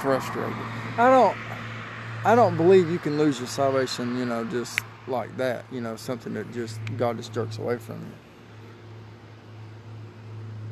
frustrated. 0.00 0.54
I 0.96 1.10
don't 1.10 1.36
I 2.24 2.34
don't 2.34 2.56
believe 2.56 2.90
you 2.90 2.98
can 2.98 3.18
lose 3.18 3.38
your 3.38 3.46
salvation, 3.48 4.18
you 4.18 4.24
know, 4.24 4.44
just 4.44 4.80
like 5.06 5.36
that. 5.36 5.64
You 5.70 5.80
know, 5.80 5.96
something 5.96 6.32
that 6.34 6.52
just 6.52 6.80
God 6.96 7.16
just 7.18 7.32
jerks 7.32 7.58
away 7.58 7.78
from 7.78 7.96
you. 8.00 8.12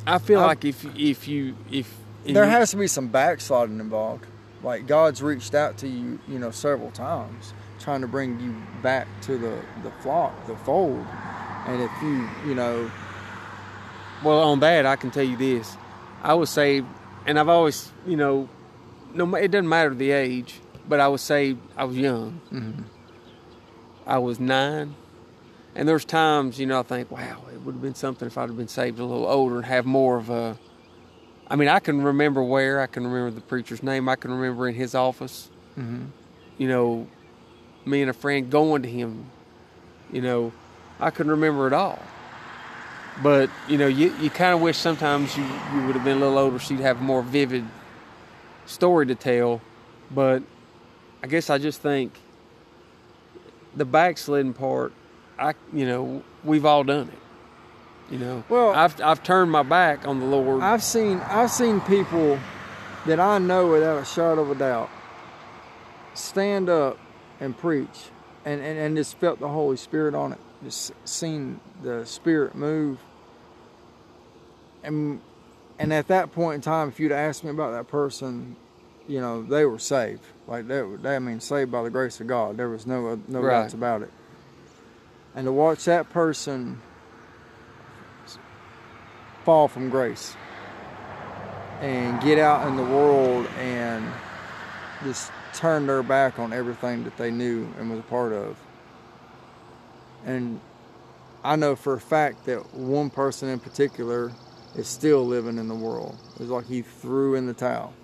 I 0.06 0.18
feel 0.18 0.40
I- 0.40 0.46
like 0.46 0.64
if 0.64 0.84
if 0.96 1.28
you 1.28 1.56
if 1.70 1.92
There 2.34 2.44
you- 2.44 2.50
has 2.50 2.70
to 2.72 2.76
be 2.76 2.86
some 2.86 3.08
backsliding 3.08 3.80
involved. 3.80 4.26
Like 4.62 4.86
God's 4.86 5.22
reached 5.22 5.54
out 5.54 5.78
to 5.78 5.88
you, 5.88 6.18
you 6.26 6.38
know, 6.38 6.50
several 6.50 6.90
times, 6.90 7.52
trying 7.78 8.00
to 8.00 8.08
bring 8.08 8.40
you 8.40 8.54
back 8.82 9.06
to 9.22 9.36
the 9.38 9.58
the 9.82 9.90
flock, 10.02 10.46
the 10.46 10.56
fold. 10.56 11.04
And 11.66 11.82
if 11.82 11.90
you, 12.02 12.28
you 12.46 12.54
know, 12.54 12.90
Well, 14.24 14.40
on 14.40 14.60
that, 14.60 14.86
I 14.86 14.96
can 14.96 15.10
tell 15.10 15.24
you 15.24 15.36
this: 15.36 15.76
I 16.22 16.34
was 16.34 16.48
saved, 16.50 16.86
and 17.26 17.38
I've 17.38 17.48
always, 17.50 17.92
you 18.06 18.16
know, 18.16 18.48
no, 19.14 19.34
it 19.34 19.50
doesn't 19.50 19.68
matter 19.68 19.94
the 19.94 20.10
age, 20.12 20.60
but 20.88 21.00
I 21.00 21.08
was 21.08 21.20
saved. 21.20 21.60
I 21.76 21.84
was 21.84 21.96
young. 21.96 22.40
Mm-hmm. 22.52 22.82
I 24.06 24.18
was 24.18 24.40
nine, 24.40 24.94
and 25.74 25.86
there's 25.88 26.04
times, 26.04 26.58
you 26.58 26.66
know, 26.66 26.80
I 26.80 26.82
think, 26.82 27.10
wow, 27.10 27.42
it 27.52 27.60
would 27.62 27.72
have 27.74 27.82
been 27.82 27.94
something 27.94 28.26
if 28.26 28.38
I'd 28.38 28.48
have 28.48 28.56
been 28.56 28.68
saved 28.68 28.98
a 29.00 29.04
little 29.04 29.26
older 29.26 29.56
and 29.56 29.66
have 29.66 29.84
more 29.84 30.16
of 30.16 30.30
a. 30.30 30.56
I 31.48 31.56
mean, 31.56 31.68
I 31.68 31.78
can 31.78 32.02
remember 32.02 32.42
where, 32.42 32.80
I 32.80 32.86
can 32.86 33.06
remember 33.06 33.30
the 33.30 33.40
preacher's 33.40 33.82
name, 33.82 34.08
I 34.08 34.16
can 34.16 34.32
remember 34.32 34.68
in 34.68 34.74
his 34.74 34.94
office. 34.94 35.48
Mm-hmm. 35.78 36.06
You 36.58 36.68
know, 36.68 37.06
me 37.84 38.02
and 38.02 38.10
a 38.10 38.14
friend 38.14 38.50
going 38.50 38.82
to 38.82 38.88
him. 38.88 39.26
You 40.12 40.22
know, 40.22 40.52
I 40.98 41.10
couldn't 41.10 41.30
remember 41.30 41.66
it 41.66 41.72
all. 41.72 42.00
But 43.22 43.48
you 43.68 43.78
know, 43.78 43.86
you, 43.86 44.14
you 44.20 44.28
kind 44.30 44.54
of 44.54 44.60
wish 44.60 44.76
sometimes 44.76 45.36
you, 45.36 45.44
you 45.44 45.86
would 45.86 45.94
have 45.94 46.04
been 46.04 46.18
a 46.18 46.20
little 46.20 46.38
older 46.38 46.58
so 46.58 46.74
you'd 46.74 46.82
have 46.82 47.00
a 47.00 47.04
more 47.04 47.22
vivid 47.22 47.64
story 48.66 49.06
to 49.06 49.14
tell. 49.14 49.60
But 50.10 50.42
I 51.22 51.26
guess 51.26 51.48
I 51.48 51.58
just 51.58 51.80
think 51.80 52.12
the 53.74 53.84
backsliding 53.84 54.52
part, 54.52 54.92
I 55.38 55.54
you 55.72 55.86
know, 55.86 56.22
we've 56.44 56.66
all 56.66 56.84
done 56.84 57.08
it. 57.08 57.18
You 58.10 58.18
know, 58.18 58.44
Well- 58.48 58.70
I've 58.72 59.00
I've 59.00 59.22
turned 59.22 59.50
my 59.50 59.62
back 59.64 60.06
on 60.06 60.20
the 60.20 60.26
Lord. 60.26 60.62
I've 60.62 60.82
seen 60.82 61.18
I've 61.20 61.50
seen 61.50 61.80
people 61.82 62.38
that 63.06 63.18
I 63.20 63.38
know 63.38 63.66
without 63.68 63.98
a 64.00 64.04
shadow 64.04 64.42
of 64.42 64.50
a 64.50 64.54
doubt 64.54 64.90
stand 66.14 66.68
up 66.68 66.98
and 67.40 67.56
preach 67.56 68.08
and, 68.44 68.60
and, 68.60 68.78
and 68.78 68.96
just 68.96 69.16
felt 69.18 69.38
the 69.40 69.48
Holy 69.48 69.76
Spirit 69.76 70.14
on 70.14 70.32
it. 70.32 70.38
Just 70.64 70.92
seen 71.04 71.60
the 71.82 72.06
Spirit 72.06 72.54
move. 72.54 72.98
And 74.82 75.20
and 75.78 75.92
at 75.92 76.06
that 76.08 76.32
point 76.32 76.54
in 76.56 76.60
time, 76.62 76.88
if 76.88 76.98
you'd 77.00 77.12
asked 77.12 77.44
me 77.44 77.50
about 77.50 77.72
that 77.72 77.88
person, 77.88 78.56
you 79.08 79.20
know, 79.20 79.42
they 79.42 79.64
were 79.64 79.78
saved. 79.80 80.22
Like 80.46 80.68
they, 80.68 80.80
they 81.02 81.16
I 81.16 81.18
mean, 81.18 81.40
saved 81.40 81.70
by 81.72 81.82
the 81.82 81.90
grace 81.90 82.20
of 82.20 82.28
God. 82.28 82.56
There 82.56 82.68
was 82.68 82.86
no 82.86 83.20
no 83.26 83.40
Right. 83.40 83.62
doubts 83.62 83.74
about 83.74 84.02
it. 84.02 84.12
And 85.34 85.44
to 85.46 85.52
watch 85.52 85.84
that 85.84 86.08
person 86.10 86.80
fall 89.46 89.68
from 89.68 89.88
grace 89.88 90.34
and 91.80 92.20
get 92.20 92.36
out 92.36 92.66
in 92.66 92.74
the 92.74 92.82
world 92.82 93.46
and 93.60 94.04
just 95.04 95.30
turn 95.54 95.86
their 95.86 96.02
back 96.02 96.40
on 96.40 96.52
everything 96.52 97.04
that 97.04 97.16
they 97.16 97.30
knew 97.30 97.68
and 97.78 97.88
was 97.88 98.00
a 98.00 98.02
part 98.02 98.32
of. 98.32 98.58
And 100.24 100.58
I 101.44 101.54
know 101.54 101.76
for 101.76 101.94
a 101.94 102.00
fact 102.00 102.46
that 102.46 102.74
one 102.74 103.08
person 103.08 103.48
in 103.48 103.60
particular 103.60 104.32
is 104.74 104.88
still 104.88 105.24
living 105.24 105.58
in 105.58 105.68
the 105.68 105.76
world. 105.76 106.18
It's 106.40 106.50
like 106.50 106.66
he 106.66 106.82
threw 106.82 107.36
in 107.36 107.46
the 107.46 107.54
towel. 107.54 107.94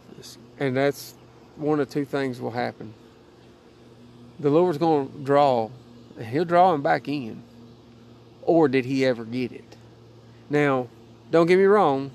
And 0.61 0.77
that's 0.77 1.17
one 1.57 1.81
of 1.81 1.91
two 1.91 2.05
things 2.05 2.41
will 2.41 2.53
happen. 2.53 2.95
The 4.39 4.49
Lord's 4.49 4.79
going 4.79 5.11
to 5.11 5.19
draw, 5.25 5.71
He'll 6.25 6.45
draw 6.45 6.73
him 6.73 6.83
back 6.83 7.09
in. 7.09 7.43
Or 8.43 8.69
did 8.69 8.85
he 8.85 9.05
ever 9.05 9.25
get 9.25 9.51
it? 9.51 9.77
Now, 10.49 10.87
don't 11.33 11.47
get 11.47 11.59
me 11.59 11.65
wrong. 11.65 12.13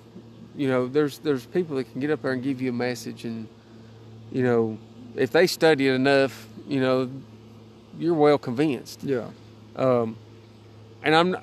You 0.55 0.69
know, 0.69 0.87
there's 0.87 1.19
there's 1.19 1.45
people 1.45 1.75
that 1.75 1.91
can 1.91 1.99
get 1.99 2.09
up 2.11 2.21
there 2.21 2.31
and 2.31 2.41
give 2.41 2.61
you 2.61 2.69
a 2.69 2.73
message, 2.73 3.25
and 3.25 3.47
you 4.31 4.43
know, 4.43 4.77
if 5.15 5.31
they 5.31 5.47
study 5.47 5.87
it 5.87 5.93
enough, 5.93 6.47
you 6.67 6.79
know, 6.79 7.09
you're 7.99 8.13
well 8.13 8.37
convinced. 8.37 9.03
yeah. 9.03 9.29
Um, 9.75 10.17
and 11.03 11.15
I'm, 11.15 11.35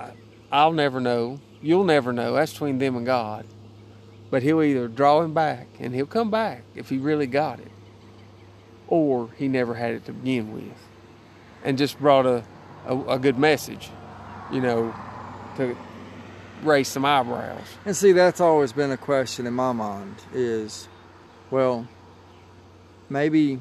I'll 0.50 0.72
never 0.72 1.00
know. 1.00 1.40
You'll 1.62 1.84
never 1.84 2.12
know. 2.12 2.34
That's 2.34 2.52
between 2.52 2.78
them 2.78 2.96
and 2.96 3.06
God. 3.06 3.46
But 4.30 4.42
he'll 4.42 4.62
either 4.62 4.88
draw 4.88 5.22
him 5.22 5.32
back, 5.34 5.68
and 5.78 5.94
he'll 5.94 6.06
come 6.06 6.30
back 6.30 6.62
if 6.74 6.88
he 6.88 6.98
really 6.98 7.26
got 7.26 7.60
it, 7.60 7.70
or 8.88 9.30
he 9.36 9.46
never 9.46 9.74
had 9.74 9.94
it 9.94 10.04
to 10.06 10.12
begin 10.12 10.52
with, 10.52 10.76
and 11.62 11.78
just 11.78 11.98
brought 12.00 12.26
a, 12.26 12.44
a, 12.86 12.98
a 13.02 13.18
good 13.18 13.38
message, 13.38 13.90
you 14.52 14.60
know, 14.60 14.92
to 15.56 15.76
raise 16.64 16.88
some 16.88 17.04
eyebrows. 17.04 17.60
And 17.84 17.96
see, 17.96 18.12
that's 18.12 18.40
always 18.40 18.72
been 18.72 18.90
a 18.90 18.96
question 18.96 19.46
in 19.46 19.54
my 19.54 19.72
mind 19.72 20.16
is, 20.32 20.88
well, 21.50 21.86
maybe, 23.08 23.60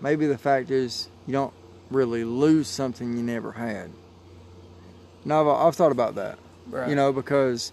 maybe 0.00 0.26
the 0.26 0.38
fact 0.38 0.70
is 0.70 1.08
you 1.26 1.32
don't 1.32 1.52
really 1.90 2.24
lose 2.24 2.68
something 2.68 3.16
you 3.16 3.22
never 3.22 3.52
had. 3.52 3.90
Now, 5.24 5.42
I've, 5.42 5.66
I've 5.68 5.76
thought 5.76 5.92
about 5.92 6.14
that, 6.16 6.38
Right. 6.70 6.88
you 6.88 6.94
know, 6.96 7.12
because 7.12 7.72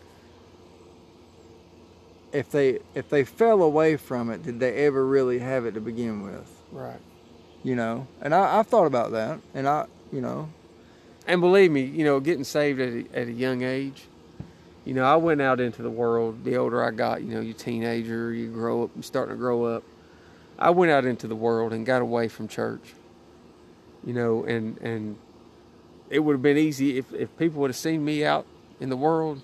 if 2.32 2.52
they 2.52 2.80
if 2.94 3.10
they 3.10 3.24
fell 3.24 3.62
away 3.64 3.98
from 3.98 4.30
it, 4.30 4.44
did 4.44 4.60
they 4.60 4.86
ever 4.86 5.06
really 5.06 5.40
have 5.40 5.66
it 5.66 5.74
to 5.74 5.82
begin 5.82 6.22
with? 6.24 6.48
right. 6.72 7.00
You 7.64 7.76
know, 7.76 8.08
and 8.22 8.34
I, 8.34 8.60
I've 8.60 8.68
thought 8.68 8.86
about 8.86 9.12
that, 9.12 9.40
and 9.54 9.68
I, 9.68 9.86
you 10.14 10.22
know, 10.22 10.48
And 11.28 11.42
believe 11.42 11.72
me, 11.72 11.82
you 11.84 12.06
know, 12.06 12.20
getting 12.22 12.46
saved 12.46 12.80
at 12.80 12.90
a, 12.94 13.06
at 13.14 13.28
a 13.28 13.32
young 13.34 13.64
age, 13.64 14.06
you 14.90 14.96
know, 14.96 15.04
I 15.04 15.18
went 15.18 15.40
out 15.40 15.60
into 15.60 15.84
the 15.84 15.90
world. 15.92 16.44
The 16.44 16.58
older 16.58 16.84
I 16.84 16.90
got, 16.90 17.22
you 17.22 17.36
know, 17.36 17.42
you 17.42 17.54
teenager, 17.54 18.34
you 18.34 18.50
grow 18.50 18.86
up, 18.86 18.90
you 18.96 19.04
starting 19.04 19.36
to 19.36 19.38
grow 19.38 19.66
up. 19.66 19.84
I 20.58 20.72
went 20.72 20.92
out 20.92 21.06
into 21.06 21.28
the 21.28 21.36
world 21.36 21.74
and 21.74 21.86
got 21.86 22.02
away 22.02 22.28
from 22.28 22.48
church. 22.48 22.96
You 24.04 24.14
know, 24.14 24.44
and 24.46 24.80
and 24.80 25.16
it 26.10 26.22
would 26.22 26.34
have 26.34 26.42
been 26.42 26.58
easy 26.58 26.98
if 26.98 27.14
if 27.14 27.38
people 27.38 27.62
would 27.62 27.70
have 27.70 27.78
seen 27.78 28.04
me 28.04 28.26
out 28.26 28.48
in 28.80 28.90
the 28.90 28.98
world 28.98 29.44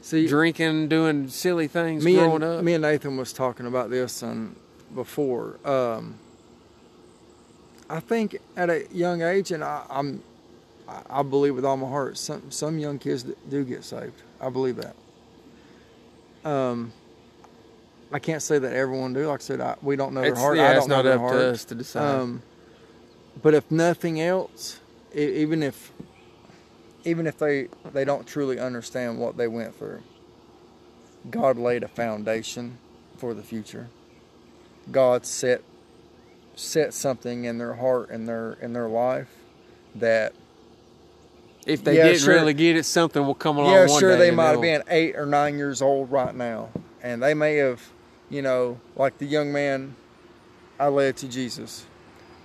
see, 0.00 0.26
drinking, 0.26 0.88
doing 0.88 1.28
silly 1.28 1.68
things, 1.68 2.04
me 2.04 2.14
growing 2.14 2.42
and 2.42 2.44
up. 2.44 2.64
me 2.64 2.74
and 2.74 2.82
Nathan 2.82 3.16
was 3.16 3.32
talking 3.32 3.66
about 3.66 3.88
this 3.88 4.20
and 4.20 4.56
before. 4.92 5.60
Um, 5.64 6.16
I 7.88 8.00
think 8.00 8.36
at 8.56 8.68
a 8.68 8.84
young 8.90 9.22
age, 9.22 9.52
and 9.52 9.62
I, 9.62 9.84
I'm, 9.88 10.24
I- 10.90 11.20
I 11.20 11.22
believe 11.22 11.54
with 11.54 11.64
all 11.64 11.76
my 11.76 11.88
heart, 11.88 12.18
some 12.18 12.50
some 12.50 12.78
young 12.78 12.98
kids 12.98 13.24
do 13.48 13.64
get 13.64 13.84
saved. 13.84 14.20
I 14.40 14.48
believe 14.50 14.76
that. 14.76 14.94
Um, 16.48 16.92
I 18.12 18.18
can't 18.18 18.42
say 18.42 18.58
that 18.58 18.72
everyone 18.72 19.12
do. 19.12 19.26
Like 19.28 19.40
I 19.40 19.42
said, 19.42 19.60
I, 19.60 19.76
we 19.82 19.94
don't 19.96 20.14
know 20.14 20.22
their 20.22 20.30
it's, 20.32 20.40
heart. 20.40 20.56
yeah, 20.56 20.64
I 20.64 20.68
don't 20.72 20.78
it's 20.78 20.88
know 20.88 20.96
not 20.96 21.02
their 21.02 21.14
up 21.14 21.20
heart. 21.20 21.32
to 21.34 21.50
us 21.50 21.64
to 21.66 21.74
decide. 21.74 22.02
Um, 22.20 22.42
but 23.42 23.54
if 23.54 23.70
nothing 23.70 24.20
else, 24.20 24.80
e- 25.14 25.20
even 25.42 25.62
if 25.62 25.92
even 27.04 27.26
if 27.26 27.38
they 27.38 27.68
they 27.92 28.04
don't 28.04 28.26
truly 28.26 28.58
understand 28.58 29.18
what 29.18 29.36
they 29.36 29.46
went 29.48 29.74
through, 29.76 30.02
God 31.30 31.56
laid 31.56 31.82
a 31.84 31.88
foundation 31.88 32.78
for 33.16 33.32
the 33.34 33.42
future. 33.42 33.88
God 34.90 35.24
set 35.24 35.62
set 36.56 36.92
something 36.92 37.44
in 37.44 37.58
their 37.58 37.74
heart 37.74 38.10
and 38.10 38.26
their 38.28 38.54
in 38.60 38.72
their 38.72 38.88
life 38.88 39.28
that 39.94 40.32
if 41.66 41.84
they 41.84 41.96
yeah, 41.96 42.04
didn't 42.04 42.20
sure. 42.20 42.34
really 42.34 42.54
get 42.54 42.76
it, 42.76 42.84
something 42.84 43.24
will 43.26 43.34
come 43.34 43.56
along. 43.58 43.72
yeah 43.72 43.86
sure 43.86 44.16
they 44.16 44.30
might 44.30 44.50
have 44.50 44.60
been 44.60 44.82
eight 44.88 45.16
or 45.16 45.26
nine 45.26 45.56
years 45.58 45.82
old 45.82 46.10
right 46.10 46.34
now 46.34 46.68
and 47.02 47.22
they 47.22 47.34
may 47.34 47.56
have 47.56 47.82
you 48.30 48.42
know 48.42 48.78
like 48.96 49.18
the 49.18 49.26
young 49.26 49.52
man 49.52 49.94
I 50.78 50.88
led 50.88 51.16
to 51.18 51.28
Jesus. 51.28 51.84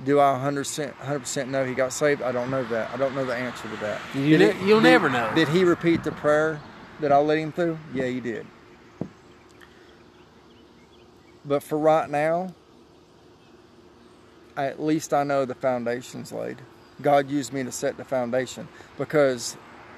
Do 0.03 0.19
I 0.19 0.33
100% 0.43 0.93
100% 0.97 1.47
know 1.47 1.63
he 1.63 1.73
got 1.73 1.93
saved? 1.93 2.21
I 2.21 2.33
don't 2.33 2.51
know 2.51 2.65
that. 2.65 2.91
I 2.93 2.97
don't 2.97 3.15
know 3.15 3.23
the 3.23 3.33
answer 3.33 3.69
to 3.69 3.75
that. 3.77 4.01
You 4.13 4.37
Did 4.37 4.39
ne- 4.55 4.59
he- 4.61 4.67
you'll 4.67 4.81
did- 4.81 4.89
never 4.89 5.09
know. 5.09 5.31
Did 5.33 5.47
he 5.47 5.63
repeat 5.63 6.03
the 6.03 6.11
prayer 6.11 6.59
that 6.99 7.13
I 7.13 7.17
led 7.19 7.37
him 7.37 7.53
through? 7.53 7.77
Yeah, 7.93 8.07
he 8.07 8.19
did. 8.19 8.45
But 11.45 11.63
for 11.63 11.77
right 11.77 12.09
now, 12.09 12.53
at 14.57 14.81
least 14.81 15.13
I 15.13 15.23
know 15.23 15.45
the 15.45 15.55
foundation's 15.55 16.31
laid. 16.33 16.57
God 17.01 17.29
used 17.29 17.51
me 17.53 17.63
to 17.63 17.71
set 17.71 17.97
the 17.97 18.03
foundation 18.05 18.67
because 18.97 19.57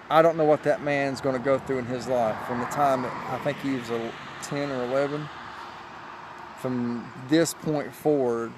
I 0.10 0.22
don't 0.22 0.38
know 0.38 0.45
what 0.45 0.64
that 0.64 0.82
man's 0.84 1.22
going 1.22 1.38
to 1.38 1.44
go 1.44 1.60
through 1.60 1.80
in 1.80 1.86
his 1.86 2.07
life 2.07 2.38
from 2.48 2.60
the 2.60 2.65
time 2.68 3.03
that 3.03 3.14
I 3.30 3.38
think 3.44 3.60
he 3.60 3.72
was 3.72 3.90
a 3.90 4.11
10 4.44 4.72
or 4.72 4.84
11. 4.86 5.28
From 6.60 7.11
this 7.30 7.53
point 7.53 7.94
forward, 7.94 8.52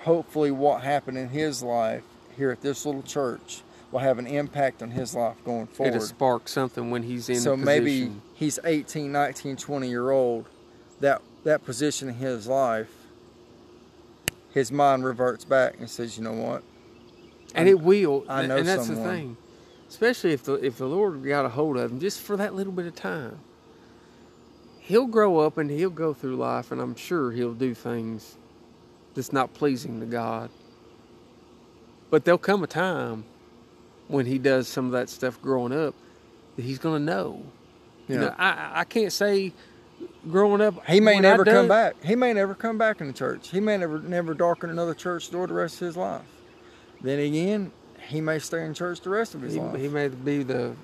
hopefully, 0.00 0.50
what 0.50 0.82
happened 0.82 1.18
in 1.18 1.28
his 1.28 1.62
life 1.62 2.04
here 2.36 2.50
at 2.50 2.60
this 2.60 2.86
little 2.86 3.02
church 3.02 3.62
will 3.90 4.00
have 4.00 4.18
an 4.18 4.26
impact 4.26 4.82
on 4.82 4.90
his 4.90 5.14
life 5.14 5.36
going 5.44 5.66
forward 5.66 5.94
It'll 5.94 6.06
spark 6.06 6.48
something 6.48 6.90
when 6.90 7.02
he's 7.04 7.28
in. 7.28 7.40
so 7.40 7.56
maybe 7.56 8.12
he's 8.34 8.58
18 8.64 9.10
19 9.12 9.56
20 9.56 9.88
year 9.88 10.10
old 10.10 10.46
that 11.00 11.22
that 11.44 11.64
position 11.64 12.08
in 12.08 12.14
his 12.16 12.46
life 12.46 12.90
his 14.54 14.72
mind 14.72 15.04
reverts 15.04 15.44
back 15.44 15.74
and 15.78 15.90
says 15.90 16.16
you 16.16 16.24
know 16.24 16.32
what 16.32 16.62
and 17.54 17.68
it 17.68 17.80
will. 17.80 18.24
I 18.28 18.46
know 18.46 18.56
and 18.56 18.66
that's 18.66 18.86
someone. 18.86 19.04
the 19.04 19.10
thing, 19.10 19.36
especially 19.88 20.32
if 20.32 20.44
the 20.44 20.54
if 20.54 20.78
the 20.78 20.86
Lord 20.86 21.24
got 21.24 21.44
a 21.44 21.48
hold 21.48 21.76
of 21.76 21.90
him 21.92 22.00
just 22.00 22.20
for 22.20 22.36
that 22.36 22.54
little 22.54 22.72
bit 22.72 22.86
of 22.86 22.94
time. 22.94 23.38
He'll 24.80 25.06
grow 25.06 25.38
up 25.38 25.56
and 25.56 25.70
he'll 25.70 25.88
go 25.88 26.12
through 26.12 26.36
life, 26.36 26.70
and 26.70 26.80
I'm 26.80 26.94
sure 26.94 27.32
he'll 27.32 27.54
do 27.54 27.72
things 27.72 28.36
that's 29.14 29.32
not 29.32 29.54
pleasing 29.54 30.00
to 30.00 30.06
God. 30.06 30.50
But 32.10 32.24
there'll 32.26 32.36
come 32.36 32.62
a 32.62 32.66
time 32.66 33.24
when 34.08 34.26
he 34.26 34.38
does 34.38 34.68
some 34.68 34.86
of 34.86 34.92
that 34.92 35.08
stuff 35.08 35.40
growing 35.40 35.72
up 35.72 35.94
that 36.56 36.64
he's 36.66 36.78
going 36.78 37.00
to 37.00 37.12
know. 37.12 37.42
you 38.08 38.16
You 38.16 38.20
know, 38.20 38.34
I 38.38 38.80
I 38.80 38.84
can't 38.84 39.12
say 39.12 39.52
growing 40.30 40.60
up 40.60 40.84
he 40.86 41.00
may 41.00 41.18
never 41.20 41.44
come 41.44 41.68
back. 41.68 41.94
He 42.04 42.14
may 42.16 42.32
never 42.32 42.54
come 42.54 42.78
back 42.78 43.00
in 43.00 43.06
the 43.06 43.12
church. 43.12 43.48
He 43.50 43.60
may 43.60 43.76
never 43.76 43.98
never 43.98 44.34
darken 44.34 44.70
another 44.70 44.94
church 44.94 45.30
door 45.30 45.46
the 45.46 45.54
rest 45.54 45.80
of 45.80 45.86
his 45.88 45.96
life. 45.96 46.22
Then 47.00 47.18
again 47.18 47.72
he 48.08 48.20
may 48.20 48.38
stay 48.38 48.64
in 48.64 48.74
church 48.74 49.00
the 49.00 49.10
rest 49.10 49.34
of 49.34 49.40
his 49.42 49.54
He, 49.54 49.60
life. 49.60 49.78
he 49.80 49.88
may 49.88 50.08
be 50.08 50.42
the 50.42 50.74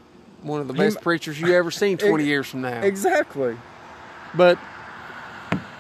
one 0.43 0.61
of 0.61 0.69
the 0.69 0.75
best 0.75 0.97
m- 0.99 1.03
preachers 1.03 1.41
you 1.41 1.53
ever 1.55 1.71
seen 1.71 1.99
20 1.99 2.15
Ex- 2.23 2.27
years 2.29 2.47
from 2.49 2.63
now. 2.63 2.81
exactly. 2.81 3.57
But 4.35 4.59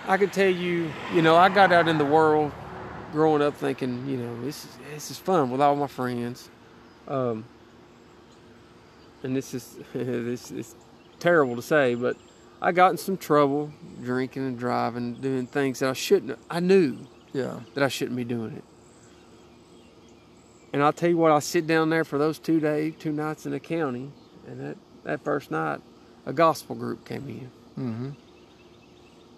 I 0.07 0.17
can 0.17 0.29
tell 0.31 0.49
you, 0.51 0.91
you 1.15 1.23
know, 1.23 1.37
I 1.37 1.49
got 1.49 1.73
out 1.73 1.89
in 1.89 1.97
the 1.99 2.05
world 2.05 2.53
growing 3.13 3.43
up 3.43 3.55
thinking, 3.57 4.07
you 4.09 4.17
know, 4.17 4.45
this 4.45 4.65
is 4.65 4.79
this 4.95 5.11
is 5.11 5.19
fun 5.19 5.51
with 5.51 5.61
all 5.61 5.77
my 5.77 5.87
friends. 5.87 6.49
Um, 7.09 7.45
and 9.23 9.37
this 9.37 9.55
is 9.55 9.77
this 9.95 10.51
is 10.51 10.75
terrible 11.19 11.57
to 11.57 11.63
say, 11.63 11.95
but 11.95 12.17
I 12.63 12.73
got 12.73 12.91
in 12.91 12.97
some 12.99 13.17
trouble 13.17 13.73
drinking 14.03 14.47
and 14.47 14.59
driving, 14.59 15.15
doing 15.15 15.47
things 15.47 15.79
that 15.81 15.91
I 15.91 15.93
shouldn't. 15.95 16.39
I 16.51 16.61
knew 16.61 16.99
yeah 17.33 17.61
that 17.75 17.85
I 17.85 17.89
shouldn't 17.89 18.17
be 18.17 18.25
doing 18.25 18.57
it. 18.57 18.65
And 20.73 20.83
I'll 20.83 20.93
tell 20.93 21.11
you 21.11 21.17
what, 21.17 21.33
I 21.33 21.41
sit 21.41 21.67
down 21.67 21.91
there 21.91 22.05
for 22.05 22.19
those 22.19 22.39
two 22.39 22.61
days, 22.61 22.95
two 22.99 23.13
nights 23.13 23.45
in 23.45 23.53
the 23.53 23.59
county, 23.61 24.13
and 24.47 24.61
that, 24.61 24.77
that 25.03 25.25
first 25.25 25.51
night, 25.51 25.81
a 26.27 26.33
gospel 26.33 26.77
group 26.77 27.05
came 27.05 27.29
in. 27.29 27.51
mm-hmm 27.77 28.11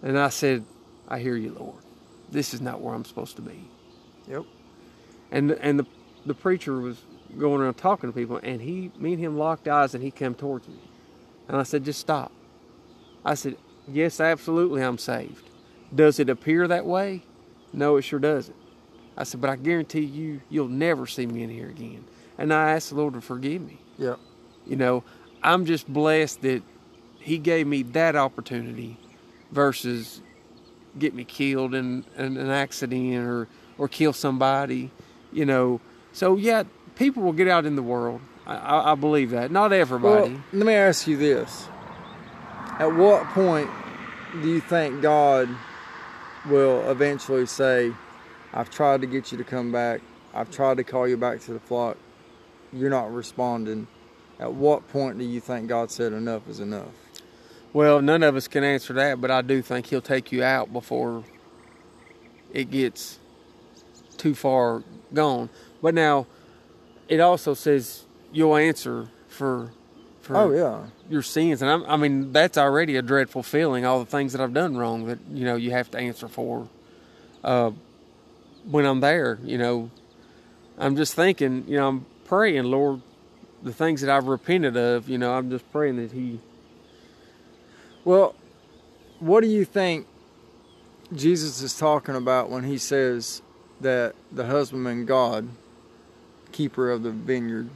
And 0.07 0.19
I 0.19 0.29
said, 0.29 0.65
I 1.09 1.19
hear 1.21 1.37
you, 1.37 1.55
Lord. 1.59 1.83
This 2.31 2.53
is 2.53 2.61
not 2.61 2.81
where 2.81 2.95
I'm 2.95 3.05
supposed 3.05 3.37
to 3.37 3.43
be. 3.43 3.69
Yep. 4.29 4.45
And 5.31 5.53
and 5.53 5.79
the 5.79 5.87
the 6.27 6.35
preacher 6.35 6.81
was 6.81 6.99
going 7.39 7.61
around 7.61 7.75
talking 7.75 8.11
to 8.11 8.17
people, 8.17 8.39
and 8.43 8.61
he, 8.61 8.91
me 8.99 9.15
and 9.15 9.21
him 9.21 9.39
locked 9.39 9.67
eyes, 9.69 9.95
and 9.95 10.03
he 10.03 10.11
came 10.11 10.35
towards 10.35 10.69
me, 10.69 10.79
and 11.49 11.57
I 11.57 11.63
said, 11.63 11.85
just 11.85 12.01
stop. 12.01 12.31
I 13.25 13.35
said, 13.35 13.57
yes, 13.87 14.21
absolutely, 14.21 14.83
I'm 14.83 14.99
saved. 14.99 15.49
Does 15.95 16.19
it 16.19 16.29
appear 16.29 16.67
that 16.69 16.87
way? 16.87 17.23
No, 17.73 17.97
it 17.97 18.03
sure 18.03 18.19
doesn't. 18.19 18.57
I 19.17 19.25
said, 19.25 19.41
but 19.41 19.51
I 19.51 19.57
guarantee 19.57 20.01
you, 20.01 20.41
you'll 20.49 20.69
never 20.69 21.07
see 21.07 21.27
me 21.27 21.43
in 21.43 21.51
here 21.51 21.69
again. 21.69 22.05
And 22.39 22.53
I 22.53 22.71
asked 22.73 22.91
the 22.91 22.97
Lord 22.97 23.15
to 23.15 23.21
forgive 23.21 23.63
me. 23.63 23.79
Yep. 23.99 24.19
You 24.67 24.77
know, 24.77 25.05
I'm 25.43 25.67
just 25.67 25.87
blessed 25.87 26.43
that 26.43 26.63
He 27.21 27.39
gave 27.39 27.67
me 27.67 27.83
that 27.83 28.17
opportunity 28.17 28.97
versus 29.51 30.23
get 30.99 31.15
me 31.15 31.25
killed 31.25 31.75
in, 31.75 32.05
in 32.17 32.37
an 32.37 32.51
accident 32.51 33.17
or 33.17 33.49
or 33.79 33.89
kill 33.89 34.13
somebody, 34.13 34.91
you 35.33 35.45
know. 35.45 35.81
So 36.13 36.37
yeah, 36.37 36.65
people 36.97 37.23
will 37.23 37.33
get 37.33 37.49
out 37.49 37.67
in 37.67 37.77
the 37.77 37.83
world. 37.83 38.21
I, 38.47 38.57
I, 38.57 38.93
I 38.93 38.95
believe 38.95 39.31
that. 39.31 39.51
Not 39.51 39.73
everybody. 39.73 40.33
Well, 40.33 40.43
let 40.53 40.67
me 40.67 40.75
ask 40.75 41.07
you 41.07 41.17
this: 41.17 41.69
At 42.79 42.95
what 42.95 43.25
point 43.29 43.71
do 44.41 44.49
you 44.49 44.61
think 44.61 45.03
God 45.03 45.49
will 46.47 46.91
eventually 46.91 47.47
say, 47.47 47.93
"I've 48.53 48.71
tried 48.71 49.03
to 49.03 49.07
get 49.07 49.31
you 49.31 49.39
to 49.39 49.45
come 49.45 49.71
back. 49.71 50.01
I've 50.35 50.51
tried 50.51 50.79
to 50.79 50.85
call 50.85 51.07
you 51.07 51.17
back 51.17 51.41
to 51.43 51.53
the 51.53 51.61
flock. 51.61 51.97
You're 52.73 52.91
not 52.91 53.13
responding." 53.13 53.87
At 54.41 54.55
what 54.55 54.89
point 54.89 55.19
do 55.19 55.25
you 55.25 55.41
think 55.41 55.69
God 55.69 55.91
said 55.91 56.13
enough 56.13 56.49
is 56.49 56.59
enough? 56.59 56.89
Well, 57.73 58.03
none 58.03 58.23
of 58.23 58.35
us 58.35 58.49
can 58.49 58.65
answer 58.65 58.93
that, 58.95 59.21
but 59.21 59.31
I 59.31 59.43
do 59.43 59.63
think 59.63 59.87
he'll 59.87 60.01
take 60.01 60.33
you 60.33 60.43
out 60.43 60.73
before 60.73 61.25
it 62.53 62.71
gets 62.71 63.19
too 64.17 64.35
far 64.35 64.83
gone. 65.15 65.49
But 65.81 65.95
now, 65.95 66.27
it 67.09 67.21
also 67.21 67.55
says 67.55 68.07
you'll 68.33 68.57
answer 68.57 69.09
for 69.29 69.71
for 70.23 70.37
Oh 70.37 70.53
yeah, 70.53 70.85
your 71.11 71.23
sins, 71.23 71.63
and 71.63 71.71
I'm, 71.71 71.85
I 71.85 71.97
mean 71.97 72.33
that's 72.33 72.57
already 72.57 72.97
a 72.97 73.03
dreadful 73.03 73.43
feeling. 73.43 73.85
All 73.85 73.99
the 74.01 74.11
things 74.11 74.33
that 74.33 74.41
I've 74.41 74.55
done 74.55 74.77
wrong 74.77 75.07
that 75.07 75.19
you 75.31 75.45
know 75.45 75.57
you 75.57 75.73
have 75.73 75.91
to 75.93 75.99
answer 75.99 76.29
for. 76.29 76.69
Uh, 77.45 77.73
when 78.65 78.87
I'm 78.87 79.01
there, 79.01 79.39
you 79.43 79.59
know, 79.59 79.91
I'm 80.79 80.97
just 80.97 81.15
thinking, 81.15 81.65
you 81.67 81.77
know, 81.77 81.89
I'm 81.89 82.07
praying, 82.25 82.65
Lord, 82.65 83.01
the 83.63 83.73
things 83.73 84.01
that 84.03 84.11
I've 84.11 84.29
repented 84.29 84.77
of, 84.77 85.09
you 85.09 85.19
know, 85.19 85.35
I'm 85.35 85.51
just 85.51 85.71
praying 85.73 85.97
that 85.97 86.13
He 86.13 86.39
Well, 88.05 88.37
what 89.19 89.43
do 89.43 89.49
you 89.49 89.65
think 89.65 90.07
Jesus 91.15 91.61
is 91.63 91.77
talking 91.77 92.15
about 92.17 92.51
when 92.51 92.65
he 92.65 92.79
says 92.79 93.43
that 93.81 94.15
the 94.31 94.47
husbandman 94.47 95.05
God, 95.05 95.49
keeper 96.53 96.91
of 96.91 97.03
the 97.03 97.11
vineyard? 97.11 97.69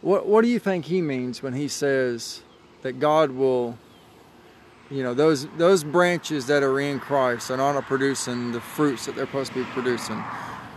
What 0.00 0.26
what 0.26 0.42
do 0.42 0.48
you 0.48 0.58
think 0.58 0.84
he 0.86 1.02
means 1.02 1.42
when 1.42 1.52
he 1.54 1.68
says 1.68 2.42
that 2.82 3.00
God 3.00 3.30
will 3.32 3.76
you 4.90 5.02
know 5.02 5.14
those 5.14 5.46
those 5.56 5.84
branches 5.84 6.46
that 6.46 6.62
are 6.62 6.80
in 6.80 7.00
Christ 7.00 7.50
are 7.50 7.56
not 7.56 7.82
producing 7.84 8.52
the 8.52 8.60
fruits 8.60 9.06
that 9.06 9.16
they're 9.16 9.26
supposed 9.26 9.52
to 9.52 9.64
be 9.64 9.70
producing. 9.72 10.16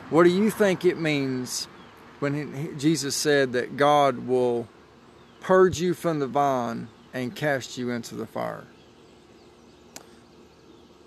What 0.09 0.23
do 0.23 0.29
you 0.29 0.49
think 0.49 0.83
it 0.83 0.99
means 0.99 1.67
when 2.19 2.33
he, 2.33 2.61
he- 2.61 2.75
Jesus 2.77 3.15
said 3.15 3.53
that 3.53 3.77
God 3.77 4.27
will 4.27 4.67
purge 5.39 5.79
you 5.79 5.93
from 5.93 6.19
the 6.19 6.27
vine 6.27 6.89
and 7.13 7.35
cast 7.35 7.77
you 7.77 7.89
into 7.91 8.15
the 8.15 8.25
fire? 8.25 8.65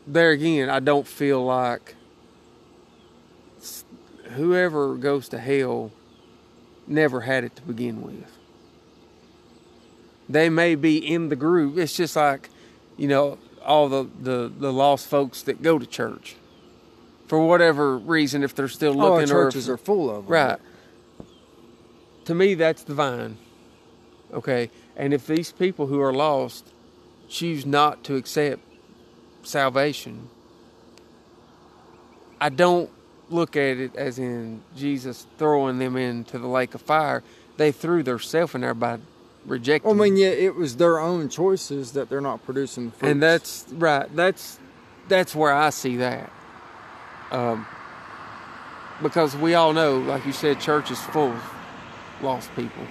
there 0.07 0.31
again, 0.31 0.69
I 0.69 0.81
don't 0.81 1.07
feel 1.07 1.43
like 1.45 1.95
whoever 4.32 4.97
goes 4.97 5.28
to 5.31 5.39
hell 5.39 5.91
never 6.86 7.23
had 7.23 7.44
it 7.44 7.56
to 7.56 7.62
begin 7.62 8.02
with. 8.02 8.31
They 10.28 10.48
may 10.48 10.74
be 10.74 10.97
in 10.97 11.28
the 11.28 11.36
group. 11.36 11.77
It's 11.77 11.97
just 11.97 12.16
like, 12.16 12.48
you 12.97 13.09
know, 13.09 13.39
all 13.65 13.89
the, 13.89 14.09
the, 14.20 14.52
the 14.59 14.73
lost 14.73 15.06
folks 15.06 15.43
that 15.43 15.62
go 15.62 15.78
to 15.78 15.86
church. 15.86 16.36
For 17.27 17.47
whatever 17.47 17.97
reason, 17.97 18.43
if 18.43 18.55
they're 18.55 18.69
still 18.69 19.01
All 19.01 19.12
our 19.12 19.20
looking 19.20 19.35
or 19.35 19.48
if- 19.48 19.55
churches 19.55 19.69
are 19.69 19.77
full 19.77 20.11
of 20.11 20.24
them. 20.24 20.32
Right. 20.32 20.59
To 22.27 22.35
me, 22.35 22.55
that's 22.55 22.82
the 22.85 22.94
vine. 22.94 23.36
Okay. 24.32 24.70
And 24.97 25.12
if 25.12 25.27
these 25.27 25.52
people 25.52 25.86
who 25.86 26.01
are 26.01 26.12
lost 26.12 26.73
choose 27.28 27.66
not 27.66 28.05
to 28.05 28.16
accept 28.16 28.62
salvation, 29.43 30.28
I 32.40 32.48
don't 32.48 32.90
look 33.35 33.56
at 33.56 33.78
it 33.78 33.97
as 33.97 34.19
in 34.19 34.62
Jesus 34.77 35.27
throwing 35.39 35.78
them 35.78 35.97
into 35.97 36.39
the 36.39 36.47
lake 36.47 36.74
of 36.74 36.81
fire. 36.81 37.23
They 37.56 37.73
threw 37.73 38.02
themselves 38.02 38.55
in 38.55 38.61
there 38.61 38.74
by 38.74 38.98
rejecting. 39.44 39.90
Well, 39.90 40.01
I 40.01 40.09
mean, 40.11 40.16
yeah, 40.16 40.28
it 40.28 40.55
was 40.55 40.77
their 40.77 40.98
own 40.98 41.28
choices 41.28 41.93
that 41.93 42.09
they're 42.09 42.20
not 42.20 42.44
producing 42.44 42.86
the 42.86 42.90
fruits. 42.93 43.11
and 43.11 43.23
that's 43.23 43.66
right. 43.73 44.15
That's 44.15 44.59
that's 45.09 45.35
where 45.35 45.52
I 45.52 45.70
see 45.70 45.97
that. 45.98 46.32
Um, 47.31 47.66
because 49.02 49.36
we 49.36 49.55
all 49.55 49.73
know, 49.73 49.98
like 49.98 50.24
you 50.24 50.32
said, 50.32 50.61
church 50.61 50.90
is 50.90 51.01
full 51.01 51.32
of 51.32 51.55
lost 52.23 52.55
people, 52.55 52.86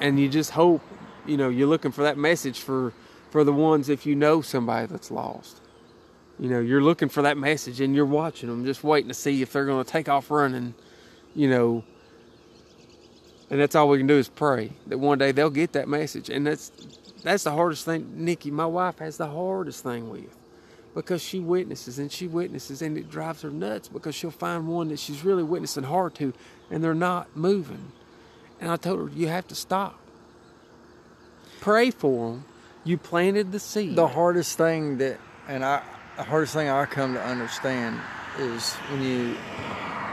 and 0.00 0.18
you 0.18 0.28
just 0.28 0.50
hope, 0.52 0.82
you 1.26 1.36
know, 1.36 1.48
you're 1.50 1.68
looking 1.68 1.92
for 1.92 2.02
that 2.02 2.16
message 2.16 2.60
for 2.60 2.92
for 3.30 3.44
the 3.44 3.52
ones 3.52 3.88
if 3.88 4.06
you 4.06 4.16
know 4.16 4.40
somebody 4.40 4.86
that's 4.86 5.10
lost. 5.10 5.59
You 6.40 6.48
know, 6.48 6.60
you're 6.60 6.80
looking 6.80 7.10
for 7.10 7.22
that 7.22 7.36
message, 7.36 7.80
and 7.80 7.94
you're 7.94 8.06
watching 8.06 8.48
them, 8.48 8.64
just 8.64 8.82
waiting 8.82 9.08
to 9.08 9.14
see 9.14 9.42
if 9.42 9.52
they're 9.52 9.66
going 9.66 9.84
to 9.84 9.90
take 9.90 10.08
off 10.08 10.30
running. 10.30 10.74
You 11.34 11.50
know, 11.50 11.84
and 13.50 13.60
that's 13.60 13.74
all 13.74 13.88
we 13.88 13.98
can 13.98 14.06
do 14.06 14.16
is 14.16 14.28
pray 14.28 14.72
that 14.86 14.98
one 14.98 15.18
day 15.18 15.32
they'll 15.32 15.50
get 15.50 15.72
that 15.72 15.86
message, 15.86 16.30
and 16.30 16.46
that's 16.46 16.72
that's 17.22 17.44
the 17.44 17.50
hardest 17.50 17.84
thing, 17.84 18.10
Nikki. 18.24 18.50
My 18.50 18.66
wife 18.66 18.98
has 19.00 19.18
the 19.18 19.26
hardest 19.26 19.82
thing 19.82 20.08
with 20.08 20.36
because 20.94 21.22
she 21.22 21.38
witnesses 21.38 21.98
and 21.98 22.10
she 22.10 22.26
witnesses, 22.26 22.80
and 22.80 22.96
it 22.96 23.10
drives 23.10 23.42
her 23.42 23.50
nuts 23.50 23.88
because 23.88 24.14
she'll 24.14 24.30
find 24.30 24.66
one 24.66 24.88
that 24.88 24.98
she's 24.98 25.24
really 25.24 25.42
witnessing 25.42 25.84
hard 25.84 26.14
to, 26.16 26.32
and 26.70 26.82
they're 26.82 26.94
not 26.94 27.36
moving. 27.36 27.92
And 28.60 28.70
I 28.70 28.76
told 28.76 28.98
her, 29.10 29.16
you 29.16 29.28
have 29.28 29.46
to 29.48 29.54
stop. 29.54 29.98
Pray 31.60 31.90
for 31.90 32.30
them. 32.30 32.44
You 32.84 32.96
planted 32.96 33.52
the 33.52 33.60
seed. 33.60 33.94
the 33.94 34.08
hardest 34.08 34.56
thing 34.56 34.98
that, 34.98 35.18
and 35.46 35.64
I, 35.64 35.82
the 36.20 36.24
hardest 36.24 36.52
thing 36.52 36.68
I 36.68 36.84
come 36.84 37.14
to 37.14 37.24
understand 37.24 37.98
is 38.38 38.74
when 38.74 39.02
you 39.02 39.34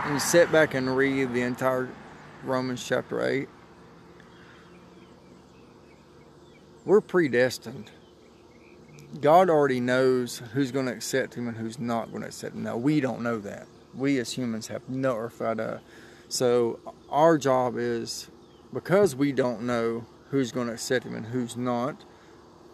when 0.03 0.13
you 0.13 0.19
sit 0.21 0.49
back 0.53 0.73
and 0.73 0.95
read 0.95 1.33
the 1.33 1.41
entire 1.41 1.89
Romans 2.45 2.81
chapter 2.81 3.27
eight. 3.27 3.49
We're 6.85 7.01
predestined. 7.01 7.91
God 9.19 9.49
already 9.49 9.81
knows 9.81 10.41
who's 10.53 10.71
going 10.71 10.85
to 10.85 10.93
accept 10.93 11.33
Him 11.33 11.49
and 11.49 11.57
who's 11.57 11.77
not 11.77 12.09
going 12.11 12.21
to 12.21 12.29
accept 12.29 12.55
Him. 12.55 12.63
Now 12.63 12.77
we 12.77 13.01
don't 13.01 13.21
know 13.21 13.39
that. 13.39 13.67
We 13.93 14.17
as 14.19 14.31
humans 14.31 14.67
have 14.67 14.87
no 14.87 15.29
idea. 15.41 15.65
Uh, 15.65 15.79
so 16.29 16.79
our 17.09 17.37
job 17.37 17.77
is 17.77 18.29
because 18.73 19.13
we 19.13 19.33
don't 19.33 19.63
know 19.63 20.05
who's 20.29 20.53
going 20.53 20.67
to 20.67 20.73
accept 20.73 21.05
Him 21.05 21.15
and 21.15 21.25
who's 21.25 21.57
not 21.57 22.05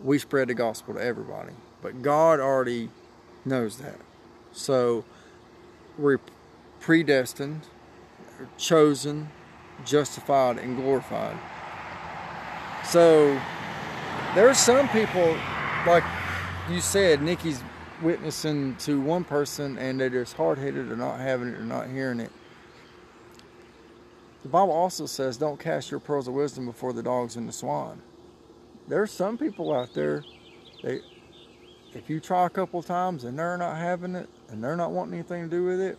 we 0.03 0.19
spread 0.19 0.49
the 0.49 0.53
gospel 0.53 0.93
to 0.93 1.03
everybody. 1.03 1.53
But 1.81 2.03
God 2.03 2.39
already 2.39 2.89
knows 3.45 3.77
that. 3.77 3.99
So 4.51 5.03
we're 5.97 6.19
predestined, 6.79 7.61
chosen, 8.57 9.29
justified, 9.85 10.57
and 10.57 10.77
glorified. 10.77 11.37
So 12.85 13.39
there's 14.35 14.57
some 14.57 14.87
people, 14.89 15.37
like 15.87 16.03
you 16.69 16.81
said, 16.81 17.21
Nikki's 17.21 17.61
witnessing 18.01 18.75
to 18.77 18.99
one 18.99 19.23
person 19.23 19.77
and 19.77 19.99
they're 19.99 20.09
just 20.09 20.35
hard 20.35 20.57
headed 20.57 20.91
or 20.91 20.97
not 20.97 21.19
having 21.19 21.47
it 21.49 21.55
or 21.55 21.63
not 21.63 21.89
hearing 21.89 22.19
it. 22.19 22.31
The 24.43 24.49
Bible 24.49 24.73
also 24.73 25.05
says, 25.05 25.37
don't 25.37 25.59
cast 25.59 25.89
your 25.89 26.01
pearls 26.01 26.27
of 26.27 26.33
wisdom 26.33 26.65
before 26.65 26.91
the 26.91 27.03
dogs 27.03 27.37
and 27.37 27.47
the 27.47 27.53
swine 27.53 28.01
there's 28.87 29.11
some 29.11 29.37
people 29.37 29.73
out 29.73 29.93
there 29.93 30.23
they 30.83 31.01
if 31.95 32.09
you 32.09 32.19
try 32.19 32.45
a 32.45 32.49
couple 32.49 32.81
times 32.81 33.23
and 33.23 33.37
they're 33.37 33.57
not 33.57 33.77
having 33.77 34.15
it 34.15 34.29
and 34.49 34.63
they're 34.63 34.75
not 34.75 34.91
wanting 34.91 35.13
anything 35.15 35.43
to 35.43 35.49
do 35.49 35.63
with 35.65 35.79
it 35.79 35.97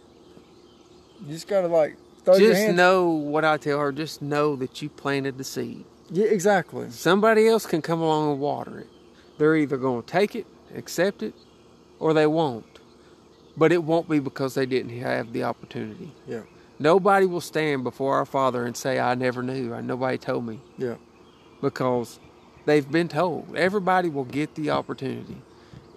you 1.20 1.32
just 1.32 1.48
gotta 1.48 1.68
like 1.68 1.96
throw 2.24 2.36
your 2.36 2.52
just 2.52 2.74
know 2.74 3.08
what 3.10 3.44
I 3.44 3.56
tell 3.56 3.78
her. 3.78 3.92
Just 3.92 4.22
know 4.22 4.56
that 4.56 4.80
you 4.82 4.88
planted 4.88 5.38
the 5.38 5.44
seed. 5.44 5.84
yeah 6.10 6.26
exactly 6.26 6.90
Somebody 6.90 7.46
else 7.46 7.66
can 7.66 7.82
come 7.82 8.00
along 8.00 8.32
and 8.32 8.40
water 8.40 8.80
it. 8.80 8.88
They're 9.38 9.56
either 9.56 9.76
going 9.76 10.02
to 10.02 10.06
take 10.08 10.36
it, 10.36 10.46
accept 10.76 11.22
it, 11.22 11.34
or 11.98 12.14
they 12.14 12.26
won't. 12.26 12.78
But 13.56 13.72
it 13.72 13.82
won't 13.84 14.08
be 14.08 14.18
because 14.20 14.54
they 14.54 14.66
didn't 14.66 14.96
have 14.98 15.32
the 15.32 15.44
opportunity. 15.44 16.12
Yeah. 16.26 16.42
Nobody 16.78 17.26
will 17.26 17.40
stand 17.40 17.84
before 17.84 18.16
our 18.16 18.24
Father 18.26 18.64
and 18.64 18.76
say, 18.76 18.98
I 19.00 19.14
never 19.14 19.42
knew. 19.42 19.72
or 19.72 19.82
Nobody 19.82 20.18
told 20.18 20.46
me. 20.46 20.60
Yeah. 20.78 20.96
Because 21.60 22.18
they've 22.64 22.88
been 22.90 23.08
told. 23.08 23.56
Everybody 23.56 24.08
will 24.08 24.24
get 24.24 24.54
the 24.54 24.70
opportunity. 24.70 25.36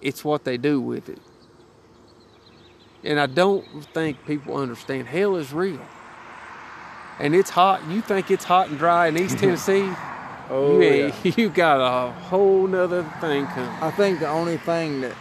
It's 0.01 0.23
what 0.23 0.43
they 0.43 0.57
do 0.57 0.79
with 0.81 1.09
it. 1.09 1.19
And 3.03 3.19
I 3.19 3.25
don't 3.25 3.65
think 3.93 4.25
people 4.25 4.55
understand 4.57 5.07
hell 5.07 5.35
is 5.35 5.53
real. 5.53 5.81
And 7.19 7.33
it's 7.35 7.49
hot. 7.49 7.87
You 7.89 8.01
think 8.01 8.29
it's 8.29 8.43
hot 8.43 8.69
and 8.69 8.77
dry 8.77 9.07
in 9.07 9.17
East 9.17 9.37
Tennessee? 9.39 9.91
oh 10.49 10.79
you, 10.79 11.11
yeah. 11.23 11.31
you 11.37 11.49
got 11.49 11.79
a 11.81 12.11
whole 12.11 12.67
nother 12.67 13.03
thing 13.19 13.45
coming. 13.47 13.69
i 13.81 13.91
think 13.91 14.19
the 14.19 14.27
only 14.27 14.57
thing 14.57 15.01
that 15.01 15.15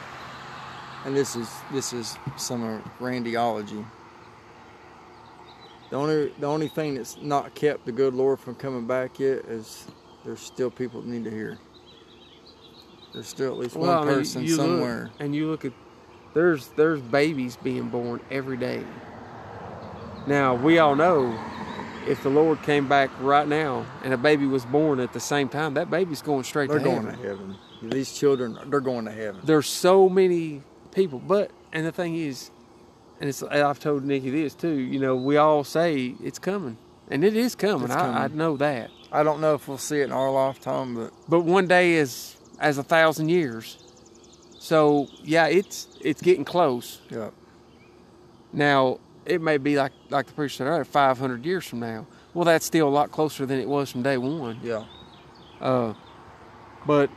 and 1.04 1.16
this 1.16 1.36
is 1.36 1.50
this 1.72 1.92
is 1.92 2.16
some 2.36 2.62
of 2.62 2.82
randyology 2.98 3.84
the 5.90 5.96
only 5.96 6.32
the 6.38 6.46
only 6.46 6.68
thing 6.68 6.94
that's 6.94 7.16
not 7.20 7.54
kept 7.54 7.86
the 7.86 7.92
good 7.92 8.14
lord 8.14 8.38
from 8.38 8.54
coming 8.54 8.86
back 8.86 9.18
yet 9.18 9.38
is 9.46 9.86
there's 10.24 10.40
still 10.40 10.70
people 10.70 11.00
that 11.00 11.08
need 11.08 11.24
to 11.24 11.30
hear 11.30 11.58
There's 13.16 13.28
still 13.28 13.50
at 13.52 13.58
least 13.58 13.76
Well, 13.76 13.88
one 13.96 13.96
I 14.08 14.10
mean, 14.10 14.18
person 14.18 14.44
you 14.44 14.56
look- 14.58 14.66
somewhere. 14.66 15.10
and 15.18 15.34
you 15.34 15.48
look 15.50 15.64
at 15.64 15.72
there's 16.34 16.68
there's 16.76 17.00
babies 17.00 17.56
being 17.56 17.88
born 17.88 18.20
every 18.30 18.58
day. 18.58 18.84
Now 20.26 20.54
we 20.54 20.78
all 20.78 20.94
know 20.96 21.34
if 22.06 22.22
the 22.22 22.28
Lord 22.28 22.62
came 22.62 22.88
back 22.88 23.08
right 23.20 23.48
now 23.48 23.86
and 24.04 24.12
a 24.12 24.18
baby 24.18 24.44
was 24.46 24.66
born 24.66 25.00
at 25.00 25.14
the 25.14 25.20
same 25.20 25.48
time, 25.48 25.74
that 25.74 25.90
baby's 25.90 26.20
going 26.20 26.44
straight 26.44 26.68
they're 26.68 26.78
to 26.78 26.84
going 26.84 27.06
heaven. 27.06 27.18
to 27.22 27.26
heaven. 27.28 27.56
These 27.90 28.12
children, 28.12 28.58
they're 28.66 28.80
going 28.80 29.06
to 29.06 29.10
heaven. 29.12 29.40
There's 29.44 29.66
so 29.66 30.08
many 30.10 30.62
people, 30.92 31.18
but 31.18 31.50
and 31.72 31.86
the 31.86 31.92
thing 31.92 32.16
is, 32.16 32.50
and 33.18 33.30
it's 33.30 33.42
I've 33.42 33.78
told 33.80 34.04
Nikki 34.04 34.28
this 34.30 34.54
too. 34.54 34.68
You 34.76 34.98
know, 35.00 35.16
we 35.16 35.38
all 35.38 35.64
say 35.64 36.14
it's 36.22 36.38
coming, 36.38 36.76
and 37.10 37.24
it 37.24 37.34
is 37.34 37.54
coming. 37.54 37.86
It's 37.86 37.94
I, 37.94 38.24
I 38.24 38.28
know 38.28 38.58
that. 38.58 38.90
I 39.10 39.22
don't 39.22 39.40
know 39.40 39.54
if 39.54 39.68
we'll 39.68 39.78
see 39.78 40.00
it 40.00 40.04
in 40.04 40.12
our 40.12 40.30
lifetime, 40.30 40.94
but 40.94 41.12
but 41.28 41.40
one 41.40 41.66
day 41.66 41.94
is 41.94 42.35
as 42.60 42.78
a 42.78 42.82
thousand 42.82 43.28
years. 43.28 43.78
So 44.58 45.08
yeah, 45.22 45.46
it's 45.46 45.86
it's 46.00 46.20
getting 46.22 46.44
close. 46.44 47.00
yeah, 47.10 47.30
Now 48.52 48.98
it 49.24 49.40
may 49.40 49.58
be 49.58 49.76
like 49.76 49.92
like 50.10 50.26
the 50.26 50.32
preacher 50.32 50.56
said 50.56 50.66
earlier, 50.66 50.84
five 50.84 51.18
hundred 51.18 51.44
years 51.44 51.64
from 51.66 51.80
now. 51.80 52.06
Well, 52.34 52.44
that's 52.44 52.66
still 52.66 52.88
a 52.88 52.90
lot 52.90 53.10
closer 53.12 53.46
than 53.46 53.58
it 53.60 53.68
was 53.68 53.90
from 53.90 54.02
day 54.02 54.18
one. 54.18 54.58
yeah. 54.62 54.84
Uh, 55.60 55.94
but 56.86 57.10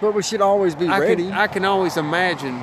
But 0.00 0.12
we 0.14 0.22
should 0.22 0.40
always 0.42 0.74
be 0.74 0.86
I 0.88 0.98
ready. 1.00 1.24
can 1.24 1.32
I 1.32 1.46
can 1.46 1.64
always 1.64 1.96
imagine, 1.96 2.60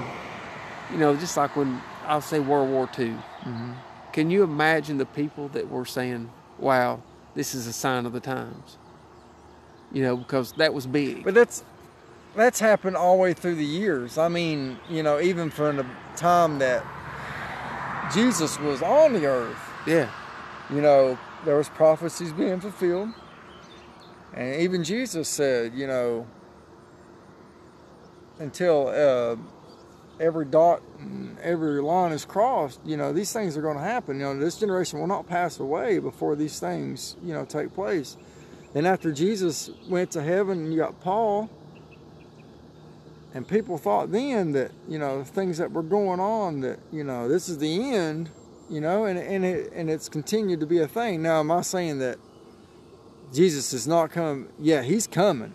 you 0.92 0.98
know, 0.98 1.16
just 1.16 1.38
like 1.38 1.56
when 1.56 1.82
I'll 2.06 2.22
say 2.22 2.40
World 2.40 2.70
War 2.70 2.90
II. 2.98 3.08
Mm-hmm. 3.08 3.72
Can 4.14 4.30
you 4.30 4.44
imagine 4.44 4.98
the 4.98 5.06
people 5.06 5.48
that 5.50 5.70
were 5.70 5.86
saying, 5.86 6.30
"Wow, 6.60 7.02
this 7.34 7.56
is 7.56 7.66
a 7.66 7.74
sign 7.74 8.06
of 8.06 8.12
the 8.14 8.20
times"? 8.20 8.78
You 9.92 10.04
know, 10.04 10.18
because 10.18 10.54
that 10.54 10.74
was 10.74 10.88
big. 10.88 11.24
But 11.24 11.34
that's 11.34 11.64
that's 12.36 12.60
happened 12.60 12.96
all 12.96 13.18
the 13.18 13.22
way 13.22 13.34
through 13.34 13.56
the 13.56 13.66
years. 13.66 14.18
I 14.18 14.30
mean, 14.30 14.80
you 14.90 15.04
know, 15.04 15.20
even 15.20 15.50
from 15.50 15.78
the 15.78 15.86
time 16.16 16.60
that 16.60 16.84
Jesus 18.14 18.60
was 18.60 18.82
on 18.82 19.14
the 19.14 19.26
earth, 19.26 19.60
yeah, 19.86 20.10
you 20.70 20.82
know, 20.82 21.18
there 21.46 21.58
was 21.58 21.70
prophecies 21.70 22.32
being 22.32 22.60
fulfilled. 22.60 23.10
And 24.34 24.62
even 24.62 24.84
Jesus 24.84 25.28
said, 25.28 25.74
you 25.74 25.88
know, 25.88 26.26
until 28.40 28.88
uh, 28.88 29.36
every 30.22 30.46
dot 30.46 30.82
and 31.00 31.38
every 31.40 31.82
line 31.82 32.14
is 32.14 32.24
crossed, 32.24 32.80
you 32.86 32.96
know, 32.96 33.12
these 33.12 33.34
things 33.34 33.58
are 33.58 33.62
going 33.62 33.78
to 33.78 33.84
happen. 33.84 34.18
You 34.20 34.26
know, 34.26 34.40
this 34.40 34.58
generation 34.58 35.00
will 35.00 35.08
not 35.08 35.28
pass 35.28 35.60
away 35.60 36.00
before 36.00 36.36
these 36.36 36.60
things, 36.60 37.18
you 37.24 37.34
know, 37.34 37.44
take 37.44 37.74
place. 37.74 38.18
Then 38.74 38.86
after 38.86 39.12
Jesus 39.12 39.70
went 39.90 40.12
to 40.12 40.22
heaven, 40.22 40.72
you 40.72 40.80
got 40.80 41.02
Paul. 41.02 41.50
And 43.34 43.48
people 43.48 43.78
thought 43.78 44.12
then 44.12 44.52
that, 44.54 44.72
you 44.88 45.00
know, 45.00 45.24
things 45.24 45.58
that 45.58 45.72
were 45.72 45.84
going 45.84 46.20
on, 46.20 46.62
that, 46.62 46.80
you 46.92 47.04
know, 47.04 47.28
this 47.30 47.50
is 47.50 47.58
the 47.60 47.94
end, 47.94 48.30
you 48.70 48.82
know, 48.82 49.06
and, 49.06 49.18
and, 49.20 49.46
it, 49.46 49.72
and 49.74 49.90
it's 49.90 50.10
continued 50.10 50.60
to 50.62 50.66
be 50.66 50.80
a 50.80 50.88
thing. 50.88 51.22
Now, 51.22 51.40
am 51.40 51.52
I 51.52 51.62
saying 51.62 52.00
that 52.00 52.18
Jesus 53.34 53.74
is 53.74 53.88
not 53.88 54.12
coming? 54.12 54.50
Yeah, 54.60 54.82
he's 54.84 55.08
coming. 55.08 55.54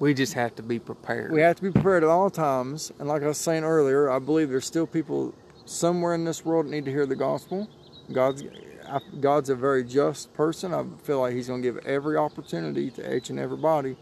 we 0.00 0.14
just 0.14 0.34
have 0.34 0.54
to 0.56 0.62
be 0.62 0.78
prepared. 0.78 1.32
We 1.32 1.42
have 1.42 1.56
to 1.56 1.62
be 1.62 1.70
prepared 1.70 2.04
at 2.04 2.10
all 2.10 2.30
times. 2.30 2.90
And 2.98 3.08
like 3.08 3.22
I 3.22 3.28
was 3.28 3.38
saying 3.38 3.64
earlier, 3.64 4.10
I 4.10 4.18
believe 4.18 4.48
there's 4.48 4.66
still 4.66 4.86
people 4.86 5.34
somewhere 5.66 6.14
in 6.14 6.24
this 6.24 6.44
world 6.44 6.66
that 6.66 6.70
need 6.70 6.84
to 6.86 6.90
hear 6.90 7.06
the 7.06 7.16
gospel. 7.16 7.68
God's 8.12 8.42
I, 8.90 9.00
God's 9.20 9.50
a 9.50 9.54
very 9.54 9.84
just 9.84 10.32
person. 10.34 10.74
I 10.74 10.84
feel 11.02 11.20
like 11.20 11.34
He's 11.34 11.48
going 11.48 11.62
to 11.62 11.72
give 11.72 11.86
every 11.86 12.16
opportunity 12.16 12.90
to 12.92 13.14
each 13.14 13.30
and 13.30 13.38
everybody 13.38 13.96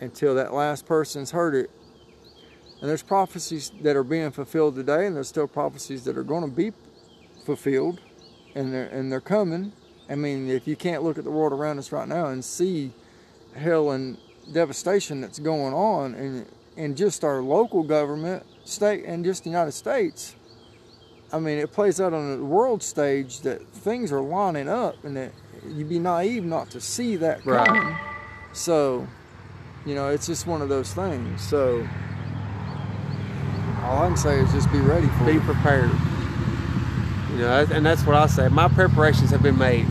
until 0.00 0.34
that 0.34 0.52
last 0.52 0.86
person's 0.86 1.30
heard 1.30 1.54
it. 1.54 1.70
And 2.80 2.90
there's 2.90 3.02
prophecies 3.02 3.72
that 3.82 3.96
are 3.96 4.04
being 4.04 4.30
fulfilled 4.30 4.76
today, 4.76 5.06
and 5.06 5.16
there's 5.16 5.28
still 5.28 5.48
prophecies 5.48 6.04
that 6.04 6.16
are 6.16 6.22
going 6.22 6.42
to 6.42 6.54
be 6.54 6.72
fulfilled, 7.44 8.00
and 8.54 8.72
they're 8.72 8.88
and 8.88 9.10
they're 9.10 9.20
coming. 9.20 9.72
I 10.08 10.14
mean, 10.14 10.48
if 10.48 10.68
you 10.68 10.76
can't 10.76 11.02
look 11.02 11.18
at 11.18 11.24
the 11.24 11.30
world 11.30 11.52
around 11.52 11.78
us 11.78 11.90
right 11.90 12.06
now 12.06 12.26
and 12.26 12.44
see 12.44 12.92
hell 13.54 13.90
and 13.90 14.18
devastation 14.52 15.20
that's 15.20 15.38
going 15.38 15.74
on 15.74 16.14
in 16.14 16.46
in 16.76 16.94
just 16.94 17.24
our 17.24 17.40
local 17.42 17.82
government, 17.82 18.44
state, 18.64 19.04
and 19.04 19.24
just 19.24 19.44
the 19.44 19.50
United 19.50 19.72
States. 19.72 20.36
I 21.36 21.38
mean, 21.38 21.58
it 21.58 21.70
plays 21.70 22.00
out 22.00 22.14
on 22.14 22.38
the 22.38 22.44
world 22.44 22.82
stage 22.82 23.40
that 23.40 23.66
things 23.68 24.10
are 24.10 24.22
lining 24.22 24.68
up, 24.70 25.04
and 25.04 25.14
that 25.18 25.32
you'd 25.68 25.88
be 25.88 25.98
naive 25.98 26.44
not 26.44 26.70
to 26.70 26.80
see 26.80 27.16
that 27.16 27.44
Right. 27.44 27.66
coming. 27.66 27.94
So, 28.54 29.06
you 29.84 29.94
know, 29.94 30.08
it's 30.08 30.26
just 30.26 30.46
one 30.46 30.62
of 30.62 30.70
those 30.70 30.94
things. 30.94 31.42
So, 31.42 31.86
all 33.84 34.02
I 34.02 34.06
can 34.08 34.16
say 34.16 34.40
is 34.40 34.50
just 34.52 34.72
be 34.72 34.80
ready 34.80 35.08
for 35.08 35.24
be 35.26 35.32
it. 35.32 35.42
prepared. 35.42 35.90
You 37.32 37.42
know, 37.42 37.66
and 37.70 37.84
that's 37.84 38.04
what 38.06 38.16
I 38.16 38.26
say. 38.28 38.48
My 38.48 38.68
preparations 38.68 39.30
have 39.30 39.42
been 39.42 39.58
made. 39.58 39.86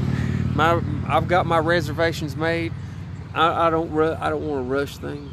My 0.55 0.81
I've 1.07 1.27
got 1.27 1.45
my 1.45 1.59
reservations 1.59 2.35
made. 2.35 2.73
I, 3.35 3.67
I 3.67 3.69
don't 3.69 3.91
ru- 3.91 4.17
I 4.19 4.31
don't 4.31 4.47
want 4.47 4.65
to 4.65 4.73
rush 4.73 4.97
things. 4.97 5.31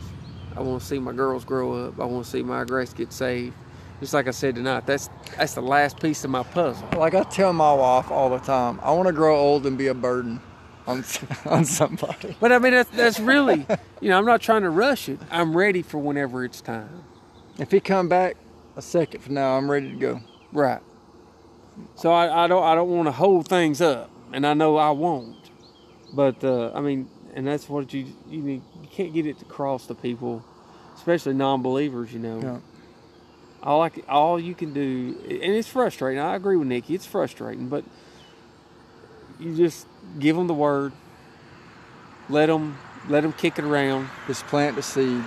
I 0.54 0.60
want 0.60 0.82
to 0.82 0.86
see 0.86 0.98
my 0.98 1.12
girls 1.12 1.46
grow 1.46 1.86
up. 1.86 1.98
I 1.98 2.04
want 2.04 2.26
to 2.26 2.30
see 2.30 2.42
my 2.42 2.64
Grace 2.64 2.92
get 2.92 3.12
saved. 3.14 3.54
Just 4.02 4.14
like 4.14 4.26
I 4.26 4.32
said 4.32 4.56
tonight, 4.56 4.84
that's 4.84 5.08
that's 5.36 5.54
the 5.54 5.62
last 5.62 6.00
piece 6.00 6.24
of 6.24 6.30
my 6.30 6.42
puzzle. 6.42 6.88
Like 6.96 7.14
I 7.14 7.22
tell 7.22 7.52
my 7.52 7.72
wife 7.72 8.10
all 8.10 8.30
the 8.30 8.40
time, 8.40 8.80
I 8.82 8.90
want 8.90 9.06
to 9.06 9.12
grow 9.12 9.38
old 9.38 9.64
and 9.64 9.78
be 9.78 9.86
a 9.86 9.94
burden 9.94 10.40
on 10.88 11.04
on 11.46 11.64
somebody. 11.64 12.36
But 12.40 12.50
I 12.50 12.58
mean, 12.58 12.72
that's, 12.72 12.90
that's 12.90 13.20
really, 13.20 13.64
you 14.00 14.08
know, 14.08 14.18
I'm 14.18 14.24
not 14.24 14.40
trying 14.40 14.62
to 14.62 14.70
rush 14.70 15.08
it. 15.08 15.20
I'm 15.30 15.56
ready 15.56 15.82
for 15.82 15.98
whenever 15.98 16.44
it's 16.44 16.60
time. 16.60 17.04
If 17.60 17.70
he 17.70 17.78
come 17.78 18.08
back 18.08 18.36
a 18.74 18.82
second 18.82 19.20
from 19.20 19.34
now, 19.34 19.56
I'm 19.56 19.70
ready 19.70 19.90
to 19.92 19.96
go. 19.96 20.20
Right. 20.52 20.80
So 21.94 22.10
I, 22.10 22.44
I 22.44 22.46
don't 22.48 22.64
I 22.64 22.74
don't 22.74 22.90
want 22.90 23.06
to 23.06 23.12
hold 23.12 23.46
things 23.46 23.80
up, 23.80 24.10
and 24.32 24.44
I 24.44 24.54
know 24.54 24.78
I 24.78 24.90
won't. 24.90 25.36
But 26.12 26.42
uh, 26.42 26.72
I 26.74 26.80
mean, 26.80 27.08
and 27.34 27.46
that's 27.46 27.68
what 27.68 27.94
you 27.94 28.06
you 28.28 28.42
need. 28.42 28.62
You 28.82 28.88
can't 28.90 29.14
get 29.14 29.26
it 29.26 29.40
across 29.42 29.86
to 29.86 29.94
people, 29.94 30.44
especially 30.96 31.34
non-believers. 31.34 32.12
You 32.12 32.18
know, 32.18 32.40
Yeah. 32.40 32.58
All 33.62 33.82
I 33.82 33.90
all 34.08 34.40
you 34.40 34.54
can 34.54 34.72
do, 34.72 35.16
and 35.24 35.54
it's 35.54 35.68
frustrating. 35.68 36.20
I 36.20 36.34
agree 36.34 36.56
with 36.56 36.68
Nikki. 36.68 36.94
It's 36.94 37.06
frustrating, 37.06 37.68
but 37.68 37.84
you 39.38 39.56
just 39.56 39.86
give 40.18 40.36
them 40.36 40.46
the 40.46 40.54
word. 40.54 40.92
Let 42.28 42.46
them 42.46 42.76
let 43.08 43.22
them 43.22 43.32
kick 43.32 43.58
it 43.58 43.64
around, 43.64 44.08
Just 44.26 44.46
plant 44.46 44.76
the 44.76 44.82
seed. 44.82 45.22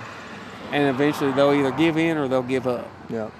and 0.72 0.88
eventually 0.94 1.32
they'll 1.32 1.52
either 1.52 1.70
give 1.72 1.96
in 1.96 2.16
or 2.16 2.26
they'll 2.28 2.42
give 2.42 2.66
up. 2.66 2.88
Yeah, 3.10 3.30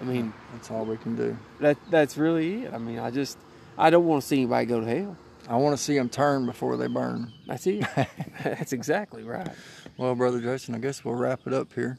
I 0.00 0.04
mean, 0.04 0.32
that's 0.52 0.70
all 0.70 0.84
we 0.84 0.96
can 0.96 1.14
do. 1.16 1.36
that 1.60 1.76
that's 1.90 2.16
really 2.16 2.64
it. 2.64 2.72
I 2.74 2.78
mean, 2.78 2.98
I 2.98 3.10
just 3.10 3.38
I 3.78 3.90
don't 3.90 4.06
want 4.06 4.22
to 4.22 4.28
see 4.28 4.38
anybody 4.38 4.66
go 4.66 4.80
to 4.80 4.86
hell. 4.86 5.16
I 5.48 5.56
want 5.56 5.76
to 5.76 5.82
see 5.82 5.94
them 5.94 6.08
turn 6.08 6.46
before 6.46 6.78
they 6.78 6.86
burn. 6.86 7.30
That's 7.46 7.66
it. 7.66 7.84
That's 8.42 8.72
exactly 8.72 9.24
right. 9.24 9.50
Well, 9.98 10.14
brother 10.14 10.40
Jason, 10.40 10.74
I 10.74 10.78
guess 10.78 11.04
we'll 11.04 11.16
wrap 11.16 11.40
it 11.46 11.52
up 11.52 11.70
here 11.74 11.98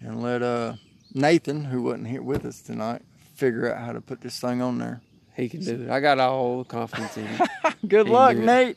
and 0.00 0.22
let 0.22 0.42
uh, 0.42 0.74
Nathan, 1.14 1.64
who 1.64 1.82
wasn't 1.82 2.08
here 2.08 2.22
with 2.22 2.44
us 2.44 2.60
tonight, 2.60 3.02
figure 3.34 3.72
out 3.72 3.84
how 3.84 3.92
to 3.92 4.00
put 4.00 4.20
this 4.20 4.38
thing 4.40 4.60
on 4.60 4.78
there. 4.78 5.00
He 5.36 5.48
can 5.48 5.60
do 5.60 5.82
it. 5.82 5.90
I 5.90 6.00
got 6.00 6.18
all 6.18 6.58
the 6.58 6.64
confidence 6.64 7.16
in 7.16 7.26
him. 7.26 7.46
Good 7.86 8.06
He 8.06 8.12
luck. 8.12 8.36
Nate. 8.36 8.76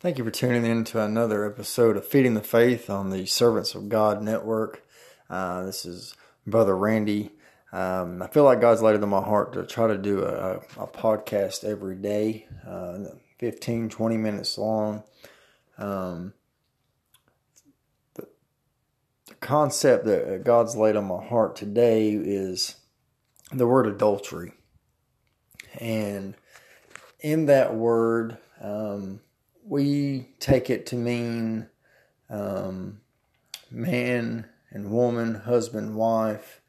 Thank 0.00 0.18
you 0.18 0.24
for 0.24 0.30
tuning 0.30 0.64
in 0.64 0.84
to 0.84 1.02
another 1.02 1.44
episode 1.44 1.96
of 1.96 2.06
Feeding 2.06 2.34
the 2.34 2.40
Faith 2.40 2.88
on 2.88 3.10
the 3.10 3.26
Servants 3.26 3.74
of 3.74 3.88
God 3.88 4.22
Network. 4.22 4.84
Uh, 5.28 5.64
this 5.64 5.84
is 5.84 6.14
Brother 6.46 6.76
Randy. 6.76 7.32
Um, 7.72 8.22
I 8.22 8.28
feel 8.28 8.44
like 8.44 8.60
God's 8.60 8.80
laid 8.80 8.94
it 8.96 9.02
on 9.02 9.08
my 9.08 9.20
heart 9.22 9.52
to 9.54 9.66
try 9.66 9.88
to 9.88 9.98
do 9.98 10.24
a, 10.24 10.60
a 10.76 10.86
podcast 10.86 11.64
every 11.64 11.96
day, 11.96 12.46
uh, 12.66 12.98
15, 13.38 13.88
20 13.90 14.16
minutes 14.16 14.56
long. 14.56 15.02
Um, 15.76 16.32
the, 16.32 16.37
the 19.28 19.34
concept 19.36 20.04
that 20.06 20.42
God's 20.44 20.76
laid 20.76 20.96
on 20.96 21.04
my 21.04 21.24
heart 21.24 21.56
today 21.56 22.10
is 22.10 22.76
the 23.52 23.66
word 23.66 23.86
adultery. 23.86 24.52
And 25.78 26.34
in 27.20 27.46
that 27.46 27.74
word, 27.74 28.38
um, 28.60 29.20
we 29.64 30.28
take 30.40 30.70
it 30.70 30.86
to 30.86 30.96
mean 30.96 31.68
um, 32.30 33.00
man 33.70 34.46
and 34.70 34.90
woman, 34.90 35.34
husband, 35.34 35.94
wife. 35.94 36.60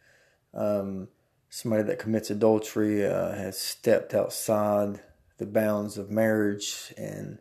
Um, 0.53 1.07
somebody 1.49 1.83
that 1.83 1.99
commits 1.99 2.29
adultery 2.29 3.05
uh, 3.05 3.33
has 3.33 3.57
stepped 3.59 4.13
outside 4.13 5.01
the 5.37 5.45
bounds 5.45 5.97
of 5.97 6.11
marriage 6.11 6.93
and 6.97 7.39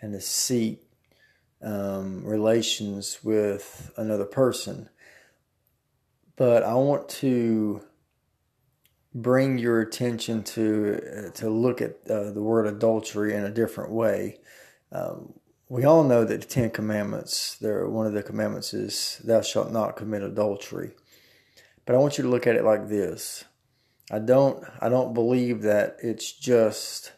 and 0.00 0.14
has 0.14 0.26
seek 0.26 0.89
um, 1.62 2.24
relations 2.24 3.18
with 3.22 3.92
another 3.96 4.24
person. 4.24 4.88
But 6.36 6.62
I 6.62 6.74
want 6.74 7.08
to 7.20 7.82
bring 9.14 9.58
your 9.58 9.80
attention 9.80 10.42
to 10.42 11.00
uh, 11.28 11.30
to 11.32 11.50
look 11.50 11.80
at 11.80 11.96
uh, 12.08 12.30
the 12.30 12.42
word 12.42 12.66
adultery 12.66 13.34
in 13.34 13.44
a 13.44 13.50
different 13.50 13.90
way. 13.90 14.38
Um, 14.92 15.34
we 15.68 15.84
all 15.84 16.02
know 16.02 16.24
that 16.24 16.40
the 16.40 16.46
Ten 16.46 16.70
Commandments, 16.70 17.56
there 17.60 17.88
one 17.88 18.06
of 18.06 18.12
the 18.12 18.22
commandments 18.22 18.74
is 18.74 19.20
thou 19.24 19.40
shalt 19.40 19.70
not 19.70 19.96
commit 19.96 20.22
adultery. 20.22 20.92
But 21.84 21.94
I 21.94 21.98
want 21.98 22.18
you 22.18 22.24
to 22.24 22.30
look 22.30 22.46
at 22.46 22.56
it 22.56 22.64
like 22.64 22.88
this. 22.88 23.44
I 24.10 24.18
don't 24.18 24.64
I 24.80 24.88
don't 24.88 25.14
believe 25.14 25.62
that 25.62 25.96
it's 26.02 26.32
just 26.32 27.12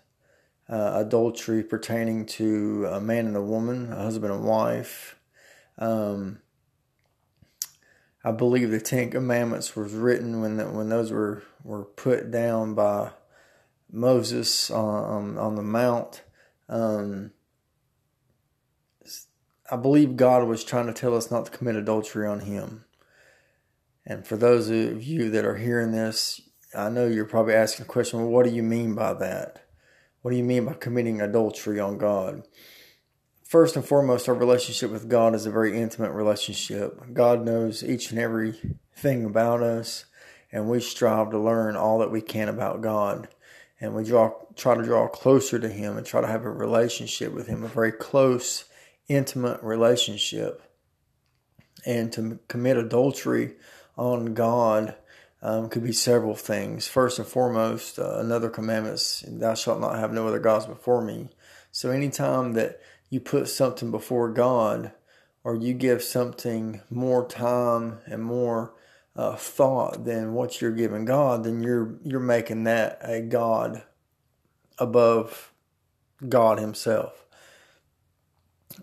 uh, 0.68 0.92
adultery 0.94 1.62
pertaining 1.62 2.26
to 2.26 2.86
a 2.86 3.00
man 3.00 3.26
and 3.26 3.36
a 3.36 3.42
woman, 3.42 3.92
a 3.92 3.96
husband 3.96 4.32
and 4.32 4.44
wife. 4.44 5.16
Um, 5.78 6.40
I 8.24 8.30
believe 8.30 8.70
the 8.70 8.80
Ten 8.80 9.10
Commandments 9.10 9.74
was 9.74 9.92
written 9.92 10.40
when 10.40 10.56
the, 10.56 10.66
when 10.66 10.88
those 10.88 11.10
were, 11.10 11.42
were 11.64 11.84
put 11.84 12.30
down 12.30 12.74
by 12.74 13.10
Moses 13.90 14.70
on, 14.70 15.36
on 15.36 15.56
the 15.56 15.62
mount. 15.62 16.22
Um, 16.68 17.32
I 19.70 19.76
believe 19.76 20.16
God 20.16 20.46
was 20.46 20.64
trying 20.64 20.86
to 20.86 20.92
tell 20.92 21.16
us 21.16 21.30
not 21.30 21.46
to 21.46 21.50
commit 21.50 21.76
adultery 21.76 22.26
on 22.26 22.40
Him. 22.40 22.84
And 24.04 24.26
for 24.26 24.36
those 24.36 24.68
of 24.68 25.02
you 25.02 25.30
that 25.30 25.44
are 25.44 25.56
hearing 25.56 25.92
this, 25.92 26.40
I 26.74 26.88
know 26.88 27.06
you're 27.06 27.24
probably 27.24 27.54
asking 27.54 27.86
the 27.86 27.92
question, 27.92 28.20
well, 28.20 28.28
what 28.28 28.44
do 28.44 28.52
you 28.52 28.62
mean 28.62 28.94
by 28.94 29.14
that? 29.14 29.61
What 30.22 30.30
do 30.30 30.36
you 30.36 30.44
mean 30.44 30.66
by 30.66 30.74
committing 30.74 31.20
adultery 31.20 31.80
on 31.80 31.98
God? 31.98 32.46
First 33.42 33.74
and 33.74 33.84
foremost, 33.84 34.28
our 34.28 34.34
relationship 34.34 34.92
with 34.92 35.08
God 35.08 35.34
is 35.34 35.46
a 35.46 35.50
very 35.50 35.76
intimate 35.76 36.12
relationship. 36.12 37.12
God 37.12 37.44
knows 37.44 37.82
each 37.82 38.12
and 38.12 38.20
every 38.20 38.78
thing 38.94 39.24
about 39.24 39.64
us, 39.64 40.04
and 40.52 40.70
we 40.70 40.78
strive 40.78 41.30
to 41.30 41.38
learn 41.38 41.74
all 41.74 41.98
that 41.98 42.12
we 42.12 42.20
can 42.20 42.48
about 42.48 42.82
God. 42.82 43.28
And 43.80 43.96
we 43.96 44.04
draw, 44.04 44.32
try 44.54 44.76
to 44.76 44.84
draw 44.84 45.08
closer 45.08 45.58
to 45.58 45.68
Him 45.68 45.96
and 45.96 46.06
try 46.06 46.20
to 46.20 46.28
have 46.28 46.44
a 46.44 46.50
relationship 46.50 47.32
with 47.32 47.48
Him, 47.48 47.64
a 47.64 47.68
very 47.68 47.90
close, 47.90 48.64
intimate 49.08 49.60
relationship. 49.60 50.62
And 51.84 52.12
to 52.12 52.38
commit 52.46 52.76
adultery 52.76 53.54
on 53.96 54.34
God 54.34 54.94
um, 55.42 55.68
could 55.68 55.82
be 55.82 55.92
several 55.92 56.34
things. 56.34 56.86
First 56.86 57.18
and 57.18 57.26
foremost, 57.26 57.98
uh, 57.98 58.18
another 58.18 58.48
commandment 58.48 59.22
Thou 59.26 59.54
shalt 59.54 59.80
not 59.80 59.98
have 59.98 60.12
no 60.12 60.26
other 60.28 60.38
gods 60.38 60.66
before 60.66 61.02
me. 61.02 61.30
So, 61.70 61.90
anytime 61.90 62.52
that 62.52 62.80
you 63.10 63.20
put 63.20 63.48
something 63.48 63.90
before 63.90 64.30
God, 64.30 64.92
or 65.44 65.56
you 65.56 65.74
give 65.74 66.02
something 66.02 66.80
more 66.88 67.26
time 67.26 67.98
and 68.06 68.22
more 68.22 68.74
uh, 69.16 69.36
thought 69.36 70.04
than 70.04 70.32
what 70.32 70.60
you're 70.60 70.70
giving 70.70 71.04
God, 71.04 71.44
then 71.44 71.62
you're 71.62 71.96
you're 72.04 72.20
making 72.20 72.64
that 72.64 72.98
a 73.02 73.20
God 73.20 73.82
above 74.78 75.52
God 76.28 76.58
Himself. 76.58 77.26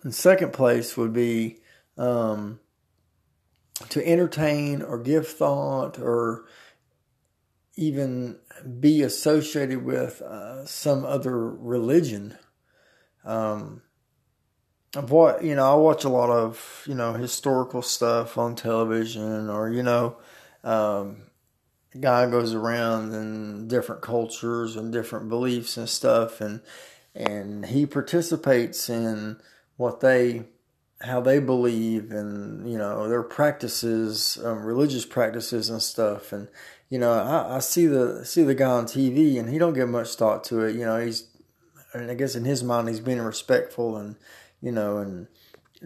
In 0.04 0.12
second 0.12 0.54
place 0.54 0.96
would 0.98 1.14
be 1.14 1.60
um, 1.98 2.60
to 3.88 4.06
entertain 4.06 4.82
or 4.82 4.98
give 5.00 5.28
thought 5.28 5.98
or 5.98 6.46
even 7.76 8.38
be 8.80 9.02
associated 9.02 9.86
with 9.86 10.22
uh, 10.22 10.66
some 10.66 11.06
other 11.06 11.50
religion. 11.50 12.38
Um, 13.24 13.82
what 15.08 15.44
you 15.44 15.56
know, 15.56 15.72
I 15.72 15.76
watch 15.76 16.04
a 16.04 16.10
lot 16.10 16.30
of 16.30 16.84
you 16.88 16.96
know 16.96 17.14
historical 17.14 17.82
stuff 17.82 18.38
on 18.38 18.56
television, 18.56 19.50
or 19.50 19.70
you 19.70 19.84
know, 19.84 20.18
um, 20.64 21.24
guy 22.00 22.30
goes 22.30 22.54
around 22.54 23.14
in 23.14 23.68
different 23.68 24.02
cultures 24.02 24.76
and 24.76 24.92
different 24.92 25.30
beliefs 25.30 25.78
and 25.78 25.88
stuff, 25.88 26.42
and 26.42 26.62
and 27.16 27.68
he 27.68 27.86
participates 27.86 28.90
in 28.90 29.40
what 29.78 30.02
they 30.02 30.44
how 31.02 31.22
they 31.22 31.40
believe 31.40 32.12
and 32.12 32.70
you 32.70 32.78
know 32.78 33.08
their 33.08 33.24
practices, 33.24 34.38
um, 34.44 34.64
religious 34.64 35.06
practices 35.06 35.70
and 35.70 35.82
stuff. 35.82 36.34
And 36.34 36.48
you 36.90 37.00
know, 37.00 37.14
I, 37.14 37.58
I, 37.58 37.60
see 37.60 37.86
the 37.86 38.26
see 38.26 38.44
the 38.44 38.56
guy 38.56 38.70
on 38.70 38.86
TV, 38.86 39.40
and 39.40 39.50
he 39.50 39.58
don't 39.58 39.74
give 39.74 39.90
much 39.90 40.16
thought 40.16 40.44
to 40.46 40.62
it. 40.62 40.76
You 40.76 40.86
know, 40.86 41.00
he's, 41.00 41.28
and 41.94 42.12
I 42.12 42.16
guess 42.16 42.36
in 42.36 42.46
his 42.46 42.64
mind, 42.64 42.90
he's 42.90 43.00
being 43.00 43.22
respectful 43.22 43.96
and 43.96 44.16
you 44.62 44.72
know 44.72 44.98
and 44.98 45.28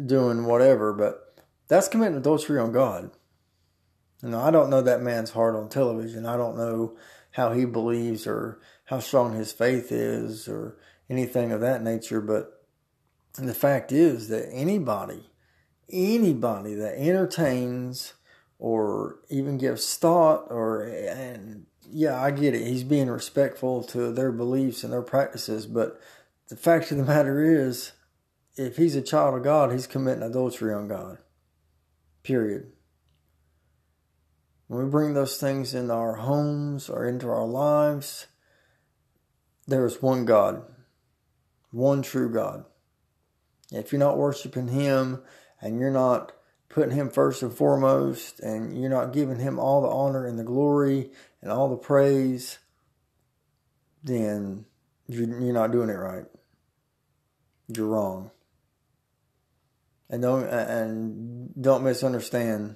doing 0.05 0.45
whatever. 0.45 0.93
But 0.93 1.35
that's 1.67 1.87
committing 1.87 2.17
adultery 2.17 2.59
on 2.59 2.71
God. 2.71 3.11
You 4.23 4.29
know, 4.29 4.39
I 4.39 4.51
don't 4.51 4.69
know 4.69 4.81
that 4.81 5.01
man's 5.01 5.31
heart 5.31 5.55
on 5.55 5.69
television. 5.69 6.25
I 6.25 6.37
don't 6.37 6.57
know 6.57 6.97
how 7.31 7.51
he 7.51 7.65
believes 7.65 8.25
or 8.25 8.59
how 8.85 8.99
strong 8.99 9.33
his 9.33 9.51
faith 9.51 9.91
is 9.91 10.47
or 10.47 10.77
anything 11.09 11.51
of 11.51 11.61
that 11.61 11.83
nature, 11.83 12.21
but 12.21 12.52
and 13.37 13.47
the 13.47 13.53
fact 13.53 13.91
is 13.91 14.27
that 14.27 14.49
anybody, 14.51 15.29
anybody 15.89 16.75
that 16.75 16.97
entertains 16.97 18.13
or 18.59 19.19
even 19.29 19.57
gives 19.57 19.97
thought 19.97 20.47
or 20.49 20.83
and 20.83 21.65
yeah, 21.89 22.21
I 22.21 22.31
get 22.31 22.55
it. 22.55 22.65
He's 22.65 22.83
being 22.83 23.09
respectful 23.09 23.83
to 23.85 24.11
their 24.11 24.31
beliefs 24.31 24.83
and 24.83 24.93
their 24.93 25.01
practices, 25.01 25.67
but 25.67 25.99
the 26.49 26.55
fact 26.55 26.91
of 26.91 26.97
the 26.97 27.03
matter 27.03 27.43
is, 27.43 27.91
if 28.55 28.77
he's 28.77 28.95
a 28.95 29.01
child 29.01 29.35
of 29.35 29.43
God, 29.43 29.71
he's 29.71 29.87
committing 29.87 30.23
adultery 30.23 30.73
on 30.73 30.87
God. 30.87 31.17
Period. 32.23 32.71
When 34.67 34.83
we 34.83 34.89
bring 34.89 35.13
those 35.13 35.37
things 35.37 35.73
into 35.73 35.93
our 35.93 36.15
homes 36.15 36.89
or 36.89 37.07
into 37.07 37.27
our 37.29 37.45
lives, 37.45 38.27
there 39.67 39.85
is 39.85 40.01
one 40.01 40.25
God, 40.25 40.63
one 41.71 42.01
true 42.01 42.31
God. 42.31 42.65
If 43.73 43.91
you're 43.91 43.99
not 43.99 44.17
worshiping 44.17 44.67
Him 44.67 45.21
and 45.61 45.79
you're 45.79 45.91
not 45.91 46.31
putting 46.69 46.95
Him 46.95 47.09
first 47.09 47.41
and 47.41 47.53
foremost 47.53 48.39
and 48.39 48.79
you're 48.79 48.89
not 48.89 49.13
giving 49.13 49.39
Him 49.39 49.59
all 49.59 49.81
the 49.81 49.87
honor 49.87 50.25
and 50.25 50.37
the 50.37 50.43
glory 50.43 51.11
and 51.41 51.51
all 51.51 51.69
the 51.69 51.77
praise, 51.77 52.59
then 54.03 54.65
you're, 55.07 55.27
not 55.27 55.71
doing 55.71 55.89
it 55.89 55.93
right. 55.93 56.25
You're 57.67 57.87
wrong. 57.87 58.31
And 60.09 60.21
don't 60.21 60.43
and 60.43 61.49
don't 61.59 61.83
misunderstand. 61.83 62.75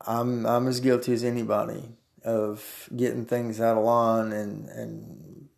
I'm 0.00 0.46
I'm 0.46 0.66
as 0.66 0.80
guilty 0.80 1.12
as 1.12 1.22
anybody 1.22 1.96
of 2.24 2.88
getting 2.96 3.24
things 3.24 3.60
out 3.60 3.76
of 3.76 3.84
line 3.84 4.32
and 4.32 4.68
and 4.68 5.48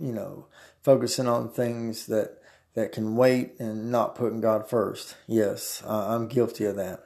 you 0.00 0.12
know 0.12 0.46
focusing 0.82 1.26
on 1.26 1.50
things 1.50 2.06
that 2.06 2.37
that 2.78 2.92
can 2.92 3.16
wait 3.16 3.58
and 3.58 3.90
not 3.90 4.14
putting 4.14 4.40
God 4.40 4.70
first. 4.70 5.16
Yes, 5.26 5.82
I'm 5.84 6.28
guilty 6.28 6.64
of 6.64 6.76
that. 6.76 7.00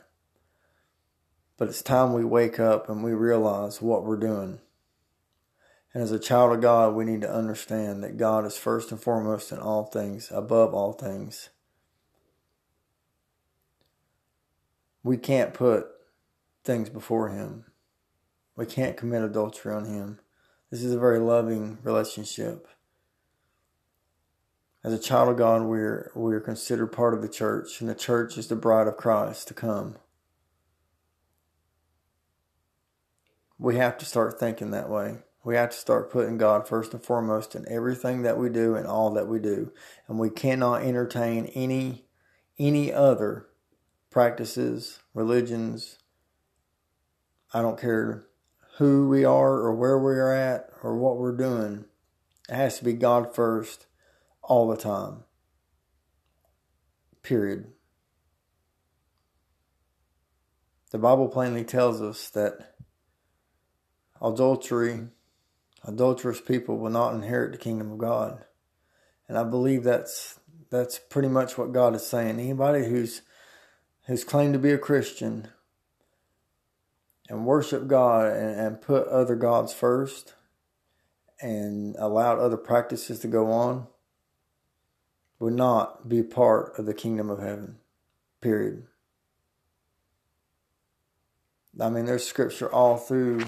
But 1.56 1.68
it's 1.68 1.80
time 1.80 2.12
we 2.12 2.26
wake 2.26 2.60
up 2.60 2.90
and 2.90 3.02
we 3.02 3.12
realize 3.12 3.80
what 3.80 4.04
we're 4.04 4.18
doing. 4.18 4.60
And 5.94 6.02
as 6.02 6.12
a 6.12 6.18
child 6.18 6.52
of 6.52 6.60
God, 6.60 6.94
we 6.94 7.06
need 7.06 7.22
to 7.22 7.34
understand 7.34 8.04
that 8.04 8.18
God 8.18 8.44
is 8.44 8.58
first 8.58 8.90
and 8.90 9.00
foremost 9.00 9.50
in 9.50 9.60
all 9.60 9.84
things, 9.84 10.30
above 10.30 10.74
all 10.74 10.92
things. 10.92 11.48
We 15.02 15.16
can't 15.16 15.54
put 15.54 15.86
things 16.64 16.90
before 16.90 17.30
Him. 17.30 17.64
We 18.56 18.66
can't 18.66 18.98
commit 18.98 19.22
adultery 19.22 19.72
on 19.72 19.86
Him. 19.86 20.20
This 20.70 20.84
is 20.84 20.92
a 20.92 21.00
very 21.00 21.18
loving 21.18 21.78
relationship 21.82 22.68
as 24.84 24.92
a 24.92 24.98
child 24.98 25.28
of 25.28 25.36
God, 25.36 25.62
we're 25.62 26.10
we're 26.14 26.40
considered 26.40 26.88
part 26.88 27.14
of 27.14 27.22
the 27.22 27.28
church, 27.28 27.80
and 27.80 27.88
the 27.88 27.94
church 27.94 28.36
is 28.36 28.48
the 28.48 28.56
bride 28.56 28.88
of 28.88 28.96
Christ 28.96 29.48
to 29.48 29.54
come. 29.54 29.96
We 33.58 33.76
have 33.76 33.96
to 33.98 34.04
start 34.04 34.40
thinking 34.40 34.72
that 34.72 34.90
way. 34.90 35.18
We 35.44 35.54
have 35.54 35.70
to 35.70 35.76
start 35.76 36.10
putting 36.10 36.36
God 36.36 36.66
first 36.66 36.92
and 36.94 37.02
foremost 37.02 37.54
in 37.54 37.64
everything 37.68 38.22
that 38.22 38.38
we 38.38 38.48
do 38.48 38.74
and 38.74 38.86
all 38.86 39.10
that 39.12 39.28
we 39.28 39.38
do. 39.38 39.72
And 40.08 40.18
we 40.18 40.30
cannot 40.30 40.82
entertain 40.82 41.46
any 41.46 42.06
any 42.58 42.92
other 42.92 43.46
practices, 44.10 44.98
religions. 45.14 45.98
I 47.54 47.62
don't 47.62 47.80
care 47.80 48.26
who 48.78 49.08
we 49.08 49.24
are 49.24 49.54
or 49.54 49.74
where 49.74 49.98
we 49.98 50.12
are 50.12 50.32
at 50.32 50.70
or 50.82 50.96
what 50.96 51.18
we're 51.18 51.36
doing. 51.36 51.84
It 52.48 52.54
has 52.54 52.78
to 52.78 52.84
be 52.84 52.94
God 52.94 53.34
first 53.34 53.86
all 54.52 54.68
the 54.68 54.76
time. 54.76 55.24
Period. 57.22 57.68
The 60.90 60.98
Bible 60.98 61.28
plainly 61.28 61.64
tells 61.64 62.02
us 62.02 62.28
that 62.28 62.74
adultery, 64.20 65.08
adulterous 65.84 66.42
people 66.42 66.76
will 66.76 66.90
not 66.90 67.14
inherit 67.14 67.52
the 67.52 67.56
kingdom 67.56 67.92
of 67.92 67.96
God. 67.96 68.44
And 69.26 69.38
I 69.38 69.44
believe 69.44 69.84
that's 69.84 70.38
that's 70.68 70.98
pretty 70.98 71.28
much 71.28 71.56
what 71.56 71.72
God 71.72 71.94
is 71.94 72.06
saying. 72.06 72.38
Anybody 72.38 72.84
who's 72.84 73.22
who's 74.02 74.22
claimed 74.22 74.52
to 74.52 74.58
be 74.58 74.72
a 74.72 74.76
Christian 74.76 75.48
and 77.30 77.46
worship 77.46 77.86
God 77.86 78.26
and, 78.26 78.60
and 78.60 78.82
put 78.82 79.08
other 79.08 79.34
gods 79.34 79.72
first 79.72 80.34
and 81.40 81.96
allowed 81.98 82.38
other 82.38 82.58
practices 82.58 83.20
to 83.20 83.28
go 83.28 83.50
on, 83.50 83.86
would 85.42 85.54
not 85.54 86.08
be 86.08 86.22
part 86.22 86.78
of 86.78 86.86
the 86.86 86.94
kingdom 86.94 87.28
of 87.28 87.40
heaven. 87.40 87.74
Period. 88.40 88.84
I 91.80 91.90
mean, 91.90 92.04
there's 92.04 92.24
scripture 92.24 92.72
all 92.72 92.96
through, 92.96 93.46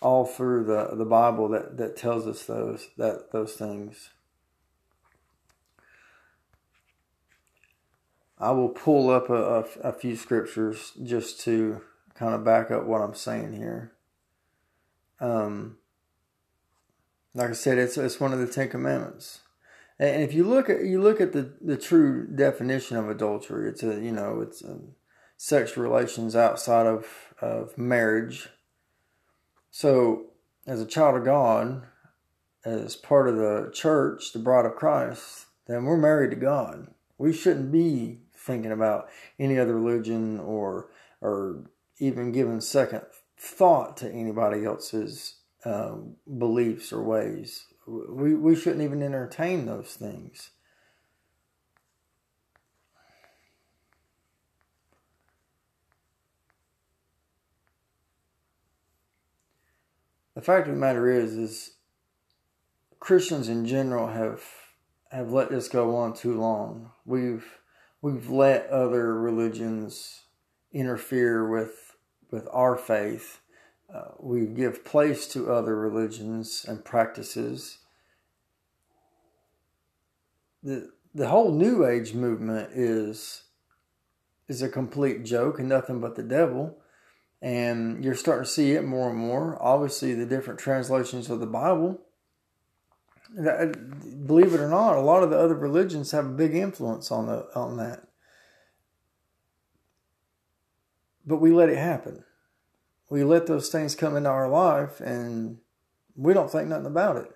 all 0.00 0.26
through 0.26 0.64
the, 0.64 0.96
the 0.96 1.04
Bible 1.04 1.48
that, 1.50 1.76
that 1.76 1.96
tells 1.96 2.26
us 2.26 2.42
those 2.46 2.88
that 2.96 3.30
those 3.30 3.52
things. 3.52 4.10
I 8.36 8.50
will 8.50 8.70
pull 8.70 9.08
up 9.08 9.30
a, 9.30 9.60
a, 9.60 9.64
a 9.84 9.92
few 9.92 10.16
scriptures 10.16 10.94
just 11.00 11.40
to 11.42 11.80
kind 12.14 12.34
of 12.34 12.44
back 12.44 12.72
up 12.72 12.86
what 12.86 13.02
I'm 13.02 13.14
saying 13.14 13.52
here. 13.52 13.92
Um, 15.20 15.76
like 17.34 17.50
I 17.50 17.52
said, 17.52 17.78
it's 17.78 17.96
it's 17.96 18.18
one 18.18 18.32
of 18.32 18.40
the 18.40 18.48
Ten 18.48 18.68
Commandments. 18.68 19.42
And 20.00 20.22
if 20.22 20.32
you 20.32 20.44
look 20.44 20.70
at 20.70 20.82
you 20.82 21.00
look 21.00 21.20
at 21.20 21.34
the, 21.34 21.52
the 21.60 21.76
true 21.76 22.26
definition 22.26 22.96
of 22.96 23.10
adultery, 23.10 23.68
it's 23.68 23.82
a 23.82 24.00
you 24.00 24.12
know 24.12 24.40
it's 24.40 24.62
sexual 25.36 25.84
relations 25.84 26.34
outside 26.34 26.86
of 26.86 27.06
of 27.42 27.76
marriage. 27.76 28.48
So, 29.70 30.30
as 30.66 30.80
a 30.80 30.86
child 30.86 31.18
of 31.18 31.26
God, 31.26 31.82
as 32.64 32.96
part 32.96 33.28
of 33.28 33.36
the 33.36 33.70
church, 33.74 34.32
the 34.32 34.38
bride 34.38 34.64
of 34.64 34.74
Christ, 34.74 35.46
then 35.66 35.84
we're 35.84 35.98
married 35.98 36.30
to 36.30 36.36
God. 36.36 36.88
We 37.18 37.34
shouldn't 37.34 37.70
be 37.70 38.20
thinking 38.34 38.72
about 38.72 39.10
any 39.38 39.58
other 39.58 39.78
religion 39.78 40.40
or 40.40 40.88
or 41.20 41.64
even 41.98 42.32
giving 42.32 42.62
second 42.62 43.02
thought 43.36 43.98
to 43.98 44.10
anybody 44.10 44.64
else's 44.64 45.34
uh, 45.66 45.96
beliefs 46.38 46.90
or 46.90 47.02
ways. 47.02 47.66
We 47.90 48.34
we 48.34 48.54
shouldn't 48.54 48.82
even 48.82 49.02
entertain 49.02 49.66
those 49.66 49.94
things. 49.94 50.50
The 60.34 60.42
fact 60.42 60.68
of 60.68 60.74
the 60.74 60.80
matter 60.80 61.10
is, 61.10 61.34
is 61.34 61.72
Christians 63.00 63.48
in 63.48 63.66
general 63.66 64.06
have 64.06 64.42
have 65.10 65.32
let 65.32 65.50
this 65.50 65.68
go 65.68 65.96
on 65.96 66.14
too 66.14 66.38
long. 66.38 66.92
We've 67.04 67.58
we've 68.00 68.30
let 68.30 68.68
other 68.68 69.14
religions 69.18 70.22
interfere 70.72 71.48
with 71.48 71.96
with 72.30 72.46
our 72.52 72.76
faith. 72.76 73.39
Uh, 73.92 74.12
we 74.18 74.46
give 74.46 74.84
place 74.84 75.26
to 75.28 75.52
other 75.52 75.76
religions 75.76 76.64
and 76.68 76.84
practices. 76.84 77.78
the 80.62 80.92
The 81.14 81.28
whole 81.28 81.52
New 81.52 81.84
Age 81.84 82.14
movement 82.14 82.70
is 82.72 83.44
is 84.48 84.62
a 84.62 84.68
complete 84.68 85.24
joke 85.24 85.58
and 85.58 85.68
nothing 85.68 86.00
but 86.00 86.16
the 86.16 86.22
devil. 86.22 86.76
And 87.42 88.04
you're 88.04 88.14
starting 88.14 88.44
to 88.44 88.50
see 88.50 88.72
it 88.72 88.84
more 88.84 89.08
and 89.10 89.18
more. 89.18 89.56
Obviously, 89.60 90.12
the 90.14 90.26
different 90.26 90.60
translations 90.60 91.30
of 91.30 91.40
the 91.40 91.46
Bible. 91.46 92.00
That, 93.34 94.26
believe 94.26 94.52
it 94.52 94.60
or 94.60 94.68
not, 94.68 94.96
a 94.96 95.00
lot 95.00 95.22
of 95.22 95.30
the 95.30 95.38
other 95.38 95.54
religions 95.54 96.10
have 96.10 96.26
a 96.26 96.30
big 96.30 96.54
influence 96.54 97.10
on 97.10 97.26
the 97.26 97.46
on 97.54 97.76
that. 97.78 98.08
But 101.24 101.36
we 101.36 101.50
let 101.50 101.68
it 101.68 101.78
happen. 101.78 102.24
We 103.10 103.24
let 103.24 103.46
those 103.46 103.68
things 103.68 103.94
come 103.94 104.16
into 104.16 104.30
our 104.30 104.48
life 104.48 105.00
and 105.00 105.58
we 106.16 106.32
don't 106.32 106.50
think 106.50 106.68
nothing 106.68 106.86
about 106.86 107.16
it. 107.16 107.30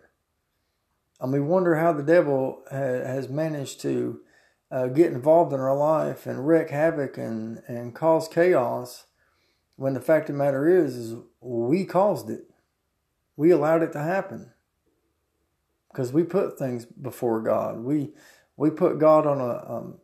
And 1.21 1.33
we 1.33 1.41
wonder 1.41 1.77
how 1.77 1.93
the 1.93 2.03
devil 2.03 2.63
ha- 2.71 2.77
has 2.77 3.29
managed 3.29 3.81
to 3.83 4.21
uh, 4.71 4.87
get 4.87 5.13
involved 5.13 5.53
in 5.53 5.61
our 5.61 5.77
life 5.77 6.27
and 6.27 6.47
wreak 6.47 6.71
havoc 6.71 7.19
and, 7.19 7.63
and 7.67 7.95
cause 7.95 8.29
chaos 8.29 9.07
when 9.77 9.95
the 9.95 10.01
fact 10.01 10.31
of 10.31 10.37
the 10.37 10.43
matter 10.43 10.69
is, 10.69 10.97
is 10.97 11.17
we 11.41 11.85
caused 11.85 12.31
it. 12.31 12.51
We 13.37 13.51
allowed 13.51 13.83
it 13.83 13.93
to 13.93 14.03
happen 14.03 14.53
because 15.91 16.13
we 16.13 16.23
put 16.23 16.59
things 16.59 16.85
before 16.85 17.41
God. 17.41 17.79
We 17.79 18.13
we 18.57 18.71
put 18.71 19.01
God 19.01 19.27
on 19.27 19.41
a 19.41 19.65
um, 19.69 19.99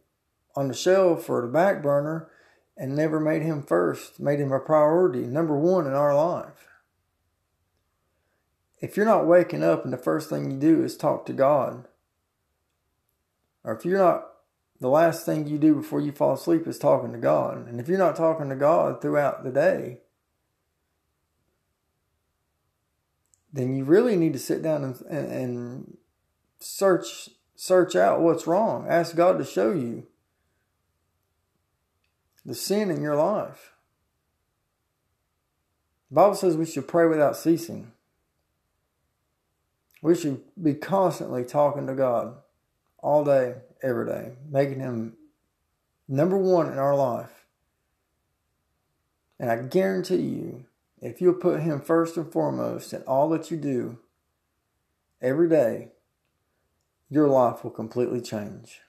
on 0.56 0.68
the 0.68 0.74
shelf 0.74 1.30
or 1.30 1.42
the 1.42 1.48
back 1.48 1.82
burner 1.82 2.28
and 2.80 2.96
never 2.96 3.20
made 3.20 3.42
him 3.42 3.62
first, 3.62 4.18
made 4.18 4.40
him 4.40 4.50
a 4.50 4.58
priority, 4.58 5.20
number 5.20 5.54
one 5.54 5.86
in 5.86 5.92
our 5.92 6.16
life. 6.16 6.66
If 8.78 8.96
you're 8.96 9.04
not 9.04 9.26
waking 9.26 9.62
up 9.62 9.84
and 9.84 9.92
the 9.92 9.98
first 9.98 10.30
thing 10.30 10.50
you 10.50 10.56
do 10.56 10.82
is 10.82 10.96
talk 10.96 11.26
to 11.26 11.34
God, 11.34 11.86
or 13.62 13.76
if 13.76 13.84
you're 13.84 13.98
not, 13.98 14.28
the 14.80 14.88
last 14.88 15.26
thing 15.26 15.46
you 15.46 15.58
do 15.58 15.74
before 15.74 16.00
you 16.00 16.10
fall 16.10 16.32
asleep 16.32 16.66
is 16.66 16.78
talking 16.78 17.12
to 17.12 17.18
God, 17.18 17.68
and 17.68 17.78
if 17.78 17.86
you're 17.86 17.98
not 17.98 18.16
talking 18.16 18.48
to 18.48 18.56
God 18.56 19.02
throughout 19.02 19.44
the 19.44 19.50
day, 19.50 19.98
then 23.52 23.76
you 23.76 23.84
really 23.84 24.16
need 24.16 24.32
to 24.32 24.38
sit 24.38 24.62
down 24.62 24.84
and, 24.84 25.30
and, 25.30 25.96
search 26.62 27.30
search 27.56 27.96
out 27.96 28.20
what's 28.20 28.46
wrong. 28.46 28.86
Ask 28.88 29.16
God 29.16 29.38
to 29.38 29.44
show 29.44 29.72
you 29.72 30.06
the 32.44 32.54
sin 32.54 32.90
in 32.90 33.02
your 33.02 33.16
life. 33.16 33.72
The 36.10 36.14
Bible 36.14 36.34
says 36.34 36.56
we 36.56 36.66
should 36.66 36.88
pray 36.88 37.06
without 37.06 37.36
ceasing. 37.36 37.92
We 40.02 40.14
should 40.14 40.42
be 40.60 40.74
constantly 40.74 41.44
talking 41.44 41.86
to 41.86 41.94
God 41.94 42.34
all 42.98 43.24
day, 43.24 43.56
every 43.82 44.06
day, 44.06 44.32
making 44.50 44.80
Him 44.80 45.16
number 46.08 46.36
one 46.36 46.72
in 46.72 46.78
our 46.78 46.96
life. 46.96 47.46
And 49.38 49.50
I 49.50 49.56
guarantee 49.56 50.16
you, 50.16 50.64
if 51.00 51.20
you'll 51.20 51.34
put 51.34 51.60
Him 51.60 51.80
first 51.80 52.16
and 52.16 52.30
foremost 52.30 52.92
in 52.92 53.02
all 53.02 53.28
that 53.30 53.50
you 53.50 53.56
do 53.56 53.98
every 55.22 55.48
day, 55.48 55.88
your 57.08 57.28
life 57.28 57.62
will 57.62 57.70
completely 57.70 58.20
change. 58.20 58.80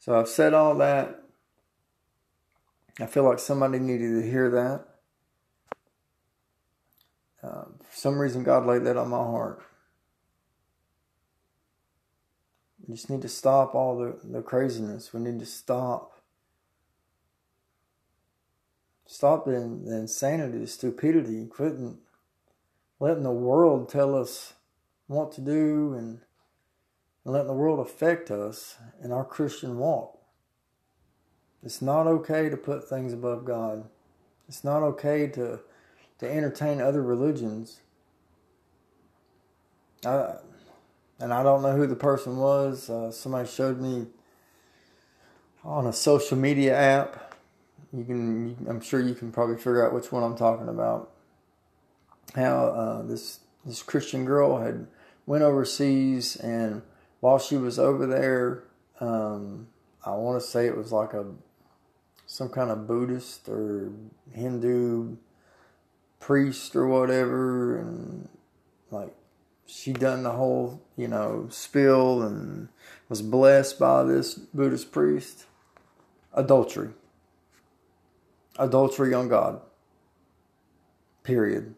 So 0.00 0.18
I've 0.18 0.28
said 0.28 0.54
all 0.54 0.74
that. 0.76 1.22
I 2.98 3.06
feel 3.06 3.24
like 3.24 3.38
somebody 3.38 3.78
needed 3.78 4.20
to 4.20 4.28
hear 4.28 4.50
that. 4.50 4.84
Uh, 7.42 7.64
for 7.88 7.96
some 7.96 8.18
reason, 8.18 8.42
God 8.42 8.66
laid 8.66 8.84
that 8.84 8.96
on 8.96 9.08
my 9.08 9.18
heart. 9.18 9.62
We 12.86 12.94
just 12.94 13.08
need 13.08 13.22
to 13.22 13.28
stop 13.28 13.74
all 13.74 13.96
the, 13.96 14.18
the 14.24 14.42
craziness. 14.42 15.14
We 15.14 15.20
need 15.20 15.38
to 15.38 15.46
stop. 15.46 16.20
Stop 19.06 19.44
the, 19.44 19.52
the 19.52 19.96
insanity, 19.96 20.58
the 20.58 20.66
stupidity, 20.66 21.46
quitting 21.46 21.98
letting 23.00 23.22
the 23.22 23.32
world 23.32 23.88
tell 23.88 24.14
us 24.14 24.52
what 25.06 25.32
to 25.32 25.40
do 25.40 25.94
and 25.94 26.20
and 27.30 27.34
letting 27.36 27.46
the 27.46 27.54
world 27.54 27.78
affect 27.78 28.28
us 28.32 28.76
in 29.04 29.12
our 29.12 29.24
Christian 29.24 29.78
walk. 29.78 30.18
It's 31.62 31.80
not 31.80 32.08
okay 32.08 32.48
to 32.48 32.56
put 32.56 32.88
things 32.88 33.12
above 33.12 33.44
God. 33.44 33.84
It's 34.48 34.64
not 34.64 34.82
okay 34.82 35.28
to 35.28 35.60
to 36.18 36.28
entertain 36.28 36.80
other 36.80 37.02
religions. 37.02 37.80
And 40.02 41.32
I 41.32 41.42
don't 41.44 41.62
know 41.62 41.76
who 41.76 41.86
the 41.86 41.94
person 41.94 42.36
was. 42.36 42.90
Uh, 42.90 43.12
somebody 43.12 43.48
showed 43.48 43.80
me 43.80 44.06
on 45.64 45.86
a 45.86 45.92
social 45.92 46.36
media 46.36 46.76
app. 46.76 47.34
You 47.92 48.04
can, 48.04 48.66
I'm 48.68 48.80
sure 48.80 49.00
you 49.00 49.14
can 49.14 49.30
probably 49.30 49.56
figure 49.56 49.86
out 49.86 49.94
which 49.94 50.10
one 50.10 50.24
I'm 50.24 50.36
talking 50.36 50.68
about. 50.68 51.10
How 52.34 52.66
uh, 52.66 53.02
this 53.02 53.40
this 53.64 53.82
Christian 53.82 54.24
girl 54.24 54.58
had 54.58 54.88
went 55.26 55.44
overseas 55.44 56.34
and 56.36 56.82
while 57.20 57.38
she 57.38 57.56
was 57.56 57.78
over 57.78 58.06
there, 58.06 58.64
um, 59.00 59.68
I 60.04 60.10
want 60.12 60.40
to 60.40 60.46
say 60.46 60.66
it 60.66 60.76
was 60.76 60.92
like 60.92 61.12
a 61.12 61.26
some 62.26 62.48
kind 62.48 62.70
of 62.70 62.86
Buddhist 62.86 63.48
or 63.48 63.90
Hindu 64.32 65.16
priest 66.18 66.76
or 66.76 66.86
whatever, 66.86 67.78
and 67.78 68.28
like 68.90 69.14
she 69.66 69.92
done 69.92 70.22
the 70.22 70.32
whole 70.32 70.82
you 70.96 71.08
know 71.08 71.46
spill 71.50 72.22
and 72.22 72.68
was 73.08 73.22
blessed 73.22 73.78
by 73.78 74.04
this 74.04 74.34
Buddhist 74.34 74.92
priest. 74.92 75.44
Adultery. 76.32 76.90
Adultery 78.58 79.12
on 79.12 79.28
God. 79.28 79.60
Period. 81.24 81.74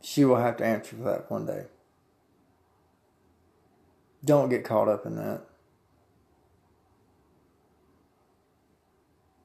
She 0.00 0.24
will 0.24 0.36
have 0.36 0.56
to 0.58 0.66
answer 0.66 0.96
for 0.96 1.04
that 1.04 1.30
one 1.30 1.46
day. 1.46 1.66
Don't 4.24 4.48
get 4.48 4.64
caught 4.64 4.88
up 4.88 5.04
in 5.06 5.16
that. 5.16 5.42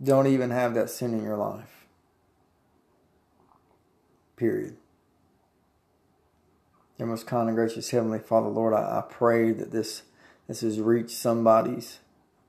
Don't 0.02 0.28
even 0.28 0.52
have 0.52 0.74
that 0.76 0.90
sin 0.90 1.14
in 1.14 1.24
your 1.24 1.36
life. 1.36 1.86
Period. 4.38 4.78
Dear 6.98 7.08
most 7.08 7.28
kind 7.28 7.50
and 7.50 7.58
gracious 7.58 7.90
Heavenly 7.90 8.20
Father, 8.20 8.48
Lord, 8.48 8.74
I, 8.74 9.00
I 9.00 9.04
pray 9.10 9.52
that 9.52 9.72
this 9.72 10.04
this 10.48 10.62
has 10.62 10.80
reached 10.80 11.12
somebody's 11.12 12.00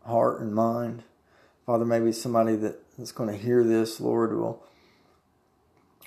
heart 0.07 0.41
and 0.41 0.55
mind. 0.55 1.03
Father, 1.67 1.85
maybe 1.85 2.13
somebody 2.13 2.57
that, 2.57 2.81
that's 2.97 3.13
going 3.13 3.29
to 3.29 3.37
hear 3.37 3.63
this, 3.63 4.01
Lord, 4.01 4.37
will 4.37 4.65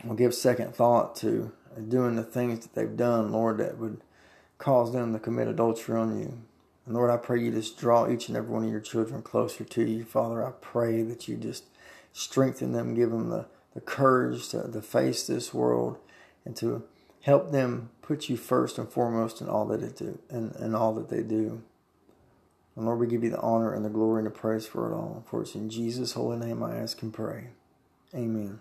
will 0.03 0.15
give 0.15 0.33
second 0.33 0.75
thought 0.75 1.15
to 1.17 1.51
doing 1.87 2.15
the 2.15 2.23
things 2.23 2.59
that 2.61 2.75
they've 2.75 2.97
done, 2.97 3.31
Lord, 3.31 3.57
that 3.59 3.77
would 3.77 4.01
cause 4.57 4.93
them 4.93 5.13
to 5.13 5.19
commit 5.19 5.47
adultery 5.47 5.97
on 5.97 6.19
you. 6.19 6.41
And 6.85 6.95
Lord, 6.95 7.09
I 7.09 7.17
pray 7.17 7.41
you 7.41 7.51
just 7.51 7.77
draw 7.77 8.09
each 8.09 8.27
and 8.27 8.37
every 8.37 8.51
one 8.51 8.65
of 8.65 8.71
your 8.71 8.81
children 8.81 9.21
closer 9.21 9.63
to 9.63 9.83
you. 9.83 10.03
Father, 10.03 10.45
I 10.45 10.51
pray 10.51 11.01
that 11.03 11.27
you 11.27 11.37
just 11.37 11.65
strengthen 12.11 12.73
them, 12.73 12.93
give 12.93 13.11
them 13.11 13.29
the, 13.29 13.45
the 13.73 13.81
courage 13.81 14.49
to, 14.49 14.69
to 14.71 14.81
face 14.81 15.25
this 15.25 15.53
world 15.53 15.97
and 16.45 16.55
to 16.57 16.83
help 17.21 17.51
them 17.51 17.89
put 18.01 18.29
you 18.29 18.35
first 18.35 18.77
and 18.77 18.89
foremost 18.89 19.39
in 19.41 19.47
all 19.47 19.65
that 19.65 19.81
they 19.81 20.05
do 20.05 20.19
and, 20.29 20.75
all 20.75 20.93
that 20.93 21.09
they 21.09 21.23
do. 21.23 21.63
And 22.75 22.85
Lord, 22.85 22.99
we 22.99 23.07
give 23.07 23.23
you 23.23 23.29
the 23.29 23.39
honor 23.39 23.73
and 23.73 23.85
the 23.85 23.89
glory 23.89 24.19
and 24.19 24.27
the 24.27 24.31
praise 24.31 24.67
for 24.67 24.91
it 24.91 24.95
all. 24.95 25.23
For 25.27 25.41
it's 25.41 25.55
in 25.55 25.69
Jesus' 25.69 26.13
holy 26.13 26.37
name 26.37 26.61
I 26.61 26.75
ask 26.75 27.01
and 27.01 27.13
pray. 27.13 27.49
Amen. 28.13 28.59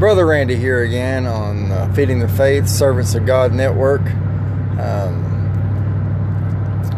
Brother 0.00 0.26
Randy 0.26 0.56
here 0.56 0.82
again 0.82 1.26
on 1.26 1.70
uh, 1.70 1.92
Feeding 1.92 2.20
the 2.20 2.28
Faith 2.28 2.66
Servants 2.66 3.14
of 3.14 3.26
God 3.26 3.52
Network. 3.52 4.00
Um, 4.80 5.26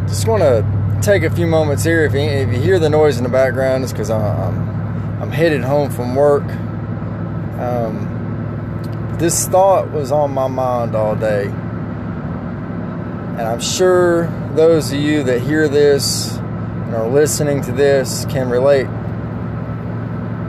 just 0.06 0.28
want 0.28 0.44
to 0.44 0.64
take 1.02 1.24
a 1.24 1.30
few 1.30 1.48
moments 1.48 1.82
here. 1.82 2.04
If 2.04 2.12
you, 2.12 2.20
if 2.20 2.52
you 2.52 2.60
hear 2.60 2.78
the 2.78 2.88
noise 2.88 3.16
in 3.16 3.24
the 3.24 3.28
background, 3.28 3.82
it's 3.82 3.92
because 3.92 4.08
I'm, 4.08 5.20
I'm 5.20 5.32
headed 5.32 5.64
home 5.64 5.90
from 5.90 6.14
work. 6.14 6.44
Um, 7.58 9.16
this 9.18 9.48
thought 9.48 9.90
was 9.90 10.12
on 10.12 10.30
my 10.30 10.46
mind 10.46 10.94
all 10.94 11.16
day. 11.16 11.46
And 11.46 13.42
I'm 13.42 13.60
sure 13.60 14.28
those 14.54 14.92
of 14.92 15.00
you 15.00 15.24
that 15.24 15.40
hear 15.40 15.68
this 15.68 16.36
and 16.36 16.94
are 16.94 17.08
listening 17.08 17.62
to 17.62 17.72
this 17.72 18.26
can 18.26 18.48
relate. 18.48 18.86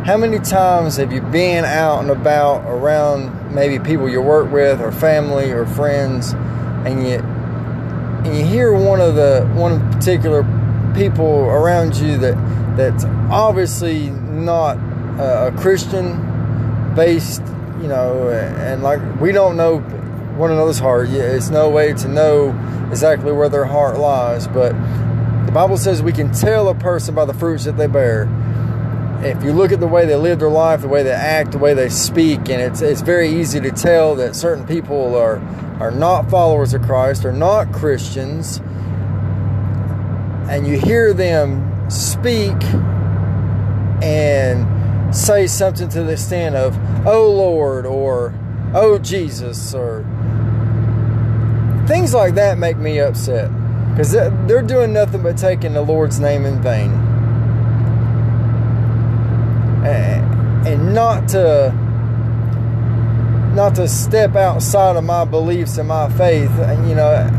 How 0.05 0.17
many 0.17 0.39
times 0.39 0.97
have 0.97 1.13
you 1.13 1.21
been 1.21 1.63
out 1.63 2.01
and 2.01 2.09
about 2.09 2.65
around 2.67 3.55
maybe 3.55 3.79
people 3.79 4.09
you 4.09 4.21
work 4.21 4.51
with 4.51 4.81
or 4.81 4.91
family 4.91 5.51
or 5.51 5.65
friends 5.65 6.33
and 6.33 7.07
you 7.07 7.19
and 7.19 8.37
you 8.37 8.43
hear 8.43 8.73
one 8.73 8.99
of 8.99 9.15
the 9.15 9.49
one 9.53 9.91
particular 9.93 10.43
people 10.93 11.45
around 11.45 11.95
you 11.95 12.17
that 12.17 12.35
that's 12.75 13.05
obviously 13.31 14.09
not 14.09 14.77
a 15.19 15.53
Christian 15.57 16.93
based 16.95 17.41
you 17.83 17.89
know, 17.89 18.29
and 18.29 18.81
like 18.81 19.01
we 19.19 19.33
don't 19.33 19.57
know 19.57 19.79
one 20.37 20.51
another's 20.51 20.79
heart. 20.79 21.09
It's 21.09 21.49
no 21.49 21.69
way 21.69 21.93
to 21.93 22.07
know 22.07 22.49
exactly 22.89 23.33
where 23.33 23.49
their 23.49 23.65
heart 23.65 23.99
lies, 23.99 24.47
but 24.47 24.71
the 25.45 25.51
Bible 25.51 25.77
says 25.77 26.01
we 26.01 26.13
can 26.13 26.31
tell 26.31 26.69
a 26.69 26.75
person 26.75 27.13
by 27.13 27.25
the 27.25 27.33
fruits 27.33 27.65
that 27.65 27.75
they 27.75 27.87
bear. 27.87 28.25
If 29.25 29.41
you 29.41 29.53
look 29.53 29.71
at 29.71 29.79
the 29.79 29.87
way 29.87 30.05
they 30.05 30.17
live 30.17 30.39
their 30.39 30.49
life, 30.49 30.81
the 30.81 30.89
way 30.89 31.01
they 31.01 31.11
act, 31.11 31.53
the 31.53 31.57
way 31.57 31.73
they 31.73 31.87
speak, 31.87 32.49
and 32.49 32.61
it's 32.61 32.81
it's 32.81 33.01
very 33.01 33.29
easy 33.29 33.61
to 33.61 33.71
tell 33.71 34.15
that 34.15 34.35
certain 34.35 34.67
people 34.67 35.15
are 35.15 35.37
are 35.79 35.91
not 35.91 36.29
followers 36.29 36.73
of 36.73 36.81
Christ, 36.81 37.23
are 37.23 37.31
not 37.31 37.71
Christians, 37.71 38.57
and 40.49 40.67
you 40.67 40.77
hear 40.77 41.13
them 41.13 41.89
speak 41.89 42.61
and 44.03 45.15
say 45.15 45.47
something 45.47 45.87
to 45.87 46.03
the 46.03 46.11
extent 46.11 46.55
of, 46.55 46.77
oh 47.07 47.31
Lord, 47.31 47.85
or 47.85 48.33
oh 48.73 48.97
Jesus, 48.97 49.73
or 49.73 50.03
things 51.87 52.13
like 52.13 52.35
that 52.35 52.57
make 52.57 52.77
me 52.77 52.99
upset. 52.99 53.49
Because 53.91 54.11
they're 54.11 54.61
doing 54.61 54.91
nothing 54.91 55.23
but 55.23 55.37
taking 55.37 55.73
the 55.73 55.81
Lord's 55.81 56.19
name 56.19 56.45
in 56.45 56.61
vain. 56.61 57.12
And 59.85 60.93
not 60.93 61.29
to 61.29 61.71
not 63.55 63.75
to 63.75 63.87
step 63.87 64.35
outside 64.35 64.95
of 64.95 65.03
my 65.03 65.25
beliefs 65.25 65.77
and 65.77 65.87
my 65.87 66.09
faith. 66.17 66.51
You 66.87 66.95
know, 66.95 67.29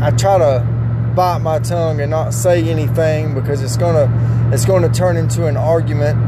I 0.00 0.10
try 0.12 0.38
to 0.38 0.66
bite 1.16 1.38
my 1.38 1.58
tongue 1.58 2.00
and 2.00 2.10
not 2.10 2.32
say 2.32 2.68
anything 2.68 3.34
because 3.34 3.62
it's 3.62 3.76
gonna 3.76 4.08
it's 4.52 4.64
to 4.64 4.88
turn 4.88 5.16
into 5.16 5.46
an 5.46 5.56
argument 5.56 6.18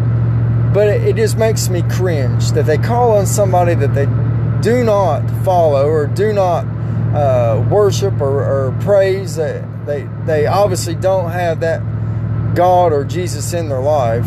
but 0.73 0.89
it, 0.89 1.17
just 1.17 1.37
makes 1.37 1.69
me 1.69 1.83
cringe 1.83 2.53
that 2.53 2.65
they 2.65 2.79
call 2.79 3.13
on 3.13 3.27
somebody 3.27 3.75
that 3.75 3.95
they 3.95 4.07
do 4.63 4.83
not 4.83 5.29
follow 5.45 5.87
or 5.87 6.07
do 6.07 6.33
not 6.33 6.65
uh, 7.15 7.63
worship 7.71 8.21
or, 8.23 8.69
or 8.69 8.79
praise. 8.81 9.37
They, 9.37 9.63
they, 9.85 10.09
they 10.25 10.47
obviously 10.47 10.95
don't 10.95 11.31
have 11.31 11.61
that 11.61 11.83
God 12.55 12.93
or 12.93 13.05
Jesus 13.05 13.53
in 13.53 13.69
their 13.69 13.83
life. 13.83 14.27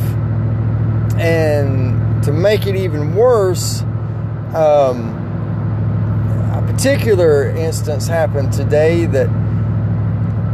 And 1.17 2.23
to 2.23 2.31
make 2.31 2.67
it 2.67 2.75
even 2.75 3.15
worse, 3.15 3.81
um, 4.53 5.13
a 6.53 6.63
particular 6.65 7.49
instance 7.49 8.07
happened 8.07 8.53
today 8.53 9.05
that 9.05 9.29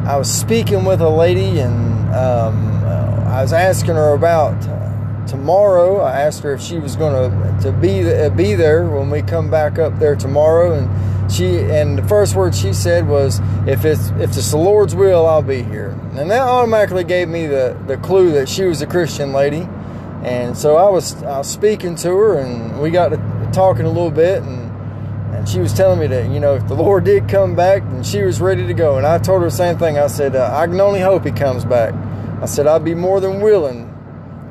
I 0.05 0.17
was 0.17 0.31
speaking 0.31 0.85
with 0.85 1.01
a 1.01 1.09
lady 1.09 1.59
and 1.59 2.13
um, 2.13 2.71
I 3.31 3.41
was 3.41 3.53
asking 3.53 3.95
her 3.95 4.13
about 4.13 4.59
tomorrow. 5.25 6.01
I 6.01 6.21
asked 6.21 6.43
her 6.43 6.53
if 6.53 6.61
she 6.61 6.79
was 6.79 6.97
going 6.97 7.13
to 7.13 7.61
to 7.61 7.71
be 7.71 8.13
uh, 8.13 8.29
be 8.29 8.55
there 8.55 8.85
when 8.85 9.09
we 9.09 9.21
come 9.21 9.49
back 9.49 9.79
up 9.79 9.97
there 9.99 10.15
tomorrow, 10.17 10.73
and 10.73 11.31
she 11.31 11.59
and 11.59 11.97
the 11.97 12.03
first 12.03 12.35
word 12.35 12.53
she 12.53 12.73
said 12.73 13.07
was, 13.07 13.39
"If 13.65 13.85
it's 13.85 14.09
if 14.19 14.35
it's 14.35 14.51
the 14.51 14.57
Lord's 14.57 14.95
will, 14.95 15.25
I'll 15.25 15.41
be 15.41 15.63
here." 15.63 15.97
And 16.15 16.29
that 16.29 16.41
automatically 16.41 17.05
gave 17.05 17.29
me 17.29 17.47
the 17.47 17.77
the 17.87 17.97
clue 17.97 18.31
that 18.33 18.49
she 18.49 18.65
was 18.65 18.81
a 18.81 18.87
Christian 18.87 19.31
lady, 19.31 19.67
and 20.23 20.57
so 20.57 20.77
I 20.77 20.89
was 20.89 21.21
I 21.23 21.39
was 21.39 21.49
speaking 21.49 21.95
to 21.97 22.09
her, 22.09 22.37
and 22.37 22.79
we 22.79 22.91
got 22.91 23.09
to 23.09 23.49
talking 23.51 23.85
a 23.85 23.89
little 23.89 24.11
bit, 24.11 24.43
and 24.43 24.71
and 25.35 25.47
she 25.47 25.59
was 25.59 25.73
telling 25.73 25.99
me 25.99 26.07
that 26.07 26.29
you 26.29 26.39
know 26.39 26.55
if 26.55 26.67
the 26.67 26.75
Lord 26.75 27.05
did 27.05 27.27
come 27.27 27.55
back, 27.55 27.81
and 27.81 28.05
she 28.05 28.21
was 28.21 28.39
ready 28.39 28.67
to 28.67 28.73
go, 28.73 28.97
and 28.97 29.05
I 29.05 29.17
told 29.17 29.41
her 29.41 29.49
the 29.49 29.55
same 29.55 29.77
thing. 29.77 29.97
I 29.97 30.07
said, 30.07 30.35
uh, 30.35 30.51
"I 30.53 30.67
can 30.67 30.79
only 30.79 30.99
hope 30.99 31.25
He 31.25 31.31
comes 31.31 31.65
back." 31.65 31.93
I 32.41 32.45
said, 32.45 32.67
"I'd 32.67 32.83
be 32.83 32.95
more 32.95 33.19
than 33.19 33.41
willing 33.41 33.91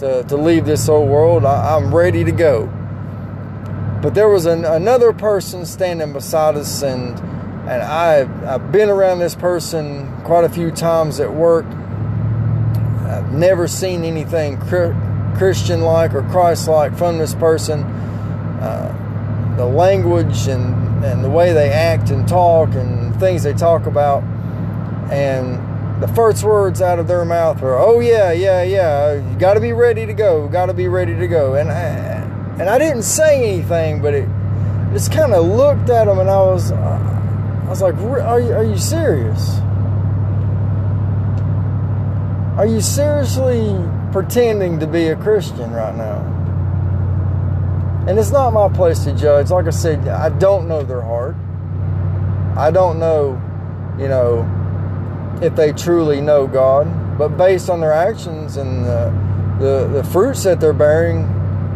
to, 0.01 0.24
to 0.24 0.36
leave 0.36 0.64
this 0.64 0.88
old 0.88 1.09
world. 1.09 1.44
I, 1.44 1.76
am 1.76 1.94
ready 1.94 2.24
to 2.24 2.32
go. 2.32 2.66
But 4.02 4.14
there 4.14 4.28
was 4.28 4.47
an, 4.47 4.64
another 4.64 5.12
person 5.12 5.66
standing 5.66 6.12
beside 6.12 6.56
us, 6.56 6.82
and 6.82 7.18
and 7.68 7.82
I've, 7.82 8.44
I've 8.44 8.72
been 8.72 8.88
around 8.88 9.20
this 9.20 9.34
person 9.34 10.10
quite 10.24 10.44
a 10.44 10.48
few 10.48 10.70
times 10.70 11.20
at 11.20 11.32
work. 11.32 11.66
I've 11.66 13.32
never 13.32 13.68
seen 13.68 14.02
anything 14.02 14.59
Christian 15.40 15.80
like 15.80 16.12
or 16.12 16.22
Christ 16.24 16.68
like 16.68 16.94
from 16.98 17.16
this 17.16 17.34
person. 17.34 17.82
Uh, 18.60 19.54
the 19.56 19.64
language 19.64 20.48
and, 20.48 21.02
and 21.02 21.24
the 21.24 21.30
way 21.30 21.54
they 21.54 21.70
act 21.70 22.10
and 22.10 22.28
talk 22.28 22.74
and 22.74 23.18
things 23.18 23.42
they 23.42 23.54
talk 23.54 23.86
about. 23.86 24.22
And 25.10 26.02
the 26.02 26.08
first 26.08 26.44
words 26.44 26.82
out 26.82 26.98
of 26.98 27.08
their 27.08 27.24
mouth 27.24 27.62
were, 27.62 27.78
"Oh 27.78 28.00
yeah, 28.00 28.32
yeah, 28.32 28.62
yeah, 28.62 29.14
you 29.14 29.38
got 29.38 29.54
to 29.54 29.60
be 29.60 29.72
ready 29.72 30.04
to 30.04 30.12
go. 30.12 30.46
Got 30.46 30.66
to 30.66 30.74
be 30.74 30.88
ready 30.88 31.16
to 31.16 31.26
go." 31.26 31.54
And 31.54 31.70
I, 31.70 31.86
and 32.60 32.68
I 32.68 32.78
didn't 32.78 33.04
say 33.04 33.42
anything, 33.42 34.02
but 34.02 34.12
it 34.12 34.28
just 34.92 35.10
kind 35.10 35.32
of 35.32 35.46
looked 35.46 35.88
at 35.88 36.04
them, 36.04 36.18
and 36.18 36.28
I 36.28 36.42
was, 36.42 36.70
uh, 36.70 37.64
I 37.64 37.68
was 37.70 37.80
like, 37.80 37.94
"Are 37.94 38.40
you, 38.40 38.52
are 38.52 38.64
you 38.64 38.76
serious? 38.76 39.58
Are 42.58 42.66
you 42.66 42.82
seriously 42.82 43.74
pretending 44.12 44.80
to 44.80 44.86
be 44.86 45.08
a 45.08 45.16
Christian 45.16 45.72
right 45.72 45.96
now?" 45.96 46.18
And 48.06 48.18
it's 48.18 48.30
not 48.30 48.52
my 48.52 48.68
place 48.68 49.04
to 49.04 49.12
judge. 49.12 49.50
Like 49.50 49.66
I 49.66 49.70
said, 49.70 50.08
I 50.08 50.30
don't 50.30 50.66
know 50.66 50.82
their 50.82 51.02
heart. 51.02 51.36
I 52.56 52.70
don't 52.70 52.98
know, 52.98 53.40
you 53.98 54.08
know 54.08 54.46
if 55.42 55.54
they 55.54 55.72
truly 55.72 56.20
know 56.20 56.46
God. 56.46 56.88
But 57.18 57.36
based 57.36 57.68
on 57.68 57.80
their 57.80 57.92
actions 57.92 58.56
and 58.56 58.84
the, 58.84 59.12
the, 59.58 59.88
the 59.92 60.04
fruits 60.04 60.42
that 60.44 60.60
they're 60.60 60.72
bearing, 60.72 61.24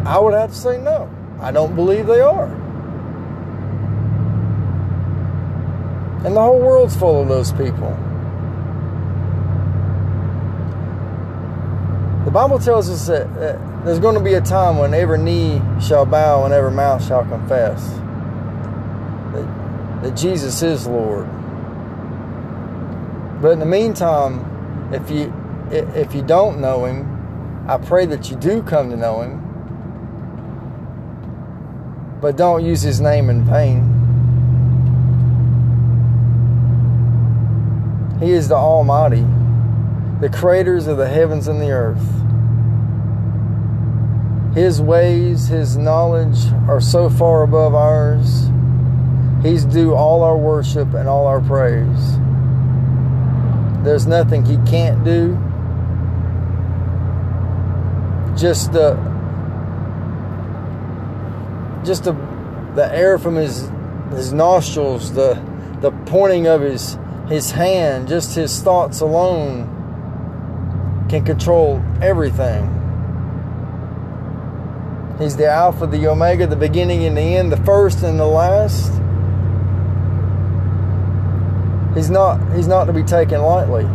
I 0.05 0.17
would 0.17 0.33
have 0.33 0.49
to 0.49 0.55
say 0.55 0.81
no. 0.81 1.09
I 1.39 1.51
don't 1.51 1.75
believe 1.75 2.07
they 2.07 2.21
are. 2.21 2.51
And 6.25 6.35
the 6.35 6.41
whole 6.41 6.59
world's 6.59 6.95
full 6.95 7.21
of 7.21 7.27
those 7.27 7.51
people. 7.51 7.95
Bible 12.35 12.59
tells 12.59 12.89
us 12.89 13.07
that, 13.07 13.33
that 13.35 13.85
there's 13.85 13.99
going 13.99 14.15
to 14.15 14.21
be 14.21 14.33
a 14.33 14.41
time 14.41 14.77
when 14.77 14.93
every 14.93 15.17
knee 15.17 15.61
shall 15.79 16.05
bow 16.05 16.43
and 16.43 16.53
every 16.53 16.71
mouth 16.71 17.01
shall 17.07 17.23
confess 17.23 17.81
that, 19.31 20.01
that 20.03 20.17
Jesus 20.17 20.61
is 20.61 20.85
Lord. 20.85 21.27
But 23.41 23.51
in 23.51 23.59
the 23.59 23.65
meantime, 23.65 24.91
if 24.93 25.09
you 25.09 25.33
if 25.71 26.13
you 26.13 26.21
don't 26.21 26.59
know 26.59 26.83
him, 26.83 27.65
I 27.69 27.77
pray 27.77 28.05
that 28.05 28.29
you 28.29 28.35
do 28.35 28.61
come 28.61 28.89
to 28.89 28.97
know 28.97 29.21
him. 29.21 29.45
but 32.25 32.37
don't 32.37 32.65
use 32.65 32.81
his 32.81 32.99
name 32.99 33.29
in 33.29 33.45
vain. 33.45 33.83
He 38.19 38.31
is 38.31 38.47
the 38.47 38.55
Almighty, 38.55 39.23
the 40.21 40.29
creators 40.29 40.87
of 40.87 40.97
the 40.97 41.07
heavens 41.07 41.47
and 41.47 41.61
the 41.61 41.69
earth. 41.69 42.24
His 44.55 44.81
ways, 44.81 45.47
His 45.49 45.75
knowledge 45.75 46.37
are 46.69 46.79
so 46.79 47.09
far 47.09 47.43
above 47.43 47.75
ours. 47.75 48.49
He's 49.43 49.65
due 49.65 49.93
all 49.93 50.23
our 50.23 50.37
worship 50.37 50.93
and 50.93 51.09
all 51.09 51.27
our 51.27 51.41
praise. 51.41 52.17
There's 53.83 54.07
nothing 54.07 54.45
He 54.45 54.55
can't 54.65 55.03
do. 55.03 55.37
Just 58.37 58.71
the 58.71 58.95
just 61.83 62.05
the 62.05 62.13
the 62.75 62.91
air 62.93 63.17
from 63.17 63.35
his 63.35 63.69
his 64.11 64.33
nostrils, 64.33 65.13
the 65.13 65.39
the 65.81 65.91
pointing 66.05 66.47
of 66.47 66.61
his 66.61 66.97
his 67.27 67.51
hand, 67.51 68.07
just 68.07 68.35
his 68.35 68.61
thoughts 68.61 69.01
alone 69.01 69.71
can 71.09 71.25
control 71.25 71.83
everything. 72.01 72.84
He's 75.19 75.37
the 75.37 75.47
Alpha, 75.47 75.87
the 75.87 76.07
Omega, 76.07 76.45
the 76.45 76.57
beginning 76.57 77.05
and 77.05 77.15
the 77.15 77.21
end, 77.21 77.51
the 77.51 77.57
first 77.57 78.03
and 78.03 78.19
the 78.19 78.25
last. 78.25 78.91
He's 81.95 82.09
not 82.09 82.41
he's 82.53 82.67
not 82.67 82.85
to 82.85 82.93
be 82.93 83.03
taken 83.03 83.41
lightly. 83.41 83.87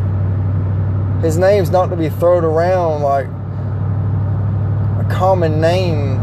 His 1.20 1.36
name's 1.36 1.68
not 1.68 1.90
to 1.90 1.96
be 1.96 2.08
thrown 2.08 2.44
around 2.44 3.02
like 3.02 3.26
a 3.26 5.06
common 5.10 5.60
name. 5.60 6.16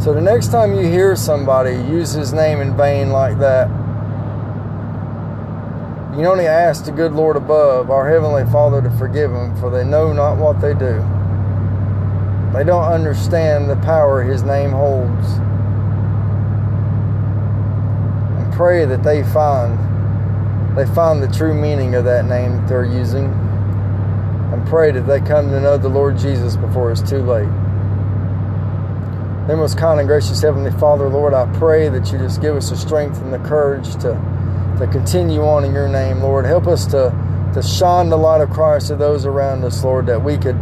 So 0.00 0.12
the 0.12 0.20
next 0.20 0.48
time 0.48 0.74
you 0.74 0.88
hear 0.88 1.14
somebody 1.14 1.74
use 1.74 2.10
his 2.10 2.32
name 2.32 2.60
in 2.60 2.76
vain 2.76 3.10
like 3.10 3.38
that, 3.38 3.68
you 6.16 6.26
only 6.26 6.46
ask 6.46 6.84
the 6.84 6.92
good 6.92 7.12
Lord 7.12 7.36
above, 7.36 7.90
our 7.90 8.08
Heavenly 8.10 8.44
Father, 8.50 8.82
to 8.82 8.90
forgive 8.98 9.30
them, 9.30 9.54
for 9.56 9.70
they 9.70 9.84
know 9.84 10.12
not 10.12 10.38
what 10.38 10.60
they 10.60 10.74
do. 10.74 10.98
They 12.52 12.64
don't 12.64 12.84
understand 12.84 13.70
the 13.70 13.76
power 13.76 14.22
His 14.22 14.42
name 14.42 14.70
holds. 14.72 15.28
And 18.38 18.52
pray 18.52 18.84
that 18.86 19.04
they 19.04 19.22
find 19.22 19.78
they 20.76 20.86
find 20.86 21.22
the 21.22 21.28
true 21.28 21.54
meaning 21.54 21.94
of 21.94 22.04
that 22.04 22.26
name 22.26 22.56
that 22.56 22.68
they're 22.68 22.84
using. 22.84 23.26
And 23.26 24.66
pray 24.66 24.90
that 24.92 25.02
they 25.02 25.20
come 25.20 25.50
to 25.50 25.60
know 25.60 25.78
the 25.78 25.88
Lord 25.88 26.18
Jesus 26.18 26.56
before 26.56 26.90
it's 26.90 27.08
too 27.08 27.22
late. 27.22 27.48
Then, 29.46 29.58
most 29.58 29.78
kind 29.78 29.98
and 30.00 30.08
gracious 30.08 30.42
Heavenly 30.42 30.70
Father, 30.72 31.08
Lord, 31.08 31.34
I 31.34 31.46
pray 31.58 31.88
that 31.88 32.12
you 32.12 32.18
just 32.18 32.40
give 32.40 32.56
us 32.56 32.70
the 32.70 32.76
strength 32.76 33.20
and 33.20 33.32
the 33.32 33.38
courage 33.38 33.94
to 33.96 34.14
to 34.80 34.86
continue 34.86 35.42
on 35.42 35.64
in 35.64 35.72
your 35.72 35.88
name, 35.88 36.20
Lord. 36.20 36.44
Help 36.44 36.66
us 36.66 36.86
to, 36.86 37.12
to 37.54 37.62
shine 37.62 38.08
the 38.08 38.16
light 38.16 38.40
of 38.40 38.50
Christ 38.50 38.88
to 38.88 38.96
those 38.96 39.26
around 39.26 39.64
us, 39.64 39.84
Lord, 39.84 40.06
that 40.06 40.22
we 40.22 40.36
could 40.36 40.58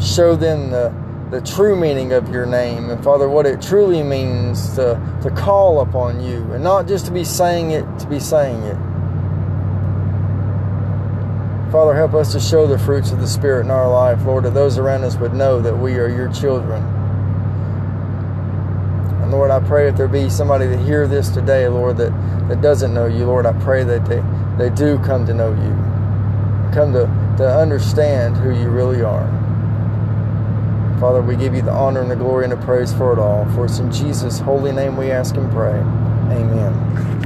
show 0.00 0.36
them 0.36 0.70
the, 0.70 0.94
the 1.30 1.40
true 1.40 1.76
meaning 1.76 2.12
of 2.12 2.28
your 2.28 2.46
name. 2.46 2.90
And 2.90 3.02
Father, 3.02 3.28
what 3.28 3.46
it 3.46 3.60
truly 3.60 4.02
means 4.02 4.74
to, 4.76 5.00
to 5.22 5.30
call 5.30 5.80
upon 5.80 6.20
you 6.22 6.52
and 6.52 6.62
not 6.62 6.86
just 6.86 7.06
to 7.06 7.12
be 7.12 7.24
saying 7.24 7.72
it 7.72 7.84
to 7.98 8.06
be 8.06 8.20
saying 8.20 8.62
it. 8.62 8.76
Father, 11.72 11.94
help 11.94 12.14
us 12.14 12.32
to 12.32 12.40
show 12.40 12.66
the 12.66 12.78
fruits 12.78 13.10
of 13.10 13.20
the 13.20 13.26
Spirit 13.26 13.64
in 13.64 13.70
our 13.70 13.90
life, 13.90 14.24
Lord, 14.24 14.44
that 14.44 14.54
those 14.54 14.78
around 14.78 15.04
us 15.04 15.16
would 15.16 15.34
know 15.34 15.60
that 15.60 15.76
we 15.76 15.96
are 15.96 16.08
your 16.08 16.32
children. 16.32 16.95
And 19.26 19.32
Lord, 19.32 19.50
I 19.50 19.58
pray 19.58 19.88
if 19.88 19.96
there 19.96 20.06
be 20.06 20.30
somebody 20.30 20.68
that 20.68 20.78
hear 20.78 21.08
this 21.08 21.30
today, 21.30 21.66
Lord, 21.66 21.96
that, 21.96 22.12
that 22.48 22.62
doesn't 22.62 22.94
know 22.94 23.06
you, 23.06 23.26
Lord, 23.26 23.44
I 23.44 23.52
pray 23.54 23.82
that 23.82 24.06
they, 24.06 24.22
they 24.56 24.72
do 24.72 25.00
come 25.00 25.26
to 25.26 25.34
know 25.34 25.50
you. 25.50 26.72
Come 26.72 26.92
to, 26.92 27.06
to 27.38 27.58
understand 27.58 28.36
who 28.36 28.54
you 28.54 28.68
really 28.68 29.02
are. 29.02 29.26
Father, 31.00 31.22
we 31.22 31.34
give 31.34 31.56
you 31.56 31.62
the 31.62 31.72
honor 31.72 32.02
and 32.02 32.08
the 32.08 32.14
glory 32.14 32.44
and 32.44 32.52
the 32.52 32.64
praise 32.64 32.94
for 32.94 33.12
it 33.12 33.18
all. 33.18 33.50
For 33.52 33.64
it's 33.64 33.80
in 33.80 33.90
Jesus' 33.90 34.38
holy 34.38 34.70
name 34.70 34.96
we 34.96 35.10
ask 35.10 35.34
and 35.34 35.50
pray. 35.50 35.74
Amen. 36.30 37.25